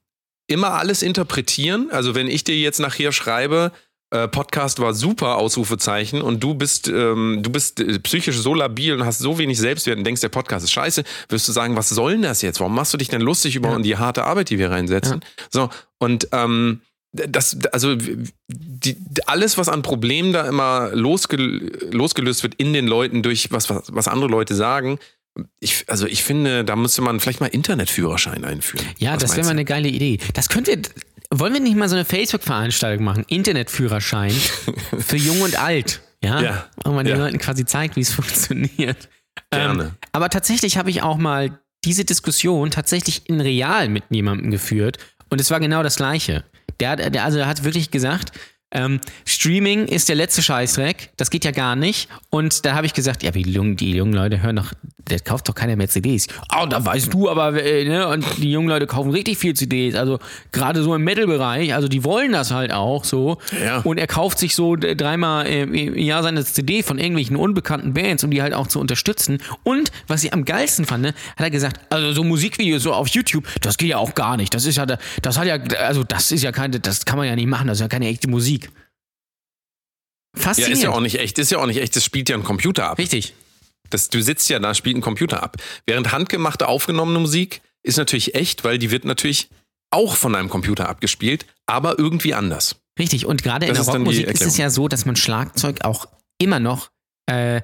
immer 0.46 0.74
alles 0.74 1.02
interpretieren. 1.02 1.90
Also 1.90 2.14
wenn 2.14 2.28
ich 2.28 2.44
dir 2.44 2.56
jetzt 2.56 2.80
nachher 2.80 3.12
schreibe, 3.12 3.72
äh, 4.14 4.28
Podcast 4.28 4.78
war 4.78 4.94
super, 4.94 5.36
Ausrufezeichen, 5.36 6.22
und 6.22 6.42
du 6.42 6.54
bist, 6.54 6.88
ähm, 6.88 7.40
du 7.42 7.50
bist 7.50 7.80
äh, 7.80 7.98
psychisch 7.98 8.36
so 8.38 8.54
labil 8.54 8.94
und 8.94 9.04
hast 9.04 9.18
so 9.18 9.38
wenig 9.38 9.58
Selbstwert 9.58 9.98
und 9.98 10.04
denkst, 10.04 10.20
der 10.20 10.28
Podcast 10.28 10.64
ist 10.64 10.72
scheiße, 10.72 11.02
wirst 11.28 11.48
du 11.48 11.52
sagen, 11.52 11.76
was 11.76 11.88
soll 11.88 12.12
denn 12.12 12.22
das 12.22 12.40
jetzt? 12.42 12.60
Warum 12.60 12.74
machst 12.74 12.92
du 12.94 12.98
dich 12.98 13.08
denn 13.08 13.20
lustig 13.20 13.56
über 13.56 13.70
Ja. 13.72 13.78
die 13.78 13.96
harte 13.96 14.24
Arbeit, 14.24 14.50
die 14.50 14.58
wir 14.58 14.70
reinsetzen? 14.70 15.20
So, 15.50 15.68
und 15.98 16.28
ähm, 16.32 16.80
das, 17.12 17.56
also 17.72 17.94
die, 18.48 18.96
alles, 19.26 19.56
was 19.58 19.68
an 19.68 19.82
Problemen 19.82 20.32
da 20.32 20.48
immer 20.48 20.90
losge, 20.94 21.36
losgelöst 21.92 22.42
wird 22.42 22.54
in 22.56 22.72
den 22.72 22.86
Leuten 22.86 23.22
durch 23.22 23.52
was, 23.52 23.70
was, 23.70 23.84
was 23.94 24.08
andere 24.08 24.28
Leute 24.28 24.54
sagen, 24.54 24.98
ich, 25.58 25.84
also 25.88 26.06
ich 26.06 26.22
finde, 26.22 26.64
da 26.64 26.76
müsste 26.76 27.02
man 27.02 27.18
vielleicht 27.18 27.40
mal 27.40 27.46
Internetführerschein 27.48 28.44
einführen. 28.44 28.86
Ja, 28.98 29.14
Was 29.14 29.22
das 29.22 29.36
wäre 29.36 29.46
mal 29.46 29.50
eine 29.50 29.64
geile 29.64 29.88
Idee. 29.88 30.18
Das 30.34 30.48
könnten 30.48 30.82
wir. 30.82 30.90
Wollen 31.36 31.52
wir 31.52 31.60
nicht 31.60 31.76
mal 31.76 31.88
so 31.88 31.96
eine 31.96 32.04
Facebook-Veranstaltung 32.04 33.04
machen? 33.04 33.24
Internetführerschein 33.26 34.30
für 34.98 35.16
Jung 35.16 35.40
und 35.42 35.58
Alt. 35.58 36.00
Ja. 36.22 36.40
Ja, 36.40 36.64
Wo 36.84 36.92
man 36.92 37.04
den 37.04 37.16
ja. 37.18 37.24
Leuten 37.24 37.38
quasi 37.38 37.64
zeigt, 37.64 37.96
wie 37.96 38.00
es 38.00 38.12
funktioniert. 38.14 39.08
Gerne. 39.50 39.82
Ähm, 39.82 39.90
aber 40.12 40.30
tatsächlich 40.30 40.78
habe 40.78 40.90
ich 40.90 41.02
auch 41.02 41.16
mal 41.16 41.58
diese 41.84 42.04
Diskussion 42.04 42.70
tatsächlich 42.70 43.28
in 43.28 43.40
real 43.40 43.88
mit 43.88 44.04
jemandem 44.10 44.50
geführt 44.50 44.98
und 45.28 45.40
es 45.40 45.50
war 45.50 45.58
genau 45.58 45.82
das 45.82 45.96
Gleiche. 45.96 46.44
Der 46.78 46.90
hat, 46.90 47.14
der, 47.14 47.24
also 47.24 47.44
hat 47.44 47.64
wirklich 47.64 47.90
gesagt, 47.90 48.32
ähm, 48.74 49.00
Streaming 49.24 49.86
ist 49.86 50.08
der 50.08 50.16
letzte 50.16 50.42
Scheißdreck, 50.42 51.10
das 51.16 51.30
geht 51.30 51.44
ja 51.44 51.52
gar 51.52 51.76
nicht. 51.76 52.08
Und 52.30 52.66
da 52.66 52.74
habe 52.74 52.86
ich 52.86 52.92
gesagt, 52.92 53.22
ja, 53.22 53.30
die 53.30 53.42
jungen, 53.42 53.76
die 53.76 53.92
jungen 53.92 54.12
Leute 54.12 54.42
hören 54.42 54.56
doch, 54.56 54.72
der 55.08 55.20
kauft 55.20 55.48
doch 55.48 55.54
keine 55.54 55.76
mehr 55.76 55.88
CDs. 55.88 56.26
Oh, 56.54 56.66
da 56.66 56.84
weißt 56.84 57.12
du 57.12 57.28
aber, 57.28 57.62
äh, 57.62 57.84
ne? 57.84 58.08
Und 58.08 58.24
die 58.38 58.50
jungen 58.50 58.68
Leute 58.68 58.86
kaufen 58.86 59.10
richtig 59.10 59.38
viel 59.38 59.54
CDs. 59.54 59.94
Also 59.94 60.18
gerade 60.52 60.82
so 60.82 60.94
im 60.94 61.04
Metal-Bereich, 61.04 61.74
also 61.74 61.88
die 61.88 62.04
wollen 62.04 62.32
das 62.32 62.50
halt 62.50 62.72
auch 62.72 63.04
so. 63.04 63.38
Ja. 63.62 63.78
Und 63.78 63.98
er 63.98 64.06
kauft 64.06 64.38
sich 64.38 64.54
so 64.54 64.76
dreimal 64.76 65.46
im 65.46 65.96
Jahr 65.96 66.22
seine 66.22 66.44
CD 66.44 66.82
von 66.82 66.98
irgendwelchen 66.98 67.36
unbekannten 67.36 67.94
Bands, 67.94 68.24
um 68.24 68.30
die 68.30 68.42
halt 68.42 68.54
auch 68.54 68.66
zu 68.66 68.80
unterstützen. 68.80 69.38
Und 69.62 69.92
was 70.06 70.24
ich 70.24 70.32
am 70.32 70.44
geilsten 70.44 70.84
fand, 70.84 71.02
ne, 71.02 71.14
hat 71.36 71.44
er 71.44 71.50
gesagt, 71.50 71.80
also 71.90 72.12
so 72.12 72.24
Musikvideos 72.24 72.82
so 72.82 72.92
auf 72.92 73.08
YouTube, 73.08 73.44
das 73.60 73.76
geht 73.76 73.90
ja 73.90 73.98
auch 73.98 74.14
gar 74.14 74.36
nicht. 74.36 74.54
Das 74.54 74.64
ist 74.64 74.76
ja, 74.76 74.86
das 74.86 75.38
hat 75.38 75.46
ja, 75.46 75.56
also 75.80 76.02
das 76.02 76.32
ist 76.32 76.42
ja 76.42 76.52
keine, 76.52 76.80
das 76.80 77.04
kann 77.04 77.18
man 77.18 77.26
ja 77.26 77.36
nicht 77.36 77.46
machen, 77.46 77.68
das 77.68 77.78
ist 77.78 77.82
ja 77.82 77.88
keine 77.88 78.08
echte 78.08 78.28
Musik. 78.28 78.63
Ja, 80.36 80.42
Faszinierend. 80.42 80.76
ist 80.76 80.82
ja 80.82 80.90
auch 80.90 81.00
nicht 81.00 81.18
echt, 81.18 81.38
ist 81.38 81.50
ja 81.50 81.58
auch 81.58 81.66
nicht 81.66 81.80
echt, 81.80 81.94
das 81.96 82.04
spielt 82.04 82.28
ja 82.28 82.36
ein 82.36 82.44
Computer 82.44 82.90
ab. 82.90 82.98
Richtig. 82.98 83.34
Das, 83.90 84.08
du 84.08 84.22
sitzt 84.22 84.48
ja 84.48 84.58
da, 84.58 84.74
spielt 84.74 84.96
ein 84.96 85.00
Computer 85.00 85.42
ab. 85.42 85.56
Während 85.86 86.12
handgemachte, 86.12 86.68
aufgenommene 86.68 87.18
Musik 87.20 87.60
ist 87.82 87.98
natürlich 87.98 88.34
echt, 88.34 88.64
weil 88.64 88.78
die 88.78 88.90
wird 88.90 89.04
natürlich 89.04 89.48
auch 89.90 90.16
von 90.16 90.34
einem 90.34 90.48
Computer 90.48 90.88
abgespielt, 90.88 91.46
aber 91.66 91.98
irgendwie 91.98 92.34
anders. 92.34 92.76
Richtig. 92.98 93.26
Und 93.26 93.42
gerade 93.42 93.66
in 93.66 93.74
Das 93.74 93.86
der 93.86 93.94
Rockmusik 93.94 94.26
ist 94.26 94.42
es 94.42 94.56
ja 94.56 94.70
so, 94.70 94.88
dass 94.88 95.04
man 95.04 95.16
Schlagzeug 95.16 95.84
auch 95.84 96.06
immer 96.38 96.60
noch 96.60 96.90
äh, 97.30 97.60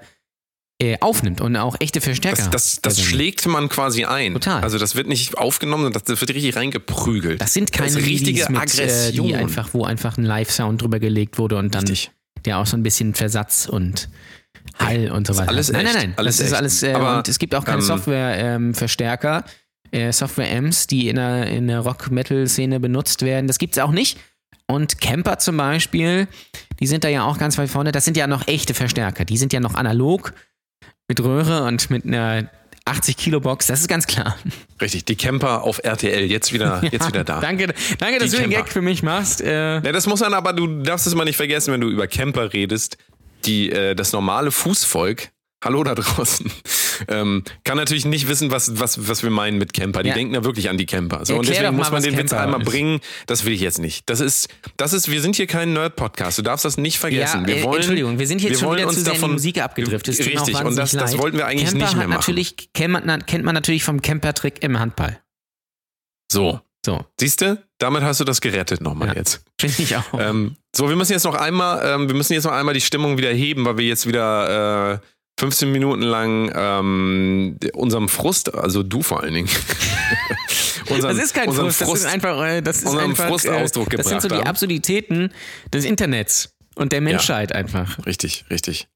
äh, 0.81 0.97
aufnimmt 1.01 1.41
und 1.41 1.57
auch 1.57 1.77
echte 1.81 2.01
Verstärker. 2.01 2.49
Das, 2.51 2.81
das, 2.81 2.81
das 2.81 3.03
schlägt 3.03 3.47
man 3.47 3.69
quasi 3.69 4.05
ein. 4.05 4.35
Total. 4.35 4.63
Also 4.63 4.79
das 4.79 4.95
wird 4.95 5.09
nicht 5.09 5.37
aufgenommen, 5.37 5.85
sondern 5.85 6.03
das 6.05 6.21
wird 6.21 6.35
richtig 6.35 6.57
reingeprügelt. 6.57 7.41
Das 7.41 7.53
sind 7.53 7.73
keine 7.73 7.93
das 7.93 8.05
richtige 8.05 8.47
mit, 8.51 8.61
Aggression. 8.61 9.27
Äh, 9.27 9.29
die 9.29 9.35
einfach, 9.37 9.75
wo 9.75 9.85
einfach 9.85 10.17
ein 10.17 10.25
Live-Sound 10.25 10.81
drüber 10.81 10.99
gelegt 10.99 11.39
wurde 11.39 11.57
und 11.57 11.75
dann 11.75 11.87
Richtig. 11.87 12.13
Der 12.45 12.59
auch 12.59 12.67
so 12.67 12.77
ein 12.77 12.83
bisschen 12.83 13.15
Versatz 13.15 13.67
und 13.67 14.09
Hall 14.79 15.11
und 15.11 15.27
so 15.27 15.37
weiter. 15.37 15.49
alles 15.49 15.71
nein, 15.73 15.85
nein, 15.85 15.95
nein. 15.95 16.15
Alles 16.17 16.39
das 16.39 16.47
ist 16.47 16.53
echt. 16.53 16.61
alles. 16.61 16.83
Äh, 16.83 16.93
Aber, 16.93 17.19
und 17.19 17.29
es 17.29 17.39
gibt 17.39 17.55
auch 17.55 17.65
keine 17.65 17.79
ähm, 17.79 17.85
Software-Verstärker, 17.85 19.45
äh, 19.91 20.13
Software-Amps, 20.13 20.87
die 20.87 21.09
in 21.09 21.17
der, 21.17 21.47
in 21.47 21.69
der 21.69 21.81
Rock-Metal-Szene 21.81 22.81
benutzt 22.81 23.23
werden. 23.23 23.47
Das 23.47 23.59
gibt 23.59 23.77
es 23.77 23.83
auch 23.83 23.91
nicht. 23.91 24.19
Und 24.67 25.01
Camper 25.01 25.39
zum 25.39 25.57
Beispiel, 25.57 26.29
die 26.79 26.87
sind 26.87 27.05
da 27.05 27.09
ja 27.09 27.25
auch 27.25 27.39
ganz 27.39 27.59
weit 27.59 27.69
vorne. 27.71 27.93
Das 27.93 28.05
sind 28.05 28.17
ja 28.17 28.27
noch 28.27 28.47
echte 28.47 28.73
Verstärker. 28.73 29.25
Die 29.25 29.37
sind 29.37 29.53
ja 29.53 29.61
noch 29.61 29.75
analog 29.75 30.33
mit 31.09 31.21
Röhre 31.21 31.65
und 31.65 31.91
mit 31.91 32.05
einer 32.05 32.49
80 32.91 33.17
Kilo 33.17 33.41
Box, 33.41 33.67
das 33.69 33.81
ist 33.81 33.89
ganz 33.89 34.07
klar. 34.07 34.37
Richtig, 34.81 35.05
die 35.05 35.17
Camper 35.17 35.63
auf 35.63 35.81
RTL, 35.83 36.25
jetzt 36.31 36.53
wieder, 36.53 36.83
jetzt 36.91 37.07
wieder 37.09 37.25
da. 37.25 37.41
Danke, 37.41 37.73
danke 37.99 38.19
dass 38.19 38.31
Die 38.31 38.37
du 38.37 38.43
den. 38.43 38.51
Gag 38.51 38.69
für 38.69 38.83
mich 38.83 39.03
machst. 39.03 39.41
Äh, 39.41 39.75
Ja, 39.81 39.93
das 39.93 40.07
muss 40.07 40.21
man 40.21 40.35
aber, 40.35 40.53
du 40.53 40.83
darfst 40.83 41.07
es 41.07 41.15
mal 41.15 41.25
nicht 41.25 41.37
vergessen, 41.37 41.73
wenn 41.73 41.81
du 41.81 41.89
über 41.89 42.07
Camper 42.07 42.53
redest. 42.53 42.97
Die, 43.47 43.71
äh, 43.71 43.95
das 43.95 44.13
normale 44.13 44.51
Fußvolk, 44.51 45.29
hallo 45.65 45.85
da 45.85 45.95
draußen, 45.95 46.51
ähm, 47.09 47.45
kann 47.65 47.77
natürlich 47.77 48.05
nicht 48.05 48.29
wissen, 48.29 48.51
was, 48.51 48.79
was, 48.81 49.09
was 49.09 49.23
wir 49.23 49.31
meinen 49.31 49.59
mit 49.59 49.73
Camper. 49.73 50.03
Die 50.03 50.09
Ja. 50.11 50.15
denken 50.15 50.35
da 50.35 50.45
wirklich 50.45 50.69
an 50.71 50.79
die 50.79 50.87
Camper. 50.87 51.25
So, 51.25 51.37
und 51.39 51.49
deswegen 51.49 51.77
muss 51.77 51.91
man 51.91 52.03
den 52.03 52.17
Witz 52.17 52.31
Camper 52.31 52.45
einmal 52.45 52.61
ist. 52.63 52.69
bringen. 52.69 53.01
Das 53.27 53.45
will 53.45 53.53
ich 53.53 53.61
jetzt 53.61 53.79
nicht. 53.79 54.09
Das 54.09 54.21
ist, 54.21 54.49
das 54.77 54.93
ist, 54.93 55.11
wir 55.11 55.21
sind 55.21 55.37
hier 55.37 55.47
kein 55.47 55.73
Nerd-Podcast. 55.73 56.39
Du 56.39 56.43
darfst 56.43 56.65
das 56.65 56.77
nicht 56.79 56.99
vergessen. 56.99 57.43
ja, 57.43 57.47
wir 57.47 57.57
äh, 57.59 57.63
wollen, 57.63 57.77
Entschuldigung, 57.77 58.19
wir 58.19 58.27
sind 58.27 58.41
jetzt 58.43 58.53
wir 58.53 58.59
schon 58.59 58.77
wieder 58.77 58.87
uns 58.87 58.97
zu 58.97 59.01
sehr 59.05 59.13
in 59.13 59.17
die 59.17 59.21
davon, 59.21 59.33
Musik 59.33 59.63
abgedriftet. 59.63 60.19
Richtig, 60.19 60.61
und 60.65 60.77
das, 60.77 60.93
das 60.93 61.19
wollten 61.19 61.37
wir 61.37 61.47
eigentlich 61.47 61.71
Camper 61.71 61.85
nicht 61.85 61.97
mehr 61.97 62.09
machen. 62.09 62.19
natürlich, 62.19 62.73
kennt 62.73 62.93
man, 63.07 63.27
kennt 63.27 63.45
man 63.45 63.55
natürlich 63.55 63.85
vom 63.85 64.01
Camper-Trick 64.03 64.63
im 64.63 64.79
Handball. 64.79 65.21
So, 66.33 66.61
So, 66.85 67.05
siehst 67.19 67.43
du? 67.43 67.63
Damit 67.79 68.03
hast 68.03 68.21
du 68.21 68.25
das 68.25 68.41
gerettet 68.41 68.81
nochmal 68.81 69.09
Ja. 69.09 69.15
jetzt. 69.15 69.43
finde 69.61 69.83
ich 69.83 69.95
auch. 69.97 70.05
Ähm, 70.19 70.57
so, 70.75 70.89
wir 70.89 70.97
müssen 70.97 71.13
jetzt 71.13 71.25
noch 71.25 71.35
einmal, 71.35 71.83
ähm, 71.85 72.09
wir 72.09 72.15
müssen 72.15 72.33
jetzt 72.33 72.45
noch 72.45 72.53
einmal 72.53 72.73
die 72.75 72.81
Stimmung 72.81 73.19
wieder 73.19 73.31
heben, 73.31 73.65
weil 73.67 73.77
wir 73.79 73.87
jetzt 73.87 74.07
wieder 74.07 74.95
äh, 74.95 74.99
15 75.41 75.73
Minuten 75.73 76.03
lang 76.03 76.53
ähm, 76.55 77.57
unserem 77.73 78.11
Frust, 78.11 78.55
also 78.55 78.83
du 78.83 79.01
vor 79.03 79.23
allen 79.23 79.33
Dingen, 79.33 79.49
unseren, 80.91 81.17
das 81.17 81.25
ist 81.25 81.35
kein 81.35 81.49
unseren 81.49 81.73
Frust, 81.73 81.93
das 81.93 82.01
ist 82.01 82.13
einfach, 82.13 82.43
äh, 82.45 82.61
das 82.61 82.77
ist 82.83 82.85
unserem 82.87 83.11
einfach, 83.13 83.27
Frustausdruck 83.29 83.95
äh, 83.95 83.97
Das 83.97 84.07
sind 84.07 84.21
so 84.21 84.29
gebracht 84.29 84.39
die 84.43 84.45
haben. 84.45 84.51
Absurditäten 84.51 85.33
des 85.73 85.87
Internets 85.87 86.55
und 86.75 86.93
der 86.93 87.01
Menschheit 87.01 87.53
einfach. 87.53 88.05
Richtig, 88.05 88.45
richtig. 88.51 88.89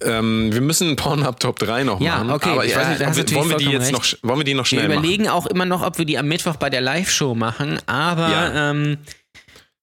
Ähm, 0.00 0.50
wir 0.50 0.62
müssen 0.62 0.96
Pornhub 0.96 1.38
Top 1.40 1.58
3 1.58 1.84
noch 1.84 2.00
Ja, 2.00 2.16
machen. 2.24 2.30
okay, 2.30 2.48
aber 2.48 2.64
ich 2.64 2.72
ja, 2.72 2.78
weiß 2.78 2.88
nicht, 2.98 3.06
ob 3.06 3.16
wir, 3.30 3.36
wollen, 3.36 3.50
wir 3.50 3.56
die 3.58 3.66
jetzt 3.66 3.92
noch, 3.92 4.04
wollen 4.22 4.38
wir 4.40 4.44
die 4.44 4.54
noch 4.54 4.62
Wir 4.64 4.78
schnell 4.78 4.88
machen? 4.88 4.98
überlegen 5.00 5.28
auch 5.28 5.44
immer 5.46 5.66
noch, 5.66 5.82
ob 5.82 5.98
wir 5.98 6.06
die 6.06 6.16
am 6.16 6.26
Mittwoch 6.26 6.56
bei 6.56 6.70
der 6.70 6.80
Live-Show 6.80 7.34
machen, 7.34 7.78
aber 7.86 8.30
Ja. 8.30 8.70
ähm, 8.70 8.96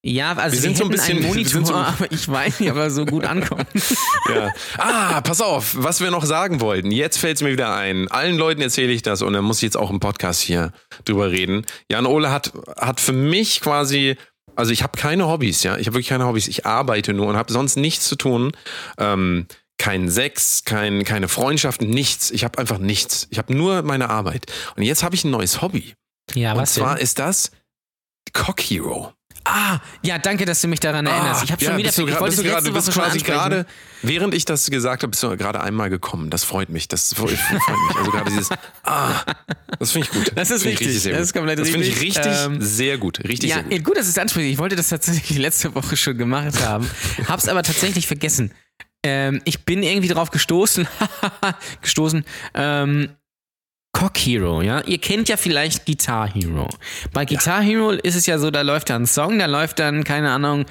ja, 0.03 0.33
also 0.33 0.55
Wir 0.57 0.63
wir, 0.63 0.69
sind 0.69 0.77
so 0.77 0.83
ein 0.85 0.89
bisschen- 0.89 1.21
Monitor, 1.21 1.65
so- 1.65 1.73
aber 1.75 2.11
ich 2.11 2.27
weiß 2.27 2.59
nicht, 2.59 2.71
ob 2.71 2.77
er 2.77 2.89
so 2.91 3.05
gut 3.05 3.23
ankommt. 3.25 3.67
Ja. 4.29 4.53
Ah, 4.77 5.21
pass 5.21 5.41
auf, 5.41 5.73
was 5.77 5.99
wir 5.99 6.09
noch 6.11 6.23
sagen 6.25 6.61
wollten. 6.61 6.89
Jetzt 6.91 7.17
fällt 7.17 7.35
es 7.37 7.43
mir 7.43 7.51
wieder 7.51 7.75
ein. 7.75 8.07
Allen 8.09 8.37
Leuten 8.37 8.61
erzähle 8.61 8.91
ich 8.93 9.01
das 9.01 9.21
und 9.21 9.33
dann 9.33 9.43
muss 9.43 9.57
ich 9.57 9.63
jetzt 9.63 9.77
auch 9.77 9.89
im 9.89 9.99
Podcast 9.99 10.41
hier 10.41 10.71
drüber 11.05 11.31
reden. 11.31 11.65
Jan 11.89 12.05
Ole 12.05 12.31
hat, 12.31 12.53
hat 12.79 13.01
für 13.01 13.11
mich 13.13 13.59
quasi, 13.61 14.15
also 14.55 14.71
ich 14.71 14.83
habe 14.83 14.97
keine 14.97 15.27
Hobbys, 15.27 15.63
ja. 15.63 15.75
Ich 15.77 15.87
habe 15.87 15.95
wirklich 15.95 16.07
keine 16.09 16.25
Hobbys. 16.25 16.47
Ich 16.47 16.65
arbeite 16.65 17.13
nur 17.13 17.27
und 17.27 17.35
habe 17.35 17.51
sonst 17.51 17.75
nichts 17.75 18.07
zu 18.07 18.15
tun. 18.15 18.51
Ähm, 18.97 19.47
kein 19.77 20.09
Sex, 20.09 20.63
kein, 20.63 21.03
keine 21.03 21.27
Freundschaften, 21.27 21.89
nichts. 21.89 22.31
Ich 22.31 22.43
habe 22.45 22.57
einfach 22.59 22.77
nichts. 22.77 23.27
Ich 23.31 23.37
habe 23.37 23.53
nur 23.53 23.81
meine 23.81 24.09
Arbeit. 24.09 24.45
Und 24.77 24.83
jetzt 24.83 25.03
habe 25.03 25.15
ich 25.15 25.23
ein 25.25 25.31
neues 25.31 25.61
Hobby. 25.61 25.93
Ja, 26.35 26.53
und 26.53 26.59
was 26.59 26.75
zwar 26.75 26.95
denn? 26.95 27.03
ist 27.03 27.19
das 27.19 27.51
Cock 28.33 28.61
Hero. 28.61 29.11
Ah, 29.43 29.79
ja, 30.03 30.17
danke, 30.19 30.45
dass 30.45 30.61
du 30.61 30.67
mich 30.67 30.79
daran 30.79 31.05
erinnerst. 31.05 31.43
Ich 31.43 31.51
habe 31.51 31.61
schon 31.63 31.71
ja, 31.73 31.77
wieder 31.77 31.87
bist 31.87 31.97
du, 31.97 32.07
ich 32.07 32.19
wollte 32.19 32.25
bist 32.35 32.37
es 32.39 32.43
du 32.45 32.51
letzte 32.51 32.71
bist 32.71 32.91
quasi 32.91 33.19
gerade, 33.19 33.65
während 34.03 34.33
ich 34.33 34.45
das 34.45 34.69
gesagt 34.69 35.03
habe, 35.03 35.09
bist 35.11 35.23
du 35.23 35.35
gerade 35.35 35.61
einmal 35.61 35.89
gekommen. 35.89 36.29
Das 36.29 36.43
freut 36.43 36.69
mich. 36.69 36.87
Das 36.87 37.13
freut 37.13 37.31
mich. 37.31 37.67
Also 37.97 38.11
gerade 38.11 38.29
dieses, 38.29 38.49
ah, 38.83 39.23
das 39.79 39.91
finde 39.91 40.07
ich 40.07 40.13
gut. 40.13 40.31
Das 40.35 40.51
ist 40.51 40.61
Finde 40.61 40.73
ich 40.73 40.79
richtig. 40.81 41.01
sehr 41.01 41.11
Das 41.13 41.19
gut. 41.19 41.25
ist 41.25 41.33
komplett 41.33 41.59
Das 41.59 41.69
finde 41.69 41.87
ich 41.87 42.01
richtig. 42.01 42.25
richtig 42.25 42.45
Ähm, 42.45 42.61
sehr 42.61 42.97
gut. 42.97 43.19
Richtig 43.23 43.49
Ja, 43.49 43.55
sehr 43.67 43.77
gut. 43.79 43.83
gut, 43.85 43.97
dass 43.97 44.07
es 44.07 44.17
ansprichst. 44.17 44.51
Ich 44.51 44.57
wollte 44.59 44.75
das 44.75 44.89
tatsächlich 44.89 45.37
letzte 45.37 45.73
Woche 45.75 45.97
schon 45.97 46.17
gemacht 46.17 46.63
haben, 46.63 46.89
hab's 47.27 47.47
aber 47.47 47.63
tatsächlich 47.63 48.07
vergessen. 48.07 48.51
Ähm, 49.03 49.41
ich 49.45 49.65
bin 49.65 49.81
irgendwie 49.81 50.09
drauf 50.09 50.29
gestoßen, 50.29 50.87
gestoßen, 51.81 52.23
ähm, 52.53 53.09
Cock 53.93 54.17
Hero, 54.17 54.61
ja. 54.61 54.81
Ihr 54.81 54.97
kennt 54.97 55.29
ja 55.29 55.37
vielleicht 55.37 55.85
Guitar 55.85 56.31
Hero. 56.33 56.69
Bei 57.11 57.25
Guitar 57.25 57.61
Hero 57.61 57.91
ist 57.91 58.15
es 58.15 58.25
ja 58.25 58.39
so, 58.39 58.49
da 58.49 58.61
läuft 58.61 58.89
dann 58.89 59.03
ein 59.03 59.05
Song, 59.05 59.37
da 59.37 59.45
läuft 59.45 59.79
dann, 59.79 60.03
keine 60.03 60.31
Ahnung, 60.31 60.65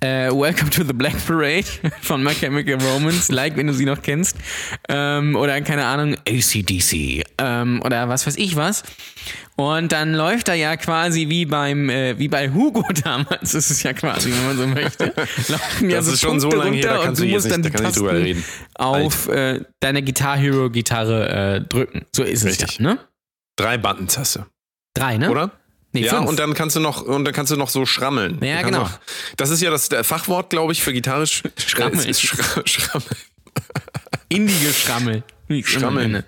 äh, 0.00 0.30
Welcome 0.30 0.70
to 0.70 0.84
the 0.84 0.92
Black 0.92 1.14
Parade 1.26 1.64
von 2.02 2.22
My 2.22 2.34
Chemical 2.34 2.78
Romance, 2.82 3.30
like, 3.32 3.56
wenn 3.56 3.68
du 3.68 3.72
sie 3.72 3.86
noch 3.86 4.02
kennst. 4.02 4.36
Ähm, 4.88 5.36
oder, 5.36 5.60
keine 5.60 5.86
Ahnung, 5.86 6.16
ACDC. 6.28 7.24
Ähm, 7.38 7.80
oder 7.84 8.08
was 8.08 8.26
weiß 8.26 8.36
ich 8.36 8.56
was. 8.56 8.82
Und 9.58 9.92
dann 9.92 10.12
läuft 10.12 10.48
da 10.48 10.54
ja 10.54 10.76
quasi 10.76 11.28
wie 11.30 11.46
beim, 11.46 11.88
äh, 11.88 12.18
wie 12.18 12.28
bei 12.28 12.50
Hugo 12.50 12.84
damals, 13.04 13.54
ist 13.54 13.70
es 13.70 13.82
ja 13.82 13.94
quasi, 13.94 14.30
wenn 14.30 14.46
man 14.46 14.56
so 14.58 14.66
möchte. 14.66 15.06
Laufen 15.48 15.88
ja 15.90 15.96
Das 15.96 16.06
ist 16.08 16.20
schon 16.20 16.40
so 16.40 16.50
lange 16.50 16.76
her, 16.76 16.82
da 16.98 17.02
kannst 17.04 17.20
und 17.22 17.26
du 17.28 17.32
jetzt 17.32 17.44
musst 17.44 17.52
dann 17.52 17.60
nicht- 17.62 17.74
da 17.74 17.78
die 17.78 17.84
kann 17.84 17.92
drüber 17.94 18.12
reden. 18.12 18.44
auf 18.74 19.28
äh, 19.28 19.62
deine 19.80 20.02
Guitar 20.02 20.36
Hero 20.36 20.68
Gitarre 20.70 21.28
äh, 21.56 21.60
drücken. 21.62 22.04
So 22.14 22.22
ist 22.22 22.40
es 22.44 22.60
Richtig. 22.60 22.78
ja, 22.78 22.82
ne? 22.84 22.98
Drei 23.58 23.78
du, 23.78 24.44
Drei, 24.94 25.16
ne? 25.16 25.30
oder? 25.30 25.50
Nee, 25.92 26.02
ja, 26.04 26.16
fünf. 26.16 26.28
und 26.28 26.38
dann 26.38 26.52
kannst 26.52 26.76
du 26.76 26.80
noch 26.80 27.00
und 27.00 27.24
dann 27.24 27.32
kannst 27.32 27.50
du 27.50 27.56
noch 27.56 27.70
so 27.70 27.86
schrammeln. 27.86 28.38
Ja, 28.44 28.58
Du 28.58 28.66
genau. 28.66 28.82
Auch, 28.82 28.90
das 29.38 29.48
ist 29.48 29.62
ja 29.62 29.70
das 29.70 29.88
Fachwort, 30.02 30.50
glaube 30.50 30.74
ich, 30.74 30.82
für 30.82 30.92
gitarrisch. 30.92 31.42
Schrammeln. 31.56 32.04
Äh, 32.04 32.10
ist 32.10 32.20
Schra 32.26 32.60
Schrammeln. 32.66 33.16
Indige 34.28 34.72
Schrammel. 34.72 35.22
wie 35.48 35.60
ich's 35.60 35.70
immer 35.72 35.80
Schrammeln. 35.82 36.24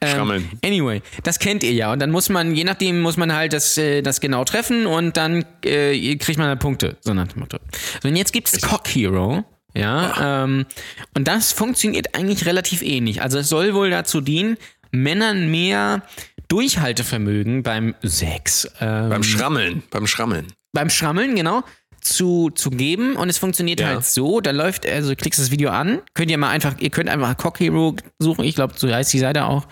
Ähm, 0.00 0.16
Schrammeln. 0.16 0.50
Anyway, 0.64 1.02
das 1.22 1.38
kennt 1.38 1.62
ihr 1.62 1.72
ja. 1.72 1.92
Und 1.92 2.00
dann 2.00 2.10
muss 2.10 2.28
man, 2.28 2.54
je 2.54 2.64
nachdem, 2.64 3.00
muss 3.00 3.16
man 3.16 3.32
halt 3.34 3.52
das, 3.52 3.78
äh, 3.78 4.02
das 4.02 4.20
genau 4.20 4.44
treffen 4.44 4.86
und 4.86 5.16
dann 5.16 5.44
äh, 5.64 6.16
kriegt 6.16 6.38
man 6.38 6.48
halt 6.48 6.60
Punkte. 6.60 6.96
So 7.00 7.14
nach 7.14 7.28
dem 7.28 7.40
Motto. 7.40 7.58
So, 8.02 8.08
und 8.08 8.16
jetzt 8.16 8.32
gibt's 8.32 8.60
Cock 8.60 8.88
Hero. 8.88 9.44
Ja, 9.74 10.44
ähm, 10.44 10.66
und 11.14 11.28
das 11.28 11.52
funktioniert 11.52 12.14
eigentlich 12.14 12.46
relativ 12.46 12.82
ähnlich. 12.82 13.22
Also 13.22 13.38
es 13.38 13.48
soll 13.48 13.74
wohl 13.74 13.90
dazu 13.90 14.20
dienen, 14.20 14.56
Männern 14.90 15.50
mehr 15.50 16.02
Durchhaltevermögen 16.48 17.62
beim 17.62 17.94
Sex, 18.02 18.68
ähm, 18.80 19.10
Beim 19.10 19.22
Schrammeln, 19.22 19.82
beim 19.90 20.06
Schrammeln. 20.06 20.46
beim 20.72 20.90
Schrammeln, 20.90 21.36
genau, 21.36 21.62
zu, 22.08 22.50
zu 22.50 22.70
geben. 22.70 23.16
Und 23.16 23.28
es 23.28 23.38
funktioniert 23.38 23.80
Ja. 23.80 23.88
halt 23.88 24.04
so, 24.04 24.40
da 24.40 24.50
läuft, 24.50 24.86
also 24.86 25.10
du 25.10 25.16
klickst 25.16 25.40
das 25.40 25.50
Video 25.50 25.70
an, 25.70 26.00
könnt 26.14 26.30
ihr 26.30 26.38
mal 26.38 26.50
einfach, 26.50 26.74
ihr 26.78 26.90
könnt 26.90 27.08
einfach 27.08 27.36
Cock 27.36 27.60
Hero 27.60 27.94
suchen, 28.18 28.44
ich 28.44 28.54
glaube, 28.54 28.74
so 28.76 28.88
heißt 28.92 29.12
die 29.12 29.18
Seite 29.18 29.44
auch. 29.46 29.66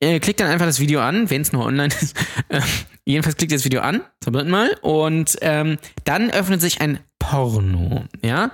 Äh, 0.00 0.18
klickt 0.20 0.40
dann 0.40 0.48
einfach 0.48 0.66
das 0.66 0.80
Video 0.80 1.00
an, 1.00 1.30
wenn 1.30 1.42
es 1.42 1.52
nur 1.52 1.64
online 1.64 1.94
ist. 2.00 2.16
Äh, 2.48 2.60
jedenfalls 3.06 3.36
klickt 3.36 3.52
ihr 3.52 3.58
das 3.58 3.64
Video 3.64 3.80
an, 3.80 4.02
zum 4.22 4.32
dritten 4.34 4.50
Mal, 4.50 4.76
und 4.82 5.36
ähm, 5.40 5.78
dann 6.04 6.30
öffnet 6.30 6.60
sich 6.60 6.80
ein 6.80 6.98
Porno, 7.18 8.04
ja. 8.22 8.50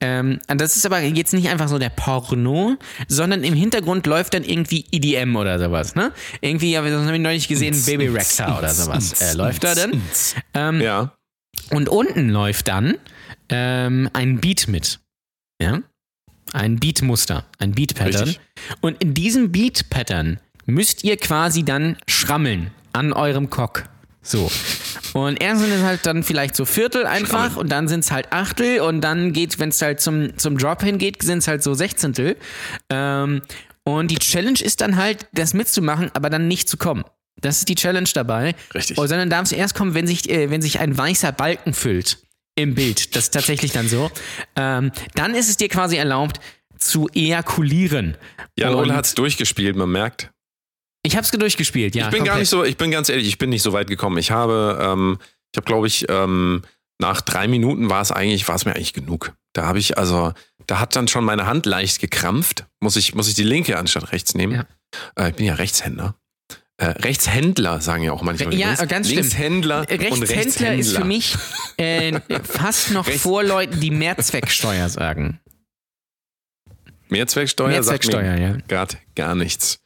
Ähm, 0.00 0.38
das 0.46 0.76
ist 0.76 0.86
aber 0.86 1.00
jetzt 1.00 1.32
nicht 1.32 1.48
einfach 1.48 1.66
so 1.68 1.78
der 1.80 1.88
Porno, 1.90 2.76
sondern 3.08 3.42
im 3.42 3.54
Hintergrund 3.54 4.06
läuft 4.06 4.34
dann 4.34 4.44
irgendwie 4.44 4.84
EDM 4.92 5.34
oder 5.34 5.58
sowas, 5.58 5.96
ne? 5.96 6.12
Irgendwie, 6.40 6.70
ja, 6.72 6.82
das 6.82 7.04
habe 7.04 7.16
ich 7.16 7.22
neulich 7.22 7.48
gesehen, 7.48 7.74
Baby 7.86 8.06
Rexha 8.08 8.56
oder 8.58 8.70
sowas. 8.72 9.20
Äh, 9.20 9.34
läuft 9.36 9.64
da 9.64 9.74
dann. 9.74 10.00
Ähm, 10.54 10.80
Ja. 10.80 11.12
Und 11.70 11.88
unten 11.88 12.28
läuft 12.28 12.68
dann 12.68 12.96
ähm, 13.48 14.08
ein 14.12 14.40
Beat 14.40 14.68
mit. 14.68 15.00
Ja? 15.60 15.80
Ein 16.52 16.78
Beat-Muster, 16.78 17.44
ein 17.58 17.72
Beat-Pattern. 17.72 18.36
Und 18.80 19.02
in 19.02 19.14
diesem 19.14 19.50
Beat-Pattern 19.50 20.38
müsst 20.66 21.02
ihr 21.02 21.16
quasi 21.16 21.64
dann 21.64 21.96
schrammeln 22.06 22.70
an 22.92 23.12
eurem 23.12 23.50
Cock. 23.50 23.84
So. 24.22 24.50
Und 25.12 25.42
erst 25.42 25.60
sind 25.62 25.72
es 25.72 25.82
halt 25.82 26.06
dann 26.06 26.22
vielleicht 26.22 26.56
so 26.56 26.64
Viertel 26.64 27.06
einfach 27.06 27.46
Schrammeln. 27.46 27.56
und 27.58 27.68
dann 27.70 27.88
sind 27.88 28.00
es 28.00 28.10
halt 28.10 28.32
Achtel 28.32 28.80
und 28.80 29.00
dann 29.00 29.32
geht, 29.32 29.58
wenn 29.58 29.68
es 29.68 29.82
halt 29.82 30.00
zum, 30.00 30.36
zum 30.38 30.56
Drop 30.56 30.82
hingeht, 30.82 31.22
sind 31.22 31.38
es 31.38 31.48
halt 31.48 31.62
so 31.62 31.74
Sechzehntel. 31.74 32.36
Ähm, 32.88 33.42
und 33.84 34.10
die 34.10 34.18
Challenge 34.18 34.60
ist 34.60 34.80
dann 34.80 34.96
halt, 34.96 35.26
das 35.32 35.52
mitzumachen, 35.52 36.10
aber 36.14 36.30
dann 36.30 36.48
nicht 36.48 36.68
zu 36.68 36.78
kommen. 36.78 37.04
Das 37.40 37.58
ist 37.58 37.68
die 37.68 37.74
Challenge 37.74 38.08
dabei. 38.14 38.54
Richtig. 38.74 38.98
Oh, 38.98 39.06
sondern 39.06 39.30
darf 39.30 39.44
es 39.44 39.52
erst 39.52 39.74
kommen, 39.74 39.94
wenn 39.94 40.06
sich, 40.06 40.30
äh, 40.30 40.50
wenn 40.50 40.62
sich 40.62 40.80
ein 40.80 40.96
weißer 40.96 41.32
Balken 41.32 41.74
füllt 41.74 42.18
im 42.54 42.74
Bild. 42.74 43.14
Das 43.16 43.24
ist 43.24 43.34
tatsächlich 43.34 43.72
dann 43.72 43.88
so. 43.88 44.10
Ähm, 44.56 44.92
dann 45.14 45.34
ist 45.34 45.48
es 45.48 45.56
dir 45.56 45.68
quasi 45.68 45.96
erlaubt, 45.96 46.40
zu 46.78 47.08
ejakulieren. 47.12 48.16
Jan 48.58 48.74
Und 48.74 48.80
Ole 48.84 48.94
hat 48.94 49.06
es 49.06 49.14
durchgespielt, 49.14 49.76
man 49.76 49.90
merkt. 49.90 50.30
Ich 51.02 51.16
hab's 51.16 51.30
durchgespielt, 51.30 51.94
ja. 51.94 52.06
ich 52.06 52.10
bin 52.10 52.20
gar 52.20 52.34
komplett. 52.34 52.40
nicht 52.40 52.48
so, 52.48 52.64
ich 52.64 52.76
bin 52.76 52.90
ganz 52.90 53.08
ehrlich, 53.08 53.28
ich 53.28 53.38
bin 53.38 53.50
nicht 53.50 53.62
so 53.62 53.72
weit 53.72 53.88
gekommen. 53.88 54.16
Ich 54.16 54.30
habe, 54.30 54.78
ähm, 54.80 55.18
ich 55.52 55.58
habe, 55.58 55.66
glaube 55.66 55.86
ich, 55.86 56.06
ähm, 56.08 56.62
nach 56.98 57.20
drei 57.20 57.46
Minuten 57.48 57.90
war 57.90 58.00
es 58.00 58.10
eigentlich, 58.10 58.48
war 58.48 58.54
es 58.54 58.64
mir 58.64 58.74
eigentlich 58.74 58.94
genug. 58.94 59.34
Da 59.52 59.66
habe 59.66 59.78
ich, 59.78 59.98
also, 59.98 60.32
da 60.66 60.80
hat 60.80 60.96
dann 60.96 61.08
schon 61.08 61.24
meine 61.24 61.46
Hand 61.46 61.66
leicht 61.66 62.00
gekrampft. 62.00 62.66
Muss 62.80 62.96
ich, 62.96 63.14
muss 63.14 63.28
ich 63.28 63.34
die 63.34 63.42
linke 63.42 63.76
anstatt 63.78 64.12
rechts 64.12 64.34
nehmen? 64.34 64.64
Ja. 65.16 65.24
Äh, 65.24 65.30
ich 65.30 65.36
bin 65.36 65.46
ja 65.46 65.54
Rechtshänder. 65.54 66.14
Äh, 66.76 66.86
Rechtshändler 66.86 67.80
sagen 67.80 68.02
ja 68.02 68.12
auch 68.12 68.22
manchmal. 68.22 68.52
Ja, 68.54 68.72
übrigens. 68.72 68.88
ganz 68.88 69.06
stimmt. 69.08 69.22
Linkshändler 69.22 69.80
und 69.80 69.90
Rechtshändler 69.90 70.28
Rechtshändler. 70.28 70.74
ist 70.74 70.96
für 70.96 71.04
mich 71.04 71.36
äh, 71.76 72.18
fast 72.42 72.90
noch 72.90 73.06
Rechts- 73.06 73.22
vor 73.22 73.44
Leuten, 73.44 73.78
die 73.78 73.92
Mehrzwecksteuer 73.92 74.88
sagen. 74.88 75.40
Mehrzwecksteuer, 77.08 77.82
sagt 77.82 78.04
Mehrzwecksteuer, 78.06 78.32
mir 78.36 78.40
ja. 78.40 78.56
gerade 78.66 78.96
gar 79.14 79.34
nichts. 79.34 79.78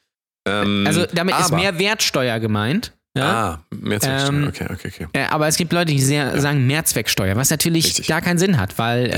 Ähm, 0.47 0.85
Also 0.87 1.05
damit 1.13 1.35
ist 1.39 1.47
aber- 1.47 1.57
Mehrwertsteuer 1.57 2.41
gemeint. 2.41 2.95
Ja? 3.17 3.33
Ah, 3.33 3.65
Mehrzwecksteuer. 3.75 4.29
Ähm, 4.29 4.49
okay, 4.49 4.67
okay, 4.73 4.89
okay. 4.95 5.07
Äh, 5.13 5.25
aber 5.27 5.49
es 5.49 5.57
gibt 5.57 5.73
Leute, 5.73 5.93
die 5.93 6.01
sehr, 6.01 6.41
sagen 6.41 6.67
Mehrzwecksteuer, 6.67 7.37
was 7.37 7.51
natürlich 7.51 7.87
Richtig. 7.87 8.07
gar 8.07 8.21
keinen 8.23 8.39
Sinn 8.39 8.59
hat, 8.59 8.79
weil 8.79 9.11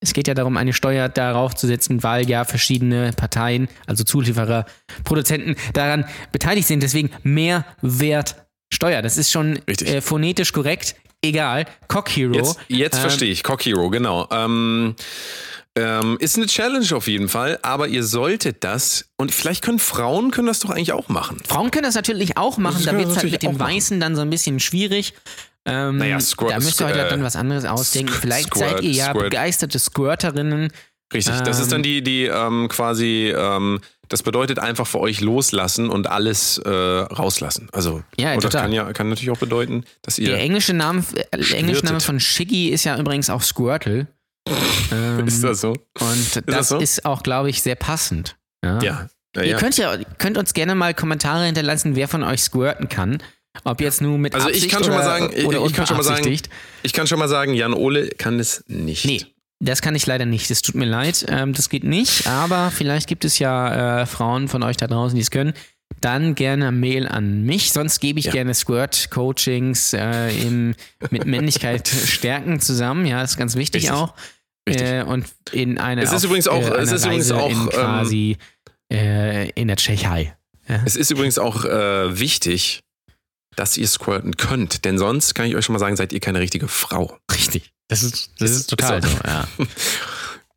es 0.00 0.14
geht 0.14 0.26
ja 0.28 0.34
darum, 0.34 0.56
eine 0.56 0.72
Steuer 0.72 1.08
darauf 1.08 1.54
zu 1.54 1.66
setzen, 1.66 2.02
weil 2.02 2.28
ja 2.28 2.44
verschiedene 2.44 3.12
Parteien, 3.12 3.68
also 3.86 4.02
Zulieferer, 4.02 4.64
Produzenten 5.04 5.56
daran 5.74 6.06
beteiligt 6.32 6.66
sind. 6.66 6.82
Deswegen 6.82 7.10
Mehrwertsteuer. 7.22 9.02
Das 9.02 9.18
ist 9.18 9.30
schon 9.30 9.60
äh, 9.66 10.00
phonetisch 10.00 10.52
korrekt. 10.52 10.96
Egal. 11.22 11.66
Cock 11.88 12.08
Hero. 12.08 12.32
Jetzt, 12.32 12.58
jetzt 12.68 12.96
ähm, 12.96 13.00
verstehe 13.02 13.30
ich. 13.30 13.42
Cock 13.42 13.66
Hero, 13.66 13.90
genau. 13.90 14.26
Ähm, 14.30 14.96
ähm, 15.76 16.16
ist 16.18 16.36
eine 16.36 16.46
Challenge 16.46 16.86
auf 16.94 17.06
jeden 17.06 17.28
Fall, 17.28 17.58
aber 17.62 17.86
ihr 17.86 18.02
solltet 18.02 18.64
das 18.64 19.04
und 19.16 19.32
vielleicht 19.32 19.62
können 19.62 19.78
Frauen 19.78 20.30
können 20.30 20.48
das 20.48 20.60
doch 20.60 20.70
eigentlich 20.70 20.92
auch 20.92 21.08
machen. 21.08 21.40
Frauen 21.46 21.70
können 21.70 21.84
das 21.84 21.94
natürlich 21.94 22.36
auch 22.36 22.58
machen, 22.58 22.84
da 22.84 22.96
wird 22.96 23.08
es 23.08 23.18
halt 23.18 23.30
mit 23.30 23.42
dem. 23.42 23.58
Weißen 23.60 24.00
dann 24.00 24.16
so 24.16 24.22
ein 24.22 24.30
bisschen 24.30 24.58
schwierig. 24.58 25.14
Ähm, 25.66 25.98
Naja, 25.98 26.18
Squirt- 26.20 26.52
da 26.52 26.56
müsst 26.58 26.80
ihr 26.80 26.86
euch 26.86 26.96
äh, 26.96 27.08
dann 27.10 27.22
was 27.22 27.36
anderes 27.36 27.64
ausdenken. 27.64 28.08
Squirt- 28.12 28.20
Vielleicht 28.22 28.54
seid 28.54 28.80
ihr 28.82 28.90
ja 28.92 29.06
Squirt. 29.10 29.24
begeisterte 29.24 29.78
Squirterinnen. 29.78 30.72
Richtig. 31.12 31.40
das 31.40 31.58
ist 31.58 31.64
Ähm. 31.66 31.70
dann 31.70 31.82
die, 31.82 32.02
die 32.02 32.24
ähm, 32.26 32.68
quasi, 32.68 33.34
ähm, 33.36 33.80
das 34.08 34.22
bedeutet 34.22 34.58
einfach 34.60 34.86
für 34.86 35.00
euch 35.00 35.20
loslassen 35.20 35.90
und 35.90 36.06
alles 36.08 36.58
äh, 36.58 36.68
rauslassen. 36.70 37.68
Also, 37.72 38.02
Ja, 38.18 38.32
oder 38.32 38.42
total. 38.42 38.62
kann 38.62 38.72
ja 38.72 38.92
kann 38.92 39.08
natürlich 39.08 39.30
auch 39.30 39.38
bedeuten, 39.38 39.84
dass 40.02 40.18
ihr. 40.18 40.28
Der 40.30 40.40
englische 40.40 40.72
Name, 40.72 41.02
äh, 41.32 41.52
englische 41.54 41.84
Name 41.84 42.00
von 42.00 42.20
Shiggy 42.20 42.68
ist 42.68 42.84
ja 42.84 42.96
übrigens 42.96 43.28
auch 43.28 43.42
Squirtle. 43.42 44.06
Ähm, 44.92 45.26
ist 45.26 45.42
das 45.44 45.60
so? 45.60 45.70
Und 45.98 46.36
das, 46.36 46.42
das 46.46 46.68
so? 46.68 46.78
ist 46.78 47.04
auch, 47.04 47.22
glaube 47.22 47.50
ich, 47.50 47.60
sehr 47.62 47.74
passend. 47.76 48.36
Ja. 48.64 48.80
Ja. 48.80 49.08
ja, 49.36 49.42
Ihr 49.42 49.56
könnt 49.56 49.76
ja 49.78 49.96
könnt 50.18 50.38
uns 50.38 50.54
gerne 50.54 50.74
mal 50.74 50.94
Kommentare 50.94 51.44
hinterlassen, 51.44 51.96
wer 51.96 52.08
von 52.08 52.22
euch 52.22 52.42
squirten 52.42 52.88
kann. 52.88 53.18
Ob 53.64 53.80
jetzt 53.80 54.00
nur 54.00 54.16
mit 54.18 54.34
Also 54.34 54.48
ich 54.48 54.54
Absicht 54.56 54.70
kann 54.72 54.84
schon 54.84 54.92
mal 54.92 54.98
oder, 55.00 55.04
sagen, 55.04 55.32
ich- 55.32 55.38
ich 55.44 55.72
kann 55.74 55.86
schon 55.86 55.96
mal 55.96 56.02
sagen. 56.02 56.38
Ich 56.82 56.92
kann 56.92 57.06
schon 57.06 57.18
mal 57.18 57.28
sagen, 57.28 57.54
Jan 57.54 57.74
Ole 57.74 58.08
kann 58.10 58.38
es 58.38 58.64
nicht. 58.68 59.04
Nee, 59.04 59.26
das 59.58 59.82
kann 59.82 59.94
ich 59.94 60.06
leider 60.06 60.24
nicht. 60.24 60.50
Das 60.50 60.62
tut 60.62 60.76
mir 60.76 60.86
leid. 60.86 61.26
Ähm, 61.28 61.52
das 61.52 61.68
geht 61.68 61.84
nicht. 61.84 62.26
Aber 62.26 62.70
vielleicht 62.70 63.08
gibt 63.08 63.24
es 63.24 63.38
ja 63.38 64.02
äh, 64.02 64.06
Frauen 64.06 64.48
von 64.48 64.62
euch 64.62 64.76
da 64.76 64.86
draußen, 64.86 65.16
die 65.16 65.22
es 65.22 65.30
können. 65.30 65.52
Dann 66.00 66.36
gerne 66.36 66.70
Mail 66.70 67.08
an 67.08 67.42
mich. 67.42 67.72
Sonst 67.72 67.98
gebe 68.00 68.20
ich 68.20 68.26
Ja. 68.26 68.32
gerne 68.32 68.54
Squirt-Coachings 68.54 69.92
äh, 69.94 70.30
im, 70.40 70.74
mit 71.10 71.26
Männlichkeit 71.26 71.88
stärken 72.06 72.60
zusammen. 72.60 73.04
Ja, 73.04 73.22
ist 73.22 73.36
ganz 73.36 73.56
wichtig 73.56 73.82
Richtig. 73.82 73.96
auch. 73.96 74.14
Äh, 74.66 75.02
und 75.02 75.26
in 75.52 75.78
eine 75.78 76.02
Es 76.02 76.10
ist 76.12 76.18
auf, 76.18 76.24
übrigens 76.24 76.46
auch- 76.48 76.62
äh, 76.62 76.66
es 76.66 76.88
einer 76.88 76.92
ist 76.96 77.04
übrigens 77.04 77.30
Reise 77.32 77.36
auch, 77.36 77.50
in 77.50 77.56
ähm, 77.62 77.68
quasi 77.70 78.36
äh, 78.92 79.50
in 79.50 79.66
der 79.68 79.76
Tschechei. 79.76 80.36
Es 80.84 80.94
ist 80.94 81.10
übrigens 81.10 81.38
auch 81.38 81.64
äh, 81.64 82.18
wichtig, 82.18 82.80
dass 83.56 83.76
ihr 83.76 83.88
squirten 83.88 84.36
könnt, 84.36 84.84
denn 84.84 84.98
sonst 84.98 85.34
kann 85.34 85.46
ich 85.46 85.56
euch 85.56 85.64
schon 85.64 85.72
mal 85.74 85.78
sagen, 85.80 85.96
seid 85.96 86.12
ihr 86.12 86.20
keine 86.20 86.40
richtige 86.40 86.68
Frau. 86.68 87.18
Richtig. 87.32 87.72
Das 87.88 88.02
ist, 88.02 88.30
das 88.38 88.50
Ist- 88.52 88.70
total 88.70 89.02
so. 89.02 89.08
so. 89.08 89.16
Ja. 89.26 89.46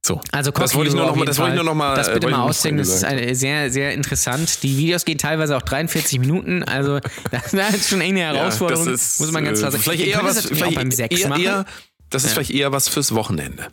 So. 0.06 0.20
Also 0.34 0.52
Das 0.52 0.76
wollte 0.76 0.90
ich 0.90 0.96
nur 0.96 1.06
Cock 1.06 1.12
noch 1.12 1.18
mal- 1.20 1.26
das 1.26 1.38
wollte 1.40 1.52
ich 1.52 1.56
nur 1.56 1.64
noch 1.64 1.74
mal, 1.76 1.96
Fall. 1.96 1.96
Das 1.96 2.08
äh, 2.10 2.14
bitte 2.16 2.28
mal 2.30 2.42
auschecken, 2.42 2.78
das 2.78 2.90
ist 2.90 3.06
eine, 3.06 3.34
sehr, 3.36 3.72
sehr 3.72 3.94
interessant. 3.94 4.62
Die 4.62 4.78
Videos 4.78 5.06
gehen 5.06 5.18
teilweise 5.18 5.56
auch 5.56 5.62
43 5.62 6.20
Minuten, 6.20 6.62
also 6.64 7.00
das 7.32 7.54
ist 7.54 7.90
schon 7.90 8.02
eine 8.02 8.20
Herausforderung, 8.20 8.86
das 8.86 9.02
ist, 9.02 9.20
muss 9.22 9.32
man 9.32 9.46
ganz 9.46 9.60
klar 9.60 9.70
äh, 9.70 9.72
sagen. 9.72 9.84
Vielleicht 9.84 10.06
eher 10.06 10.22
was, 10.24 10.36
das 10.36 10.46
vielleicht 10.48 10.76
beim 10.76 10.92
Sex 10.92 11.18
eher, 11.22 11.30
machen, 11.30 11.42
eher, 11.44 11.66
das 12.10 12.24
ist 12.26 12.32
Ja. 12.32 12.34
vielleicht 12.36 12.52
eher 12.52 12.72
was 12.74 12.90
fürs 12.90 13.16
Wochenende. 13.16 13.68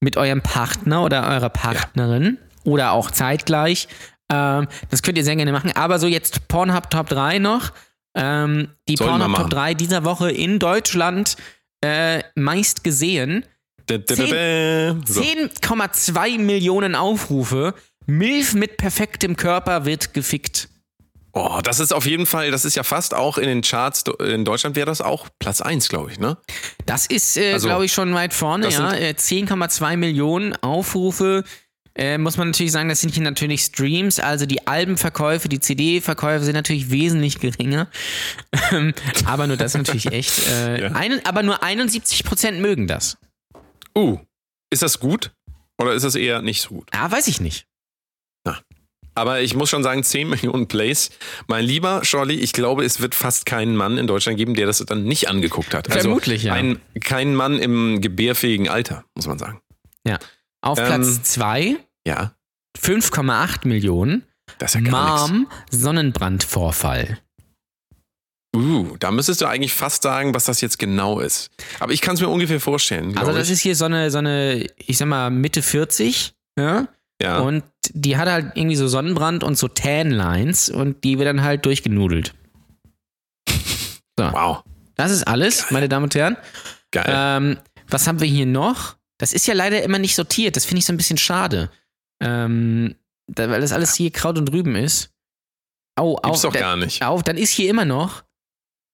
mit 0.00 0.18
eurem 0.18 0.42
Partner 0.42 1.02
oder 1.04 1.26
eurer 1.28 1.48
Partnerin 1.48 2.36
oder 2.64 2.92
auch 2.92 3.10
zeitgleich. 3.10 3.88
Ähm, 4.30 4.68
das 4.90 5.02
könnt 5.02 5.16
ihr 5.16 5.24
sehr 5.24 5.36
gerne 5.36 5.52
machen. 5.52 5.72
Aber 5.74 5.98
so 5.98 6.06
jetzt 6.06 6.48
Pornhub 6.48 6.90
Top 6.90 7.08
3 7.08 7.38
noch. 7.38 7.72
Ähm, 8.14 8.68
die 8.88 8.94
Pornhub 8.96 9.20
Top 9.20 9.28
machen. 9.30 9.50
3 9.50 9.74
dieser 9.74 10.04
Woche 10.04 10.30
in 10.30 10.58
Deutschland 10.58 11.36
äh, 11.84 12.22
meist 12.34 12.84
gesehen. 12.84 13.44
Da, 13.86 13.98
da, 13.98 14.14
da, 14.14 14.24
da. 14.26 14.96
So. 15.06 15.20
10,2 15.20 16.38
Millionen 16.38 16.94
Aufrufe. 16.94 17.74
Milf 18.06 18.54
mit 18.54 18.76
perfektem 18.76 19.36
Körper 19.36 19.84
wird 19.84 20.12
gefickt. 20.14 20.68
Oh, 21.34 21.60
das 21.64 21.80
ist 21.80 21.94
auf 21.94 22.04
jeden 22.04 22.26
Fall, 22.26 22.50
das 22.50 22.66
ist 22.66 22.74
ja 22.76 22.82
fast 22.82 23.14
auch 23.14 23.38
in 23.38 23.46
den 23.46 23.62
Charts, 23.62 24.04
in 24.20 24.44
Deutschland 24.44 24.76
wäre 24.76 24.84
das 24.84 25.00
auch 25.00 25.28
Platz 25.38 25.62
1, 25.62 25.88
glaube 25.88 26.10
ich, 26.12 26.18
ne? 26.18 26.36
Das 26.84 27.06
ist, 27.06 27.38
äh, 27.38 27.54
Also, 27.54 27.68
glaube 27.68 27.86
ich, 27.86 27.92
schon 27.94 28.12
weit 28.12 28.34
vorne, 28.34 28.68
ja. 28.68 28.90
sind- 28.90 29.00
Äh, 29.00 29.14
10,2 29.16 29.96
Millionen 29.96 30.54
Aufrufe. 30.56 31.42
Äh, 31.94 32.18
muss 32.18 32.36
man 32.36 32.48
natürlich 32.48 32.72
sagen, 32.72 32.88
das 32.88 33.00
sind 33.00 33.14
hier 33.14 33.22
natürlich 33.22 33.62
Streams, 33.62 34.18
also 34.18 34.46
die 34.46 34.66
Albenverkäufe, 34.66 35.48
die 35.48 35.60
CD-Verkäufe 35.60 36.44
sind 36.44 36.54
natürlich 36.54 36.90
wesentlich 36.90 37.38
geringer. 37.38 37.88
Ähm, 38.70 38.94
aber 39.26 39.46
nur 39.46 39.56
das 39.56 39.74
natürlich 39.74 40.06
echt. 40.06 40.48
Äh, 40.48 40.72
Ja. 40.82 40.92
einen, 40.92 41.24
aber 41.26 41.42
nur 41.42 41.62
71% 41.62 42.52
mögen 42.52 42.86
das. 42.86 43.18
Uh, 43.96 44.18
ist 44.70 44.82
das 44.82 44.98
gut? 45.00 45.32
Oder 45.78 45.92
ist 45.92 46.02
das 46.02 46.14
eher 46.14 46.40
nicht 46.42 46.62
so 46.62 46.70
gut? 46.70 46.88
Ah, 46.92 47.10
weiß 47.10 47.28
ich 47.28 47.40
nicht. 47.40 47.66
Aber 49.14 49.40
ich 49.40 49.54
muss 49.54 49.68
schon 49.70 49.82
sagen, 49.82 50.02
10 50.02 50.28
Millionen 50.30 50.68
Plays. 50.68 51.10
Mein 51.46 51.64
lieber 51.64 52.04
Scholli, 52.04 52.34
ich 52.34 52.52
glaube, 52.52 52.84
es 52.84 53.00
wird 53.00 53.14
fast 53.14 53.46
keinen 53.46 53.76
Mann 53.76 53.98
in 53.98 54.06
Deutschland 54.06 54.38
geben, 54.38 54.54
der 54.54 54.66
das 54.66 54.78
dann 54.78 55.04
nicht 55.04 55.28
angeguckt 55.28 55.74
hat. 55.74 55.92
Vermutlich, 55.92 56.44
ja. 56.44 56.54
also 56.54 56.66
Ein, 56.66 56.80
kein 57.00 57.34
Mann 57.34 57.58
im 57.58 58.00
gebärfähigen 58.00 58.68
Alter, 58.68 59.04
muss 59.14 59.26
man 59.26 59.38
sagen. 59.38 59.60
Auf 60.62 60.78
Ähm, 60.78 60.86
Platz 60.86 61.22
2 61.24 61.76
Ja, 62.06 62.32
5,8 62.78 63.66
Millionen. 63.68 64.24
das 64.58 64.74
ist 64.74 64.84
ja 64.84 64.90
gar. 64.90 65.28
Mom, 65.28 65.48
Sonnenbrandvorfall. 65.70 67.18
Uh, 68.54 68.96
da 68.98 69.10
müsstest 69.10 69.40
du 69.40 69.46
eigentlich 69.46 69.72
fast 69.72 70.02
sagen, 70.02 70.34
was 70.34 70.44
das 70.44 70.60
jetzt 70.60 70.78
genau 70.78 71.20
ist. 71.20 71.50
Aber 71.80 71.92
ich 71.92 72.02
kann 72.02 72.14
es 72.16 72.20
mir 72.20 72.28
ungefähr 72.28 72.60
vorstellen. 72.60 73.16
Also 73.16 73.32
das 73.32 73.46
ich. 73.46 73.54
ist 73.54 73.60
hier 73.60 73.74
so 73.74 73.86
eine, 73.86 74.10
so 74.10 74.18
eine, 74.18 74.66
ich 74.76 74.98
sag 74.98 75.06
mal, 75.08 75.30
Mitte 75.30 75.62
40, 75.62 76.34
ja. 76.58 76.86
ja. 77.22 77.38
Und 77.38 77.64
die 77.94 78.18
hat 78.18 78.28
halt 78.28 78.52
irgendwie 78.54 78.76
so 78.76 78.88
Sonnenbrand 78.88 79.42
und 79.42 79.56
so 79.56 79.68
Tan-Lines 79.68 80.68
und 80.68 81.02
die 81.02 81.18
wird 81.18 81.28
dann 81.28 81.42
halt 81.42 81.64
durchgenudelt. 81.64 82.34
wow, 84.18 84.62
Das 84.96 85.10
ist 85.10 85.26
alles, 85.26 85.70
meine 85.70 85.88
Damen 85.88 86.04
und 86.04 86.14
Herren. 86.14 86.36
geil. 86.90 87.06
Ähm, 87.08 87.58
was 87.88 88.06
haben 88.06 88.20
wir 88.20 88.28
hier 88.28 88.46
noch? 88.46 88.96
Das 89.22 89.32
ist 89.32 89.46
ja 89.46 89.54
leider 89.54 89.84
immer 89.84 90.00
nicht 90.00 90.16
sortiert. 90.16 90.56
Das 90.56 90.64
finde 90.64 90.80
ich 90.80 90.84
so 90.84 90.92
ein 90.92 90.96
bisschen 90.96 91.16
schade. 91.16 91.70
Ähm, 92.20 92.96
da, 93.28 93.48
weil 93.48 93.60
das 93.60 93.70
alles 93.70 93.94
hier 93.94 94.10
Kraut 94.10 94.36
und 94.36 94.50
Rüben 94.52 94.74
ist. 94.74 95.14
Au, 95.94 96.16
au, 96.16 96.20
Gibt's 96.22 96.40
doch 96.42 96.52
da- 96.52 96.58
gar 96.58 96.76
nicht. 96.76 97.04
Auf, 97.04 97.22
dann 97.22 97.36
ist 97.38 97.50
hier 97.50 97.70
immer 97.70 97.84
noch 97.84 98.24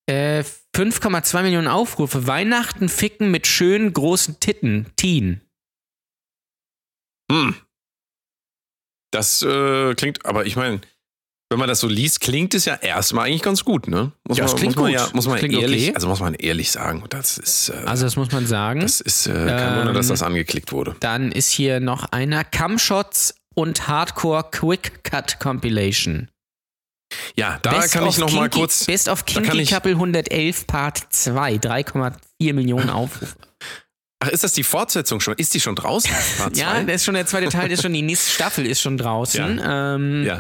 äh, 0.07 0.45
5,2 0.76 1.43
Millionen 1.45 1.66
Aufrufe. 1.66 2.26
Weihnachten 2.26 2.91
ficken 2.91 3.31
mit 3.31 3.47
schönen 3.47 3.95
großen 3.95 4.39
Titten. 4.39 4.93
Teen. 4.97 5.41
Hm. 7.33 7.55
Das 9.11 9.41
äh, 9.41 9.95
klingt, 9.95 10.26
aber 10.26 10.45
ich 10.45 10.57
meine, 10.57 10.83
wenn 11.51 11.59
man 11.59 11.69
das 11.69 11.81
so 11.81 11.89
liest, 11.89 12.20
klingt 12.20 12.55
es 12.55 12.65
ja 12.66 12.75
erstmal 12.75 13.27
eigentlich 13.27 13.43
ganz 13.43 13.65
gut, 13.65 13.89
ne? 13.89 14.12
Muss 14.27 14.37
Ja, 14.39 14.45
man, 14.45 14.57
klingt 14.57 14.77
muss 14.77 14.83
man 14.83 14.93
gut. 14.93 15.01
Ja, 15.01 15.09
muss 15.15 15.27
man 15.27 15.39
ehrlich, 15.39 15.85
okay. 15.89 15.95
also 15.95 16.09
muss 16.09 16.20
man 16.20 16.35
ehrlich 16.35 16.70
sagen, 16.70 17.03
das 17.09 17.39
ist, 17.39 17.70
äh, 17.70 17.75
Also 17.87 18.05
das 18.05 18.16
muss 18.16 18.31
man 18.33 18.47
sagen. 18.47 18.81
das 18.81 19.01
ist 19.01 19.27
äh, 19.27 19.33
kein 19.33 19.79
Wunder, 19.79 19.93
dass 19.95 20.07
Ähm, 20.07 20.11
das 20.11 20.23
angeklickt 20.23 20.73
wurde. 20.73 20.95
Dann 21.01 21.33
ist 21.33 21.51
hier 21.51 21.81
noch 21.81 22.05
einer 22.12 22.45
Cumshots 22.45 23.35
und 23.55 23.89
Hardcore 23.89 24.45
Quick 24.51 25.03
Cut 25.05 25.41
Compilation. 25.41 26.29
Ja, 27.37 27.59
da 27.62 27.70
Best 27.70 27.95
kann 27.95 28.07
ich 28.07 28.19
noch 28.19 28.31
mal 28.33 28.49
Kinky- 28.51 28.59
kurz. 28.59 28.85
Best 28.85 29.09
of 29.09 29.25
Kinky 29.25 29.65
Couple 29.65 29.93
111 29.93 30.66
Part 30.66 31.01
2, 31.11 31.55
3,4 31.57 32.53
Millionen 32.53 32.91
Aufrufe. 32.91 33.35
Ach, 34.20 34.29
ist 34.29 34.45
das 34.45 34.53
die 34.53 34.65
Fortsetzung 34.65 35.20
schon? 35.20 35.33
Ist 35.37 35.55
die 35.55 35.61
schon 35.61 35.77
draußen? 35.77 36.11
Part 36.39 36.57
ja, 36.59 36.83
das 36.83 36.97
ist 36.97 37.05
schon 37.07 37.15
der 37.15 37.25
zweite 37.25 37.49
Teil, 37.49 37.69
das 37.70 37.79
ist 37.79 37.83
schon 37.85 37.95
die 37.95 38.03
nächste 38.03 38.31
Staffel 38.31 38.66
ist 38.66 38.81
schon 38.83 38.99
draußen. 38.99 39.61
Ähm, 39.65 40.25
ja. 40.27 40.39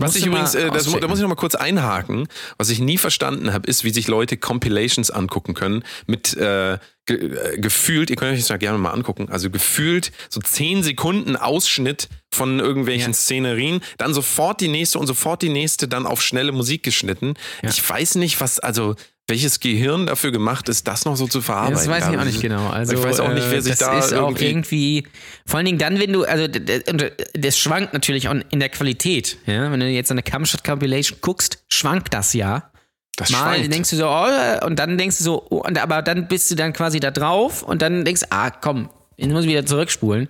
Was 0.00 0.16
ich 0.16 0.26
übrigens, 0.26 0.54
äh, 0.54 0.70
das, 0.70 0.84
da 0.84 1.08
muss 1.08 1.18
ich 1.18 1.22
noch 1.22 1.28
mal 1.28 1.34
kurz 1.34 1.54
einhaken. 1.54 2.26
Was 2.58 2.70
ich 2.70 2.80
nie 2.80 2.98
verstanden 2.98 3.52
habe, 3.52 3.68
ist, 3.68 3.84
wie 3.84 3.90
sich 3.90 4.08
Leute 4.08 4.36
Compilations 4.36 5.10
angucken 5.10 5.54
können 5.54 5.84
mit 6.06 6.36
äh, 6.36 6.78
ge 7.06 7.36
äh, 7.36 7.58
gefühlt, 7.58 8.10
ihr 8.10 8.16
könnt 8.16 8.32
euch 8.32 8.40
das 8.40 8.48
ja 8.48 8.56
gerne 8.56 8.78
mal 8.78 8.90
angucken, 8.90 9.28
also 9.30 9.50
gefühlt 9.50 10.12
so 10.28 10.40
10 10.40 10.82
Sekunden 10.82 11.36
Ausschnitt 11.36 12.08
von 12.32 12.60
irgendwelchen 12.60 13.12
Ja. 13.12 13.14
Szenerien, 13.14 13.80
dann 13.98 14.14
sofort 14.14 14.60
die 14.60 14.68
nächste 14.68 14.98
und 14.98 15.06
sofort 15.06 15.42
die 15.42 15.48
nächste, 15.48 15.88
dann 15.88 16.06
auf 16.06 16.22
schnelle 16.22 16.52
Musik 16.52 16.82
geschnitten. 16.82 17.34
Ja. 17.62 17.70
Ich 17.70 17.88
weiß 17.88 18.16
nicht, 18.16 18.40
was, 18.40 18.58
also 18.58 18.94
welches 19.30 19.60
Gehirn 19.60 20.06
dafür 20.06 20.30
gemacht 20.32 20.68
ist, 20.68 20.86
das 20.86 21.06
noch 21.06 21.16
so 21.16 21.26
zu 21.26 21.40
verarbeiten. 21.40 21.76
Das 21.76 21.88
weiß 21.88 22.08
ich 22.10 22.18
auch 22.18 22.24
nicht 22.24 22.40
genau. 22.42 22.68
Also, 22.68 22.92
ich 22.92 23.02
weiß 23.02 23.20
auch 23.20 23.32
nicht, 23.32 23.46
wer 23.50 23.58
äh, 23.58 23.62
sich 23.62 23.76
das 23.76 23.78
da 23.88 23.98
ist 23.98 24.12
auch 24.12 24.28
irgendwie- 24.28 24.46
irgendwie. 24.46 25.06
Vor 25.46 25.56
allen 25.58 25.66
Dingen 25.66 25.78
dann, 25.78 25.98
wenn 25.98 26.12
du, 26.12 26.24
also 26.24 26.44
und 26.44 27.12
das 27.32 27.58
schwankt 27.58 27.94
natürlich 27.94 28.28
auch 28.28 28.34
in 28.50 28.60
der 28.60 28.68
Qualität. 28.68 29.38
Ja? 29.46 29.72
Wenn 29.72 29.80
du 29.80 29.86
jetzt 29.88 30.10
eine 30.10 30.22
Camshot 30.22 30.62
Compilation 30.64 31.18
guckst, 31.22 31.64
schwankt 31.68 32.12
das 32.12 32.34
ja. 32.34 32.70
Das 33.16 33.30
Mal 33.30 33.56
schwankt. 33.56 33.72
denkst 33.74 33.90
du 33.90 33.96
so, 33.96 34.06
oh, 34.08 34.66
und 34.66 34.78
dann 34.78 34.96
denkst 34.98 35.18
du 35.18 35.24
so, 35.24 35.46
oh, 35.50 35.56
und, 35.66 35.78
aber 35.78 36.02
dann 36.02 36.28
bist 36.28 36.50
du 36.50 36.54
dann 36.54 36.72
quasi 36.72 37.00
da 37.00 37.10
drauf 37.10 37.62
und 37.62 37.82
dann 37.82 38.04
denkst, 38.04 38.22
ah, 38.30 38.50
komm, 38.50 38.88
jetzt 39.16 39.30
muss 39.32 39.44
ich 39.44 39.50
wieder 39.50 39.66
zurückspulen. 39.66 40.28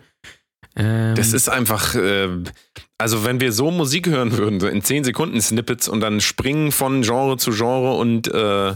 Ähm, 0.77 1.15
Das 1.15 1.33
ist 1.33 1.49
einfach, 1.49 1.95
äh, 1.95 2.29
also 2.99 3.25
wenn 3.25 3.41
wir 3.41 3.53
so 3.53 3.71
Musik 3.71 4.07
hören 4.09 4.37
würden, 4.37 4.61
so 4.61 4.67
in 4.69 4.83
10 4.83 5.05
Sekunden 5.05 5.41
Snippets 5.41 5.89
und 5.89 6.01
dann 6.01 6.21
springen 6.21 6.71
von 6.73 7.03
Genre 7.03 7.37
zu 7.39 7.51
Genre 7.53 7.95
und 7.97 8.29
äh, 8.29 8.75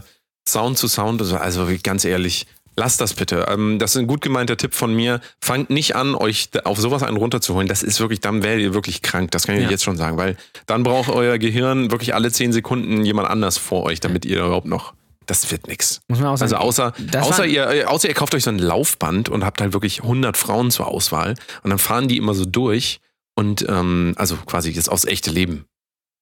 Sound 0.49 0.79
zu 0.79 0.89
Sound, 0.89 1.21
also, 1.21 1.37
also 1.37 1.69
ganz 1.83 2.05
ehrlich, 2.05 2.47
lasst 2.77 3.01
das 3.01 3.15
bitte. 3.15 3.47
Ähm, 3.49 3.79
das 3.79 3.93
ist 3.95 4.01
ein 4.01 4.07
gut 4.07 4.21
gemeinter 4.21 4.57
Tipp 4.57 4.75
von 4.75 4.95
mir. 4.95 5.21
Fangt 5.41 5.71
nicht 5.71 5.95
an, 5.97 6.15
euch 6.15 6.51
auf 6.65 6.79
sowas 6.79 7.03
einen 7.03 7.17
runterzuholen. 7.17 7.69
Das 7.69 7.83
ist 7.83 8.01
wirklich, 8.01 8.21
dann 8.21 8.43
werdet 8.43 8.63
ihr 8.63 8.75
wirklich 8.75 9.01
krank. 9.03 9.31
Das 9.31 9.47
kann 9.47 9.55
ich 9.55 9.61
Ja. 9.63 9.67
euch 9.69 9.73
jetzt 9.73 9.85
schon 9.85 9.97
sagen, 9.97 10.17
weil 10.17 10.37
dann 10.67 10.83
braucht 10.83 11.09
euer 11.09 11.39
Gehirn 11.39 11.91
wirklich 11.91 12.15
alle 12.15 12.31
10 12.33 12.53
Sekunden 12.53 13.05
jemand 13.05 13.29
anders 13.29 13.59
vor 13.59 13.85
euch, 13.85 14.01
damit 14.01 14.25
ihr 14.25 14.39
überhaupt 14.45 14.67
noch. 14.67 14.93
Das 15.27 15.51
wird 15.51 15.69
nix. 15.69 16.01
muss 16.09 16.19
man 16.21 16.29
auch 16.29 16.37
sagen. 16.37 16.53
Also 16.53 16.57
außer, 16.57 16.93
außer, 17.19 17.47
ihr, 17.47 17.67
äh, 17.71 17.85
außer 17.85 18.09
ihr 18.09 18.15
kauft 18.15 18.35
euch 18.35 18.43
so 18.43 18.51
ein 18.51 18.59
Laufband 18.59 19.31
und 19.31 19.43
habt 19.43 19.63
halt 19.63 19.73
wirklich 19.73 20.03
100 20.03 20.37
Frauen 20.37 20.71
zur 20.71 20.87
Auswahl 20.89 21.35
und 21.63 21.71
dann 21.71 21.79
fahren 21.79 22.09
die 22.09 22.19
immer 22.19 22.35
so 22.35 22.45
durch 22.45 22.99
und 23.35 23.65
ähm, 23.69 24.13
also 24.19 24.37
quasi 24.45 24.71
jetzt 24.71 24.91
aufs 24.91 25.07
echte 25.07 25.31
Leben 25.31 25.65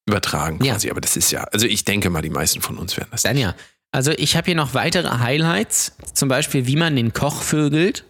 übertragen 0.09 0.63
Ja. 0.65 0.75
quasi. 0.75 0.91
Aber 0.91 1.01
das 1.01 1.17
ist 1.17 1.31
ja, 1.33 1.43
also 1.45 1.67
ich 1.67 1.85
denke 1.85 2.11
mal, 2.11 2.23
die 2.23 2.31
meisten 2.31 2.61
von 2.61 2.79
uns 2.79 2.97
werden 2.97 3.09
das. 3.11 3.23
Dann 3.23 3.37
ja. 3.37 3.55
Also 3.93 4.13
ich 4.13 4.37
habe 4.37 4.47
hier 4.47 4.55
noch 4.55 4.75
weitere 4.75 5.19
Highlights, 5.19 5.97
zum 6.15 6.29
Beispiel 6.29 6.67
wie 6.67 6.77
man 6.77 6.97
den 6.97 7.13
Koch 7.13 7.43
vögelt. 7.43 8.05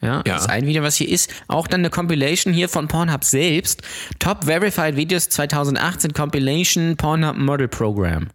Ja, 0.00 0.16
Ja. 0.16 0.22
das 0.34 0.42
ist 0.42 0.48
ein 0.50 0.66
Video, 0.66 0.82
was 0.82 0.96
hier 0.96 1.08
ist. 1.08 1.32
Auch 1.48 1.66
dann 1.66 1.80
eine 1.80 1.90
Compilation 1.90 2.52
hier 2.52 2.68
von 2.68 2.88
Pornhub 2.88 3.24
selbst. 3.24 3.82
Top 4.18 4.44
Verified 4.44 4.96
Videos 4.96 5.28
2018 5.28 6.12
Compilation 6.12 6.96
Pornhub 6.96 7.36
Model 7.36 7.68
Program. 7.68 8.28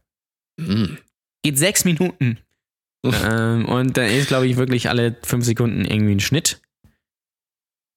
Mm. 0.59 0.95
Geht 1.43 1.57
sechs 1.57 1.85
Minuten. 1.85 2.39
ähm, 3.03 3.65
und 3.65 3.97
da 3.97 4.03
ist, 4.05 4.27
glaube 4.27 4.47
ich, 4.47 4.57
wirklich 4.57 4.89
alle 4.89 5.15
fünf 5.23 5.45
Sekunden 5.45 5.85
irgendwie 5.85 6.15
ein 6.15 6.19
Schnitt. 6.19 6.61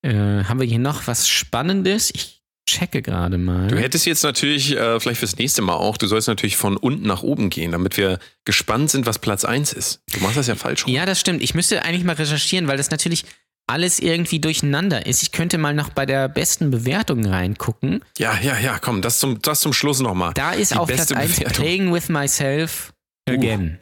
Äh, 0.02 0.44
haben 0.44 0.60
wir 0.60 0.66
hier 0.66 0.78
noch 0.78 1.06
was 1.06 1.28
Spannendes? 1.28 2.10
Ich 2.14 2.41
checke 2.68 3.02
gerade 3.02 3.38
mal. 3.38 3.68
Du 3.68 3.76
hättest 3.76 4.06
jetzt 4.06 4.22
natürlich, 4.22 4.76
äh, 4.76 4.98
vielleicht 5.00 5.18
fürs 5.20 5.36
nächste 5.36 5.62
Mal 5.62 5.74
auch, 5.74 5.96
du 5.96 6.06
sollst 6.06 6.28
natürlich 6.28 6.56
von 6.56 6.76
unten 6.76 7.06
nach 7.06 7.22
oben 7.22 7.50
gehen, 7.50 7.72
damit 7.72 7.96
wir 7.96 8.18
gespannt 8.44 8.90
sind, 8.90 9.04
was 9.06 9.18
Platz 9.18 9.44
1 9.44 9.72
ist. 9.72 10.00
Du 10.12 10.20
machst 10.20 10.36
das 10.36 10.46
ja 10.46 10.54
falsch. 10.54 10.86
rum. 10.86 10.92
Ja, 10.92 11.04
das 11.06 11.20
stimmt. 11.20 11.42
Ich 11.42 11.54
müsste 11.54 11.84
eigentlich 11.84 12.04
mal 12.04 12.14
recherchieren, 12.14 12.68
weil 12.68 12.76
das 12.76 12.90
natürlich 12.90 13.24
alles 13.68 14.00
irgendwie 14.00 14.40
durcheinander 14.40 15.06
ist. 15.06 15.22
Ich 15.22 15.32
könnte 15.32 15.56
mal 15.58 15.72
noch 15.74 15.90
bei 15.90 16.04
der 16.06 16.28
besten 16.28 16.70
Bewertung 16.70 17.24
reingucken. 17.24 18.02
ja, 18.18 18.38
ja, 18.42 18.58
ja, 18.58 18.78
komm, 18.80 19.02
das 19.02 19.18
zum, 19.18 19.40
das 19.42 19.60
zum 19.60 19.72
Schluss 19.72 20.00
nochmal. 20.00 20.32
Da 20.34 20.52
ist 20.52 20.72
Die 20.72 20.76
auf 20.76 20.86
Platz 20.88 21.00
beste 21.00 21.16
1 21.16 21.36
Bewertung. 21.36 21.64
Playing 21.64 21.92
with 21.94 22.08
Myself 22.08 22.92
Again. 23.28 23.78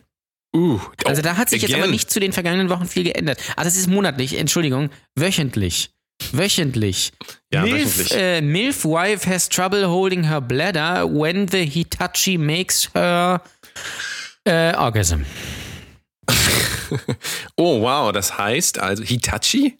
Uh, 0.54 0.80
Also 1.04 1.22
da 1.22 1.36
hat 1.36 1.48
sich 1.48 1.62
jetzt 1.62 1.70
again. 1.70 1.84
aber 1.84 1.90
nicht 1.92 2.10
zu 2.10 2.18
den 2.20 2.32
vergangenen 2.32 2.68
Wochen 2.70 2.86
viel 2.86 3.04
geändert. 3.04 3.38
Ah, 3.56 3.64
das 3.64 3.76
ist 3.76 3.86
monatlich, 3.86 4.36
Entschuldigung, 4.38 4.90
wöchentlich. 5.16 5.90
Wöchentlich. 6.32 7.12
Ja, 7.52 7.62
Milf, 7.62 7.98
wöchentlich. 7.98 8.18
Äh, 8.18 8.40
Milf 8.40 8.84
wife 8.84 9.28
has 9.28 9.48
trouble 9.48 9.88
holding 9.88 10.24
her 10.24 10.40
bladder 10.40 11.06
when 11.10 11.48
the 11.48 11.64
Hitachi 11.64 12.38
makes 12.38 12.88
her 12.94 13.42
äh, 14.44 14.74
orgasm. 14.76 15.24
Oh, 17.56 17.80
wow, 17.82 18.10
das 18.12 18.36
heißt 18.38 18.78
also 18.80 19.02
Hitachi? 19.04 19.78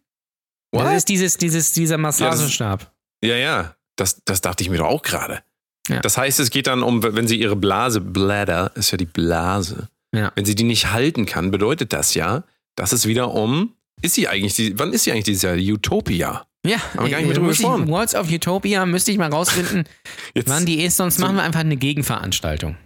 What? 0.72 0.84
Das 0.84 0.96
ist 0.98 1.08
dieses, 1.08 1.36
dieses, 1.36 1.72
dieser 1.72 1.98
Massagestab. 1.98 2.92
Ja, 3.24 3.34
ja, 3.36 3.74
das, 3.96 4.22
das 4.24 4.40
dachte 4.40 4.62
ich 4.62 4.70
mir 4.70 4.78
doch 4.78 4.86
auch 4.86 5.02
gerade. 5.02 5.42
Ja. 5.88 5.98
Das 6.00 6.16
heißt, 6.16 6.38
es 6.38 6.50
geht 6.50 6.68
dann 6.68 6.82
um, 6.82 7.02
wenn 7.02 7.26
sie 7.26 7.40
ihre 7.40 7.56
Blase, 7.56 8.00
Bladder, 8.00 8.70
ist 8.76 8.92
ja 8.92 8.98
die 8.98 9.06
Blase, 9.06 9.88
Ja. 10.14 10.30
wenn 10.36 10.44
sie 10.44 10.54
die 10.54 10.62
nicht 10.62 10.92
halten 10.92 11.26
kann, 11.26 11.50
bedeutet 11.50 11.92
das 11.92 12.14
ja, 12.14 12.44
dass 12.76 12.92
es 12.92 13.06
wieder 13.06 13.32
um, 13.34 13.74
ist 14.02 14.14
sie 14.14 14.28
eigentlich, 14.28 14.54
die, 14.54 14.78
wann 14.78 14.92
ist 14.92 15.04
sie 15.04 15.12
eigentlich 15.12 15.24
dieses 15.24 15.42
Jahr? 15.42 15.54
Utopia. 15.56 16.46
Ja, 16.66 16.76
Haben 16.94 17.04
wir 17.06 17.10
gar 17.10 17.18
nicht 17.18 17.26
mehr 17.28 17.30
äh, 17.30 17.34
drüber 17.34 17.48
gesprochen. 17.48 17.88
Walls 17.88 18.14
of 18.14 18.30
Utopia 18.30 18.84
müsste 18.86 19.12
ich 19.12 19.18
mal 19.18 19.30
rausfinden, 19.30 19.84
Jetzt, 20.34 20.48
wann 20.48 20.66
die 20.66 20.82
ist, 20.82 20.96
sonst 20.96 21.16
so- 21.16 21.22
machen 21.22 21.36
wir 21.36 21.42
einfach 21.42 21.60
eine 21.60 21.76
Gegenveranstaltung. 21.76 22.76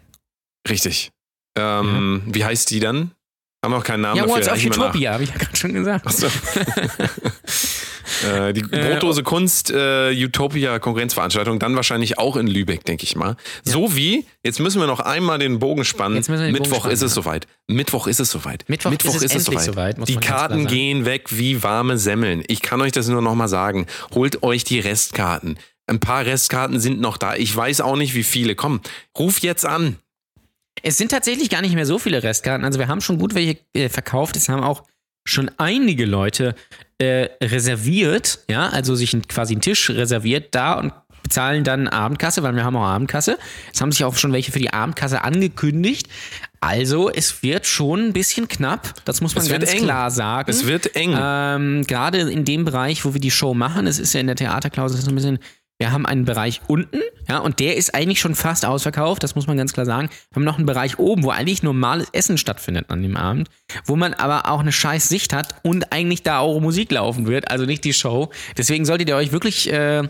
Richtig. 0.68 1.10
Ähm, 1.58 2.22
Wie 2.26 2.44
heißt 2.44 2.70
die 2.70 2.80
dann? 2.80 3.10
Haben 3.64 3.72
wir 3.72 3.78
auch 3.78 3.84
keinen 3.84 4.02
Namen 4.02 4.16
Ja, 4.16 4.26
dafür. 4.26 4.46
Walls 4.46 4.48
of. 4.48 4.64
Utopia, 4.64 5.12
habe 5.14 5.24
ich 5.24 5.30
ja 5.30 5.36
gerade 5.36 5.56
schon 5.56 5.72
gesagt. 5.72 6.06
Achso. 6.06 6.28
äh, 8.22 8.52
die 8.52 8.62
Brotdose 8.62 9.22
Kunst 9.22 9.70
äh, 9.70 10.10
Utopia 10.12 10.78
Konkurrenzveranstaltung, 10.78 11.58
dann 11.58 11.74
wahrscheinlich 11.76 12.18
auch 12.18 12.36
in 12.36 12.46
Lübeck, 12.46 12.84
denke 12.84 13.04
ich 13.04 13.16
mal. 13.16 13.36
So 13.62 13.96
wie, 13.96 14.24
jetzt 14.42 14.60
müssen 14.60 14.80
wir 14.80 14.86
noch 14.86 15.00
einmal 15.00 15.38
den 15.38 15.58
Bogen 15.58 15.84
spannen. 15.84 16.22
Den 16.22 16.26
Bogen 16.26 16.52
Mittwoch 16.52 16.76
spannen, 16.76 16.92
ist 16.92 17.02
es 17.02 17.12
ja. 17.12 17.22
soweit. 17.22 17.46
Mittwoch 17.66 18.06
ist 18.06 18.20
es 18.20 18.30
soweit. 18.30 18.64
Mittwoch 18.68 18.92
ist 18.92 19.24
es 19.24 19.32
endlich 19.32 19.60
soweit, 19.60 19.98
muss 19.98 20.06
die 20.06 20.16
Karten 20.16 20.66
gehen 20.66 21.04
weg 21.04 21.28
wie 21.30 21.62
warme 21.62 21.98
Semmeln. 21.98 22.42
Ich 22.48 22.62
kann 22.62 22.80
euch 22.80 22.92
das 22.92 23.08
nur 23.08 23.22
noch 23.22 23.34
mal 23.34 23.48
sagen. 23.48 23.86
Holt 24.14 24.42
euch 24.42 24.64
die 24.64 24.80
Restkarten. 24.80 25.58
Ein 25.86 26.00
paar 26.00 26.24
Restkarten 26.24 26.80
sind 26.80 27.00
noch 27.00 27.18
da. 27.18 27.36
Ich 27.36 27.54
weiß 27.54 27.82
auch 27.82 27.96
nicht, 27.96 28.14
wie 28.14 28.22
viele. 28.22 28.54
Komm, 28.54 28.80
ruf 29.18 29.40
jetzt 29.40 29.66
an. 29.66 29.96
Es 30.82 30.96
sind 30.96 31.10
tatsächlich 31.10 31.50
gar 31.50 31.62
nicht 31.62 31.74
mehr 31.74 31.86
so 31.86 31.98
viele 31.98 32.22
Restkarten. 32.22 32.64
Also 32.64 32.78
wir 32.78 32.88
haben 32.88 33.00
schon 33.00 33.18
gut 33.18 33.34
welche 33.34 33.58
äh, 33.74 33.88
verkauft. 33.88 34.36
Es 34.36 34.48
haben 34.48 34.62
auch 34.62 34.82
schon 35.24 35.50
einige 35.56 36.04
Leute 36.04 36.54
äh, 36.98 37.28
reserviert, 37.42 38.40
ja, 38.48 38.68
also 38.68 38.94
sich 38.94 39.12
ein, 39.14 39.26
quasi 39.26 39.54
einen 39.54 39.60
Tisch 39.60 39.90
reserviert 39.90 40.54
da 40.54 40.74
und 40.74 40.92
bezahlen 41.24 41.64
dann 41.64 41.88
Abendkasse, 41.88 42.42
weil 42.42 42.54
wir 42.54 42.64
haben 42.64 42.76
auch 42.76 42.84
Abendkasse. 42.84 43.38
Es 43.72 43.80
haben 43.80 43.90
sich 43.90 44.04
auch 44.04 44.14
schon 44.16 44.32
welche 44.32 44.52
für 44.52 44.58
die 44.58 44.72
Abendkasse 44.72 45.24
angekündigt. 45.24 46.06
Also 46.60 47.10
es 47.10 47.42
wird 47.42 47.66
schon 47.66 48.06
ein 48.06 48.12
bisschen 48.12 48.46
knapp, 48.46 48.94
das 49.04 49.20
muss 49.20 49.34
man 49.34 49.44
Es 49.44 49.50
ganz 49.50 49.72
klar 49.72 50.10
sagen. 50.10 50.50
Es 50.50 50.66
wird 50.66 50.94
eng. 50.94 51.14
Ähm, 51.18 51.84
Gerade 51.86 52.20
in 52.30 52.44
dem 52.44 52.64
Bereich, 52.64 53.04
wo 53.04 53.14
wir 53.14 53.20
die 53.20 53.30
Show 53.30 53.54
machen, 53.54 53.86
es 53.86 53.98
ist 53.98 54.14
ja 54.14 54.20
in 54.20 54.26
der 54.26 54.36
Theaterklausel 54.36 55.00
so 55.00 55.10
ein 55.10 55.14
bisschen, 55.14 55.38
wir 55.78 55.90
haben 55.90 56.06
einen 56.06 56.24
Bereich 56.24 56.60
unten, 56.68 57.00
ja, 57.28 57.38
und 57.38 57.58
der 57.58 57.76
ist 57.76 57.94
eigentlich 57.94 58.20
schon 58.20 58.34
fast 58.34 58.64
ausverkauft, 58.64 59.22
das 59.22 59.34
muss 59.34 59.46
man 59.46 59.56
ganz 59.56 59.72
klar 59.72 59.86
sagen. 59.86 60.08
Wir 60.30 60.36
haben 60.36 60.44
noch 60.44 60.56
einen 60.58 60.66
Bereich 60.66 60.98
oben, 60.98 61.24
wo 61.24 61.30
eigentlich 61.30 61.62
normales 61.62 62.08
Essen 62.12 62.38
stattfindet 62.38 62.90
an 62.90 63.02
dem 63.02 63.16
Abend, 63.16 63.48
wo 63.84 63.96
man 63.96 64.14
aber 64.14 64.48
auch 64.48 64.60
eine 64.60 64.72
scheiß 64.72 65.08
Sicht 65.08 65.32
hat 65.32 65.56
und 65.62 65.92
eigentlich 65.92 66.22
da 66.22 66.38
auch 66.38 66.60
Musik 66.60 66.92
laufen 66.92 67.26
wird, 67.26 67.50
also 67.50 67.64
nicht 67.64 67.82
die 67.84 67.92
Show. 67.92 68.30
Deswegen 68.56 68.84
solltet 68.84 69.08
ihr 69.08 69.16
euch 69.16 69.32
wirklich 69.32 69.72
äh, 69.72 70.02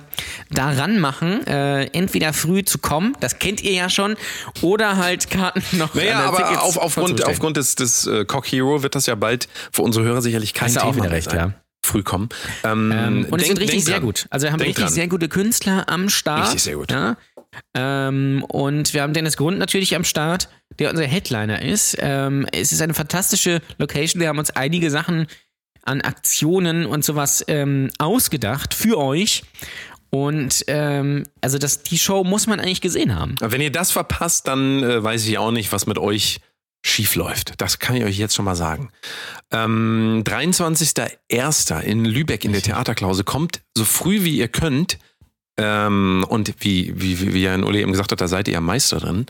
daran 0.50 1.00
machen, 1.00 1.46
äh, 1.46 1.84
entweder 1.86 2.32
früh 2.32 2.64
zu 2.64 2.78
kommen, 2.78 3.16
das 3.20 3.38
kennt 3.38 3.62
ihr 3.62 3.72
ja 3.72 3.88
schon, 3.88 4.16
oder 4.60 4.96
halt 4.98 5.30
Karten 5.30 5.62
noch 5.78 5.94
Naja, 5.94 6.20
aber 6.20 6.38
Tickets 6.38 6.58
auf, 6.58 6.76
aufgrund, 6.76 7.24
aufgrund 7.24 7.56
des, 7.56 7.74
des 7.74 8.06
äh, 8.06 8.24
Cock 8.24 8.46
Hero 8.46 8.82
wird 8.82 8.94
das 8.94 9.06
ja 9.06 9.14
bald 9.14 9.48
für 9.72 9.82
unsere 9.82 10.04
Hörer 10.04 10.20
sicherlich 10.20 10.52
kein 10.52 10.66
Hast 10.66 10.74
Thema 10.74 10.86
auch 10.86 10.94
wieder 10.96 11.04
mehr 11.04 11.12
recht, 11.12 11.30
sein. 11.30 11.38
ja. 11.38 11.63
Früh 11.84 12.02
kommen. 12.02 12.28
Ähm, 12.64 12.90
Ähm, 12.92 13.26
und 13.30 13.40
es 13.40 13.46
denk- 13.46 13.46
sind 13.46 13.58
richtig 13.60 13.84
sehr 13.84 13.94
dran. 13.96 14.04
gut. 14.06 14.26
Also 14.30 14.44
wir 14.46 14.52
haben 14.52 14.58
Denk 14.58 14.70
richtig 14.70 14.84
dran. 14.86 14.94
sehr 14.94 15.08
gute 15.08 15.28
Künstler 15.28 15.88
am 15.88 16.08
Start. 16.08 16.44
Richtig 16.46 16.62
sehr 16.62 16.76
gut. 16.76 16.90
Ja. 16.90 17.16
Ähm, 17.74 18.44
und 18.48 18.94
wir 18.94 19.02
haben 19.02 19.12
Dennis 19.12 19.36
Grund 19.36 19.58
natürlich 19.58 19.94
am 19.94 20.04
Start, 20.04 20.48
der 20.78 20.90
unser 20.90 21.04
Headliner 21.04 21.62
ist. 21.62 21.96
Ähm, 22.00 22.46
es 22.52 22.72
ist 22.72 22.80
eine 22.80 22.94
fantastische 22.94 23.60
Location. 23.78 24.20
Wir 24.20 24.28
haben 24.28 24.38
uns 24.38 24.50
einige 24.50 24.90
Sachen 24.90 25.26
an 25.82 26.00
Aktionen 26.00 26.86
und 26.86 27.04
sowas 27.04 27.44
ähm, 27.48 27.90
ausgedacht 27.98 28.72
für 28.74 28.98
euch. 28.98 29.42
Und 30.10 30.64
ähm, 30.68 31.24
also 31.42 31.58
das, 31.58 31.82
die 31.82 31.98
Show 31.98 32.24
muss 32.24 32.46
man 32.46 32.60
eigentlich 32.60 32.80
gesehen 32.80 33.14
haben. 33.14 33.34
Wenn 33.40 33.60
ihr 33.60 33.72
das 33.72 33.90
verpasst, 33.90 34.48
dann 34.48 34.82
äh, 34.82 35.02
weiß 35.02 35.26
ich 35.26 35.36
auch 35.38 35.50
nicht, 35.50 35.70
was 35.72 35.86
mit 35.86 35.98
euch 35.98 36.40
schief 36.86 37.14
läuft. 37.14 37.54
Das 37.60 37.78
kann 37.78 37.96
ich 37.96 38.04
euch 38.04 38.18
jetzt 38.18 38.34
schon 38.34 38.44
mal 38.44 38.54
sagen. 38.54 38.90
Ähm, 39.54 40.24
23.01. 40.26 41.80
in 41.80 42.04
Lübeck 42.04 42.44
in 42.44 42.52
der 42.52 42.62
Theaterklause. 42.62 43.22
Kommt 43.22 43.60
so 43.76 43.84
früh 43.84 44.24
wie 44.24 44.36
ihr 44.36 44.48
könnt. 44.48 44.98
Ähm, 45.56 46.26
und 46.28 46.52
wie, 46.58 46.92
wie, 46.96 47.20
wie, 47.20 47.34
wie 47.34 47.42
ja 47.42 47.54
Uli 47.54 47.80
eben 47.80 47.92
gesagt 47.92 48.10
hat, 48.10 48.20
da 48.20 48.26
seid 48.26 48.48
ihr 48.48 48.54
ja 48.54 48.60
Meister 48.60 48.98
drin. 48.98 49.26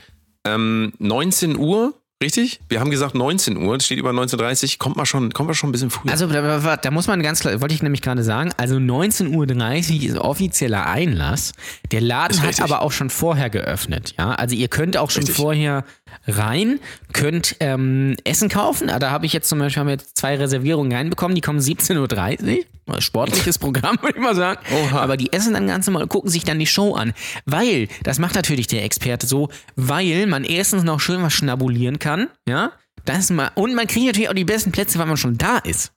Ähm, 0.46 0.94
19 0.98 1.58
Uhr, 1.58 1.94
richtig? 2.24 2.60
Wir 2.68 2.80
haben 2.80 2.90
gesagt 2.90 3.14
19 3.14 3.56
Uhr, 3.56 3.76
es 3.76 3.84
steht 3.84 3.98
über 3.98 4.10
19.30 4.10 4.78
Kommt 4.78 4.96
mal 4.96 5.06
schon, 5.06 5.32
kommt 5.32 5.48
mal 5.48 5.54
schon 5.54 5.68
ein 5.68 5.72
bisschen 5.72 5.90
früher. 5.90 6.10
Also 6.10 6.26
da, 6.26 6.76
da, 6.76 6.90
muss 6.90 7.06
man 7.06 7.22
ganz 7.22 7.40
klar, 7.40 7.60
wollte 7.60 7.74
ich 7.74 7.82
nämlich 7.82 8.02
gerade 8.02 8.22
sagen, 8.22 8.50
also 8.56 8.76
19.30 8.76 9.30
Uhr 9.34 10.10
ist 10.10 10.18
offizieller 10.18 10.86
Einlass. 10.86 11.52
Der 11.92 12.00
Laden 12.00 12.42
hat 12.42 12.60
aber 12.60 12.82
auch 12.82 12.92
schon 12.92 13.10
vorher 13.10 13.50
geöffnet, 13.50 14.14
ja. 14.18 14.32
Also 14.32 14.56
ihr 14.56 14.68
könnt 14.68 14.96
auch 14.96 15.10
schon 15.10 15.22
Richtig. 15.22 15.36
vorher 15.36 15.84
rein, 16.26 16.80
könnt 17.12 17.56
ähm, 17.60 18.16
Essen 18.24 18.48
kaufen. 18.48 18.88
Da 18.88 19.10
habe 19.10 19.26
ich 19.26 19.32
jetzt 19.32 19.48
zum 19.48 19.58
Beispiel 19.58 19.80
haben 19.80 19.86
wir 19.88 19.94
jetzt 19.94 20.16
zwei 20.16 20.36
Reservierungen 20.36 20.92
reinbekommen, 20.92 21.34
die 21.34 21.40
kommen 21.40 21.60
17.30 21.60 22.40
Uhr. 22.40 22.64
Sportliches 22.98 23.58
Programm, 23.58 23.98
würde 24.02 24.18
ich 24.18 24.22
mal 24.22 24.34
sagen. 24.34 24.60
Oha. 24.72 25.00
Aber 25.00 25.16
die 25.16 25.32
essen 25.32 25.54
dann 25.54 25.66
ganz 25.66 25.86
normal 25.86 26.02
und 26.02 26.08
gucken 26.08 26.30
sich 26.30 26.44
dann 26.44 26.58
die 26.58 26.66
Show 26.66 26.94
an. 26.94 27.12
Weil, 27.44 27.88
das 28.02 28.18
macht 28.18 28.34
natürlich 28.34 28.66
der 28.66 28.84
Experte 28.84 29.26
so, 29.26 29.48
weil 29.76 30.26
man 30.26 30.44
erstens 30.44 30.82
noch 30.82 31.00
schön 31.00 31.22
was 31.22 31.32
schnabulieren 31.32 31.98
kann, 31.98 32.28
ja. 32.48 32.72
Das 33.04 33.28
mal, 33.30 33.50
und 33.54 33.74
man 33.74 33.86
kriegt 33.86 34.06
natürlich 34.06 34.30
auch 34.30 34.34
die 34.34 34.44
besten 34.44 34.72
Plätze, 34.72 34.98
weil 34.98 35.06
man 35.06 35.16
schon 35.16 35.36
da 35.36 35.58
ist. 35.58 35.92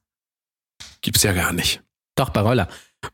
Gibt's 1.02 1.24
ja 1.24 1.32
gar 1.32 1.54
nicht. 1.54 1.82
Doch, 2.16 2.30
bei 2.30 2.42
Roller. 2.42 2.68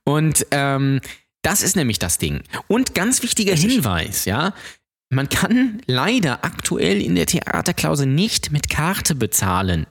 Und 0.04 0.48
ähm, 0.52 1.00
das 1.44 1.62
ist 1.62 1.76
nämlich 1.76 2.00
das 2.00 2.18
Ding. 2.18 2.42
Und 2.68 2.96
ganz 2.96 3.22
wichtiger 3.22 3.56
Hinweis, 3.56 4.26
ja. 4.26 4.54
Man 5.10 5.30
kann 5.30 5.82
leider 5.86 6.44
aktuell 6.44 7.00
in 7.00 7.14
der 7.14 7.28
Theaterklause 7.28 8.08
nicht 8.08 8.52
mit 8.52 8.70
Karte 8.70 9.14
bezahlen. 9.14 9.86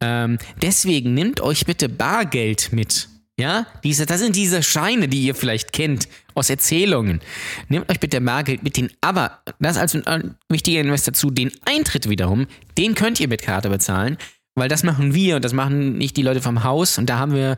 Ähm, 0.00 0.38
deswegen 0.60 1.14
nehmt 1.14 1.40
euch 1.40 1.64
bitte 1.64 1.88
Bargeld 1.88 2.72
mit. 2.72 3.08
Ja, 3.38 3.66
diese, 3.82 4.04
das 4.04 4.20
sind 4.20 4.36
diese 4.36 4.62
Scheine, 4.62 5.08
die 5.08 5.22
ihr 5.22 5.34
vielleicht 5.34 5.72
kennt 5.72 6.06
aus 6.34 6.50
Erzählungen. 6.50 7.20
Nehmt 7.68 7.90
euch 7.90 7.98
bitte 7.98 8.20
Bargeld 8.20 8.62
mit 8.62 8.76
den, 8.76 8.90
aber 9.00 9.40
das 9.58 9.78
als 9.78 9.94
ein 9.94 10.34
wichtiger 10.48 10.80
Hinweis 10.80 11.04
dazu, 11.04 11.30
den 11.30 11.50
Eintritt 11.64 12.08
wiederum, 12.08 12.46
den 12.76 12.94
könnt 12.94 13.20
ihr 13.20 13.28
mit 13.28 13.42
Karte 13.42 13.70
bezahlen, 13.70 14.18
weil 14.54 14.68
das 14.68 14.82
machen 14.84 15.14
wir 15.14 15.36
und 15.36 15.44
das 15.44 15.54
machen 15.54 15.96
nicht 15.96 16.16
die 16.18 16.22
Leute 16.22 16.42
vom 16.42 16.62
Haus 16.62 16.98
und 16.98 17.08
da 17.08 17.18
haben 17.18 17.34
wir 17.34 17.56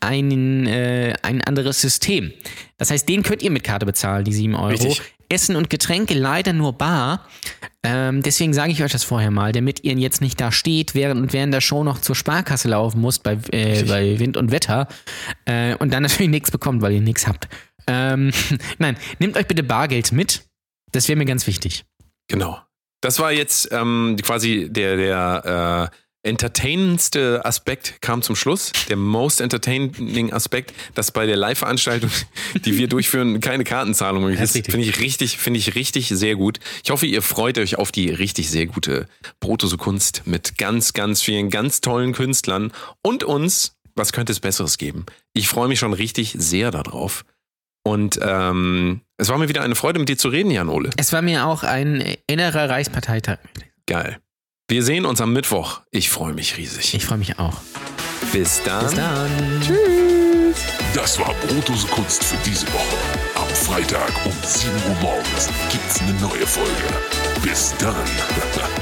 ein, 0.00 0.66
äh, 0.66 1.14
ein 1.22 1.42
anderes 1.42 1.80
System. 1.80 2.32
Das 2.76 2.90
heißt, 2.90 3.08
den 3.08 3.22
könnt 3.22 3.42
ihr 3.42 3.50
mit 3.50 3.64
Karte 3.64 3.86
bezahlen, 3.86 4.24
die 4.24 4.32
7 4.32 4.54
Euro. 4.54 4.68
Richtig. 4.68 5.02
Essen 5.28 5.56
und 5.56 5.68
Getränke 5.68 6.14
leider 6.14 6.52
nur 6.52 6.72
bar. 6.72 7.26
Ähm, 7.82 8.22
deswegen 8.22 8.54
sage 8.54 8.72
ich 8.72 8.82
euch 8.82 8.92
das 8.92 9.04
vorher 9.04 9.30
mal, 9.30 9.52
damit 9.52 9.84
ihr 9.84 9.94
jetzt 9.94 10.20
nicht 10.20 10.40
da 10.40 10.50
steht 10.50 10.94
während 10.94 11.20
und 11.20 11.32
während 11.32 11.52
der 11.52 11.60
Show 11.60 11.84
noch 11.84 12.00
zur 12.00 12.16
Sparkasse 12.16 12.68
laufen 12.68 13.00
müsst 13.00 13.22
bei, 13.22 13.38
äh, 13.50 13.82
bei 13.84 14.18
Wind 14.18 14.36
und 14.36 14.50
Wetter 14.50 14.88
äh, 15.44 15.74
und 15.76 15.92
dann 15.92 16.02
natürlich 16.02 16.30
nichts 16.30 16.50
bekommt, 16.50 16.82
weil 16.82 16.92
ihr 16.92 17.00
nichts 17.00 17.26
habt. 17.26 17.48
Ähm, 17.86 18.32
nein, 18.78 18.96
nehmt 19.18 19.36
euch 19.36 19.46
bitte 19.46 19.62
Bargeld 19.62 20.12
mit. 20.12 20.44
Das 20.92 21.08
wäre 21.08 21.18
mir 21.18 21.26
ganz 21.26 21.46
wichtig. 21.46 21.84
Genau. 22.28 22.58
Das 23.00 23.18
war 23.20 23.32
jetzt 23.32 23.68
ähm, 23.70 24.16
quasi 24.22 24.68
der, 24.70 24.96
der 24.96 25.90
äh, 25.92 25.96
entertainendste 26.28 27.44
Aspekt 27.44 28.00
kam 28.00 28.22
zum 28.22 28.36
Schluss. 28.36 28.72
Der 28.88 28.96
most 28.96 29.40
entertaining 29.40 30.32
Aspekt, 30.32 30.72
dass 30.94 31.10
bei 31.10 31.26
der 31.26 31.36
Live-Veranstaltung, 31.36 32.10
die 32.64 32.78
wir 32.78 32.88
durchführen, 32.88 33.40
keine 33.40 33.64
Kartenzahlung 33.64 34.22
möglich 34.22 34.40
ist. 34.40 34.52
Finde 34.52 34.86
ich 34.86 35.00
richtig, 35.00 35.38
finde 35.38 35.58
ich 35.58 35.74
richtig 35.74 36.08
sehr 36.08 36.36
gut. 36.36 36.60
Ich 36.84 36.90
hoffe, 36.90 37.06
ihr 37.06 37.22
freut 37.22 37.58
euch 37.58 37.76
auf 37.76 37.90
die 37.90 38.10
richtig 38.10 38.50
sehr 38.50 38.66
gute 38.66 39.08
Brotose 39.40 39.76
Kunst 39.76 40.22
mit 40.26 40.58
ganz, 40.58 40.92
ganz 40.92 41.22
vielen 41.22 41.50
ganz 41.50 41.80
tollen 41.80 42.12
Künstlern 42.12 42.72
und 43.02 43.24
uns. 43.24 43.74
Was 43.94 44.12
könnte 44.12 44.30
es 44.30 44.38
Besseres 44.38 44.78
geben? 44.78 45.06
Ich 45.32 45.48
freue 45.48 45.66
mich 45.66 45.80
schon 45.80 45.92
richtig 45.92 46.32
sehr 46.38 46.70
darauf. 46.70 47.24
Und 47.82 48.20
ähm, 48.22 49.00
es 49.16 49.28
war 49.28 49.38
mir 49.38 49.48
wieder 49.48 49.62
eine 49.62 49.74
Freude, 49.74 49.98
mit 49.98 50.08
dir 50.08 50.18
zu 50.18 50.28
reden, 50.28 50.52
Jan 50.52 50.68
Ole. 50.68 50.90
Es 50.96 51.12
war 51.12 51.22
mir 51.22 51.46
auch 51.46 51.64
ein 51.64 52.16
innerer 52.28 52.68
Reichsparteitag. 52.70 53.38
Geil. 53.86 54.18
Wir 54.70 54.82
sehen 54.82 55.06
uns 55.06 55.22
am 55.22 55.32
Mittwoch. 55.32 55.80
Ich 55.92 56.10
freue 56.10 56.34
mich 56.34 56.58
riesig. 56.58 56.92
Ich 56.92 57.06
freue 57.06 57.16
mich 57.16 57.38
auch. 57.38 57.54
Bis 58.34 58.62
dann. 58.64 58.84
Bis 58.84 58.94
dann. 58.96 60.54
Das 60.92 61.18
war 61.18 61.32
Brotose 61.46 61.86
Kunst 61.86 62.22
für 62.22 62.36
diese 62.44 62.66
Woche. 62.66 62.96
Am 63.34 63.48
Freitag 63.48 64.12
um 64.26 64.32
7 64.42 64.70
Uhr 64.90 64.96
morgens 65.00 65.48
gibt's 65.72 66.02
eine 66.02 66.12
neue 66.20 66.46
Folge. 66.46 66.70
Bis 67.42 67.74
dann. 67.78 67.94